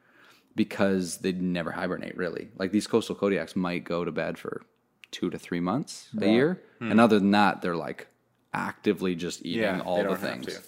because 0.59 1.19
they 1.19 1.31
never 1.31 1.71
hibernate 1.71 2.17
really. 2.17 2.49
Like 2.57 2.73
these 2.73 2.85
coastal 2.85 3.15
Kodiaks 3.15 3.55
might 3.55 3.85
go 3.85 4.03
to 4.03 4.11
bed 4.11 4.37
for 4.37 4.61
two 5.09 5.29
to 5.29 5.39
three 5.39 5.61
months 5.61 6.09
a 6.19 6.27
year. 6.27 6.61
Hmm. 6.79 6.91
And 6.91 6.99
other 6.99 7.17
than 7.17 7.31
that, 7.31 7.61
they're 7.61 7.77
like 7.77 8.07
actively 8.53 9.15
just 9.15 9.45
eating 9.45 9.61
Yeah, 9.61 9.79
all 9.79 10.03
the 10.03 10.17
things. 10.17 10.59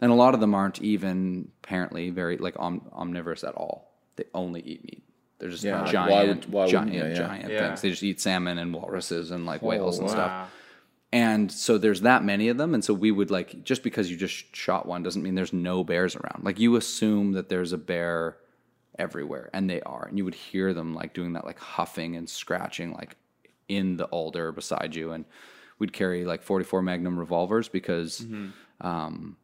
And 0.00 0.12
a 0.12 0.14
lot 0.14 0.34
of 0.34 0.40
them 0.40 0.54
aren't 0.54 0.80
even 0.80 1.50
apparently 1.64 2.10
very 2.10 2.36
like 2.36 2.54
om- 2.60 2.88
omnivorous 2.92 3.42
at 3.42 3.56
all. 3.56 3.92
They 4.14 4.24
only 4.34 4.60
eat 4.60 4.84
meat. 4.84 5.02
They're 5.40 5.48
just 5.50 5.64
Yeah, 5.64 5.84
giant, 5.84 6.12
why 6.12 6.24
would- 6.26 6.52
why 6.52 6.66
giant, 6.68 6.92
they? 6.92 6.98
Yeah. 6.98 7.14
giant 7.14 7.50
Yeah. 7.50 7.66
things. 7.66 7.80
They 7.80 7.90
just 7.90 8.04
eat 8.04 8.20
salmon 8.20 8.58
and 8.58 8.72
walruses 8.72 9.32
and 9.32 9.46
like 9.46 9.62
whales 9.62 9.98
and 9.98 10.08
oh, 10.08 10.12
Wow. 10.12 10.14
stuff. 10.16 10.54
And 11.12 11.50
so 11.50 11.76
there's 11.76 12.02
that 12.02 12.22
many 12.22 12.50
of 12.50 12.56
them. 12.56 12.72
And 12.72 12.84
so 12.84 12.94
we 12.94 13.10
would 13.10 13.32
like, 13.32 13.64
just 13.64 13.82
because 13.82 14.08
you 14.12 14.16
just 14.16 14.54
shot 14.54 14.86
one 14.86 15.02
doesn't 15.02 15.24
mean 15.24 15.34
there's 15.34 15.52
no 15.54 15.82
bears 15.82 16.14
around. 16.14 16.44
Like 16.44 16.60
you 16.60 16.76
assume 16.76 17.32
that 17.32 17.48
there's 17.48 17.72
a 17.72 17.78
bear 17.78 18.36
everywhere, 18.98 19.50
and 19.52 19.68
they 19.68 19.80
are. 19.82 20.06
And 20.06 20.18
you 20.18 20.24
would 20.24 20.34
hear 20.34 20.74
them 20.74 20.94
like 20.94 21.14
doing 21.14 21.34
that, 21.34 21.44
like 21.44 21.58
huffing 21.58 22.16
and 22.16 22.28
scratching, 22.28 22.92
like 22.92 23.16
in 23.68 23.96
the 23.96 24.04
alder 24.06 24.52
beside 24.52 24.94
you. 24.94 25.12
And 25.12 25.24
we'd 25.78 25.92
carry 25.92 26.24
like 26.24 26.42
44 26.42 26.82
Magnum 26.82 27.18
revolvers 27.18 27.68
because 27.68 28.26
um, 28.80 29.36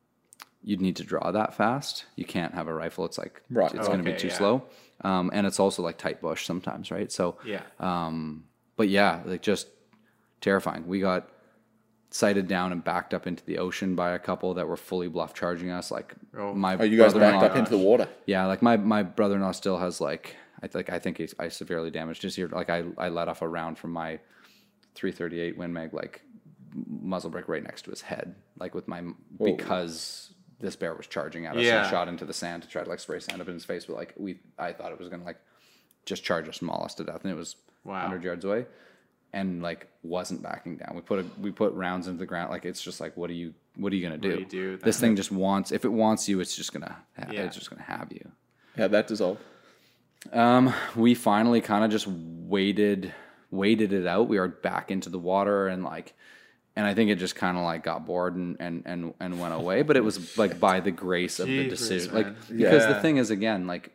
you'd 0.62 0.81
need 0.81 0.97
to 0.97 1.05
draw 1.05 1.31
that 1.31 1.55
fast. 1.55 2.05
You 2.16 2.24
can't 2.24 2.55
have 2.55 2.68
a 2.68 2.74
rifle. 2.74 3.05
It's 3.05 3.18
like, 3.18 3.43
Right. 3.51 3.72
it's 3.74 3.86
going 3.86 4.02
to 4.02 4.10
be 4.12 4.16
too 4.18 4.28
yeah. 4.28 4.35
slow. 4.35 4.64
Um, 5.02 5.31
and 5.32 5.47
it's 5.47 5.60
also 5.60 5.82
like 5.82 5.98
tight 5.98 6.20
bush 6.20 6.47
sometimes, 6.47 6.90
right? 6.90 7.10
So, 7.12 7.36
Yeah. 7.44 7.62
um, 7.78 8.44
but 8.76 8.89
yeah, 8.89 9.22
like 9.24 9.43
just 9.43 9.68
terrifying. 10.40 10.86
We 10.86 11.01
got 11.01 11.28
sighted 12.14 12.46
down 12.46 12.70
and 12.70 12.84
backed 12.84 13.12
up 13.12 13.26
into 13.26 13.44
the 13.44 13.58
ocean 13.58 13.96
by 13.96 14.12
a 14.12 14.18
couple 14.20 14.54
that 14.54 14.68
were 14.68 14.76
fully 14.76 15.08
bluff 15.08 15.34
charging 15.34 15.70
us. 15.70 15.90
Like 15.90 16.14
Oh. 16.38 16.54
my 16.54 16.76
Oh, 16.78 16.84
you 16.84 16.96
guys 16.96 17.12
brother-in-law- 17.12 17.40
backed 17.40 17.50
up 17.52 17.58
into 17.58 17.70
the 17.72 17.78
water. 17.78 18.06
Yeah, 18.24 18.46
like 18.46 18.62
my 18.62 18.76
my 18.76 19.02
brother 19.02 19.34
in 19.34 19.40
law 19.42 19.50
still 19.50 19.78
has 19.78 20.00
like 20.00 20.36
I 20.62 20.68
think 20.68 20.90
I 20.90 20.98
think 21.00 21.18
he's, 21.18 21.34
I 21.40 21.48
severely 21.48 21.90
damaged 21.90 22.22
his 22.22 22.38
ear. 22.38 22.48
Like 22.48 22.70
I 22.70 22.84
I 22.98 23.08
let 23.08 23.26
off 23.28 23.42
a 23.42 23.48
round 23.48 23.78
from 23.78 23.90
my 23.92 24.20
338 24.94 25.58
Win 25.58 25.72
Mag 25.72 25.92
like 25.92 26.22
muzzle 26.72 27.30
brake 27.30 27.48
right 27.48 27.62
next 27.64 27.82
to 27.82 27.90
his 27.90 28.00
head, 28.02 28.34
like 28.58 28.74
with 28.74 28.86
my 28.86 29.02
because 29.42 30.32
this 30.60 30.76
bear 30.76 30.94
was 30.94 31.06
charging 31.08 31.46
at 31.46 31.56
us 31.56 31.62
Yeah. 31.64 31.82
and 31.82 31.90
shot 31.90 32.06
into 32.08 32.24
the 32.24 32.32
sand 32.32 32.62
to 32.62 32.68
try 32.68 32.82
to 32.84 32.88
like 32.88 33.00
spray 33.00 33.18
sand 33.20 33.40
up 33.42 33.48
in 33.48 33.54
his 33.54 33.64
face. 33.64 33.86
But 33.86 33.96
like 33.96 34.14
we, 34.16 34.38
I 34.58 34.72
thought 34.72 34.92
it 34.92 34.98
was 34.98 35.08
gonna 35.08 35.24
like 35.24 35.38
just 36.06 36.22
charge 36.22 36.48
us, 36.48 36.62
maul 36.62 36.84
us 36.84 36.94
to 36.94 37.04
death, 37.04 37.22
and 37.24 37.32
it 37.32 37.36
was 37.36 37.56
Wow. 37.84 37.94
100 38.02 38.24
yards 38.24 38.44
away, 38.46 38.64
and 39.35 39.62
like 39.62 39.89
wasn't 40.02 40.43
backing 40.43 40.77
down. 40.77 40.93
We 40.94 41.02
put 41.02 41.19
a, 41.19 41.27
we 41.40 41.51
put 41.51 41.74
rounds 41.74 42.06
into 42.06 42.19
the 42.20 42.27
ground. 42.27 42.51
Like 42.51 42.65
it's 42.65 42.81
just 42.81 43.01
like 43.01 43.16
what 43.16 43.28
are 43.28 43.35
you 43.35 43.52
what 43.77 43.93
are 43.93 43.97
you 43.97 44.02
gonna 44.02 44.16
do? 44.16 44.32
do 44.32 44.39
you 44.39 44.47
do? 44.47 44.77
This 44.78 44.98
thing 44.98 45.16
just 45.16 45.31
wants 45.32 45.73
if 45.73 45.85
it 45.85 45.93
wants 45.93 46.28
you, 46.28 46.40
it's 46.40 46.56
just 46.56 46.73
gonna 46.73 46.97
ha- 47.19 47.27
Yeah. 47.31 47.43
it's 47.43 47.56
just 47.56 47.69
gonna 47.69 47.82
have 47.82 48.11
you. 48.12 48.31
How'd 48.77 48.93
that 48.93 49.06
dissolved. 49.09 49.40
Um, 50.32 50.73
we 50.97 51.15
finally 51.15 51.61
kind 51.61 51.85
of 51.85 51.90
just 51.90 52.06
waited, 52.06 53.12
waited 53.51 53.93
it 53.93 54.06
out. 54.06 54.28
We 54.28 54.39
are 54.39 54.48
back 54.48 54.90
into 54.90 55.11
the 55.11 55.19
water 55.19 55.69
and 55.69 55.85
like, 55.85 56.15
and 56.77 56.86
I 56.86 56.94
think 56.94 57.11
it 57.11 57.16
just 57.16 57.36
kind 57.36 57.56
of 57.59 57.62
like 57.62 57.85
got 57.85 58.06
bored 58.06 58.35
and, 58.35 58.56
and, 58.59 58.82
and, 58.86 59.15
and 59.20 59.39
went 59.39 59.52
away, 59.55 59.82
but 59.82 59.97
it 59.97 60.01
was 60.05 60.39
like 60.39 60.59
by 60.59 60.81
the 60.81 60.90
grace 60.90 61.40
of 61.40 61.47
the 61.47 61.69
decision. 61.69 62.15
man. 62.15 62.24
Like, 62.24 62.48
because 62.56 62.86
the 62.86 63.01
thing 63.01 63.19
is 63.19 63.31
again, 63.31 63.66
like 63.66 63.93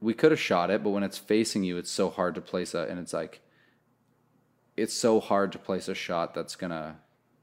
we 0.00 0.14
could 0.14 0.30
have 0.32 0.40
shot 0.40 0.70
it, 0.70 0.84
but 0.84 0.90
when 0.90 1.02
it's 1.02 1.18
facing 1.18 1.64
you, 1.64 1.76
it's 1.78 1.90
so 1.90 2.10
hard 2.10 2.34
to 2.34 2.40
place 2.40 2.74
a, 2.74 2.82
and 2.82 2.98
it's 3.00 3.12
like, 3.12 3.40
it's 4.78 4.94
so 4.94 5.20
hard 5.20 5.52
to 5.52 5.58
place 5.58 5.88
a 5.88 5.94
shot 5.94 6.34
that's 6.34 6.56
gonna 6.56 6.96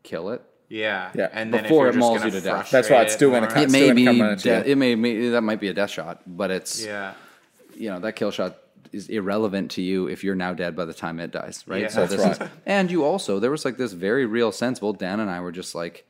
kill 0.03 0.29
it. 0.29 0.41
Yeah. 0.69 1.11
Yeah. 1.13 1.29
And 1.31 1.53
then 1.53 1.63
Before 1.63 1.87
if 1.89 1.95
it 1.95 1.99
mauls 1.99 2.23
you 2.23 2.31
to 2.31 2.41
death. 2.41 2.71
That's 2.71 2.89
why 2.89 3.01
it's 3.03 3.13
it 3.13 3.17
still 3.17 3.29
gonna 3.29 3.41
more- 3.41 3.49
cut. 3.49 3.57
It 3.57 3.61
That's 3.69 3.73
may 3.73 3.91
be, 3.91 4.05
gonna 4.05 4.17
come 4.17 4.27
around 4.27 4.37
to 4.39 4.49
you. 4.49 4.55
de- 4.63 4.71
it 4.71 4.75
may, 4.77 4.95
may, 4.95 5.29
that 5.29 5.41
might 5.41 5.59
be 5.59 5.67
a 5.67 5.73
death 5.73 5.91
shot, 5.91 6.21
but 6.25 6.49
it's, 6.51 6.83
Yeah. 6.83 7.13
you 7.75 7.89
know 7.89 7.99
that 7.99 8.15
kill 8.15 8.31
shot 8.31 8.57
is 8.91 9.09
irrelevant 9.09 9.71
to 9.71 9.81
you 9.81 10.07
if 10.07 10.23
you're 10.23 10.35
now 10.35 10.53
dead 10.53 10.75
by 10.75 10.85
the 10.85 10.93
time 10.93 11.19
it 11.19 11.31
dies, 11.31 11.63
right? 11.67 11.81
Yeah. 11.83 11.87
so 11.89 12.05
That's 12.07 12.15
this 12.23 12.39
is, 12.39 12.47
and 12.65 12.89
you 12.89 13.03
also 13.03 13.39
there 13.39 13.51
was 13.51 13.63
like 13.65 13.77
this 13.77 13.93
very 13.93 14.25
real 14.25 14.51
sense. 14.51 14.81
Well, 14.81 14.93
Dan 14.93 15.19
and 15.19 15.29
I 15.29 15.39
were 15.41 15.51
just 15.51 15.75
like, 15.75 16.05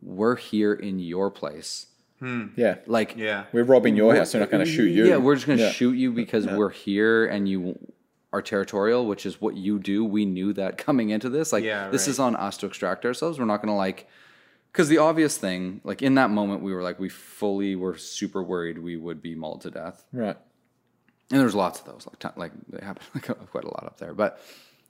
we're 0.00 0.36
here 0.36 0.72
in 0.72 0.98
your 0.98 1.30
place, 1.30 1.86
hmm. 2.18 2.46
Yeah. 2.56 2.76
like 2.86 3.14
Yeah. 3.16 3.44
We're 3.52 3.64
robbing 3.64 3.94
your 3.96 4.16
house. 4.16 4.34
We're 4.34 4.40
not 4.40 4.50
going 4.50 4.64
to 4.64 4.70
shoot 4.70 4.88
you. 4.90 5.04
Yeah, 5.06 5.18
we're 5.18 5.34
just 5.36 5.46
gonna 5.46 5.60
Yeah. 5.62 5.70
shoot 5.70 5.92
you 5.92 6.10
because 6.12 6.46
we're 6.46 6.70
here 6.70 7.26
and 7.26 7.48
you 7.48 7.78
are 8.32 8.42
territorial, 8.42 9.06
which 9.06 9.26
is 9.26 9.40
what 9.40 9.56
you 9.56 9.78
do. 9.78 10.04
We 10.04 10.24
knew 10.24 10.52
that 10.54 10.78
coming 10.86 11.10
into 11.10 11.28
this. 11.28 11.52
Like 11.52 11.64
Yeah, 11.64 11.88
this 11.90 12.02
right. 12.02 12.08
is 12.08 12.18
on 12.18 12.36
us 12.36 12.56
to 12.58 12.66
extract 12.66 13.04
ourselves. 13.04 13.38
We're 13.38 13.44
not 13.44 13.60
gonna 13.62 13.76
like 13.76 14.08
because 14.72 14.88
the 14.88 14.98
obvious 14.98 15.36
thing, 15.36 15.80
like 15.84 16.00
in 16.00 16.14
that 16.14 16.30
moment, 16.30 16.62
we 16.62 16.72
were 16.72 16.82
like 16.82 16.98
we 16.98 17.08
fully 17.10 17.76
were 17.76 17.96
super 17.96 18.42
worried 18.42 18.78
we 18.78 18.96
would 18.96 19.20
be 19.20 19.34
mauled 19.34 19.60
to 19.62 19.70
death. 19.70 20.04
Right. 20.12 20.36
and 21.30 21.40
there's 21.40 21.54
lots 21.54 21.80
of 21.80 21.86
those 21.86 22.06
like 22.06 22.18
ton- 22.18 22.32
like 22.36 22.52
they 22.68 22.84
happen 22.84 23.02
like, 23.14 23.50
quite 23.50 23.64
a 23.64 23.68
lot 23.68 23.84
up 23.84 23.98
there 23.98 24.12
but 24.14 24.40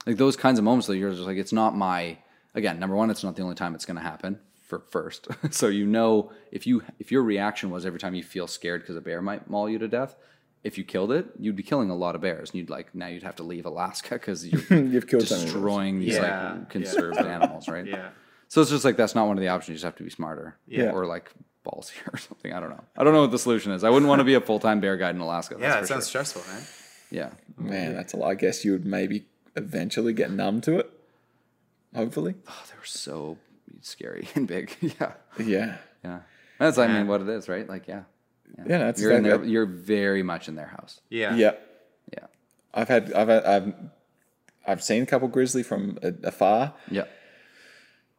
like 0.07 0.17
those 0.17 0.37
kinds 0.37 0.59
of 0.59 0.65
moments 0.65 0.87
that 0.89 0.97
you're 0.97 1.11
just 1.11 1.23
like 1.23 1.37
it's 1.37 1.53
not 1.53 1.77
my 1.77 2.17
again 2.55 2.79
number 2.81 2.97
one 2.97 3.11
it's 3.11 3.23
not 3.23 3.37
the 3.37 3.43
only 3.43 3.55
time 3.55 3.75
it's 3.75 3.85
going 3.85 3.97
to 3.97 4.03
happen 4.03 4.39
for 4.61 4.81
first 4.91 5.29
so 5.51 5.69
you 5.69 5.87
know 5.87 6.33
if 6.51 6.67
you 6.67 6.83
if 6.99 7.13
your 7.13 7.23
reaction 7.23 7.71
was 7.71 7.85
every 7.87 7.99
time 8.01 8.15
you 8.15 8.23
feel 8.25 8.47
scared 8.47 8.81
because 8.81 8.97
a 8.97 9.01
bear 9.01 9.21
might 9.23 9.49
maul 9.51 9.69
you 9.69 9.79
to 9.79 9.87
death 9.89 10.17
if 10.65 10.79
you 10.79 10.85
killed 10.85 11.11
it 11.13 11.27
you'd 11.39 11.57
be 11.57 11.63
killing 11.63 11.91
a 11.91 11.95
lot 11.95 12.15
of 12.15 12.21
bears 12.21 12.51
and 12.51 12.59
you'd 12.59 12.71
like 12.71 12.95
now 12.95 13.07
you'd 13.07 13.23
have 13.23 13.37
to 13.37 13.43
leave 13.43 13.67
alaska 13.67 14.15
because 14.15 14.47
you're 14.71 14.79
You've 14.79 15.07
killed 15.07 15.27
so 15.27 15.35
of 15.35 15.41
those. 15.43 15.53
destroying 15.53 15.99
these 16.01 16.15
Yeah, 16.15 16.21
like 16.21 16.59
yeah. 16.61 16.65
conserved 16.69 17.19
animals 17.37 17.69
right 17.69 17.87
Yeah. 17.87 18.09
so 18.49 18.61
it's 18.61 18.71
just 18.71 18.85
like 18.85 18.97
that's 18.97 19.15
not 19.15 19.27
one 19.27 19.37
of 19.37 19.41
the 19.43 19.49
options 19.49 19.69
you 19.71 19.75
just 19.77 19.85
have 19.85 19.97
to 19.97 20.05
be 20.05 20.11
smarter 20.11 20.57
Yeah. 20.67 20.91
or 20.93 21.07
like 21.07 21.31
ballsier 21.67 22.13
or 22.13 22.17
something 22.19 22.53
i 22.53 22.59
don't 22.61 22.71
know 22.71 22.83
i 22.97 23.05
don't 23.05 23.13
know 23.13 23.21
what 23.23 23.31
the 23.31 23.39
solution 23.39 23.71
is 23.73 23.85
i 23.85 23.91
wouldn't 23.91 24.09
want 24.09 24.19
to 24.21 24.25
be 24.25 24.35
a 24.35 24.41
full-time 24.41 24.81
bear 24.81 24.97
guide 24.97 25.15
in 25.15 25.21
alaska 25.21 25.55
that's 25.55 25.63
Yeah. 25.63 25.77
for 25.79 25.85
It 25.85 25.87
sounds 25.89 26.09
sure. 26.11 26.25
stressful, 26.25 26.43
man. 26.53 26.63
yeah 27.11 27.31
Man, 27.59 27.95
that's 27.95 28.13
a 28.15 28.17
lot. 28.17 28.31
I 28.31 28.35
guess 28.35 28.65
you 28.65 28.73
would 28.73 28.85
maybe 28.87 29.27
eventually 29.55 30.13
get 30.15 30.31
numb 30.33 30.61
to 30.63 30.79
it. 30.81 30.91
Hopefully. 31.95 32.35
Oh, 32.49 32.63
they 32.71 32.77
were 32.79 32.85
so 32.85 33.37
scary 33.83 34.27
and 34.35 34.49
big. 34.49 34.75
yeah, 34.81 35.13
Yeah. 35.39 35.77
yeah. 36.05 36.21
That's 36.59 36.79
I 36.79 36.87
mean 36.89 37.07
what 37.07 37.21
it 37.21 37.29
is, 37.29 37.49
right? 37.49 37.69
Like 37.69 37.87
yeah, 37.87 38.03
Yeah, 38.67 38.79
that's 38.79 39.01
you're 39.01 39.13
in 39.13 39.25
exactly 39.25 39.47
there. 39.47 39.53
You're 39.53 39.67
very 39.67 40.23
much 40.23 40.49
in 40.49 40.55
their 40.55 40.67
house. 40.67 41.01
Yeah. 41.09 41.35
Yeah. 41.37 41.53
Yeah, 42.13 42.27
I've 42.75 42.89
had 42.89 43.13
I've 43.13 43.29
had, 43.29 43.45
I've 43.45 43.75
I've 44.67 44.83
seen 44.83 45.03
a 45.03 45.07
couple 45.07 45.29
grizzly 45.29 45.63
from 45.63 45.99
a- 46.03 46.15
afar. 46.29 46.75
yeah. 46.91 47.05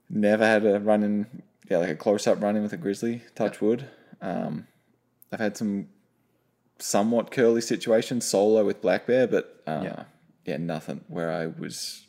Never 0.10 0.46
had 0.46 0.66
a 0.66 0.80
run 0.80 1.04
in 1.04 1.44
yeah, 1.70 1.78
like 1.78 1.90
a 1.90 1.96
close 1.96 2.28
up 2.28 2.42
run 2.42 2.56
in 2.56 2.64
with 2.64 2.74
a 2.74 2.78
grizzly, 2.78 3.22
touch 3.36 3.62
wood. 3.62 3.90
Um 4.22 4.68
I've 5.32 5.40
had 5.40 5.58
some 5.58 5.90
somewhat 6.80 7.32
curly 7.32 7.62
situations 7.62 8.26
solo 8.26 8.66
with 8.66 8.82
black 8.82 9.08
bear, 9.08 9.28
but 9.28 9.62
uh, 9.68 9.82
Yeah. 9.84 10.04
yeah. 10.46 10.58
nothing 10.58 11.02
where 11.08 11.32
I 11.32 11.48
was 11.48 12.06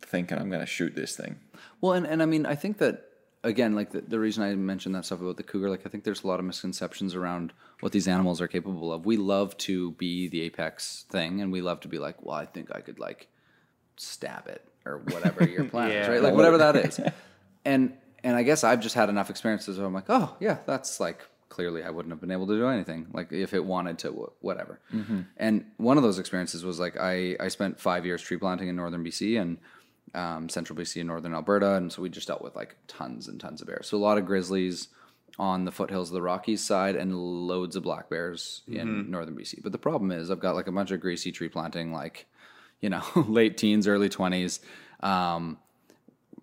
thinking 0.00 0.38
I'm 0.38 0.50
gonna 0.50 0.66
shoot 0.66 0.94
this 0.94 1.16
thing. 1.16 1.40
Well, 1.80 1.92
and, 1.92 2.06
and 2.06 2.22
I 2.22 2.26
mean, 2.26 2.46
I 2.46 2.54
think 2.54 2.78
that 2.78 3.02
again, 3.44 3.74
like 3.74 3.90
the, 3.90 4.00
the 4.00 4.18
reason 4.18 4.42
I 4.42 4.54
mentioned 4.54 4.94
that 4.94 5.04
stuff 5.04 5.20
about 5.20 5.36
the 5.36 5.42
cougar, 5.42 5.70
like 5.70 5.86
I 5.86 5.88
think 5.88 6.02
there's 6.02 6.24
a 6.24 6.26
lot 6.26 6.40
of 6.40 6.46
misconceptions 6.46 7.14
around 7.14 7.52
what 7.80 7.92
these 7.92 8.08
animals 8.08 8.40
are 8.40 8.48
capable 8.48 8.92
of. 8.92 9.06
We 9.06 9.16
love 9.16 9.56
to 9.58 9.92
be 9.92 10.28
the 10.28 10.40
apex 10.42 11.04
thing, 11.10 11.40
and 11.40 11.52
we 11.52 11.60
love 11.60 11.80
to 11.80 11.88
be 11.88 11.98
like, 11.98 12.24
well, 12.24 12.34
I 12.36 12.46
think 12.46 12.74
I 12.74 12.80
could 12.80 12.98
like 12.98 13.28
stab 13.96 14.48
it 14.48 14.66
or 14.84 14.98
whatever 14.98 15.44
your 15.44 15.64
plan 15.70 15.90
is, 15.90 16.08
right? 16.08 16.22
Like 16.22 16.34
whatever 16.34 16.58
that 16.58 16.76
is. 16.84 17.00
And 17.64 17.94
and 18.24 18.36
I 18.36 18.42
guess 18.42 18.64
I've 18.64 18.80
just 18.80 18.94
had 18.94 19.08
enough 19.10 19.30
experiences 19.30 19.78
where 19.78 19.86
I'm 19.86 19.94
like, 19.94 20.08
oh 20.08 20.34
yeah, 20.40 20.58
that's 20.66 20.98
like 20.98 21.20
clearly 21.50 21.84
I 21.84 21.90
wouldn't 21.90 22.12
have 22.12 22.20
been 22.20 22.32
able 22.32 22.46
to 22.48 22.56
do 22.56 22.66
anything. 22.66 23.06
Like 23.12 23.30
if 23.32 23.54
it 23.54 23.64
wanted 23.64 23.98
to, 24.00 24.32
whatever. 24.40 24.80
Mm-hmm. 24.92 25.20
And 25.36 25.66
one 25.76 25.98
of 25.98 26.02
those 26.02 26.18
experiences 26.18 26.64
was 26.64 26.80
like 26.80 26.96
I 26.98 27.36
I 27.38 27.48
spent 27.48 27.78
five 27.78 28.06
years 28.06 28.22
tree 28.22 28.38
planting 28.38 28.68
in 28.68 28.76
northern 28.76 29.04
BC 29.04 29.40
and 29.40 29.58
um, 30.14 30.48
central 30.48 30.78
BC 30.78 31.00
and 31.00 31.08
northern 31.08 31.34
Alberta, 31.34 31.74
and 31.74 31.92
so 31.92 32.02
we 32.02 32.08
just 32.08 32.28
dealt 32.28 32.42
with 32.42 32.54
like 32.56 32.76
tons 32.88 33.28
and 33.28 33.40
tons 33.40 33.60
of 33.60 33.66
bears. 33.68 33.88
So 33.88 33.96
a 33.96 33.98
lot 33.98 34.18
of 34.18 34.26
grizzlies 34.26 34.88
on 35.38 35.64
the 35.64 35.72
foothills 35.72 36.10
of 36.10 36.14
the 36.14 36.22
Rockies 36.22 36.64
side, 36.64 36.94
and 36.96 37.16
loads 37.16 37.74
of 37.76 37.82
black 37.82 38.08
bears 38.08 38.62
in 38.68 39.10
northern 39.10 39.34
BC. 39.36 39.62
But 39.62 39.72
the 39.72 39.78
problem 39.78 40.10
is, 40.12 40.30
I've 40.30 40.40
got 40.40 40.54
like 40.54 40.68
a 40.68 40.72
bunch 40.72 40.90
of 40.92 41.00
greasy 41.00 41.32
tree 41.32 41.48
planting, 41.48 41.92
like 41.92 42.26
you 42.80 42.88
know, 42.90 43.02
late 43.28 43.56
teens, 43.56 43.88
early 43.88 44.08
twenties. 44.08 44.60
Um, 45.00 45.58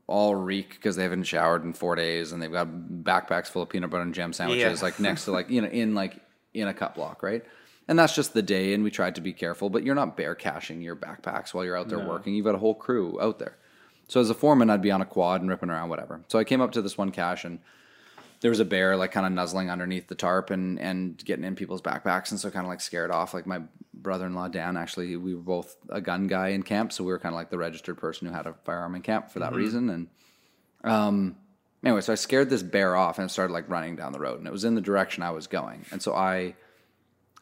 all 0.07 0.35
reek 0.35 0.71
because 0.71 0.97
they 0.97 1.03
haven't 1.03 1.23
showered 1.23 1.63
in 1.63 1.71
four 1.73 1.95
days, 1.95 2.31
and 2.33 2.41
they've 2.41 2.51
got 2.51 2.67
backpacks 2.67 3.47
full 3.47 3.61
of 3.61 3.69
peanut 3.69 3.89
butter 3.89 4.03
and 4.03 4.13
jam 4.13 4.33
sandwiches, 4.33 4.79
Yeah. 4.79 4.85
like 4.85 4.99
next 4.99 5.25
to 5.25 5.31
like 5.31 5.49
you 5.49 5.61
know 5.61 5.69
in 5.69 5.95
like 5.95 6.19
in 6.53 6.67
a 6.67 6.73
cut 6.73 6.95
block, 6.95 7.23
right? 7.23 7.43
And 7.87 7.97
that's 7.97 8.13
just 8.15 8.33
the 8.33 8.41
day, 8.41 8.73
and 8.73 8.83
we 8.83 8.91
tried 8.91 9.15
to 9.15 9.21
be 9.21 9.33
careful, 9.33 9.69
but 9.69 9.83
you're 9.83 9.95
not 9.95 10.15
bear 10.15 10.35
caching 10.35 10.81
your 10.81 10.95
backpacks 10.95 11.53
while 11.53 11.65
you're 11.65 11.75
out 11.77 11.89
there 11.89 11.99
working. 11.99 12.33
You've 12.35 12.45
got 12.45 12.55
a 12.55 12.59
whole 12.59 12.75
crew 12.75 13.19
out 13.21 13.39
there. 13.39 13.57
So 14.11 14.19
as 14.19 14.29
a 14.29 14.33
foreman, 14.33 14.69
I'd 14.69 14.81
be 14.81 14.91
on 14.91 14.99
a 14.99 15.05
quad 15.05 15.39
and 15.39 15.49
ripping 15.49 15.69
around, 15.69 15.87
whatever. 15.87 16.19
So 16.27 16.37
I 16.37 16.43
came 16.43 16.59
up 16.59 16.73
to 16.73 16.81
this 16.81 16.97
one 16.97 17.11
cache 17.11 17.45
and 17.45 17.59
there 18.41 18.51
was 18.51 18.59
a 18.59 18.65
bear 18.65 18.97
like 18.97 19.13
kind 19.13 19.25
of 19.25 19.31
nuzzling 19.31 19.69
underneath 19.69 20.09
the 20.09 20.15
tarp 20.15 20.49
and 20.49 20.77
and 20.81 21.23
getting 21.23 21.45
in 21.45 21.55
people's 21.55 21.81
backpacks 21.81 22.29
and 22.29 22.37
so 22.37 22.51
kind 22.51 22.65
of 22.65 22.69
like 22.69 22.81
scared 22.81 23.09
off. 23.09 23.33
Like 23.33 23.47
my 23.47 23.61
brother-in-law 23.93 24.49
dan 24.49 24.75
actually 24.75 25.15
we 25.15 25.33
were 25.33 25.41
both 25.41 25.77
a 25.87 26.01
gun 26.01 26.27
guy 26.27 26.49
in 26.49 26.61
camp 26.61 26.91
so 26.91 27.05
we 27.05 27.11
were 27.13 27.19
kind 27.19 27.33
of 27.33 27.37
like 27.37 27.51
the 27.51 27.57
registered 27.57 27.97
person 27.97 28.27
who 28.27 28.33
had 28.33 28.47
a 28.47 28.53
firearm 28.65 28.95
in 28.95 29.01
camp 29.01 29.31
for 29.31 29.39
that 29.39 29.53
reason 29.53 29.89
and 29.91 30.07
um 30.83 31.35
anyway 31.83 32.01
so 32.01 32.11
i 32.11 32.15
scared 32.15 32.49
this 32.49 32.63
bear 32.63 32.95
off 32.95 33.19
and 33.19 33.29
started 33.29 33.53
like 33.53 33.69
running 33.69 33.95
down 33.95 34.11
the 34.11 34.19
road 34.19 34.39
and 34.39 34.47
it 34.47 34.51
was 34.51 34.63
in 34.63 34.73
the 34.73 34.81
direction 34.81 35.21
i 35.21 35.29
was 35.29 35.45
going. 35.45 35.85
And 35.91 36.01
so 36.01 36.15
i 36.15 36.55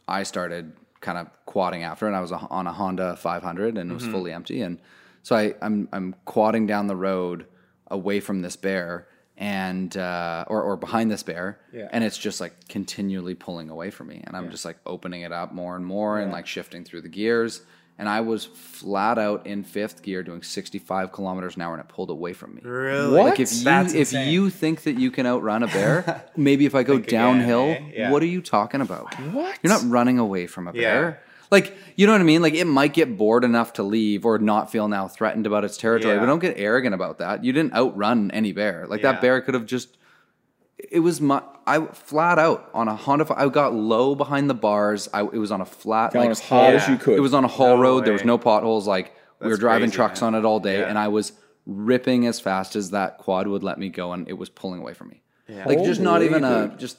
i 0.08 0.24
started 0.24 0.74
kind 1.00 1.18
of 1.18 1.30
quadding 1.46 1.84
after 1.84 2.06
and 2.08 2.16
i 2.16 2.20
was 2.20 2.32
on 2.32 2.68
a 2.68 2.74
honda 2.74 3.16
500 3.16 3.78
and 3.78 3.90
it 3.90 3.94
was 3.94 4.06
fully 4.06 4.34
empty 4.34 4.62
and 4.62 4.80
so 5.24 5.36
I, 5.36 5.54
I'm 5.62 5.88
I'm 5.91 6.16
quadding 6.26 6.68
down 6.68 6.88
the 6.88 6.96
road 6.96 7.46
away 7.88 8.20
from 8.20 8.41
this 8.41 8.56
bear 8.56 9.08
and 9.38 9.96
uh, 9.96 10.44
or 10.48 10.62
or 10.62 10.76
behind 10.76 11.10
this 11.10 11.24
bear, 11.24 11.60
Yeah. 11.72 11.88
and 11.91 12.04
it's 12.04 12.18
just 12.18 12.41
like 12.41 12.68
continually 12.68 13.36
pulling 13.36 13.70
away 13.70 13.90
from 13.90 14.08
me, 14.08 14.22
and 14.26 14.36
I'm 14.36 14.52
just 14.52 14.66
like 14.66 14.78
opening 14.86 15.22
it 15.22 15.32
up 15.32 15.54
more 15.54 15.76
and 15.76 15.86
more 15.86 16.20
and 16.20 16.32
like 16.32 16.46
shifting 16.46 16.84
through 16.84 17.02
the 17.04 17.10
gears, 17.10 17.62
and 17.98 18.10
I 18.10 18.20
was 18.20 18.44
flat 18.46 19.18
out 19.18 19.48
in 19.48 19.64
fifth 19.64 20.02
gear 20.04 20.24
doing 20.24 20.41
65 20.44 21.14
kilometers 21.14 21.56
an 21.56 21.62
hour, 21.62 21.74
and 21.74 21.82
it 21.82 21.88
pulled 21.88 22.10
away 22.10 22.34
from 22.34 22.56
me. 22.56 22.62
Really? 22.66 23.16
What? 23.18 23.26
Like 23.30 23.40
if 23.40 23.54
you 23.54 23.64
That's 23.64 23.94
if 23.94 24.00
insane. 24.14 24.34
you 24.34 24.50
think 24.50 24.84
that 24.84 25.00
you 25.00 25.10
can 25.10 25.26
outrun 25.26 25.64
a 25.64 25.68
bear, 25.68 26.26
maybe 26.36 26.66
if 26.66 26.76
I 26.76 26.84
go 26.84 26.96
Think 26.96 27.08
again, 27.08 27.22
downhill, 27.38 27.62
eh? 27.70 27.82
Yeah. 27.94 28.12
what 28.12 28.22
are 28.22 28.26
you 28.28 28.41
talking 28.41 28.82
about? 28.82 29.14
What? 29.32 29.58
You're 29.64 29.72
not 29.74 29.90
running 29.90 30.20
away 30.20 30.48
from 30.48 30.68
a 30.68 30.74
Yeah. 30.74 30.82
bear. 30.82 31.24
Like, 31.52 31.76
you 31.96 32.06
know 32.06 32.14
what 32.14 32.22
I 32.22 32.26
mean? 32.26 32.42
Like, 32.42 32.54
it 32.54 32.66
might 32.66 32.94
get 32.94 33.18
bored 33.18 33.44
enough 33.44 33.74
to 33.74 33.84
leave 33.84 34.24
or 34.26 34.38
not 34.38 34.72
feel 34.72 34.88
now 34.88 35.08
threatened 35.08 35.48
about 35.48 35.64
its 35.64 35.78
territory, 35.78 36.14
Yeah. 36.14 36.20
but 36.20 36.28
don't 36.28 36.40
get 36.40 36.60
arrogant 36.60 36.94
about 36.94 37.18
that. 37.20 37.44
You 37.44 37.52
didn't 37.54 37.74
outrun 37.74 38.30
any 38.32 38.52
bear. 38.52 38.86
Like, 38.88 39.02
Yeah. 39.02 39.14
that 39.14 39.22
bear 39.22 39.42
could 39.42 39.56
have 39.56 39.66
just. 39.66 39.98
It 40.78 41.00
was 41.00 41.20
my. 41.20 41.42
I 41.68 41.86
flat 41.88 42.40
out 42.40 42.70
on 42.74 42.88
a 42.88 42.96
Honda. 42.96 43.26
I 43.36 43.48
got 43.50 43.74
low 43.74 44.16
behind 44.16 44.50
the 44.50 44.54
bars. 44.54 45.10
I, 45.14 45.22
it 45.22 45.34
was 45.38 45.52
on 45.52 45.60
a 45.62 45.66
flat. 45.66 46.14
Going 46.14 46.26
like, 46.26 46.32
as 46.32 46.40
hard 46.40 46.76
as 46.76 46.88
you 46.88 46.98
could. 46.98 47.18
It 47.18 47.20
was 47.22 47.34
on 47.34 47.44
a 47.44 47.48
haul 47.50 47.76
No 47.78 47.82
road. 47.82 48.06
There 48.06 48.14
was 48.14 48.22
way. 48.22 48.28
no 48.28 48.38
potholes. 48.38 48.88
Like, 48.88 49.14
we 49.40 49.46
were 49.46 49.50
That's 49.52 49.60
driving 49.60 49.90
crazy, 49.90 49.96
trucks 49.96 50.22
man. 50.22 50.36
on 50.36 50.40
it 50.40 50.46
all 50.46 50.60
day, 50.60 50.80
Yeah. 50.80 50.86
and 50.88 50.98
I 50.98 51.10
was 51.10 51.34
ripping 51.66 52.26
as 52.28 52.40
fast 52.40 52.76
as 52.76 52.92
that 52.92 53.18
quad 53.18 53.48
would 53.48 53.64
let 53.64 53.78
me 53.78 53.90
go, 53.90 54.14
and 54.14 54.28
it 54.30 54.38
was 54.38 54.50
pulling 54.50 54.80
away 54.80 54.94
from 54.94 55.10
me. 55.10 55.22
Yeah. 55.48 55.66
Like, 55.66 55.84
just 55.84 56.00
not 56.00 56.22
Holy 56.22 56.26
even 56.28 56.44
a. 56.44 56.68
dude. 56.70 56.80
Just. 56.80 56.98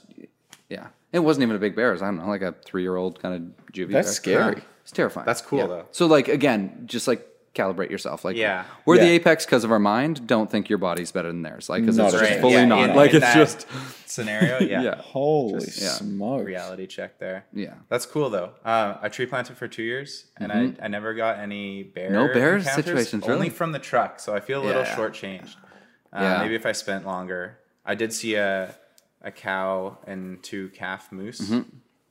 Yeah. 0.68 0.88
It 1.12 1.18
wasn't 1.20 1.42
even 1.42 1.56
a 1.56 1.58
big 1.58 1.74
bear. 1.74 1.90
It 1.90 1.92
was, 1.94 2.02
I 2.02 2.06
don't 2.06 2.18
know, 2.18 2.28
like 2.28 2.42
a 2.42 2.54
three 2.64 2.82
year 2.82 2.96
old 2.96 3.20
kind 3.20 3.34
of 3.34 3.72
juvie. 3.72 3.92
That's 3.92 4.18
bear. 4.20 4.40
scary. 4.52 4.62
It's 4.82 4.92
terrifying. 4.92 5.26
That's 5.26 5.40
cool, 5.42 5.66
though. 5.68 5.86
So 5.92 6.06
like 6.06 6.28
again, 6.28 6.82
just 6.86 7.06
like 7.08 7.26
calibrate 7.54 7.90
yourself. 7.90 8.24
Like 8.24 8.36
Yeah. 8.36 8.64
we're 8.86 8.96
the 8.96 9.06
Yeah. 9.06 9.10
apex 9.12 9.44
because 9.44 9.64
of 9.64 9.72
our 9.72 9.80
mind. 9.80 10.26
Don't 10.28 10.48
think 10.48 10.68
your 10.68 10.78
body's 10.78 11.10
better 11.10 11.26
than 11.28 11.42
theirs. 11.42 11.68
Like 11.68 11.82
because 11.82 11.96
Not 11.96 12.06
it's 12.06 12.14
at 12.14 12.20
just 12.20 12.32
all. 12.34 12.40
fully 12.42 12.52
Yeah, 12.54 12.64
not. 12.64 12.90
in- 12.90 12.96
like 12.96 13.10
in 13.10 13.16
it's 13.16 13.26
that 13.26 13.34
just 13.34 13.66
scenario. 14.06 14.60
Yeah. 14.60 14.82
yeah, 14.82 14.94
Holy 14.96 15.54
yeah. 15.64 15.88
smoke! 15.90 16.46
Reality 16.46 16.86
check 16.86 17.18
there. 17.18 17.44
yeah. 17.52 17.74
That's 17.88 18.06
cool 18.06 18.30
though. 18.30 18.52
Uh, 18.64 18.98
I 19.02 19.08
tree 19.08 19.26
planted 19.26 19.56
for 19.56 19.66
two 19.66 19.82
years, 19.82 20.26
and 20.36 20.52
I, 20.52 20.72
I 20.80 20.86
never 20.88 21.12
got 21.14 21.38
any 21.40 21.82
bear 21.82 22.06
Mm-hmm. 22.10 22.14
No 22.14 22.32
bear 22.32 22.56
encounters, 22.56 22.84
situations, 22.84 23.24
Only 23.24 23.34
really? 23.34 23.50
from 23.50 23.72
the 23.72 23.78
truck, 23.80 24.20
so 24.20 24.32
I 24.34 24.38
feel 24.40 24.62
a 24.62 24.64
little 24.64 24.82
Yeah. 24.82 24.96
shortchanged. 24.96 25.56
Uh, 26.12 26.20
Yeah. 26.22 26.38
Maybe 26.42 26.54
if 26.54 26.64
I 26.66 26.72
spent 26.72 27.04
longer. 27.04 27.58
I 27.84 27.94
did 27.96 28.12
see 28.12 28.34
a 28.36 28.76
a 29.22 29.30
cow 29.30 29.98
and 30.06 30.42
two 30.42 30.68
calf 30.70 31.10
moose 31.12 31.52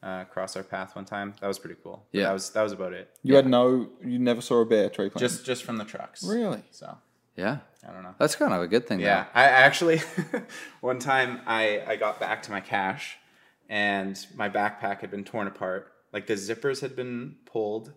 uh, 0.01 0.23
cross 0.25 0.55
our 0.55 0.63
path 0.63 0.95
one 0.95 1.05
time. 1.05 1.33
That 1.41 1.47
was 1.47 1.59
pretty 1.59 1.75
cool. 1.83 2.05
But 2.11 2.17
Mm-hmm. 2.17 2.17
Yeah. 2.19 2.23
that 2.27 2.33
was 2.33 2.49
that 2.51 2.61
was 2.63 2.71
about 2.71 2.93
it. 2.93 3.09
You 3.23 3.35
had 3.35 3.47
no. 3.47 3.89
You 4.03 4.19
never 4.19 4.41
saw 4.41 4.61
a 4.61 4.65
bear 4.65 4.89
tree. 4.89 5.11
Just 5.17 5.45
just 5.45 5.63
from 5.63 5.77
the 5.77 5.85
trucks. 5.85 6.23
Really? 6.23 6.63
So 6.71 6.97
Yeah. 7.35 7.57
I 7.87 7.93
don't 7.93 8.03
know. 8.03 8.13
That's 8.17 8.35
kind 8.35 8.53
of 8.53 8.61
a 8.61 8.67
good 8.67 8.85
thing. 8.87 8.99
Yeah, 8.99 9.25
I 9.33 9.43
actually 9.45 10.01
one 10.81 10.99
time 10.99 11.41
I 11.47 11.81
I 11.87 11.95
got 11.95 12.19
back 12.19 12.43
to 12.43 12.51
my 12.51 12.59
cache 12.61 13.17
and 13.69 14.17
my 14.35 14.49
backpack 14.49 14.99
had 15.01 15.11
been 15.11 15.23
torn 15.23 15.47
apart. 15.47 15.91
Like 16.11 16.27
the 16.27 16.33
zippers 16.33 16.81
had 16.81 16.95
been 16.95 17.35
pulled 17.45 17.93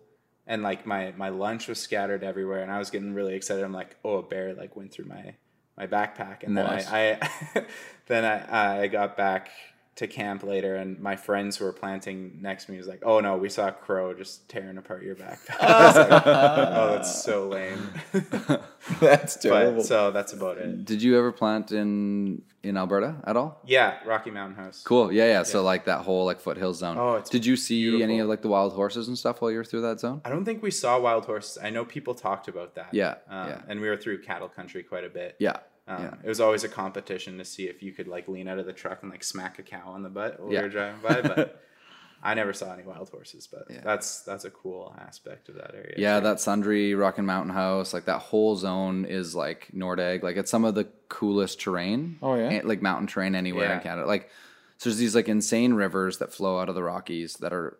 and 0.47 0.61
like 0.63 0.85
my 0.85 1.11
my 1.17 1.29
lunch 1.29 1.67
was 1.67 1.79
scattered 1.79 2.23
everywhere 2.23 2.61
and 2.63 2.71
I 2.71 2.79
was 2.79 2.89
getting 2.89 3.13
really 3.13 3.33
excited. 3.35 3.63
I'm 3.63 3.73
like, 3.73 3.95
"Oh, 4.05 4.17
a 4.17 4.23
bear 4.23 4.53
like 4.53 4.75
went 4.75 4.91
through 4.93 5.05
my 5.05 5.35
my 5.77 5.87
backpack." 5.87 6.43
And 6.43 6.57
then 6.57 6.65
Nice. 6.65 6.87
I, 6.87 7.19
I 7.21 7.65
then 8.07 8.25
I 8.25 8.83
I 8.83 8.87
got 8.87 9.17
back 9.17 9.49
to 9.95 10.07
camp 10.07 10.41
later 10.43 10.75
and 10.75 10.99
my 10.99 11.15
friends 11.15 11.57
who 11.57 11.65
were 11.65 11.71
planting 11.73 12.39
next 12.41 12.65
to 12.65 12.71
me 12.71 12.77
was 12.79 12.87
like, 12.87 13.03
"Oh 13.05 13.19
no, 13.19 13.37
we 13.37 13.47
saw 13.49 13.67
a 13.67 13.71
crow 13.71 14.13
just 14.13 14.49
tearing 14.49 14.77
apart 14.77 15.03
your 15.03 15.15
backpack." 15.15 15.49
Like, 15.61 16.23
"Oh, 16.25 16.91
that's 16.93 17.23
so 17.23 17.47
lame." 17.47 17.89
That's 18.99 19.37
terrible. 19.37 19.77
but 19.77 19.85
so 19.85 20.11
that's 20.11 20.33
about 20.33 20.57
it. 20.57 20.83
Did 20.83 21.01
you 21.01 21.17
ever 21.17 21.31
plant 21.31 21.71
in 21.71 22.41
in 22.63 22.75
Alberta 22.75 23.15
at 23.25 23.37
all? 23.37 23.61
Yeah, 23.65 23.97
Rocky 24.05 24.29
Mountain 24.29 24.57
House. 24.61 24.83
Cool. 24.83 25.11
Yeah, 25.11 25.25
yeah. 25.27 25.43
So 25.43 25.63
like 25.63 25.85
that 25.85 26.01
whole 26.01 26.25
like 26.25 26.39
foothills 26.41 26.79
zone. 26.79 26.97
Oh, 26.97 27.15
it's 27.15 27.29
Did 27.29 27.45
you 27.45 27.55
see 27.55 28.03
any 28.03 28.19
of 28.19 28.27
like 28.27 28.41
the 28.41 28.49
wild 28.49 28.73
horses 28.73 29.07
and 29.07 29.17
stuff 29.17 29.41
while 29.41 29.51
you 29.51 29.57
were 29.57 29.63
through 29.63 29.81
that 29.81 29.99
zone? 30.01 30.21
I 30.25 30.29
don't 30.29 30.43
think 30.43 30.61
we 30.61 30.71
saw 30.71 30.99
wild 30.99 31.25
horses. 31.25 31.57
I 31.63 31.69
know 31.69 31.85
people 31.85 32.13
talked 32.13 32.47
about 32.49 32.75
that. 32.75 32.89
Yeah, 32.93 33.15
Um, 33.29 33.47
yeah. 33.49 33.61
And 33.69 33.79
we 33.79 33.87
were 33.87 33.97
through 33.97 34.21
cattle 34.21 34.49
country 34.49 34.83
quite 34.83 35.05
a 35.05 35.09
bit. 35.09 35.35
Yeah. 35.39 35.57
Um, 35.87 36.01
yeah. 36.03 36.13
It 36.23 36.27
was 36.29 36.39
always 36.39 36.63
a 36.63 36.69
competition 36.69 37.37
to 37.39 37.45
see 37.45 37.67
if 37.67 37.83
you 37.83 37.91
could 37.91 38.07
like 38.07 38.27
lean 38.27 38.47
out 38.47 38.57
of 38.59 38.65
the 38.65 38.73
truck 38.73 38.99
and 39.03 39.11
like 39.11 39.23
smack 39.23 39.59
a 39.59 39.63
cow 39.63 39.83
on 39.89 40.03
the 40.03 40.09
butt 40.09 40.39
while 40.39 40.51
Yeah. 40.53 40.59
we 40.59 40.63
were 40.67 40.69
driving 40.71 41.01
by. 41.01 41.21
But 41.21 41.61
I 42.25 42.35
never 42.35 42.53
saw 42.53 42.71
any 42.73 42.83
wild 42.83 43.09
horses. 43.09 43.47
But 43.51 43.65
Yeah. 43.69 43.81
that's 43.83 44.21
that's 44.21 44.45
a 44.45 44.49
cool 44.49 44.95
aspect 45.05 45.49
of 45.49 45.55
that 45.55 45.75
area. 45.75 45.95
Yeah, 45.97 46.15
Sure. 46.15 46.21
that 46.21 46.37
Sundre 46.37 46.97
Rock 46.97 47.17
and 47.17 47.27
Mountain 47.27 47.53
House, 47.53 47.93
like 47.93 48.05
that 48.05 48.19
whole 48.19 48.55
zone 48.55 49.03
is 49.05 49.35
like 49.35 49.67
Nordegg. 49.75 50.23
Like 50.23 50.37
it's 50.37 50.49
some 50.51 50.63
of 50.63 50.73
the 50.75 50.87
coolest 51.09 51.59
terrain. 51.59 52.17
Oh, 52.21 52.35
yeah? 52.35 52.61
like 52.63 52.81
mountain 52.81 53.07
terrain 53.07 53.35
anywhere 53.35 53.73
in 53.73 53.81
Canada. 53.81 54.07
Like 54.07 54.29
so 54.77 54.89
there's 54.89 54.97
these 54.99 55.15
like 55.15 55.27
insane 55.27 55.73
rivers 55.73 56.17
that 56.19 56.33
flow 56.33 56.59
out 56.59 56.69
of 56.69 56.75
the 56.75 56.83
Rockies 56.83 57.35
that 57.35 57.51
are 57.53 57.77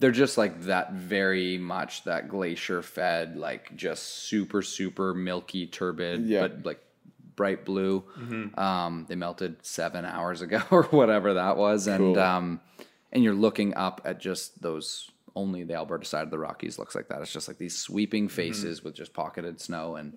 they're 0.00 0.10
just 0.10 0.36
like 0.36 0.62
that 0.62 0.92
very 0.94 1.56
much 1.58 2.04
that 2.04 2.28
glacier 2.28 2.82
fed, 2.82 3.36
like 3.36 3.74
just 3.76 4.02
super, 4.02 4.60
super 4.60 5.14
milky, 5.14 5.66
turbid, 5.66 6.26
Yeah. 6.26 6.40
but 6.42 6.66
like 6.66 6.80
bright 7.42 7.64
blue. 7.64 8.04
Mm-hmm. 8.18 8.58
Um, 8.58 9.06
they 9.08 9.16
melted 9.16 9.56
seven 9.62 10.04
hours 10.04 10.42
ago 10.42 10.60
or 10.70 10.84
whatever 10.84 11.34
that 11.34 11.56
was. 11.56 11.86
And 11.88 12.16
um 12.16 12.60
and 13.12 13.22
you're 13.24 13.34
looking 13.46 13.74
up 13.74 14.00
at 14.04 14.20
just 14.20 14.62
those 14.62 15.10
only 15.34 15.64
the 15.64 15.74
Alberta 15.74 16.04
side 16.04 16.22
of 16.28 16.30
the 16.30 16.38
Rockies 16.38 16.78
looks 16.78 16.94
like 16.94 17.08
that. 17.08 17.20
It's 17.22 17.32
just 17.32 17.48
like 17.48 17.58
these 17.58 17.76
sweeping 17.76 18.26
Mm-hmm. 18.28 18.36
faces 18.36 18.84
with 18.84 18.94
just 18.94 19.12
pocketed 19.12 19.60
snow 19.60 19.96
and 19.96 20.08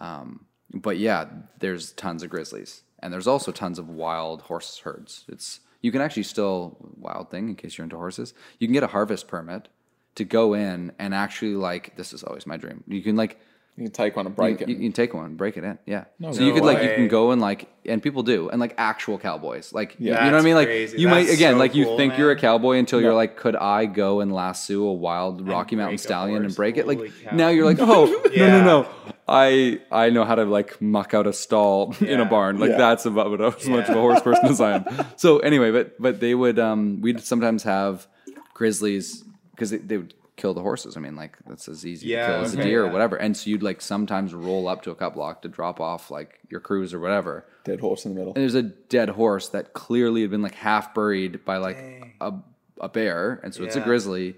um 0.00 0.46
but 0.86 0.96
yeah, 0.98 1.26
there's 1.62 1.92
tons 1.92 2.22
of 2.22 2.30
grizzlies. 2.30 2.82
And 3.00 3.12
there's 3.12 3.26
also 3.26 3.52
tons 3.52 3.78
of 3.78 3.86
wild 3.90 4.38
horse 4.48 4.78
herds. 4.84 5.24
It's 5.28 5.60
you 5.82 5.90
can 5.92 6.00
actually 6.00 6.22
still 6.34 6.76
wild 7.06 7.30
thing 7.30 7.48
in 7.50 7.56
case 7.56 7.76
you're 7.76 7.84
into 7.88 7.96
horses. 7.96 8.32
You 8.58 8.66
can 8.68 8.72
get 8.72 8.84
a 8.84 8.94
harvest 8.96 9.24
permit 9.28 9.68
to 10.14 10.24
go 10.24 10.54
in 10.54 10.92
and 10.98 11.10
actually 11.14 11.54
like 11.68 11.96
this 11.98 12.12
is 12.16 12.22
always 12.22 12.46
my 12.46 12.56
dream. 12.56 12.78
You 12.96 13.02
can 13.02 13.16
like 13.16 13.34
you 13.76 13.84
can 13.84 13.92
take 13.92 14.16
one 14.16 14.26
and 14.26 14.36
break 14.36 14.60
you, 14.60 14.66
it. 14.66 14.68
You 14.68 14.76
can 14.76 14.92
take 14.92 15.14
one, 15.14 15.24
and 15.24 15.36
break 15.36 15.56
it 15.56 15.64
in. 15.64 15.78
Yeah. 15.86 16.04
so 16.20 16.28
No 16.28 16.30
you 16.32 16.52
could 16.52 16.62
like 16.62 16.82
you 16.82 16.94
can 16.94 17.08
go 17.08 17.30
and 17.30 17.40
like 17.40 17.68
and 17.86 18.02
people 18.02 18.22
do 18.22 18.50
and 18.50 18.60
like 18.60 18.74
actual 18.76 19.18
cowboys. 19.18 19.72
Like 19.72 19.96
yeah. 19.98 20.24
you 20.24 20.30
know 20.30 20.36
what 20.36 20.42
I 20.42 20.44
mean? 20.44 20.54
Like 20.56 20.68
crazy. 20.68 20.98
you 20.98 21.08
might 21.08 21.30
again 21.30 21.54
so 21.54 21.58
like 21.58 21.74
you 21.74 21.84
cool, 21.86 21.96
think 21.96 22.18
you're 22.18 22.30
a 22.30 22.36
cowboy 22.36 22.76
until 22.76 23.00
you're 23.00 23.14
like, 23.14 23.36
could 23.38 23.56
I 23.56 23.86
go 23.86 24.20
and 24.20 24.30
lasso 24.32 24.82
a 24.82 24.92
wild 24.92 25.48
Rocky 25.48 25.74
Mountain 25.76 25.92
break 25.96 26.00
a 26.00 26.02
stallion 26.02 26.36
and 26.36 26.44
horse? 26.46 26.56
break 26.56 26.76
it? 26.76 26.86
Like 26.86 26.98
cow. 27.24 27.34
now 27.34 27.48
you're 27.48 27.64
like, 27.64 27.78
oh 27.80 28.04
no 28.26 28.30
Yeah. 28.32 28.58
no 28.58 28.64
no. 28.82 28.88
I 29.26 29.80
I 29.90 30.10
know 30.10 30.24
how 30.24 30.34
to 30.34 30.44
like 30.44 30.80
muck 30.82 31.14
out 31.14 31.26
a 31.26 31.32
stall 31.32 31.94
in 32.00 32.20
a 32.20 32.26
barn. 32.26 32.58
Like 32.58 32.72
Yeah. 32.72 32.76
that's 32.76 33.06
about 33.06 33.40
as 33.40 33.66
much 33.68 33.88
of 33.88 33.90
a 33.90 33.92
Yeah. 33.94 34.00
horse 34.02 34.20
person 34.20 34.46
as 34.46 34.60
I 34.60 34.72
am. 34.76 34.84
So 35.16 35.38
anyway, 35.38 35.70
but 35.70 36.00
but 36.00 36.20
they 36.20 36.34
would 36.34 36.58
um 36.58 37.00
we'd 37.00 37.20
sometimes 37.22 37.62
have 37.62 38.06
grizzlies 38.52 39.24
because 39.52 39.70
they, 39.70 39.78
they 39.78 39.96
would 39.96 40.12
kill 40.36 40.54
the 40.54 40.62
horses. 40.62 40.96
I 40.96 41.00
mean, 41.00 41.14
like 41.16 41.36
that's 41.46 41.68
as 41.68 41.84
easy 41.86 42.08
Yeah, 42.08 42.26
to 42.26 42.32
kill 42.32 42.44
as 42.44 42.54
a 42.54 42.58
okay, 42.60 42.68
deer 42.70 42.84
or 42.84 42.90
whatever. 42.90 43.16
And 43.16 43.36
so 43.36 43.50
you'd 43.50 43.62
like 43.62 43.80
sometimes 43.80 44.32
roll 44.34 44.66
up 44.68 44.82
to 44.82 44.90
a 44.90 44.94
cut 44.94 45.14
block 45.14 45.42
to 45.42 45.48
drop 45.48 45.80
off 45.80 46.10
like 46.10 46.40
your 46.48 46.60
crews 46.60 46.94
or 46.94 47.00
whatever. 47.00 47.46
Dead 47.64 47.80
horse 47.80 48.04
in 48.04 48.14
the 48.14 48.18
middle. 48.18 48.32
And 48.34 48.42
there's 48.42 48.54
a 48.54 48.62
dead 48.62 49.10
horse 49.10 49.48
that 49.48 49.72
clearly 49.74 50.22
had 50.22 50.30
been 50.30 50.42
like 50.42 50.54
half 50.54 50.94
buried 50.94 51.44
by 51.44 51.58
like 51.58 51.76
a, 52.20 52.32
a 52.80 52.88
bear, 52.88 53.40
and 53.44 53.54
so 53.54 53.62
it's 53.62 53.76
a 53.76 53.80
grizzly, 53.80 54.36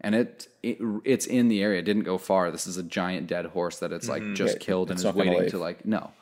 and 0.00 0.14
it, 0.14 0.46
it 0.62 0.78
it's 1.04 1.26
in 1.26 1.48
the 1.48 1.62
area. 1.62 1.80
It 1.80 1.84
didn't 1.84 2.04
go 2.04 2.16
far. 2.18 2.50
This 2.52 2.66
is 2.68 2.76
a 2.76 2.82
giant 2.84 3.26
dead 3.26 3.46
horse 3.46 3.78
that 3.80 3.92
it's 3.92 4.08
like 4.08 4.22
mm-hmm. 4.22 4.34
just 4.34 4.54
Yeah, 4.54 4.60
killed 4.60 4.90
and 4.90 5.00
is 5.00 5.04
waiting 5.06 5.40
leave. 5.40 5.50
to 5.50 5.58
like 5.58 5.84
no, 5.84 6.12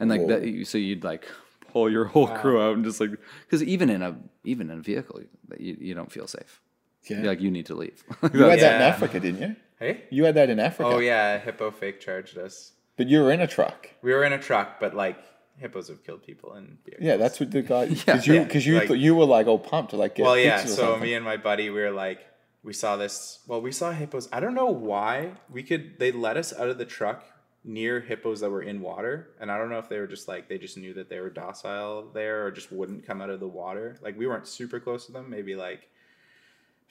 and 0.00 0.08
like 0.08 0.22
Whoa. 0.22 0.28
that. 0.28 0.46
you- 0.46 0.64
So 0.64 0.78
you'd 0.78 1.04
like 1.04 1.26
pull 1.72 1.90
your 1.90 2.04
whole 2.06 2.28
crew 2.28 2.62
out 2.62 2.74
and 2.76 2.84
just 2.84 3.00
like 3.00 3.10
because 3.44 3.62
even 3.62 3.90
in 3.90 4.00
a 4.02 4.16
even 4.44 4.70
in 4.70 4.78
a 4.78 4.82
vehicle 4.82 5.20
that 5.48 5.60
you, 5.60 5.76
you 5.78 5.94
don't 5.94 6.10
feel 6.10 6.26
safe. 6.26 6.61
Yeah. 7.08 7.18
You're 7.18 7.26
like 7.26 7.40
you 7.40 7.50
need 7.50 7.66
to 7.66 7.74
leave. 7.74 8.02
You 8.22 8.40
had 8.44 8.60
that 8.60 8.74
in 8.76 8.80
Yeah. 8.80 8.86
Africa, 8.86 9.20
didn't 9.20 9.40
you? 9.42 9.56
Hey. 9.78 10.04
You 10.10 10.24
had 10.24 10.34
that 10.36 10.48
in 10.50 10.60
Africa. 10.60 10.88
Oh 10.90 10.98
yeah, 10.98 11.34
a 11.34 11.38
hippo 11.38 11.70
fake 11.70 12.00
charged 12.00 12.38
us. 12.38 12.72
But 12.96 13.08
you 13.08 13.20
were 13.22 13.32
in 13.32 13.40
a 13.40 13.46
truck. 13.46 13.90
We 14.02 14.12
were 14.12 14.24
in 14.24 14.32
a 14.32 14.38
truck, 14.38 14.78
but 14.78 14.94
like 14.94 15.16
hippos 15.56 15.88
have 15.88 16.04
killed 16.04 16.22
people 16.24 16.54
in 16.54 16.78
vehicles. 16.84 17.04
Yeah, 17.06 17.16
that's 17.16 17.40
what 17.40 17.50
the 17.50 17.62
guy. 17.62 17.86
Because 17.88 18.26
you, 18.26 18.34
Yeah. 18.34 18.44
cause 18.46 18.64
you, 18.66 18.74
Like- 18.78 18.88
thought 18.88 18.98
you 18.98 19.14
were 19.16 19.24
like 19.24 19.46
all 19.46 19.58
pumped 19.58 19.90
to 19.90 19.96
like 19.96 20.14
get. 20.14 20.24
Well, 20.24 20.38
yeah. 20.38 20.56
pictures 20.58 20.72
or 20.72 20.76
So 20.76 20.82
something. 20.92 21.02
me 21.02 21.14
and 21.14 21.24
my 21.24 21.36
buddy, 21.36 21.70
we 21.70 21.80
were 21.80 21.90
like, 21.90 22.20
we 22.62 22.72
saw 22.72 22.96
this. 22.96 23.40
Well, 23.48 23.60
we 23.60 23.72
saw 23.72 23.90
hippos. 23.90 24.28
I 24.32 24.38
don't 24.38 24.54
know 24.54 24.66
why 24.66 25.32
we 25.50 25.62
could. 25.64 25.98
They 25.98 26.12
let 26.12 26.36
us 26.36 26.52
out 26.52 26.68
of 26.68 26.78
the 26.78 26.84
truck 26.84 27.24
near 27.64 28.00
hippos 28.00 28.40
that 28.40 28.50
were 28.50 28.62
in 28.62 28.80
water, 28.80 29.30
and 29.40 29.50
I 29.50 29.58
don't 29.58 29.68
know 29.70 29.78
if 29.78 29.88
they 29.88 29.98
were 29.98 30.06
just 30.06 30.28
like 30.28 30.48
they 30.48 30.58
just 30.58 30.76
knew 30.76 30.94
that 30.94 31.08
they 31.08 31.18
were 31.20 31.30
docile 31.30 32.10
there, 32.14 32.46
or 32.46 32.50
just 32.52 32.70
wouldn't 32.70 33.04
come 33.06 33.20
out 33.20 33.30
of 33.30 33.40
the 33.40 33.48
water. 33.48 33.98
Like 34.00 34.16
we 34.16 34.26
weren't 34.28 34.46
super 34.46 34.78
close 34.78 35.06
to 35.06 35.12
them, 35.12 35.28
maybe 35.28 35.56
like 35.56 35.88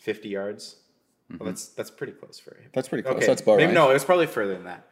fifty 0.02 0.30
yards. 0.30 0.78
Well, 1.30 1.48
that's 1.48 1.68
that's 1.70 1.92
pretty 1.92 2.14
close 2.14 2.40
for 2.40 2.52
a. 2.52 2.70
That's 2.74 2.90
pretty 2.90 3.04
close. 3.04 3.16
Okay, 3.16 3.26
That's 3.28 3.42
bow 3.42 3.56
maybe 3.56 3.68
range. 3.68 3.76
no, 3.76 3.90
it 3.90 3.94
was 3.94 4.04
probably 4.04 4.28
further 4.28 4.54
than 4.54 4.66
that. 4.66 4.88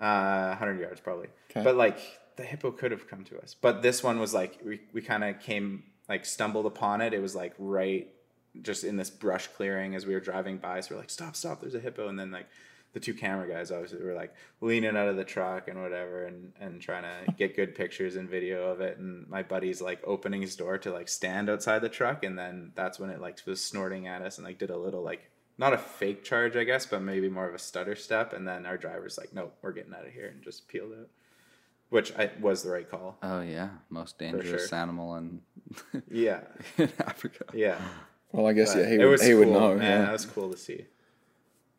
Uh, 0.00 0.54
hundred 0.56 0.80
yards 0.80 1.00
probably. 1.00 1.28
Okay. 1.50 1.62
But 1.62 1.76
like 1.76 1.98
the 2.36 2.44
hippo 2.44 2.70
could 2.70 2.92
have 2.92 3.06
come 3.08 3.24
to 3.24 3.38
us, 3.40 3.54
but 3.60 3.82
this 3.82 4.02
one 4.02 4.18
was 4.18 4.32
like 4.32 4.60
we 4.64 4.80
we 4.94 5.02
kind 5.02 5.22
of 5.22 5.40
came 5.40 5.82
like 6.08 6.24
stumbled 6.24 6.64
upon 6.66 7.02
it. 7.02 7.12
It 7.12 7.20
was 7.20 7.34
like 7.34 7.54
right 7.58 8.08
just 8.62 8.84
in 8.84 8.96
this 8.96 9.10
brush 9.10 9.48
clearing 9.48 9.94
as 9.94 10.06
we 10.06 10.14
were 10.14 10.20
driving 10.20 10.56
by. 10.56 10.80
So 10.80 10.94
we're 10.94 11.00
like, 11.00 11.10
stop, 11.10 11.36
stop, 11.36 11.60
there's 11.60 11.74
a 11.74 11.80
hippo, 11.80 12.08
and 12.08 12.18
then 12.18 12.30
like 12.30 12.46
the 12.92 13.00
two 13.00 13.12
camera 13.14 13.46
guys 13.48 13.70
obviously 13.70 14.02
were 14.02 14.14
like 14.14 14.34
leaning 14.60 14.96
out 14.96 15.08
of 15.08 15.16
the 15.16 15.24
truck 15.24 15.68
and 15.68 15.82
whatever 15.82 16.24
and 16.24 16.52
and 16.60 16.80
trying 16.80 17.02
to 17.02 17.32
get 17.38 17.54
good 17.56 17.74
pictures 17.74 18.16
and 18.16 18.28
video 18.28 18.70
of 18.70 18.80
it 18.80 18.96
and 18.98 19.28
my 19.28 19.42
buddy's 19.42 19.82
like 19.82 20.00
opening 20.04 20.40
his 20.40 20.56
door 20.56 20.78
to 20.78 20.90
like 20.92 21.08
stand 21.08 21.50
outside 21.50 21.80
the 21.80 21.88
truck 21.88 22.24
and 22.24 22.38
then 22.38 22.72
that's 22.74 22.98
when 22.98 23.10
it 23.10 23.20
like 23.20 23.38
was 23.46 23.62
snorting 23.62 24.06
at 24.06 24.22
us 24.22 24.38
and 24.38 24.46
like 24.46 24.58
did 24.58 24.70
a 24.70 24.76
little 24.78 25.02
like 25.02 25.30
not 25.58 25.72
a 25.74 25.78
fake 25.78 26.24
charge 26.24 26.56
I 26.56 26.64
guess 26.64 26.86
but 26.86 27.02
maybe 27.02 27.28
more 27.28 27.48
of 27.48 27.54
a 27.54 27.58
stutter 27.58 27.94
step 27.96 28.32
and 28.32 28.46
then 28.48 28.64
our 28.66 28.76
driver's 28.78 29.18
like 29.18 29.34
nope 29.34 29.54
we're 29.62 29.72
getting 29.72 29.92
out 29.94 30.06
of 30.06 30.12
here 30.12 30.28
and 30.28 30.42
just 30.42 30.66
peeled 30.68 30.92
out 30.98 31.08
which 31.88 32.12
I, 32.16 32.30
was 32.40 32.62
the 32.62 32.70
right 32.70 32.90
call 32.90 33.16
oh 33.22 33.42
yeah, 33.42 33.68
most 33.90 34.18
dangerous 34.18 34.68
sure. 34.70 34.78
animal 34.78 35.14
in, 35.16 35.40
yeah 36.10 36.40
in 36.78 36.90
Africa. 36.98 37.44
yeah 37.54 37.78
Well, 38.32 38.46
I 38.48 38.54
guess 38.54 38.74
yeah, 38.74 38.88
he 38.88 38.94
it 38.94 38.98
would. 38.98 39.06
was 39.10 39.22
He 39.24 39.34
would 39.34 39.48
know. 39.48 39.74
man 39.76 39.82
Yeah. 39.82 40.02
that 40.06 40.12
was 40.12 40.26
cool 40.26 40.50
to 40.50 40.56
see 40.56 40.86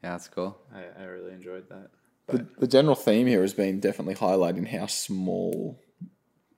Yeah, 0.03 0.11
that's 0.11 0.27
cool. 0.27 0.57
I, 0.73 1.01
I 1.01 1.05
really 1.05 1.33
enjoyed 1.33 1.67
that 1.69 1.89
The, 2.27 2.47
the 2.59 2.67
general 2.67 2.95
theme 2.95 3.27
here 3.27 3.41
has 3.41 3.53
been 3.53 3.79
definitely 3.79 4.15
highlighting 4.15 4.67
how 4.67 4.85
small 4.87 5.79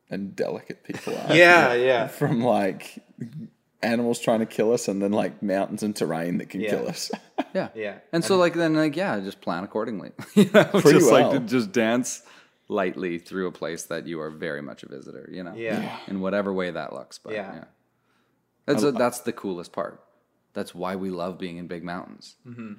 and 0.09 0.35
delicate 0.35 0.83
people 0.83 1.13
are. 1.17 1.35
yeah 1.35 1.73
yeah 1.73 2.07
From 2.07 2.41
like 2.43 3.03
animals 3.81 4.19
trying 4.19 4.39
to 4.39 4.45
kill 4.45 4.73
us, 4.73 4.87
and 4.89 5.01
then 5.01 5.11
like 5.13 5.41
mountains 5.41 5.83
and 5.83 5.95
terrain 5.95 6.37
that 6.39 6.49
can 6.49 6.59
Yeah. 6.61 6.69
kill 6.71 6.87
us. 6.89 7.11
Yeah. 7.55 7.69
Yeah. 7.73 7.97
And 8.11 8.23
so 8.23 8.37
like 8.37 8.53
then 8.53 8.75
like 8.75 8.95
yeah, 8.95 9.19
just 9.21 9.41
plan 9.41 9.63
accordingly. 9.63 10.11
you 10.35 10.49
know, 10.53 10.65
Pretty 10.65 10.91
just 10.99 11.11
well. 11.11 11.31
like 11.31 11.39
to 11.41 11.47
just 11.47 11.71
dance 11.71 12.21
lightly 12.67 13.17
through 13.17 13.47
a 13.47 13.51
place 13.51 13.83
that 13.85 14.05
you 14.05 14.19
are 14.21 14.29
very 14.29 14.61
much 14.61 14.83
a 14.83 14.87
visitor, 14.89 15.27
you 15.31 15.41
know. 15.43 15.55
Yeah. 15.55 15.97
In 16.07 16.19
whatever 16.21 16.53
way 16.53 16.69
that 16.69 16.93
looks, 16.93 17.17
but 17.17 17.33
Yeah. 17.33 17.53
yeah. 17.55 17.63
That's 18.65 18.83
that's 18.91 19.19
the 19.21 19.31
coolest 19.31 19.71
part. 19.71 20.03
That's 20.53 20.75
why 20.75 20.95
we 20.95 21.09
love 21.09 21.39
being 21.39 21.57
in 21.57 21.65
big 21.67 21.83
mountains. 21.83 22.35
Mm-hmm. 22.45 22.73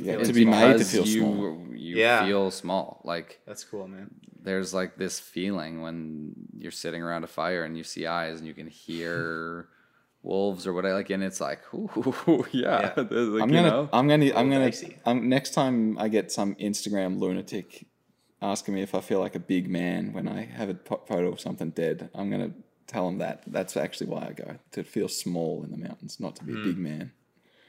Yeah, 0.00 0.16
to 0.16 0.32
be 0.32 0.44
made 0.44 0.78
to 0.78 0.84
feel 0.84 1.06
you, 1.06 1.20
small. 1.20 1.66
You 1.72 1.96
Yeah. 1.96 2.26
feel 2.26 2.50
small. 2.50 3.00
Like 3.04 3.40
that's 3.46 3.64
cool 3.64 3.88
man 3.88 4.10
there's 4.48 4.72
like 4.72 4.96
this 4.96 5.20
feeling 5.20 5.82
when 5.82 6.32
you're 6.56 6.72
sitting 6.72 7.02
around 7.02 7.24
a 7.24 7.26
fire 7.26 7.64
and 7.64 7.76
you 7.76 7.84
see 7.84 8.06
eyes 8.06 8.38
and 8.38 8.46
you 8.46 8.54
can 8.54 8.66
hear 8.66 9.68
wolves 10.22 10.66
or 10.66 10.72
whatever 10.72 10.94
like 10.94 11.10
and 11.10 11.22
it's 11.22 11.40
like 11.40 11.60
ooh, 11.74 12.46
yeah, 12.50 12.80
Yeah. 12.80 12.92
like, 12.96 13.42
I'm 13.42 13.50
gonna, 13.50 13.62
know 13.62 13.88
I'm 13.92 14.08
gonna, 14.08 14.32
I'm 14.34 14.50
gonna, 14.50 14.66
dicey. 14.66 14.96
I'm, 15.04 15.28
next 15.28 15.54
time 15.54 15.98
I 15.98 16.08
get 16.08 16.32
some 16.32 16.54
Instagram 16.56 17.18
lunatic 17.18 17.86
asking 18.40 18.74
me 18.74 18.82
if 18.82 18.94
I 18.94 19.00
feel 19.00 19.20
like 19.20 19.34
a 19.34 19.40
big 19.40 19.68
man 19.68 20.12
when 20.12 20.28
I 20.28 20.44
have 20.44 20.70
a 20.70 20.78
photo 21.06 21.28
of 21.28 21.40
something 21.40 21.70
dead, 21.70 22.08
I'm 22.14 22.30
gonna 22.30 22.52
tell 22.86 23.06
them 23.06 23.18
that 23.18 23.42
that's 23.46 23.76
actually 23.76 24.08
why 24.08 24.28
I 24.28 24.32
go 24.32 24.56
to 24.72 24.84
feel 24.84 25.08
small 25.08 25.62
in 25.62 25.70
the 25.70 25.76
mountains, 25.76 26.18
not 26.20 26.36
to 26.36 26.44
be 26.44 26.52
a 26.52 26.64
big 26.64 26.76
hmm. 26.76 26.82
man. 26.84 27.12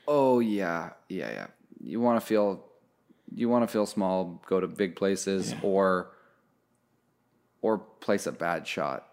Oh 0.08 0.40
yeah, 0.40 0.92
yeah, 1.08 1.32
yeah. 1.32 1.48
You 1.82 2.00
want 2.00 2.20
to 2.20 2.26
feel, 2.26 2.66
you 3.34 3.50
want 3.50 3.64
to 3.64 3.72
feel 3.72 3.86
small. 3.86 4.42
Go 4.48 4.60
to 4.60 4.68
big 4.68 4.96
places 4.96 5.54
or, 5.62 6.12
or 7.62 7.78
place 7.78 8.26
a 8.28 8.32
bad 8.32 8.68
shot, 8.68 9.08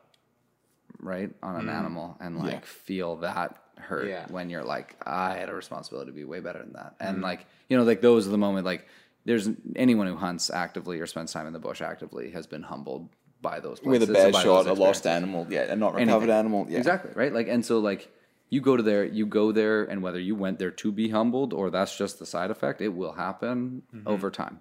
right 1.01 1.31
on 1.43 1.57
an 1.57 1.63
mm-hmm. 1.63 1.71
animal 1.71 2.17
and 2.21 2.39
like 2.39 2.65
feel 2.65 3.17
that 3.17 3.63
hurt 3.79 4.09
Yeah. 4.09 4.27
when 4.29 4.51
you're 4.51 4.65
like, 4.65 4.97
I 5.05 5.35
had 5.35 5.49
a 5.49 5.55
responsibility 5.55 6.11
to 6.11 6.15
be 6.15 6.25
way 6.25 6.41
better 6.41 6.61
than 6.61 6.73
that. 6.75 6.97
And 7.01 7.17
mm-hmm. 7.17 7.25
like 7.25 7.47
you 7.69 7.77
know, 7.77 7.85
like 7.85 8.01
those 8.01 8.27
are 8.27 8.31
the 8.31 8.39
moment. 8.39 8.65
Like 8.65 8.87
there's 9.25 9.49
anyone 9.75 10.07
who 10.07 10.17
hunts 10.17 10.51
actively 10.51 11.01
or 11.01 11.07
spends 11.07 11.33
time 11.33 11.47
in 11.47 11.53
the 11.53 11.59
bush 11.59 11.83
actively 11.83 12.31
has 12.31 12.47
been 12.47 12.63
humbled 12.63 13.09
by 13.43 13.61
those 13.61 13.83
With 13.83 14.03
a 14.03 14.07
bad 14.07 14.35
shot, 14.35 14.67
a 14.67 14.73
lost 14.73 15.07
animal, 15.07 15.47
yeah, 15.51 15.73
a 15.73 15.77
not 15.77 15.95
recovered 15.95 16.25
anything. 16.25 16.31
animal, 16.31 16.67
yeah, 16.69 16.79
Exactly, 16.79 17.13
right? 17.15 17.33
Like 17.33 17.49
and 17.49 17.65
so 17.65 17.79
like 17.79 18.11
you 18.49 18.61
go 18.61 18.77
to 18.77 18.83
there, 18.83 19.05
you 19.05 19.27
go 19.27 19.53
there 19.53 19.85
and 19.85 20.03
whether 20.03 20.21
you 20.21 20.35
went 20.37 20.59
there 20.59 20.71
to 20.71 20.93
be 20.93 21.09
humbled 21.11 21.53
or 21.53 21.71
that's 21.71 21.97
just 21.99 22.19
the 22.19 22.27
side 22.27 22.51
effect, 22.51 22.81
it 22.81 22.89
will 22.95 23.13
happen 23.13 23.83
over 24.07 24.31
time. 24.31 24.61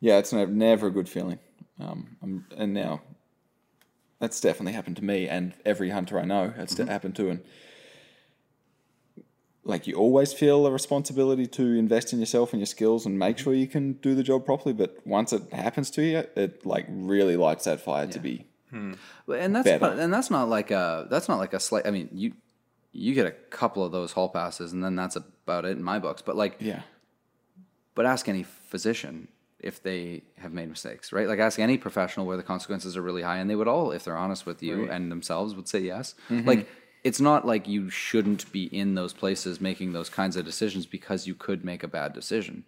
Yeah, 0.00 0.18
it's 0.18 0.32
never, 0.32 0.50
never 0.50 0.86
a 0.88 0.90
good 0.90 1.08
feeling. 1.08 1.38
Um, 1.80 2.16
I'm, 2.22 2.46
and 2.56 2.74
now 2.74 3.02
that's 4.18 4.40
definitely 4.40 4.72
happened 4.72 4.96
to 4.96 5.04
me 5.04 5.28
and 5.28 5.54
every 5.64 5.90
hunter 5.90 6.18
I 6.18 6.24
know. 6.24 6.52
It's 6.56 6.74
Mm-hmm. 6.74 6.88
happened 6.90 7.16
to, 7.16 7.30
and 7.30 7.40
like 9.64 9.86
you 9.86 9.94
always 9.94 10.32
feel 10.32 10.66
a 10.66 10.70
responsibility 10.72 11.46
to 11.46 11.62
invest 11.76 12.12
in 12.12 12.20
yourself 12.20 12.52
and 12.52 12.60
your 12.60 12.66
skills 12.66 13.04
and 13.06 13.18
make 13.18 13.38
sure 13.38 13.52
you 13.54 13.66
can 13.66 13.92
do 13.94 14.14
the 14.14 14.22
job 14.22 14.44
properly. 14.44 14.72
But 14.72 14.96
once 15.06 15.32
it 15.32 15.52
happens 15.52 15.90
to 15.92 16.02
you, 16.02 16.24
it 16.36 16.64
like 16.64 16.86
really 16.88 17.36
lights 17.36 17.64
that 17.66 17.80
fire 17.80 18.06
to 18.06 18.18
be. 18.18 18.46
But- 19.26 19.40
And 19.40 19.54
that's 19.54 19.64
Better. 19.64 19.86
and 20.00 20.12
that's 20.12 20.30
not 20.30 20.48
like 20.48 20.70
a 20.70 21.06
that's 21.10 21.28
not 21.28 21.38
like 21.38 21.52
a 21.54 21.60
slight 21.60 21.86
I 21.86 21.90
mean, 21.90 22.08
you 22.12 22.32
you 22.92 23.14
get 23.14 23.26
a 23.26 23.30
couple 23.30 23.84
of 23.84 23.92
those 23.92 24.12
hall 24.12 24.28
passes 24.28 24.72
and 24.72 24.82
then 24.82 24.96
that's 24.96 25.16
about 25.16 25.64
it 25.64 25.76
in 25.76 25.82
my 25.82 25.98
books. 25.98 26.22
But 26.22 26.36
like 26.36 26.56
Yeah, 26.60 26.82
but 27.94 28.06
ask 28.06 28.28
any 28.28 28.42
physician 28.42 29.28
if 29.60 29.82
they 29.82 30.22
have 30.36 30.52
made 30.52 30.68
mistakes, 30.68 31.12
right? 31.12 31.26
Like 31.26 31.40
ask 31.40 31.58
any 31.58 31.78
professional 31.78 32.26
where 32.26 32.36
the 32.36 32.42
consequences 32.42 32.96
are 32.96 33.02
really 33.02 33.22
high, 33.22 33.38
and 33.38 33.50
they 33.50 33.56
would 33.56 33.68
all, 33.68 33.90
if 33.90 34.04
they're 34.04 34.16
honest 34.16 34.46
with 34.46 34.62
you 34.62 34.88
and 34.90 35.10
themselves, 35.10 35.54
would 35.54 35.68
say 35.68 35.80
yes. 35.80 36.14
Mm-hmm. 36.28 36.46
Like 36.46 36.68
it's 37.04 37.20
not 37.20 37.46
like 37.46 37.68
you 37.68 37.90
shouldn't 37.90 38.50
be 38.52 38.64
in 38.64 38.94
those 38.94 39.12
places 39.12 39.60
making 39.60 39.92
those 39.92 40.08
kinds 40.08 40.36
of 40.36 40.44
decisions 40.44 40.86
because 40.86 41.26
you 41.26 41.34
could 41.34 41.64
make 41.64 41.82
a 41.82 41.88
bad 41.88 42.12
decision. 42.12 42.64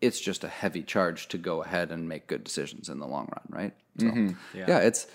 It's 0.00 0.20
just 0.20 0.44
a 0.44 0.48
heavy 0.48 0.82
charge 0.82 1.28
to 1.28 1.38
go 1.38 1.62
ahead 1.62 1.90
and 1.90 2.08
make 2.08 2.26
good 2.26 2.44
decisions 2.44 2.88
in 2.88 2.98
the 2.98 3.06
long 3.06 3.28
run, 3.32 3.46
right? 3.48 3.74
So 3.98 4.06
mm-hmm. 4.06 4.58
yeah. 4.58 4.78
it's. 4.80 5.06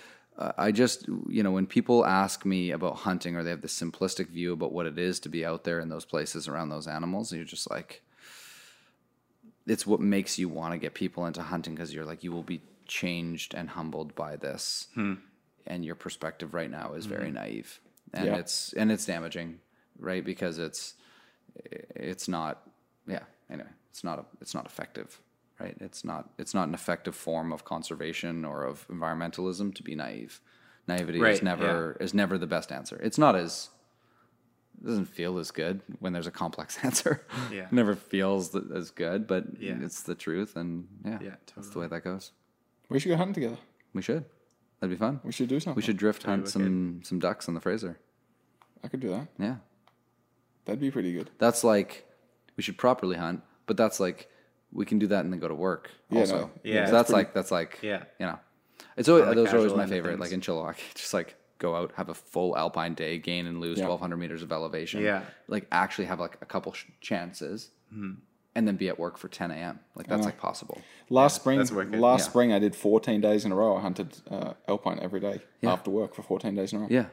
I 0.56 0.72
just, 0.72 1.06
you 1.28 1.42
know, 1.42 1.50
when 1.50 1.66
people 1.66 2.06
ask 2.06 2.44
me 2.44 2.70
about 2.70 2.96
hunting 2.96 3.36
or 3.36 3.42
they 3.42 3.50
have 3.50 3.60
this 3.60 3.78
simplistic 3.78 4.28
view 4.28 4.52
about 4.52 4.72
what 4.72 4.86
it 4.86 4.98
is 4.98 5.20
to 5.20 5.28
be 5.28 5.44
out 5.44 5.64
there 5.64 5.80
in 5.80 5.88
those 5.88 6.04
places 6.04 6.48
around 6.48 6.70
those 6.70 6.86
animals, 6.86 7.32
you're 7.32 7.44
just 7.44 7.70
like, 7.70 8.02
it's 9.66 9.86
what 9.86 10.00
makes 10.00 10.38
you 10.38 10.48
want 10.48 10.72
to 10.72 10.78
get 10.78 10.94
people 10.94 11.26
into 11.26 11.42
hunting 11.42 11.74
because 11.74 11.92
you're 11.92 12.06
like 12.06 12.24
you 12.24 12.32
will 12.32 12.42
be 12.42 12.62
changed 12.86 13.54
and 13.54 13.70
humbled 13.70 14.14
by 14.14 14.36
this. 14.36 14.88
Hmm. 14.94 15.14
And 15.66 15.84
your 15.84 15.94
perspective 15.94 16.54
right 16.54 16.70
now 16.70 16.94
is 16.94 17.06
very 17.06 17.28
hmm. 17.28 17.34
naive. 17.34 17.80
And 18.12 18.26
Yeah. 18.26 18.36
it's 18.36 18.72
and 18.72 18.90
it's 18.90 19.04
damaging 19.04 19.60
right? 20.00 20.24
Because 20.24 20.58
it's 20.58 20.94
it's 21.94 22.28
not 22.28 22.62
yeah 23.06 23.24
anyway 23.50 23.68
it's 23.90 24.04
not 24.04 24.20
a, 24.20 24.24
it's 24.40 24.54
not 24.54 24.66
effective 24.66 25.20
right 25.60 25.76
it's 25.80 26.04
not 26.04 26.30
it's 26.38 26.54
not 26.54 26.68
an 26.68 26.74
effective 26.74 27.14
form 27.14 27.52
of 27.52 27.64
conservation 27.64 28.44
or 28.44 28.64
of 28.64 28.86
environmentalism 28.88 29.74
to 29.74 29.82
be 29.82 29.94
naive 29.94 30.40
naivety 30.88 31.18
is 31.18 31.22
Right, 31.22 31.42
never 31.42 31.96
is 32.00 32.14
never 32.14 32.38
the 32.38 32.46
best 32.46 32.72
answer 32.72 32.96
it's 33.02 33.18
not 33.18 33.36
as 33.36 33.68
it 34.82 34.86
doesn't 34.86 35.06
feel 35.06 35.38
as 35.38 35.50
good 35.50 35.82
when 35.98 36.12
there's 36.14 36.26
a 36.26 36.30
complex 36.30 36.78
answer. 36.82 37.22
Yeah. 37.52 37.64
It 37.64 37.72
never 37.72 37.94
feels 37.94 38.56
as 38.56 38.90
good, 38.90 39.26
but 39.26 39.44
Yeah. 39.60 39.76
it's 39.82 40.02
the 40.04 40.14
truth, 40.14 40.56
and 40.56 40.88
yeah, 41.04 41.18
Yeah, 41.20 41.34
that's 41.54 41.68
the 41.68 41.80
way 41.80 41.86
that 41.86 42.02
goes. 42.02 42.32
we 42.88 42.98
should 42.98 43.10
go 43.10 43.16
hunting 43.18 43.34
together. 43.34 43.58
We 43.92 44.00
should. 44.00 44.24
That'd 44.80 44.96
be 44.96 44.98
fun. 44.98 45.20
We 45.22 45.32
should 45.32 45.50
do 45.50 45.60
something. 45.60 45.76
We 45.76 45.82
should 45.82 45.98
drift 45.98 46.22
hunt 46.22 46.44
wicked. 46.44 46.52
some 46.52 47.00
some 47.04 47.18
ducks 47.18 47.46
on 47.46 47.52
the 47.54 47.60
Fraser. 47.60 47.98
I 48.82 48.88
could 48.88 49.00
do 49.00 49.10
that. 49.10 49.28
Yeah, 49.38 49.56
That'd 50.64 50.80
be 50.80 50.90
pretty 50.90 51.12
good. 51.12 51.28
that's 51.36 51.62
like 51.62 52.06
we 52.56 52.62
should 52.62 52.78
properly 52.78 53.16
hunt, 53.18 53.42
but 53.66 53.76
that's 53.76 54.00
like 54.00 54.30
we 54.72 54.84
can 54.86 54.98
do 54.98 55.06
that 55.08 55.24
and 55.24 55.32
then 55.32 55.40
go 55.40 55.48
to 55.48 55.54
work. 55.54 55.90
also, 56.12 56.38
no. 56.38 56.50
Yeah, 56.62 56.86
So 56.86 56.92
that's 56.92 56.92
that's 56.92 57.10
like 57.10 57.34
that's 57.34 57.50
like 57.50 57.78
Yeah. 57.82 58.04
you 58.18 58.26
know, 58.26 58.38
it's 58.96 59.08
always 59.08 59.26
the 59.26 59.34
those 59.34 59.52
are 59.52 59.58
always 59.58 59.74
my 59.74 59.86
favorite. 59.86 60.10
things. 60.12 60.20
Like 60.20 60.32
in 60.32 60.40
Chilliwack, 60.40 60.76
just 60.94 61.12
like 61.14 61.36
go 61.58 61.74
out, 61.76 61.92
have 61.96 62.08
a 62.08 62.14
full 62.14 62.56
alpine 62.56 62.94
day, 62.94 63.18
gain 63.18 63.46
and 63.46 63.60
lose 63.60 63.78
Yeah. 63.78 63.84
twelve 63.86 64.00
hundred 64.00 64.16
meters 64.18 64.42
of 64.42 64.52
elevation. 64.52 65.02
Yeah. 65.02 65.22
like 65.48 65.66
actually 65.72 66.06
have 66.06 66.20
like 66.20 66.38
a 66.40 66.46
couple 66.46 66.72
sh- 66.72 66.84
chances, 67.00 67.70
and 68.54 68.66
then 68.68 68.76
be 68.76 68.88
at 68.88 68.98
work 68.98 69.18
for 69.18 69.28
ten 69.28 69.50
a.m. 69.50 69.80
Like 69.94 70.06
that's 70.06 70.24
like 70.24 70.38
possible. 70.38 70.80
Last 71.08 71.36
spring, 71.36 71.58
last 71.58 72.20
Yeah. 72.24 72.28
spring 72.30 72.52
I 72.52 72.58
did 72.60 72.74
14 72.76 73.20
days 73.20 73.44
in 73.44 73.52
a 73.52 73.56
row. 73.56 73.76
I 73.76 73.80
hunted 73.80 74.16
uh, 74.30 74.54
alpine 74.68 74.98
every 75.02 75.20
day 75.20 75.40
after 75.62 75.90
work 75.90 76.14
for 76.14 76.22
14 76.22 76.54
days 76.54 76.72
in 76.72 76.78
a 76.78 76.82
row. 76.82 76.88
Yeah, 76.90 77.06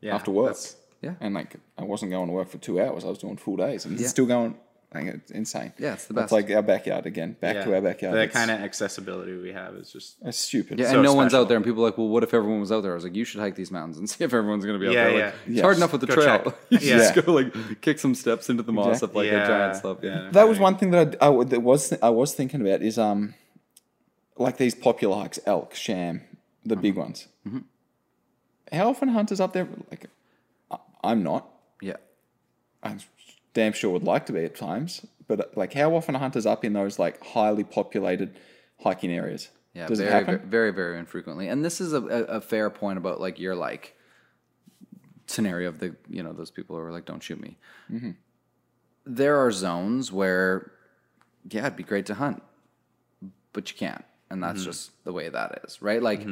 Yeah, 0.00 0.14
after 0.14 0.30
work. 0.30 0.48
that's- 0.48 0.76
Yeah. 1.00 1.14
And 1.20 1.32
like 1.34 1.56
I 1.78 1.84
wasn't 1.84 2.10
going 2.10 2.26
to 2.26 2.32
work 2.32 2.48
for 2.48 2.58
two 2.58 2.80
hours. 2.80 3.04
I 3.04 3.08
was 3.08 3.18
doing 3.18 3.36
full 3.38 3.56
days 3.56 3.84
and 3.86 3.98
Yeah. 3.98 4.08
still 4.08 4.26
going. 4.26 4.56
Like 4.94 5.04
it's 5.04 5.30
insane. 5.30 5.74
Yeah, 5.78 5.92
it's 5.92 6.06
the 6.06 6.14
That's 6.14 6.32
best. 6.32 6.32
like 6.32 6.50
our 6.56 6.62
backyard 6.62 7.04
again. 7.04 7.36
Back 7.38 7.56
yeah. 7.56 7.64
to 7.64 7.74
our 7.74 7.82
backyard. 7.82 8.14
The 8.16 8.26
kind 8.28 8.50
of 8.50 8.58
accessibility 8.60 9.36
we 9.36 9.52
have 9.52 9.74
is 9.74 9.92
just 9.92 10.16
It's 10.24 10.38
stupid. 10.38 10.78
Yeah, 10.78 10.86
So 10.88 10.94
and 10.94 11.02
no 11.02 11.12
one's 11.12 11.34
out 11.34 11.46
there, 11.48 11.56
and 11.58 11.64
people 11.64 11.82
are 11.82 11.88
like, 11.90 11.98
well, 11.98 12.08
what 12.08 12.22
if 12.22 12.32
everyone 12.32 12.60
was 12.60 12.72
out 12.72 12.80
there? 12.82 12.92
I 12.92 12.94
was 12.94 13.04
like, 13.04 13.14
you 13.14 13.24
should 13.26 13.40
hike 13.40 13.54
these 13.54 13.70
mountains 13.70 13.98
and 13.98 14.08
see 14.10 14.24
if 14.24 14.32
everyone's 14.32 14.64
going 14.64 14.80
to 14.80 14.82
be 14.82 14.88
out 14.88 14.94
Yeah, 14.94 15.04
there. 15.04 15.12
Like, 15.12 15.20
yeah. 15.20 15.28
It's 15.46 15.56
Yes. 15.56 15.62
hard 15.62 15.76
enough 15.76 15.92
with 15.92 16.00
the 16.00 16.06
Go 16.06 16.14
trail. 16.14 16.38
check. 16.42 16.54
you 16.70 16.78
Yeah. 16.80 16.96
just 16.96 17.14
go 17.26 17.32
like 17.34 17.80
kick 17.82 17.98
some 17.98 18.14
steps 18.14 18.48
into 18.48 18.62
the 18.62 18.72
moss 18.72 19.02
up 19.02 19.14
like 19.14 19.28
a 19.28 19.46
giant 19.46 19.76
slope. 19.76 20.02
Yeah. 20.02 20.30
That 20.32 20.48
was 20.48 20.58
one 20.58 20.78
thing 20.78 20.90
that 20.92 21.16
I, 21.20 21.26
I 21.28 21.44
that 21.44 21.60
was 21.62 21.92
I 22.02 22.08
was 22.08 22.32
thinking 22.32 22.62
about 22.62 22.80
is 22.80 22.96
um 22.98 23.34
like 24.38 24.56
these 24.56 24.74
popular 24.74 25.16
hikes, 25.16 25.38
elk, 25.44 25.74
Cheam, 25.74 26.22
the 26.64 26.76
big 26.76 26.94
Mm-hmm. 26.94 27.00
ones. 27.00 27.28
How 28.72 28.88
often 28.88 29.08
hunters 29.08 29.40
up 29.40 29.52
there? 29.52 29.68
Like, 29.90 30.06
I- 30.70 30.78
I'm 31.04 31.22
not. 31.22 31.46
yeah. 31.82 31.96
I 32.82 32.96
damn 33.54 33.72
sure 33.72 33.90
would 33.90 34.04
like 34.04 34.26
to 34.26 34.32
be 34.32 34.44
at 34.44 34.54
times, 34.56 35.04
but 35.26 35.56
like, 35.56 35.72
how 35.74 35.94
often 35.94 36.14
are 36.16 36.20
hunters 36.20 36.46
up 36.46 36.64
in 36.64 36.72
those 36.72 36.98
like 36.98 37.22
highly 37.24 37.64
populated 37.64 38.38
hiking 38.82 39.10
areas? 39.12 39.48
Yeah, 39.74 39.86
Does 39.86 39.98
very, 39.98 40.10
it 40.10 40.12
happen? 40.12 40.48
very, 40.48 40.72
very 40.72 40.98
infrequently. 40.98 41.48
And 41.48 41.64
this 41.64 41.80
is 41.80 41.92
a, 41.92 42.00
a, 42.02 42.22
a 42.24 42.40
fair 42.40 42.70
point 42.70 42.98
about 42.98 43.20
like 43.20 43.38
your 43.38 43.54
like 43.54 43.94
scenario 45.26 45.68
of 45.68 45.78
the 45.78 45.94
you 46.08 46.22
know 46.22 46.32
those 46.32 46.50
people 46.50 46.76
who 46.76 46.82
are 46.82 46.92
like, 46.92 47.04
don't 47.04 47.22
shoot 47.22 47.40
me. 47.40 47.56
Mm-hmm. 47.92 48.12
There 49.06 49.36
are 49.38 49.50
zones 49.52 50.10
where, 50.12 50.72
yeah, 51.50 51.62
it'd 51.66 51.76
be 51.76 51.82
great 51.82 52.06
to 52.06 52.14
hunt, 52.14 52.42
but 53.52 53.70
you 53.70 53.76
can't, 53.76 54.04
and 54.30 54.42
that's 54.42 54.60
Mm-hmm. 54.60 54.70
just 54.70 55.04
the 55.04 55.12
way 55.12 55.28
that 55.28 55.60
is, 55.64 55.80
right? 55.82 56.02
Like. 56.02 56.26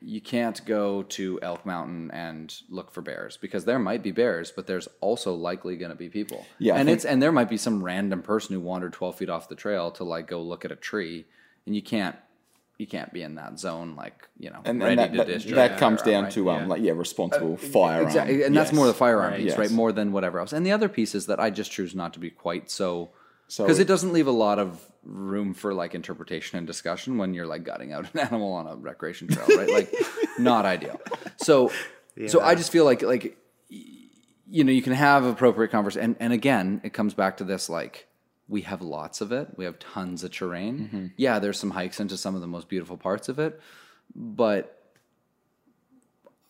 You 0.00 0.20
can't 0.20 0.64
go 0.64 1.02
to 1.02 1.40
Elk 1.42 1.66
Mountain 1.66 2.10
and 2.12 2.54
look 2.68 2.92
for 2.92 3.00
bears 3.02 3.36
because 3.36 3.64
there 3.64 3.78
might 3.80 4.02
be 4.02 4.12
bears, 4.12 4.52
but 4.54 4.66
there's 4.68 4.86
also 5.00 5.34
likely 5.34 5.76
going 5.76 5.90
to 5.90 5.96
be 5.96 6.08
people. 6.08 6.46
Yeah, 6.58 6.76
and 6.76 6.88
it's 6.88 7.04
and 7.04 7.20
there 7.20 7.32
might 7.32 7.48
be 7.50 7.56
some 7.56 7.82
random 7.82 8.22
person 8.22 8.54
who 8.54 8.60
wandered 8.60 8.92
12 8.92 9.16
feet 9.18 9.28
off 9.28 9.48
the 9.48 9.56
trail 9.56 9.90
to 9.92 10.04
like 10.04 10.28
go 10.28 10.40
look 10.40 10.64
at 10.64 10.70
a 10.70 10.76
tree, 10.76 11.26
and 11.66 11.74
you 11.74 11.82
can't 11.82 12.14
you 12.78 12.86
can't 12.86 13.12
be 13.12 13.22
in 13.22 13.34
that 13.34 13.58
zone 13.58 13.96
like 13.96 14.28
you 14.38 14.50
know 14.50 14.60
And, 14.64 14.80
ready 14.80 15.02
and 15.02 15.18
that, 15.18 15.26
to 15.26 15.48
that, 15.48 15.54
that 15.56 15.78
comes 15.80 16.00
down 16.02 16.24
right? 16.24 16.32
to 16.34 16.48
um 16.50 16.60
Yeah. 16.62 16.66
like 16.68 16.82
yeah 16.82 16.92
responsible 16.92 17.56
firearm. 17.56 18.06
exactly, 18.06 18.44
and 18.44 18.56
that's 18.56 18.72
more 18.72 18.86
the 18.86 18.94
firearm 18.94 19.32
Right. 19.32 19.38
piece, 19.40 19.48
Yes. 19.48 19.58
right? 19.58 19.70
More 19.72 19.90
than 19.90 20.12
whatever 20.12 20.38
else. 20.38 20.52
And 20.52 20.64
the 20.64 20.70
other 20.70 20.88
piece 20.88 21.16
is 21.16 21.26
that 21.26 21.40
I 21.40 21.50
just 21.50 21.72
choose 21.72 21.96
not 21.96 22.12
to 22.14 22.20
be 22.20 22.30
quite 22.30 22.70
so 22.70 23.10
So 23.48 23.64
because 23.64 23.80
it 23.80 23.88
doesn't 23.88 24.12
leave 24.12 24.28
a 24.28 24.30
lot 24.46 24.60
of 24.60 24.80
room 25.08 25.54
for 25.54 25.72
like 25.72 25.94
interpretation 25.94 26.58
and 26.58 26.66
discussion 26.66 27.18
when 27.18 27.34
you're 27.34 27.46
like 27.46 27.64
gutting 27.64 27.92
out 27.92 28.12
an 28.12 28.20
animal 28.26 28.52
on 28.52 28.66
a 28.66 28.76
recreation 28.76 29.28
trail, 29.28 29.46
right? 29.58 29.70
like, 29.70 29.94
not 30.38 30.66
ideal. 30.66 31.00
So, 31.38 31.72
so 32.26 32.40
I 32.40 32.54
just 32.54 32.70
feel 32.70 32.84
like 32.84 33.02
like 33.02 33.36
you 33.70 34.64
know 34.64 34.72
you 34.72 34.82
can 34.82 34.92
have 34.92 35.24
appropriate 35.24 35.70
conversation, 35.70 36.04
and 36.04 36.16
and 36.20 36.32
again 36.32 36.80
it 36.84 36.92
comes 36.92 37.14
back 37.14 37.38
to 37.38 37.44
this 37.44 37.68
like 37.68 38.06
we 38.48 38.62
have 38.62 38.80
lots 38.80 39.20
of 39.20 39.30
it, 39.30 39.48
we 39.56 39.64
have 39.64 39.78
tons 39.78 40.24
of 40.24 40.30
terrain. 40.32 40.78
Mm-hmm. 40.78 41.06
Yeah, 41.16 41.38
there's 41.38 41.58
some 41.58 41.70
hikes 41.70 42.00
into 42.00 42.16
some 42.16 42.34
of 42.34 42.40
the 42.40 42.46
most 42.46 42.68
beautiful 42.68 42.96
parts 42.96 43.28
of 43.28 43.38
it, 43.38 43.60
but 44.14 44.82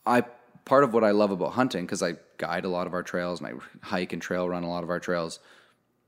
I 0.06 0.24
part 0.64 0.85
of 0.85 0.93
what 0.94 1.02
I 1.02 1.10
love 1.10 1.30
about 1.30 1.52
hunting 1.52 1.86
because 1.86 2.02
I 2.02 2.16
guide 2.36 2.64
a 2.64 2.68
lot 2.68 2.86
of 2.86 2.94
our 2.94 3.02
trails 3.02 3.40
and 3.40 3.48
I 3.48 3.86
hike 3.86 4.12
and 4.12 4.22
trail 4.22 4.48
run 4.48 4.64
a 4.64 4.68
lot 4.68 4.85
of 4.85 4.90
our 4.90 5.01
trails. 5.01 5.40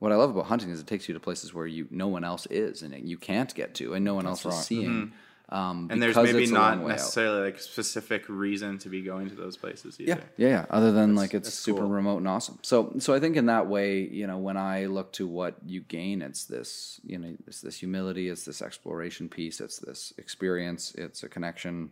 What 0.01 0.12
I 0.12 0.16
love 0.16 0.31
about 0.31 0.47
hunting 0.47 0.70
is 0.70 0.81
it 0.81 0.86
takes 0.86 1.09
you 1.09 1.14
to 1.14 1.20
places 1.20 1.55
where 1.55 1.66
you 1.66 1.86
no 1.90 2.09
one 2.09 2.24
else 2.24 2.47
is 2.47 2.82
and 2.82 3.09
you 3.09 3.18
can't 3.18 3.55
get 3.55 3.74
to 3.77 3.94
and 3.94 4.05
no 4.05 4.14
one 4.14 4.27
else 4.27 4.44
is 4.44 4.55
seeing. 4.56 5.12
Um, 5.51 5.89
and 5.90 6.01
there's 6.01 6.14
maybe 6.14 6.44
it's 6.44 6.52
a 6.52 6.55
long 6.55 6.78
not 6.78 6.78
way 6.78 6.93
out. 6.93 6.98
necessarily 6.98 7.43
like 7.43 7.59
specific 7.59 8.28
reason 8.28 8.78
to 8.78 8.89
be 8.89 9.02
going 9.02 9.28
to 9.31 9.35
those 9.35 9.56
places 9.56 10.01
either. 10.01 10.12
Yeah, 10.12 10.47
yeah, 10.47 10.48
yeah. 10.48 10.66
Other 10.70 10.93
than 10.93 11.16
like 11.16 11.35
it's 11.35 11.48
that's 11.48 11.56
super 11.56 11.81
cool. 11.81 11.90
remote 11.90 12.18
and 12.18 12.28
awesome. 12.28 12.60
So, 12.62 12.93
so 12.98 13.14
I 13.14 13.20
think 13.20 13.36
in 13.36 13.47
that 13.47 13.66
way, 13.66 14.01
you 14.01 14.28
know, 14.28 14.39
when 14.39 14.56
I 14.56 14.86
look 14.86 15.12
to 15.14 15.27
what 15.27 15.56
you 15.66 15.81
gain, 15.81 16.22
it's 16.22 16.44
this, 16.44 17.01
you 17.05 17.18
know, 17.18 17.35
it's 17.48 17.60
this 17.60 17.78
humility, 17.78 18.28
it's 18.28 18.44
this 18.44 18.62
exploration 18.62 19.28
piece, 19.28 19.60
it's 19.60 19.81
this 19.81 20.14
experience, 20.18 20.94
it's 20.94 21.24
a 21.24 21.28
connection 21.28 21.90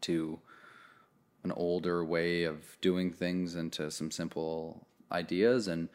to 0.00 0.40
an 1.44 1.52
older 1.52 2.02
way 2.02 2.44
of 2.44 2.78
doing 2.80 3.12
things 3.12 3.54
and 3.54 3.72
to 3.74 3.90
some 3.90 4.10
simple 4.10 4.86
ideas. 5.12 5.68
And 5.68 5.90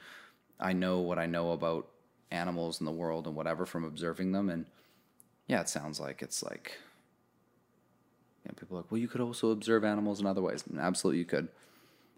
I 0.59 0.73
know 0.73 0.99
what 0.99 1.19
I 1.19 1.25
know 1.25 1.51
about 1.51 1.87
animals 2.31 2.79
in 2.79 2.85
the 2.85 2.91
world 2.91 3.27
and 3.27 3.35
whatever 3.35 3.65
from 3.65 3.83
observing 3.83 4.31
them. 4.31 4.49
And 4.49 4.65
yeah, 5.47 5.61
it 5.61 5.69
sounds 5.69 5.99
like 5.99 6.21
it's 6.21 6.43
like 6.43 6.77
and 8.45 8.57
people 8.57 8.77
are 8.77 8.81
like, 8.81 8.91
well, 8.91 8.99
you 8.99 9.07
could 9.07 9.21
also 9.21 9.51
observe 9.51 9.83
animals 9.83 10.19
in 10.19 10.25
other 10.25 10.41
ways. 10.41 10.63
And 10.69 10.79
absolutely, 10.79 11.19
you 11.19 11.25
could. 11.25 11.47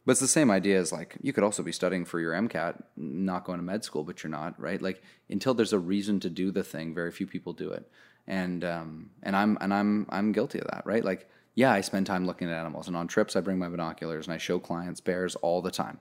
But 0.06 0.14
it's 0.14 0.22
the 0.22 0.28
same 0.28 0.50
idea 0.50 0.80
as 0.80 0.92
like 0.92 1.18
you 1.22 1.32
could 1.32 1.44
also 1.44 1.62
be 1.62 1.72
studying 1.72 2.06
for 2.06 2.20
your 2.20 2.34
MCAT, 2.34 2.82
not 2.98 3.44
going 3.44 3.60
to 3.60 3.64
med 3.64 3.84
school, 3.84 4.04
but 4.04 4.24
you're 4.24 4.32
not, 4.32 4.60
right? 4.60 4.82
Like 4.82 5.04
until 5.30 5.54
there's 5.54 5.74
a 5.74 5.80
reason 5.80 6.20
to 6.22 6.30
do 6.30 6.52
the 6.52 6.64
thing, 6.64 6.96
very 6.96 7.12
few 7.12 7.28
people 7.28 7.54
do 7.54 7.70
it. 7.72 7.88
And 8.26 8.64
um, 8.64 9.12
and 9.22 9.36
I'm 9.36 9.58
and 9.62 9.74
I'm 9.74 10.08
I'm 10.10 10.32
guilty 10.32 10.60
of 10.60 10.68
that, 10.72 10.86
right? 10.86 11.06
Like 11.06 11.30
yeah, 11.54 11.72
I 11.72 11.82
spend 11.82 12.08
time 12.08 12.26
looking 12.26 12.50
at 12.50 12.58
animals, 12.58 12.88
and 12.88 12.96
on 12.96 13.08
trips 13.08 13.36
I 13.36 13.42
bring 13.42 13.60
my 13.60 13.70
binoculars 13.70 14.26
and 14.26 14.34
I 14.34 14.38
show 14.38 14.58
clients 14.58 15.02
bears 15.02 15.36
all 15.36 15.62
the 15.62 15.72
time. 15.72 16.00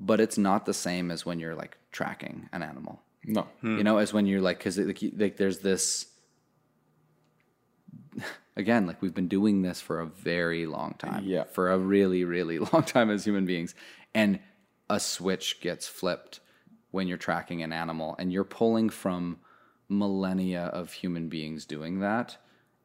But 0.00 0.18
it's 0.18 0.38
not 0.38 0.64
the 0.64 0.74
same 0.74 1.10
as 1.10 1.26
when 1.26 1.38
you're 1.38 1.54
like 1.54 1.76
tracking 1.92 2.48
an 2.52 2.62
animal. 2.62 3.02
No. 3.22 3.46
Hmm. 3.60 3.76
you 3.76 3.84
know 3.84 3.98
as 3.98 4.14
when 4.14 4.24
you're 4.24 4.40
like 4.40 4.56
because 4.56 4.78
like, 4.78 4.98
like 5.14 5.36
there's 5.36 5.58
this 5.58 6.06
again 8.56 8.86
like 8.86 9.02
we've 9.02 9.12
been 9.12 9.28
doing 9.28 9.60
this 9.60 9.78
for 9.78 10.00
a 10.00 10.06
very 10.06 10.64
long 10.64 10.94
time. 10.98 11.24
Yeah. 11.24 11.44
for 11.44 11.70
a 11.70 11.78
really 11.78 12.24
really 12.24 12.58
long 12.72 12.82
time 12.82 13.10
as 13.10 13.24
human 13.24 13.44
beings. 13.44 13.74
And 14.14 14.40
a 14.88 14.98
switch 14.98 15.60
gets 15.60 15.86
flipped 15.86 16.40
when 16.90 17.06
you're 17.06 17.18
tracking 17.18 17.62
an 17.62 17.72
animal 17.72 18.16
and 18.18 18.32
you're 18.32 18.42
pulling 18.42 18.88
from 18.88 19.38
millennia 19.88 20.64
of 20.64 20.92
human 20.92 21.28
beings 21.28 21.64
doing 21.66 22.00
that 22.00 22.38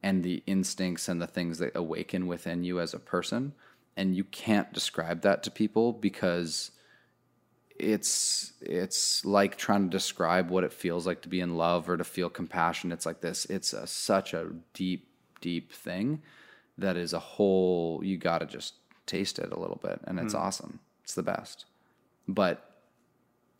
and 0.03 0.23
the 0.23 0.43
instincts 0.45 1.07
and 1.07 1.21
the 1.21 1.27
things 1.27 1.57
that 1.59 1.75
awaken 1.75 2.27
within 2.27 2.63
you 2.63 2.79
as 2.79 2.93
a 2.93 2.99
person. 2.99 3.53
And 3.97 4.15
you 4.15 4.23
can't 4.25 4.71
describe 4.73 5.21
that 5.21 5.41
to 5.43 5.51
people 5.51 5.93
because 5.93 6.71
it's 7.77 8.53
it's 8.61 9.25
like 9.25 9.57
trying 9.57 9.83
to 9.83 9.89
describe 9.89 10.49
what 10.49 10.63
it 10.63 10.71
feels 10.71 11.05
like 11.05 11.21
to 11.21 11.29
be 11.29 11.41
in 11.41 11.57
love 11.57 11.89
or 11.89 11.97
to 11.97 12.03
feel 12.03 12.29
compassion. 12.29 12.91
It's 12.91 13.05
like 13.05 13.21
this 13.21 13.45
it's 13.45 13.73
a, 13.73 13.85
such 13.87 14.33
a 14.33 14.51
deep 14.73 15.09
deep 15.41 15.71
thing 15.71 16.21
that 16.77 16.97
is 16.97 17.13
a 17.13 17.19
whole 17.19 18.01
you 18.03 18.17
got 18.17 18.39
to 18.39 18.45
just 18.45 18.75
taste 19.05 19.39
it 19.39 19.51
a 19.51 19.59
little 19.59 19.79
bit 19.81 19.99
and 20.05 20.19
it's 20.19 20.33
hmm. 20.33 20.39
awesome. 20.39 20.79
It's 21.03 21.13
the 21.13 21.23
best. 21.23 21.65
But 22.27 22.69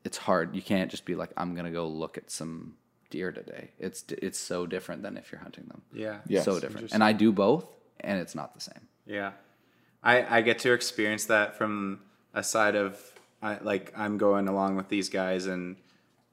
it's 0.03 0.17
hard. 0.17 0.55
You 0.55 0.61
can't 0.61 0.89
just 0.89 1.05
be 1.05 1.15
like 1.15 1.31
i'm 1.37 1.53
going 1.53 1.65
to 1.65 1.71
go 1.71 1.87
look 1.87 2.17
at 2.17 2.31
some 2.31 2.75
deer 3.09 3.31
today. 3.31 3.71
It's 3.79 4.05
it's 4.09 4.39
so 4.39 4.65
different 4.65 5.03
than 5.03 5.17
if 5.17 5.31
you're 5.31 5.41
hunting 5.41 5.65
them. 5.65 5.81
Yeah. 5.93 6.19
Yes. 6.27 6.45
so 6.45 6.59
different. 6.59 6.93
And 6.93 7.03
i 7.03 7.11
do 7.11 7.31
both 7.31 7.67
and 7.99 8.19
it's 8.19 8.35
not 8.35 8.53
the 8.53 8.61
same. 8.61 8.87
Yeah, 9.05 9.31
I 10.03 10.37
I 10.37 10.41
get 10.41 10.59
to 10.59 10.73
experience 10.73 11.25
that 11.25 11.57
from 11.57 11.99
a 12.33 12.43
side 12.43 12.75
of 12.75 13.14
I 13.45 13.59
like 13.61 13.93
I'm 13.95 14.17
going 14.17 14.47
along 14.47 14.75
with 14.75 14.89
these 14.89 15.09
guys 15.09 15.45
and 15.45 15.75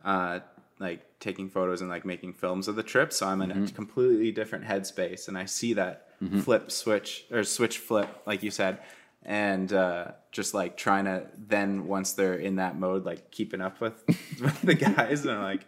uh 0.05 0.41
like 0.79 1.01
taking 1.21 1.49
photos 1.49 1.81
and 1.81 1.89
like 1.91 2.05
making 2.05 2.33
films 2.33 2.67
of 2.69 2.75
the 2.75 2.83
trip, 2.83 3.13
so 3.13 3.27
I'm 3.31 3.41
in 3.43 3.51
a 3.53 3.69
completely 3.81 4.33
different 4.33 4.65
headspace, 4.65 5.29
and 5.29 5.37
I 5.39 5.45
see 5.45 5.75
that 5.75 6.09
flip 6.45 6.71
switch 6.73 7.25
or 7.31 7.45
switch 7.45 7.79
flip, 7.79 8.09
like 8.27 8.43
you 8.43 8.51
said, 8.51 8.79
and 9.25 9.73
uh, 9.73 10.13
just 10.33 10.55
like 10.55 10.77
trying 10.77 11.05
to 11.05 11.27
then 11.37 11.87
once 11.87 12.13
they're 12.15 12.35
in 12.49 12.57
that 12.57 12.77
mode, 12.77 13.05
like 13.05 13.31
keeping 13.31 13.61
up 13.61 13.81
with, 13.81 13.95
with 14.41 14.63
the 14.63 14.75
guys, 14.75 15.23
and 15.23 15.31
I'm 15.33 15.43
like, 15.43 15.65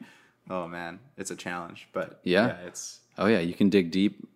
oh 0.50 0.66
man, 0.66 0.98
it's 1.16 1.30
a 1.30 1.36
challenge, 1.36 1.86
but 1.92 2.18
Yeah. 2.24 2.56
it's 2.66 3.00
oh 3.18 3.26
yeah 3.26 3.38
you 3.40 3.54
can 3.54 3.68
dig 3.70 3.90
deep 3.92 4.26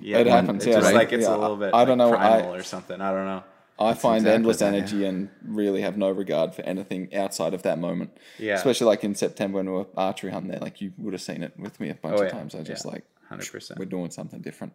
yeah, 0.00 0.18
It 0.18 0.26
happens, 0.26 0.58
It's 0.58 0.66
yeah, 0.66 0.74
just 0.74 0.84
right? 0.86 0.94
like 0.94 1.12
it's 1.12 1.26
Yeah, 1.26 1.34
a 1.34 1.38
little 1.38 1.56
bit. 1.56 1.72
I 1.74 1.84
don't 1.86 1.98
like, 1.98 2.10
know, 2.12 2.16
I- 2.16 2.56
or 2.58 2.62
something. 2.62 3.00
I 3.00 3.10
don't 3.10 3.24
know. 3.24 3.42
I 3.80 3.94
find 3.94 4.16
exactly 4.18 4.34
endless 4.34 4.58
that, 4.58 4.72
yeah. 4.72 4.78
energy 4.78 5.04
and 5.04 5.28
really 5.44 5.82
have 5.82 5.96
no 5.96 6.10
regard 6.10 6.54
for 6.54 6.62
anything 6.62 7.14
outside 7.14 7.54
of 7.54 7.62
that 7.62 7.78
moment. 7.78 8.10
Yeah. 8.38 8.54
Especially 8.54 8.86
like 8.86 9.04
in 9.04 9.14
September 9.14 9.58
when 9.58 9.66
we 9.66 9.72
were 9.72 9.86
archery 9.96 10.30
hunting 10.32 10.50
there, 10.50 10.60
like 10.60 10.80
you 10.80 10.92
would 10.98 11.12
have 11.14 11.22
seen 11.22 11.42
it 11.42 11.52
with 11.58 11.78
me 11.80 11.90
a 11.90 11.94
bunch 11.94 12.14
Oh, 12.18 12.22
of 12.22 12.28
yeah. 12.28 12.30
times. 12.38 12.54
I 12.54 12.62
just 12.62 12.84
Yeah. 12.84 12.90
like, 12.92 13.04
Hundred 13.28 13.50
percent. 13.52 13.78
we're 13.78 13.84
doing 13.86 14.10
something 14.10 14.40
different. 14.40 14.72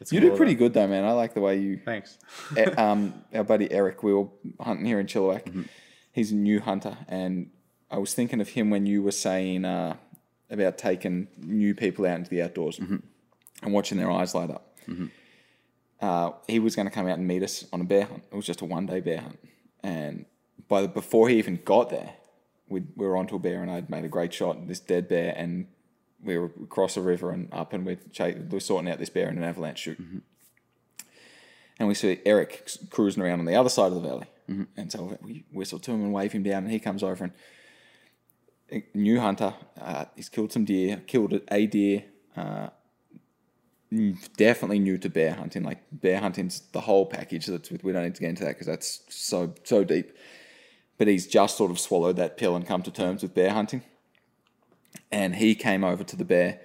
It's 0.00 0.12
You 0.12 0.20
cool, 0.20 0.30
do 0.30 0.36
pretty 0.36 0.54
though. 0.54 0.58
good 0.60 0.74
though, 0.74 0.86
man. 0.86 1.04
I 1.04 1.12
like 1.12 1.34
the 1.34 1.40
way 1.40 1.58
you. 1.58 1.78
Thanks. 1.84 2.18
Um, 2.78 3.14
our 3.34 3.44
buddy 3.44 3.70
Eric, 3.70 4.02
we 4.02 4.12
were 4.14 4.28
hunting 4.60 4.86
here 4.86 4.98
in 5.00 5.06
Chilliwack. 5.06 5.44
Mm-hmm. 5.44 5.62
He's 6.12 6.32
a 6.32 6.36
new 6.36 6.60
hunter, 6.60 6.96
and 7.08 7.50
I 7.90 7.98
was 7.98 8.14
thinking 8.14 8.40
of 8.40 8.48
him 8.50 8.70
when 8.70 8.86
you 8.86 9.02
were 9.02 9.10
saying 9.12 9.64
uh, 9.64 9.96
about 10.50 10.78
taking 10.78 11.28
new 11.38 11.74
people 11.74 12.06
out 12.06 12.16
into 12.18 12.30
the 12.30 12.42
outdoors 12.42 12.78
and 12.78 13.72
watching 13.72 13.98
their 13.98 14.10
eyes 14.10 14.34
light 14.34 14.50
up. 14.50 14.76
Uh, 16.04 16.32
he 16.46 16.58
was 16.58 16.76
going 16.76 16.86
to 16.86 16.94
come 16.94 17.08
out 17.08 17.16
and 17.16 17.26
meet 17.26 17.42
us 17.42 17.64
on 17.72 17.80
a 17.80 17.84
bear 17.84 18.04
hunt. 18.04 18.24
It 18.30 18.36
was 18.36 18.44
just 18.44 18.60
a 18.60 18.66
one 18.66 18.84
day 18.84 19.00
bear 19.00 19.20
hunt, 19.20 19.38
and 19.82 20.26
by 20.68 20.82
the, 20.82 20.88
before 20.88 21.28
he 21.30 21.38
even 21.38 21.58
got 21.64 21.88
there, 21.88 22.10
we, 22.68 22.82
we 22.94 23.06
were 23.06 23.16
onto 23.16 23.36
a 23.36 23.38
bear, 23.38 23.62
and 23.62 23.70
I'd 23.70 23.88
made 23.88 24.04
a 24.04 24.08
great 24.08 24.32
shot. 24.34 24.68
This 24.68 24.80
dead 24.80 25.08
bear, 25.08 25.32
and 25.34 25.66
we 26.22 26.36
were 26.36 26.50
across 26.62 26.98
a 26.98 27.00
river 27.00 27.30
and 27.30 27.48
up, 27.52 27.72
and 27.72 27.86
we're, 27.86 28.00
ch- 28.12 28.36
we're 28.50 28.60
sorting 28.60 28.90
out 28.90 28.98
this 28.98 29.08
bear 29.08 29.28
in 29.30 29.38
an 29.38 29.44
avalanche 29.44 29.78
chute. 29.78 29.98
And 31.78 31.88
we 31.88 31.94
see 31.94 32.20
Eric 32.26 32.68
cruising 32.90 33.22
around 33.22 33.40
on 33.40 33.46
the 33.46 33.56
other 33.56 33.70
side 33.70 33.92
of 33.92 33.94
the 33.94 34.08
valley. 34.08 34.26
And 34.76 34.92
so 34.92 35.18
we 35.22 35.44
whistle 35.52 35.78
to 35.80 35.90
him 35.90 36.02
and 36.02 36.12
wave 36.12 36.32
him 36.32 36.42
down, 36.42 36.64
and 36.64 36.72
he 36.72 36.78
comes 36.78 37.02
over 37.02 37.24
and 37.24 37.32
a 38.70 38.84
new 38.96 39.20
hunter. 39.20 39.54
Uh, 39.80 40.04
he's 40.16 40.28
killed 40.28 40.52
some 40.52 40.66
deer, 40.66 41.02
killed 41.06 41.40
a 41.50 41.66
deer. 41.66 42.04
Uh, 42.36 42.68
definitely 44.36 44.78
new 44.78 44.98
to 44.98 45.08
bear 45.08 45.34
hunting. 45.34 45.62
Like 45.62 45.78
bear 45.92 46.20
hunting's 46.20 46.60
the 46.72 46.80
whole 46.80 47.06
package. 47.06 47.46
That's 47.46 47.70
with 47.70 47.84
we 47.84 47.92
don't 47.92 48.04
need 48.04 48.14
to 48.14 48.20
get 48.20 48.30
into 48.30 48.44
that 48.44 48.50
because 48.50 48.66
that's 48.66 49.02
so 49.08 49.54
so 49.64 49.84
deep. 49.84 50.12
But 50.98 51.08
he's 51.08 51.26
just 51.26 51.56
sort 51.56 51.70
of 51.70 51.78
swallowed 51.78 52.16
that 52.16 52.36
pill 52.36 52.54
and 52.56 52.66
come 52.66 52.82
to 52.82 52.90
terms 52.90 53.22
with 53.22 53.34
bear 53.34 53.50
hunting. 53.50 53.82
And 55.10 55.34
he 55.36 55.54
came 55.54 55.84
over 55.84 56.04
to 56.04 56.16
the 56.16 56.24
bear, 56.24 56.60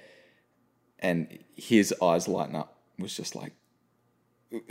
and 0.99 1.39
his 1.55 1.93
eyes 2.01 2.27
lighten 2.27 2.55
up. 2.55 2.75
Was 2.97 3.15
just 3.15 3.35
like 3.35 3.53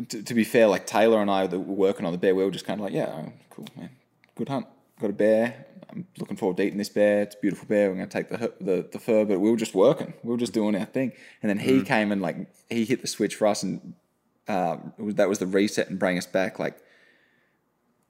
to, 0.08 0.22
to 0.22 0.34
be 0.34 0.44
fair, 0.44 0.66
like 0.66 0.86
Taylor 0.86 1.20
and 1.20 1.30
I 1.30 1.46
that 1.46 1.58
were 1.58 1.74
working 1.74 2.06
on 2.06 2.12
the 2.12 2.18
bear, 2.18 2.34
we 2.34 2.44
were 2.44 2.50
just 2.50 2.66
kind 2.66 2.80
of 2.80 2.84
like, 2.84 2.92
yeah, 2.92 3.26
cool, 3.50 3.66
man, 3.76 3.90
good 4.34 4.48
hunt. 4.48 4.66
Got 5.00 5.10
a 5.10 5.12
bear. 5.12 5.66
I'm 5.98 6.06
looking 6.18 6.36
forward 6.36 6.56
to 6.58 6.62
eating 6.62 6.78
this 6.78 6.88
bear. 6.88 7.22
It's 7.22 7.34
a 7.34 7.38
beautiful 7.38 7.66
bear. 7.66 7.90
We're 7.90 7.96
gonna 7.96 8.06
take 8.06 8.28
the 8.28 8.52
the, 8.60 8.88
the 8.90 8.98
fur, 8.98 9.24
but 9.24 9.40
we 9.40 9.50
were 9.50 9.56
just 9.56 9.74
working. 9.74 10.14
We 10.22 10.30
were 10.30 10.38
just 10.38 10.52
doing 10.52 10.76
our 10.76 10.86
thing. 10.86 11.12
And 11.42 11.50
then 11.50 11.58
he 11.58 11.80
mm. 11.80 11.86
came 11.86 12.12
and 12.12 12.22
like 12.22 12.36
he 12.70 12.84
hit 12.84 13.02
the 13.02 13.08
switch 13.08 13.34
for 13.34 13.46
us, 13.46 13.62
and 13.62 13.94
uh, 14.46 14.76
was, 14.96 15.16
that 15.16 15.28
was 15.28 15.38
the 15.38 15.46
reset 15.46 15.90
and 15.90 15.98
bring 15.98 16.16
us 16.18 16.26
back. 16.26 16.58
Like 16.58 16.78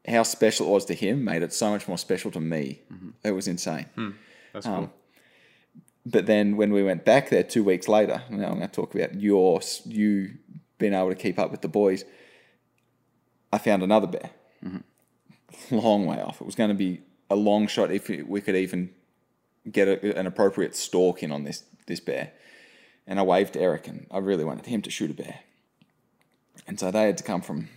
how 0.07 0.23
special 0.23 0.67
it 0.67 0.71
was 0.71 0.85
to 0.87 0.95
him 0.95 1.25
made 1.25 1.43
it 1.43 1.53
so 1.53 1.71
much 1.71 1.89
more 1.89 1.99
special 1.99 2.31
to 2.33 2.41
me. 2.41 2.81
Mm-hmm. 2.93 3.11
It 3.25 3.33
was 3.33 3.49
insane. 3.49 3.87
Hmm. 3.95 4.11
That's 4.53 4.67
um, 4.67 4.75
cool. 4.75 4.93
But 6.07 6.27
then 6.27 6.57
when 6.57 6.73
we 6.73 6.83
went 6.83 7.05
back 7.05 7.29
there 7.29 7.43
two 7.43 7.63
weeks 7.63 7.89
later, 7.89 8.23
now 8.31 8.49
I'm 8.49 8.59
going 8.59 8.61
to 8.61 8.69
talk 8.69 8.95
about 8.95 9.21
your 9.21 9.61
you 9.85 10.35
being 10.79 10.95
able 10.95 11.11
to 11.11 11.15
keep 11.15 11.39
up 11.39 11.51
with 11.51 11.61
the 11.61 11.69
boys. 11.69 12.05
I 13.53 13.59
found 13.59 13.83
another 13.83 14.07
bear, 14.07 14.31
mm-hmm. 14.65 15.77
long 15.77 16.07
way 16.07 16.21
off. 16.21 16.41
It 16.41 16.45
was 16.45 16.55
going 16.55 16.71
to 16.71 16.75
be 16.75 17.03
a 17.31 17.37
long 17.37 17.67
shot 17.67 17.91
if 17.91 18.09
we 18.09 18.41
could 18.41 18.57
even 18.57 18.91
get 19.71 19.89
a, 19.89 20.19
an 20.19 20.27
appropriate 20.27 20.75
stalk 20.75 21.23
in 21.23 21.33
on 21.33 21.45
this 21.45 21.65
this 21.87 22.01
bear. 22.01 22.33
And 23.07 23.19
I 23.19 23.23
waved 23.23 23.57
Eric, 23.57 23.89
and 23.89 24.07
I 24.11 24.19
really 24.19 24.45
wanted 24.45 24.67
him 24.67 24.83
to 24.83 24.91
shoot 24.91 25.11
a 25.11 25.15
bear. 25.15 25.41
And 26.67 26.79
so 26.79 26.91
they 26.91 27.05
had 27.05 27.19
to 27.19 27.25
come 27.25 27.41
from 27.41 27.69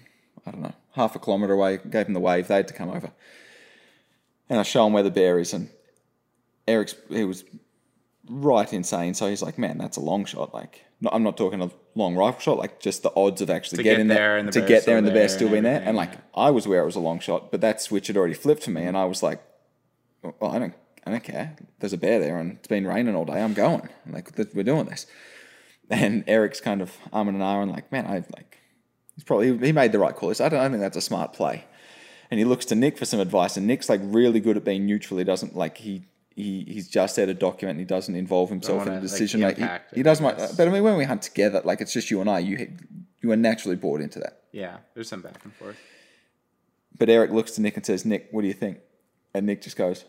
I 0.46 0.52
don't 0.52 0.62
know 0.62 0.74
half 0.94 1.16
a 1.16 1.20
kilometre 1.20 1.54
away. 1.54 1.78
Gave 1.78 2.06
them 2.06 2.14
the 2.14 2.20
wave. 2.20 2.48
They 2.48 2.56
had 2.56 2.68
to 2.68 2.74
come 2.74 2.90
over, 2.90 3.12
and 4.50 4.60
I 4.60 4.64
show 4.64 4.84
them 4.84 4.94
where 4.94 5.04
the 5.04 5.12
bear 5.12 5.40
is, 5.40 5.54
and 5.54 5.70
Eric's 6.68 6.96
he 7.10 7.24
was 7.24 7.44
right 8.30 8.72
insane. 8.72 9.14
So 9.14 9.28
he's 9.28 9.42
like, 9.42 9.58
man, 9.58 9.78
that's 9.78 9.98
a 9.98 10.02
long 10.02 10.26
shot. 10.26 10.54
Like, 10.54 10.86
no, 11.00 11.10
I'm 11.12 11.24
not 11.24 11.38
talking 11.38 11.62
a 11.62 11.72
long 11.96 12.16
rifle 12.16 12.40
shot. 12.40 12.58
Like, 12.58 12.80
just 12.80 13.04
the 13.04 13.12
odds 13.16 13.42
of 13.42 13.50
actually 13.50 13.78
To 13.78 13.84
get 13.84 13.92
getting 13.92 14.08
there 14.08 14.18
there, 14.18 14.38
and 14.38 14.48
the 14.48 14.52
to 14.54 14.68
get 14.68 14.86
there 14.86 14.98
and 14.98 15.08
the 15.08 15.12
bear's 15.12 15.34
still 15.34 15.50
being 15.50 15.64
there. 15.64 15.82
And 15.84 15.98
like, 15.98 16.12
I 16.36 16.52
was 16.52 16.66
aware 16.66 16.84
it 16.84 16.86
was 16.86 16.96
a 16.96 17.02
long 17.02 17.20
shot, 17.20 17.52
but 17.52 17.62
that 17.62 17.82
switch 17.82 18.08
had 18.08 18.18
already 18.18 18.34
flipped 18.34 18.64
for 18.64 18.72
me, 18.72 18.84
and 18.84 18.98
I 18.98 19.06
was 19.06 19.24
like, 19.24 19.42
well, 20.22 20.52
I 20.52 20.60
don't, 20.60 20.74
I 21.06 21.12
don't 21.12 21.24
care. 21.24 21.56
There's 21.80 21.94
a 21.94 21.98
bear 21.98 22.20
there, 22.20 22.38
and 22.38 22.54
it's 22.54 22.68
been 22.68 22.86
raining 22.86 23.16
all 23.16 23.26
day. 23.26 23.42
I'm 23.42 23.54
going. 23.54 23.90
Like, 24.08 24.32
we're 24.54 24.64
doing 24.64 24.86
this. 24.86 25.08
And 25.90 26.24
Eric's 26.28 26.62
kind 26.62 26.82
of 26.82 26.96
arming 27.12 27.36
and 27.36 27.44
ahhing, 27.44 27.72
like, 27.72 27.92
man, 27.92 28.06
I 28.06 28.24
like. 28.36 28.60
He's 29.16 29.26
probably 29.26 29.58
he 29.58 29.72
made 29.74 29.92
the 29.92 30.00
right 30.00 30.16
call. 30.16 30.34
Said, 30.34 30.46
I 30.46 30.50
don't, 30.50 30.60
I 30.60 30.64
don't 30.64 30.72
think 30.72 30.82
that's 30.82 30.98
a 30.98 31.02
smart 31.02 31.34
play. 31.34 31.66
And 32.30 32.40
he 32.40 32.46
looks 32.46 32.64
to 32.66 32.76
Nick 32.76 32.98
for 32.98 33.04
some 33.04 33.20
advice, 33.20 33.58
and 33.58 33.68
Nick's 33.68 33.90
like 33.90 34.00
really 34.04 34.40
good 34.40 34.56
at 34.56 34.64
being 34.64 34.86
neutral. 34.86 35.18
He 35.18 35.26
doesn't 35.26 35.54
like 35.56 35.78
he 35.78 36.06
he 36.36 36.64
he's 36.68 36.88
just 36.88 37.16
there 37.16 37.30
a 37.30 37.34
document. 37.34 37.78
And 37.78 37.80
he 37.80 37.86
doesn't 37.86 38.16
involve 38.16 38.50
himself 38.50 38.88
in 38.88 38.96
the 38.96 39.02
decision. 39.02 39.42
Like, 39.42 39.58
impact 39.58 39.96
he, 39.96 40.02
he 40.02 40.08
want- 40.08 40.38
guess. 40.38 40.56
But 40.56 40.68
I 40.68 40.72
mean, 40.72 40.84
when 40.84 40.98
we 40.98 41.04
hunt 41.04 41.22
together, 41.22 41.62
like 41.64 41.82
it's 41.82 41.94
just 41.94 42.12
you 42.12 42.22
and 42.22 42.30
I. 42.30 42.40
You 42.40 42.78
you 43.22 43.32
are 43.32 43.38
naturally 43.38 43.76
brought 43.76 44.02
into 44.02 44.20
that. 44.20 44.44
Yeah, 44.52 44.78
there's 44.94 45.10
some 45.10 45.22
back 45.22 45.44
and 45.44 45.54
forth. 45.54 45.78
But 46.98 47.10
Eric 47.10 47.32
looks 47.32 47.52
to 47.52 47.62
Nick 47.62 47.78
and 47.78 47.86
says, 47.86 48.06
"Nick, 48.06 48.28
what 48.32 48.42
do 48.42 48.48
you 48.48 48.54
think?" 48.54 48.80
And 49.34 49.46
Nick 49.46 49.62
just 49.62 49.78
goes, 49.78 50.06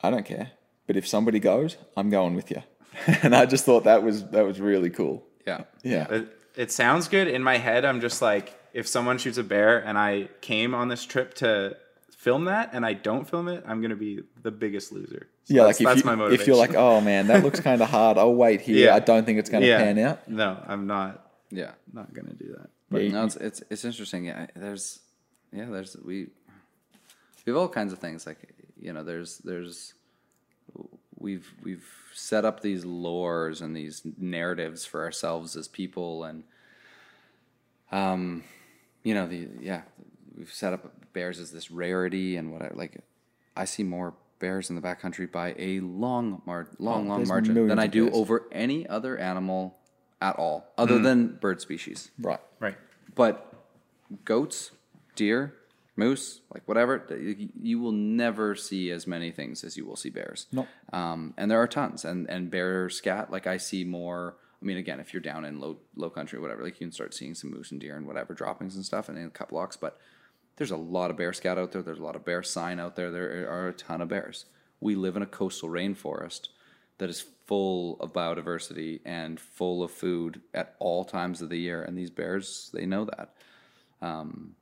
"I 0.00 0.10
don't 0.10 0.24
care. 0.24 0.52
But 0.86 0.96
if 0.96 1.06
somebody 1.06 1.40
goes, 1.40 1.76
I'm 1.96 2.10
going 2.10 2.34
with 2.34 2.50
you." 2.50 2.62
and 3.22 3.34
I 3.34 3.46
just 3.46 3.64
thought 3.64 3.84
that 3.84 4.02
was 4.02 4.24
that 4.30 4.44
was 4.44 4.60
really 4.60 4.90
cool. 4.90 5.24
Yeah. 5.46 5.64
Yeah. 5.82 6.06
It, 6.10 6.38
it 6.56 6.72
sounds 6.72 7.08
good. 7.08 7.28
In 7.28 7.42
my 7.42 7.58
head, 7.58 7.84
I'm 7.84 8.00
just 8.00 8.22
like, 8.22 8.58
if 8.72 8.86
someone 8.86 9.18
shoots 9.18 9.38
a 9.38 9.42
bear 9.44 9.78
and 9.78 9.98
I 9.98 10.28
came 10.40 10.74
on 10.74 10.88
this 10.88 11.04
trip 11.04 11.34
to 11.34 11.76
film 12.24 12.46
that 12.46 12.70
and 12.72 12.86
I 12.86 12.94
don't 12.94 13.28
film 13.28 13.48
it, 13.48 13.62
I'm 13.66 13.82
gonna 13.82 13.96
be 13.96 14.22
the 14.42 14.50
biggest 14.50 14.92
loser. 14.92 15.28
So 15.44 15.54
Yeah, 15.54 15.64
that's, 15.64 15.78
like 15.78 15.80
if, 15.80 15.94
that's 15.94 16.00
you, 16.00 16.10
my 16.10 16.14
motivation. 16.16 16.40
if 16.40 16.46
you're 16.46 16.56
like, 16.56 16.74
oh 16.74 17.00
man, 17.02 17.26
that 17.26 17.44
looks 17.44 17.60
kind 17.68 17.82
of 17.82 17.90
hard. 17.90 18.16
I'll 18.16 18.34
wait 18.34 18.62
here. 18.62 18.86
Yeah. 18.86 18.94
I 18.94 19.00
don't 19.00 19.24
think 19.26 19.38
it's 19.38 19.50
going 19.50 19.60
to 19.62 19.68
yeah, 19.68 19.78
pan 19.78 19.98
out. 19.98 20.26
No, 20.28 20.58
I'm 20.66 20.86
not 20.86 21.30
Yeah. 21.50 21.72
not 21.92 22.14
gonna 22.14 22.32
do 22.32 22.54
that. 22.58 22.70
But 22.90 23.02
no, 23.12 23.24
it's, 23.26 23.36
it's 23.36 23.62
it's 23.70 23.84
interesting. 23.84 24.24
Yeah, 24.24 24.46
there's 24.56 25.00
yeah, 25.52 25.66
there's 25.66 25.96
we 26.02 26.28
we 27.44 27.50
have 27.52 27.56
all 27.56 27.68
kinds 27.68 27.92
of 27.92 27.98
things. 27.98 28.26
Like 28.26 28.38
you 28.80 28.92
know, 28.94 29.04
there's 29.04 29.38
there's 29.38 29.92
we've 31.18 31.52
we've 31.62 31.86
set 32.14 32.44
up 32.44 32.60
these 32.60 32.84
lores 32.84 33.60
and 33.60 33.76
these 33.76 34.02
narratives 34.18 34.84
for 34.86 35.02
ourselves 35.04 35.56
as 35.56 35.66
people, 35.68 36.24
and 36.24 36.44
um, 37.92 38.44
you 39.02 39.14
know, 39.14 39.26
the 39.26 39.48
yeah, 39.60 39.82
we've 40.36 40.52
set 40.52 40.72
up 40.72 40.92
bears 41.14 41.38
as 41.38 41.50
this 41.52 41.70
rarity 41.70 42.36
and 42.36 42.52
what 42.52 42.60
I 42.60 42.70
like. 42.74 43.00
I 43.56 43.64
see 43.64 43.82
more 43.82 44.14
bears 44.38 44.68
in 44.68 44.76
the 44.76 44.82
backcountry 44.82 45.30
by 45.30 45.54
a 45.58 45.80
long 45.80 46.42
mar- 46.44 46.68
long 46.78 47.08
long 47.08 47.26
margin 47.26 47.68
than 47.68 47.78
I 47.78 47.86
do 47.86 48.04
bears. 48.06 48.16
over 48.16 48.42
any 48.52 48.86
other 48.86 49.16
animal 49.16 49.78
at 50.20 50.36
all, 50.36 50.66
other 50.76 50.98
than 50.98 51.36
bird 51.36 51.60
species. 51.60 52.10
Right. 52.18 52.40
Right. 52.60 52.76
But 53.14 53.54
goats, 54.24 54.72
deer, 55.16 55.54
moose, 55.96 56.40
like 56.52 56.62
whatever, 56.66 57.06
you, 57.10 57.48
you 57.60 57.78
will 57.78 57.92
never 57.92 58.54
see 58.54 58.90
as 58.90 59.06
many 59.06 59.30
things 59.30 59.64
as 59.64 59.76
you 59.76 59.86
will 59.86 59.96
see 59.96 60.10
bears. 60.10 60.46
Nope. 60.52 60.66
Um, 60.92 61.34
and 61.36 61.50
there 61.50 61.60
are 61.60 61.68
tons. 61.68 62.04
And 62.04 62.28
and 62.28 62.50
bear 62.50 62.90
scat, 62.90 63.30
like 63.30 63.46
I 63.46 63.56
see 63.56 63.84
more. 63.84 64.36
I 64.60 64.64
mean, 64.64 64.78
again, 64.78 64.98
if 64.98 65.12
you're 65.12 65.22
down 65.22 65.44
in 65.44 65.60
low 65.60 65.78
low 65.94 66.10
country 66.10 66.38
or 66.38 66.42
whatever, 66.42 66.64
like 66.64 66.80
you 66.80 66.86
can 66.86 66.92
start 66.92 67.14
seeing 67.14 67.34
some 67.34 67.50
moose 67.50 67.70
and 67.70 67.80
deer 67.80 67.96
and 67.96 68.06
whatever 68.06 68.34
droppings 68.34 68.76
and 68.76 68.84
stuff, 68.84 69.08
and 69.08 69.16
in 69.18 69.30
cut 69.30 69.50
blocks. 69.50 69.76
But 69.76 69.98
there's 70.56 70.70
a 70.70 70.76
lot 70.76 71.10
of 71.10 71.16
bear 71.16 71.32
scat 71.32 71.58
out 71.58 71.72
there. 71.72 71.82
There's 71.82 71.98
a 71.98 72.04
lot 72.04 72.16
of 72.16 72.24
bear 72.24 72.42
sign 72.42 72.78
out 72.78 72.96
there. 72.96 73.10
There 73.10 73.50
are 73.50 73.68
a 73.68 73.72
ton 73.72 74.00
of 74.00 74.08
bears. 74.08 74.46
We 74.80 74.94
live 74.94 75.16
in 75.16 75.22
a 75.22 75.26
coastal 75.26 75.68
rainforest 75.68 76.48
that 76.98 77.10
is 77.10 77.24
full 77.46 77.98
of 78.00 78.12
biodiversity 78.12 79.00
and 79.04 79.40
full 79.40 79.82
of 79.82 79.90
food 79.90 80.40
at 80.52 80.74
all 80.78 81.04
times 81.04 81.42
of 81.42 81.48
the 81.48 81.58
year. 81.58 81.82
And 81.82 81.96
these 81.96 82.10
bears, 82.10 82.70
they 82.72 82.86
know 82.86 83.04
that. 83.04 83.34
Um, 84.00 84.54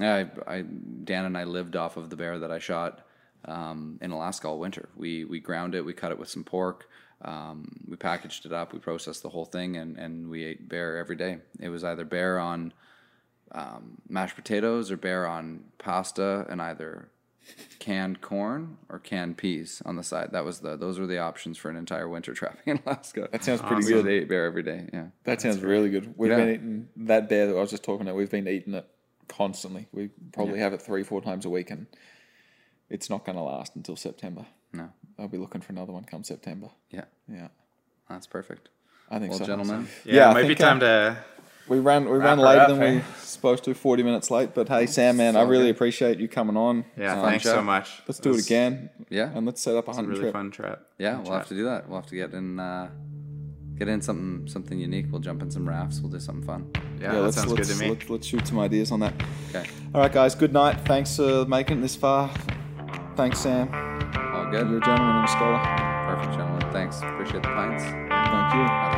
I, 0.00 0.26
I, 0.46 0.62
Dan 0.62 1.24
and 1.24 1.36
I 1.36 1.44
lived 1.44 1.76
off 1.76 1.96
of 1.96 2.10
the 2.10 2.16
bear 2.16 2.38
that 2.38 2.50
I 2.50 2.58
shot 2.58 3.06
um, 3.46 3.98
in 4.02 4.10
Alaska 4.10 4.48
all 4.48 4.58
winter. 4.58 4.88
We 4.96 5.24
we 5.24 5.40
ground 5.40 5.74
it, 5.74 5.84
we 5.84 5.92
cut 5.92 6.12
it 6.12 6.18
with 6.18 6.28
some 6.28 6.44
pork, 6.44 6.88
um, 7.22 7.68
we 7.86 7.96
packaged 7.96 8.46
it 8.46 8.52
up, 8.52 8.72
we 8.72 8.78
processed 8.78 9.22
the 9.22 9.28
whole 9.28 9.44
thing, 9.44 9.76
and, 9.76 9.96
and 9.96 10.28
we 10.28 10.44
ate 10.44 10.68
bear 10.68 10.98
every 10.98 11.16
day. 11.16 11.38
It 11.60 11.68
was 11.68 11.84
either 11.84 12.04
bear 12.04 12.38
on 12.38 12.72
um, 13.52 13.98
mashed 14.08 14.36
potatoes 14.36 14.90
or 14.90 14.96
bear 14.96 15.26
on 15.26 15.64
pasta 15.78 16.46
and 16.48 16.60
either 16.60 17.08
canned 17.78 18.20
corn 18.20 18.76
or 18.88 18.98
canned 18.98 19.36
peas 19.36 19.80
on 19.86 19.94
the 19.96 20.02
side. 20.02 20.30
That 20.32 20.44
was 20.44 20.60
the 20.60 20.76
those 20.76 20.98
were 20.98 21.06
the 21.06 21.18
options 21.18 21.56
for 21.58 21.70
an 21.70 21.76
entire 21.76 22.08
winter 22.08 22.34
trapping 22.34 22.62
in 22.66 22.80
Alaska. 22.84 23.28
That 23.30 23.44
sounds 23.44 23.62
pretty 23.62 23.84
we 23.84 23.92
good. 23.92 24.06
ate 24.08 24.28
bear 24.28 24.46
every 24.46 24.62
day. 24.64 24.88
Yeah. 24.92 25.06
That 25.24 25.40
sounds 25.40 25.60
really 25.60 25.88
good. 25.90 26.14
We've 26.16 26.30
Yeah. 26.30 26.36
been 26.38 26.50
eating 26.54 26.88
that 27.06 27.28
bear 27.28 27.46
that 27.46 27.56
I 27.56 27.60
was 27.60 27.70
just 27.70 27.84
talking 27.84 28.06
about. 28.06 28.16
We've 28.16 28.30
been 28.30 28.48
eating 28.48 28.74
it 28.74 28.88
constantly. 29.28 29.86
We 29.92 30.10
probably 30.32 30.58
have 30.58 30.72
it 30.72 30.82
three, 30.82 31.04
four 31.04 31.20
times 31.22 31.44
a 31.44 31.50
week, 31.50 31.70
and 31.70 31.86
it's 32.90 33.08
not 33.10 33.24
going 33.24 33.36
to 33.36 33.42
last 33.44 33.76
until 33.76 33.96
September. 33.96 34.46
No. 34.72 34.90
I'll 35.18 35.28
be 35.28 35.38
looking 35.38 35.60
for 35.60 35.72
another 35.72 35.92
one 35.92 36.04
come 36.04 36.24
September. 36.24 36.68
Yeah. 36.90 37.04
Yeah, 37.32 37.48
That's 38.08 38.26
perfect. 38.26 38.68
I 39.10 39.18
think 39.20 39.30
Well, 39.30 39.38
so. 39.38 39.46
gentlemen, 39.46 39.88
Yeah, 40.04 40.14
Yeah, 40.14 40.30
it 40.30 40.34
might 40.34 40.48
be 40.48 40.54
time 40.56 40.78
uh, 40.78 40.80
to. 40.80 41.24
We 41.68 41.78
ran 41.80 42.04
we 42.04 42.18
ran 42.18 42.38
Wrap 42.38 42.46
later 42.46 42.60
up, 42.60 42.68
than 42.68 42.78
we 42.80 42.86
eh? 42.98 43.02
supposed 43.18 43.64
to, 43.64 43.74
forty 43.74 44.02
minutes 44.02 44.30
late. 44.30 44.54
But 44.54 44.68
hey, 44.68 44.86
Sam, 44.86 45.16
man, 45.16 45.36
I 45.36 45.42
really 45.42 45.64
good. 45.66 45.74
appreciate 45.76 46.18
you 46.18 46.28
coming 46.28 46.56
on. 46.56 46.84
Yeah, 46.96 47.14
Um, 47.20 47.24
thanks 47.28 47.44
so 47.44 47.60
much. 47.62 48.02
Let's 48.06 48.20
do 48.20 48.30
it 48.30 48.34
was 48.34 48.46
again. 48.46 48.90
Yeah. 49.10 49.30
and 49.34 49.44
let's 49.46 49.60
set 49.60 49.74
up 49.76 49.88
a 49.88 49.90
A 49.90 49.94
hunting 49.94 50.10
really 50.10 50.20
trip. 50.22 50.32
fun 50.32 50.50
trip. 50.50 50.86
Yeah, 50.98 51.20
we'll 51.20 51.32
have 51.32 51.48
to 51.48 51.54
do 51.54 51.64
that. 51.64 51.88
We'll 51.88 51.98
have 52.00 52.06
to 52.08 52.14
get 52.14 52.32
in, 52.34 52.60
uh, 52.60 52.88
get 53.78 53.88
in 53.88 54.00
something 54.00 54.46
something 54.48 54.78
unique. 54.78 55.06
We'll 55.10 55.20
jump 55.20 55.42
in 55.42 55.50
some 55.50 55.68
rafts. 55.68 56.00
We'll 56.00 56.12
do 56.12 56.20
something 56.20 56.44
fun. 56.46 56.70
Yeah, 56.74 56.80
Yeah, 57.08 57.12
that 57.14 57.22
let's 57.22 57.36
sounds 57.36 57.48
good 57.48 57.58
let's, 57.58 57.78
to 57.78 57.84
me. 57.84 57.90
let's 57.90 58.10
let's 58.10 58.26
shoot 58.26 58.46
some 58.46 58.58
ideas 58.60 58.92
on 58.92 59.00
that. 59.00 59.14
Okay. 59.50 59.66
All 59.94 60.00
right, 60.00 60.12
guys. 60.12 60.34
Good 60.36 60.52
night. 60.52 60.76
Thanks 60.84 61.16
for 61.16 61.44
making 61.46 61.78
it 61.78 61.82
this 61.82 61.96
far. 61.96 62.30
Thanks, 63.16 63.40
Sam. 63.40 63.68
All 63.74 64.44
All 64.44 64.50
good. 64.52 64.68
You're 64.68 64.78
a 64.78 64.80
gentleman 64.82 65.16
and 65.16 65.24
a 65.24 65.28
scholar. 65.28 65.58
Perfect, 66.14 66.36
gentlemen. 66.38 66.72
Thanks. 66.72 66.98
Appreciate 67.02 67.42
the 67.42 67.48
pints. 67.48 67.82
Thank 67.82 67.92
you. 67.92 68.10
Have 68.12 68.52
a 68.52 68.90
good 68.90 68.95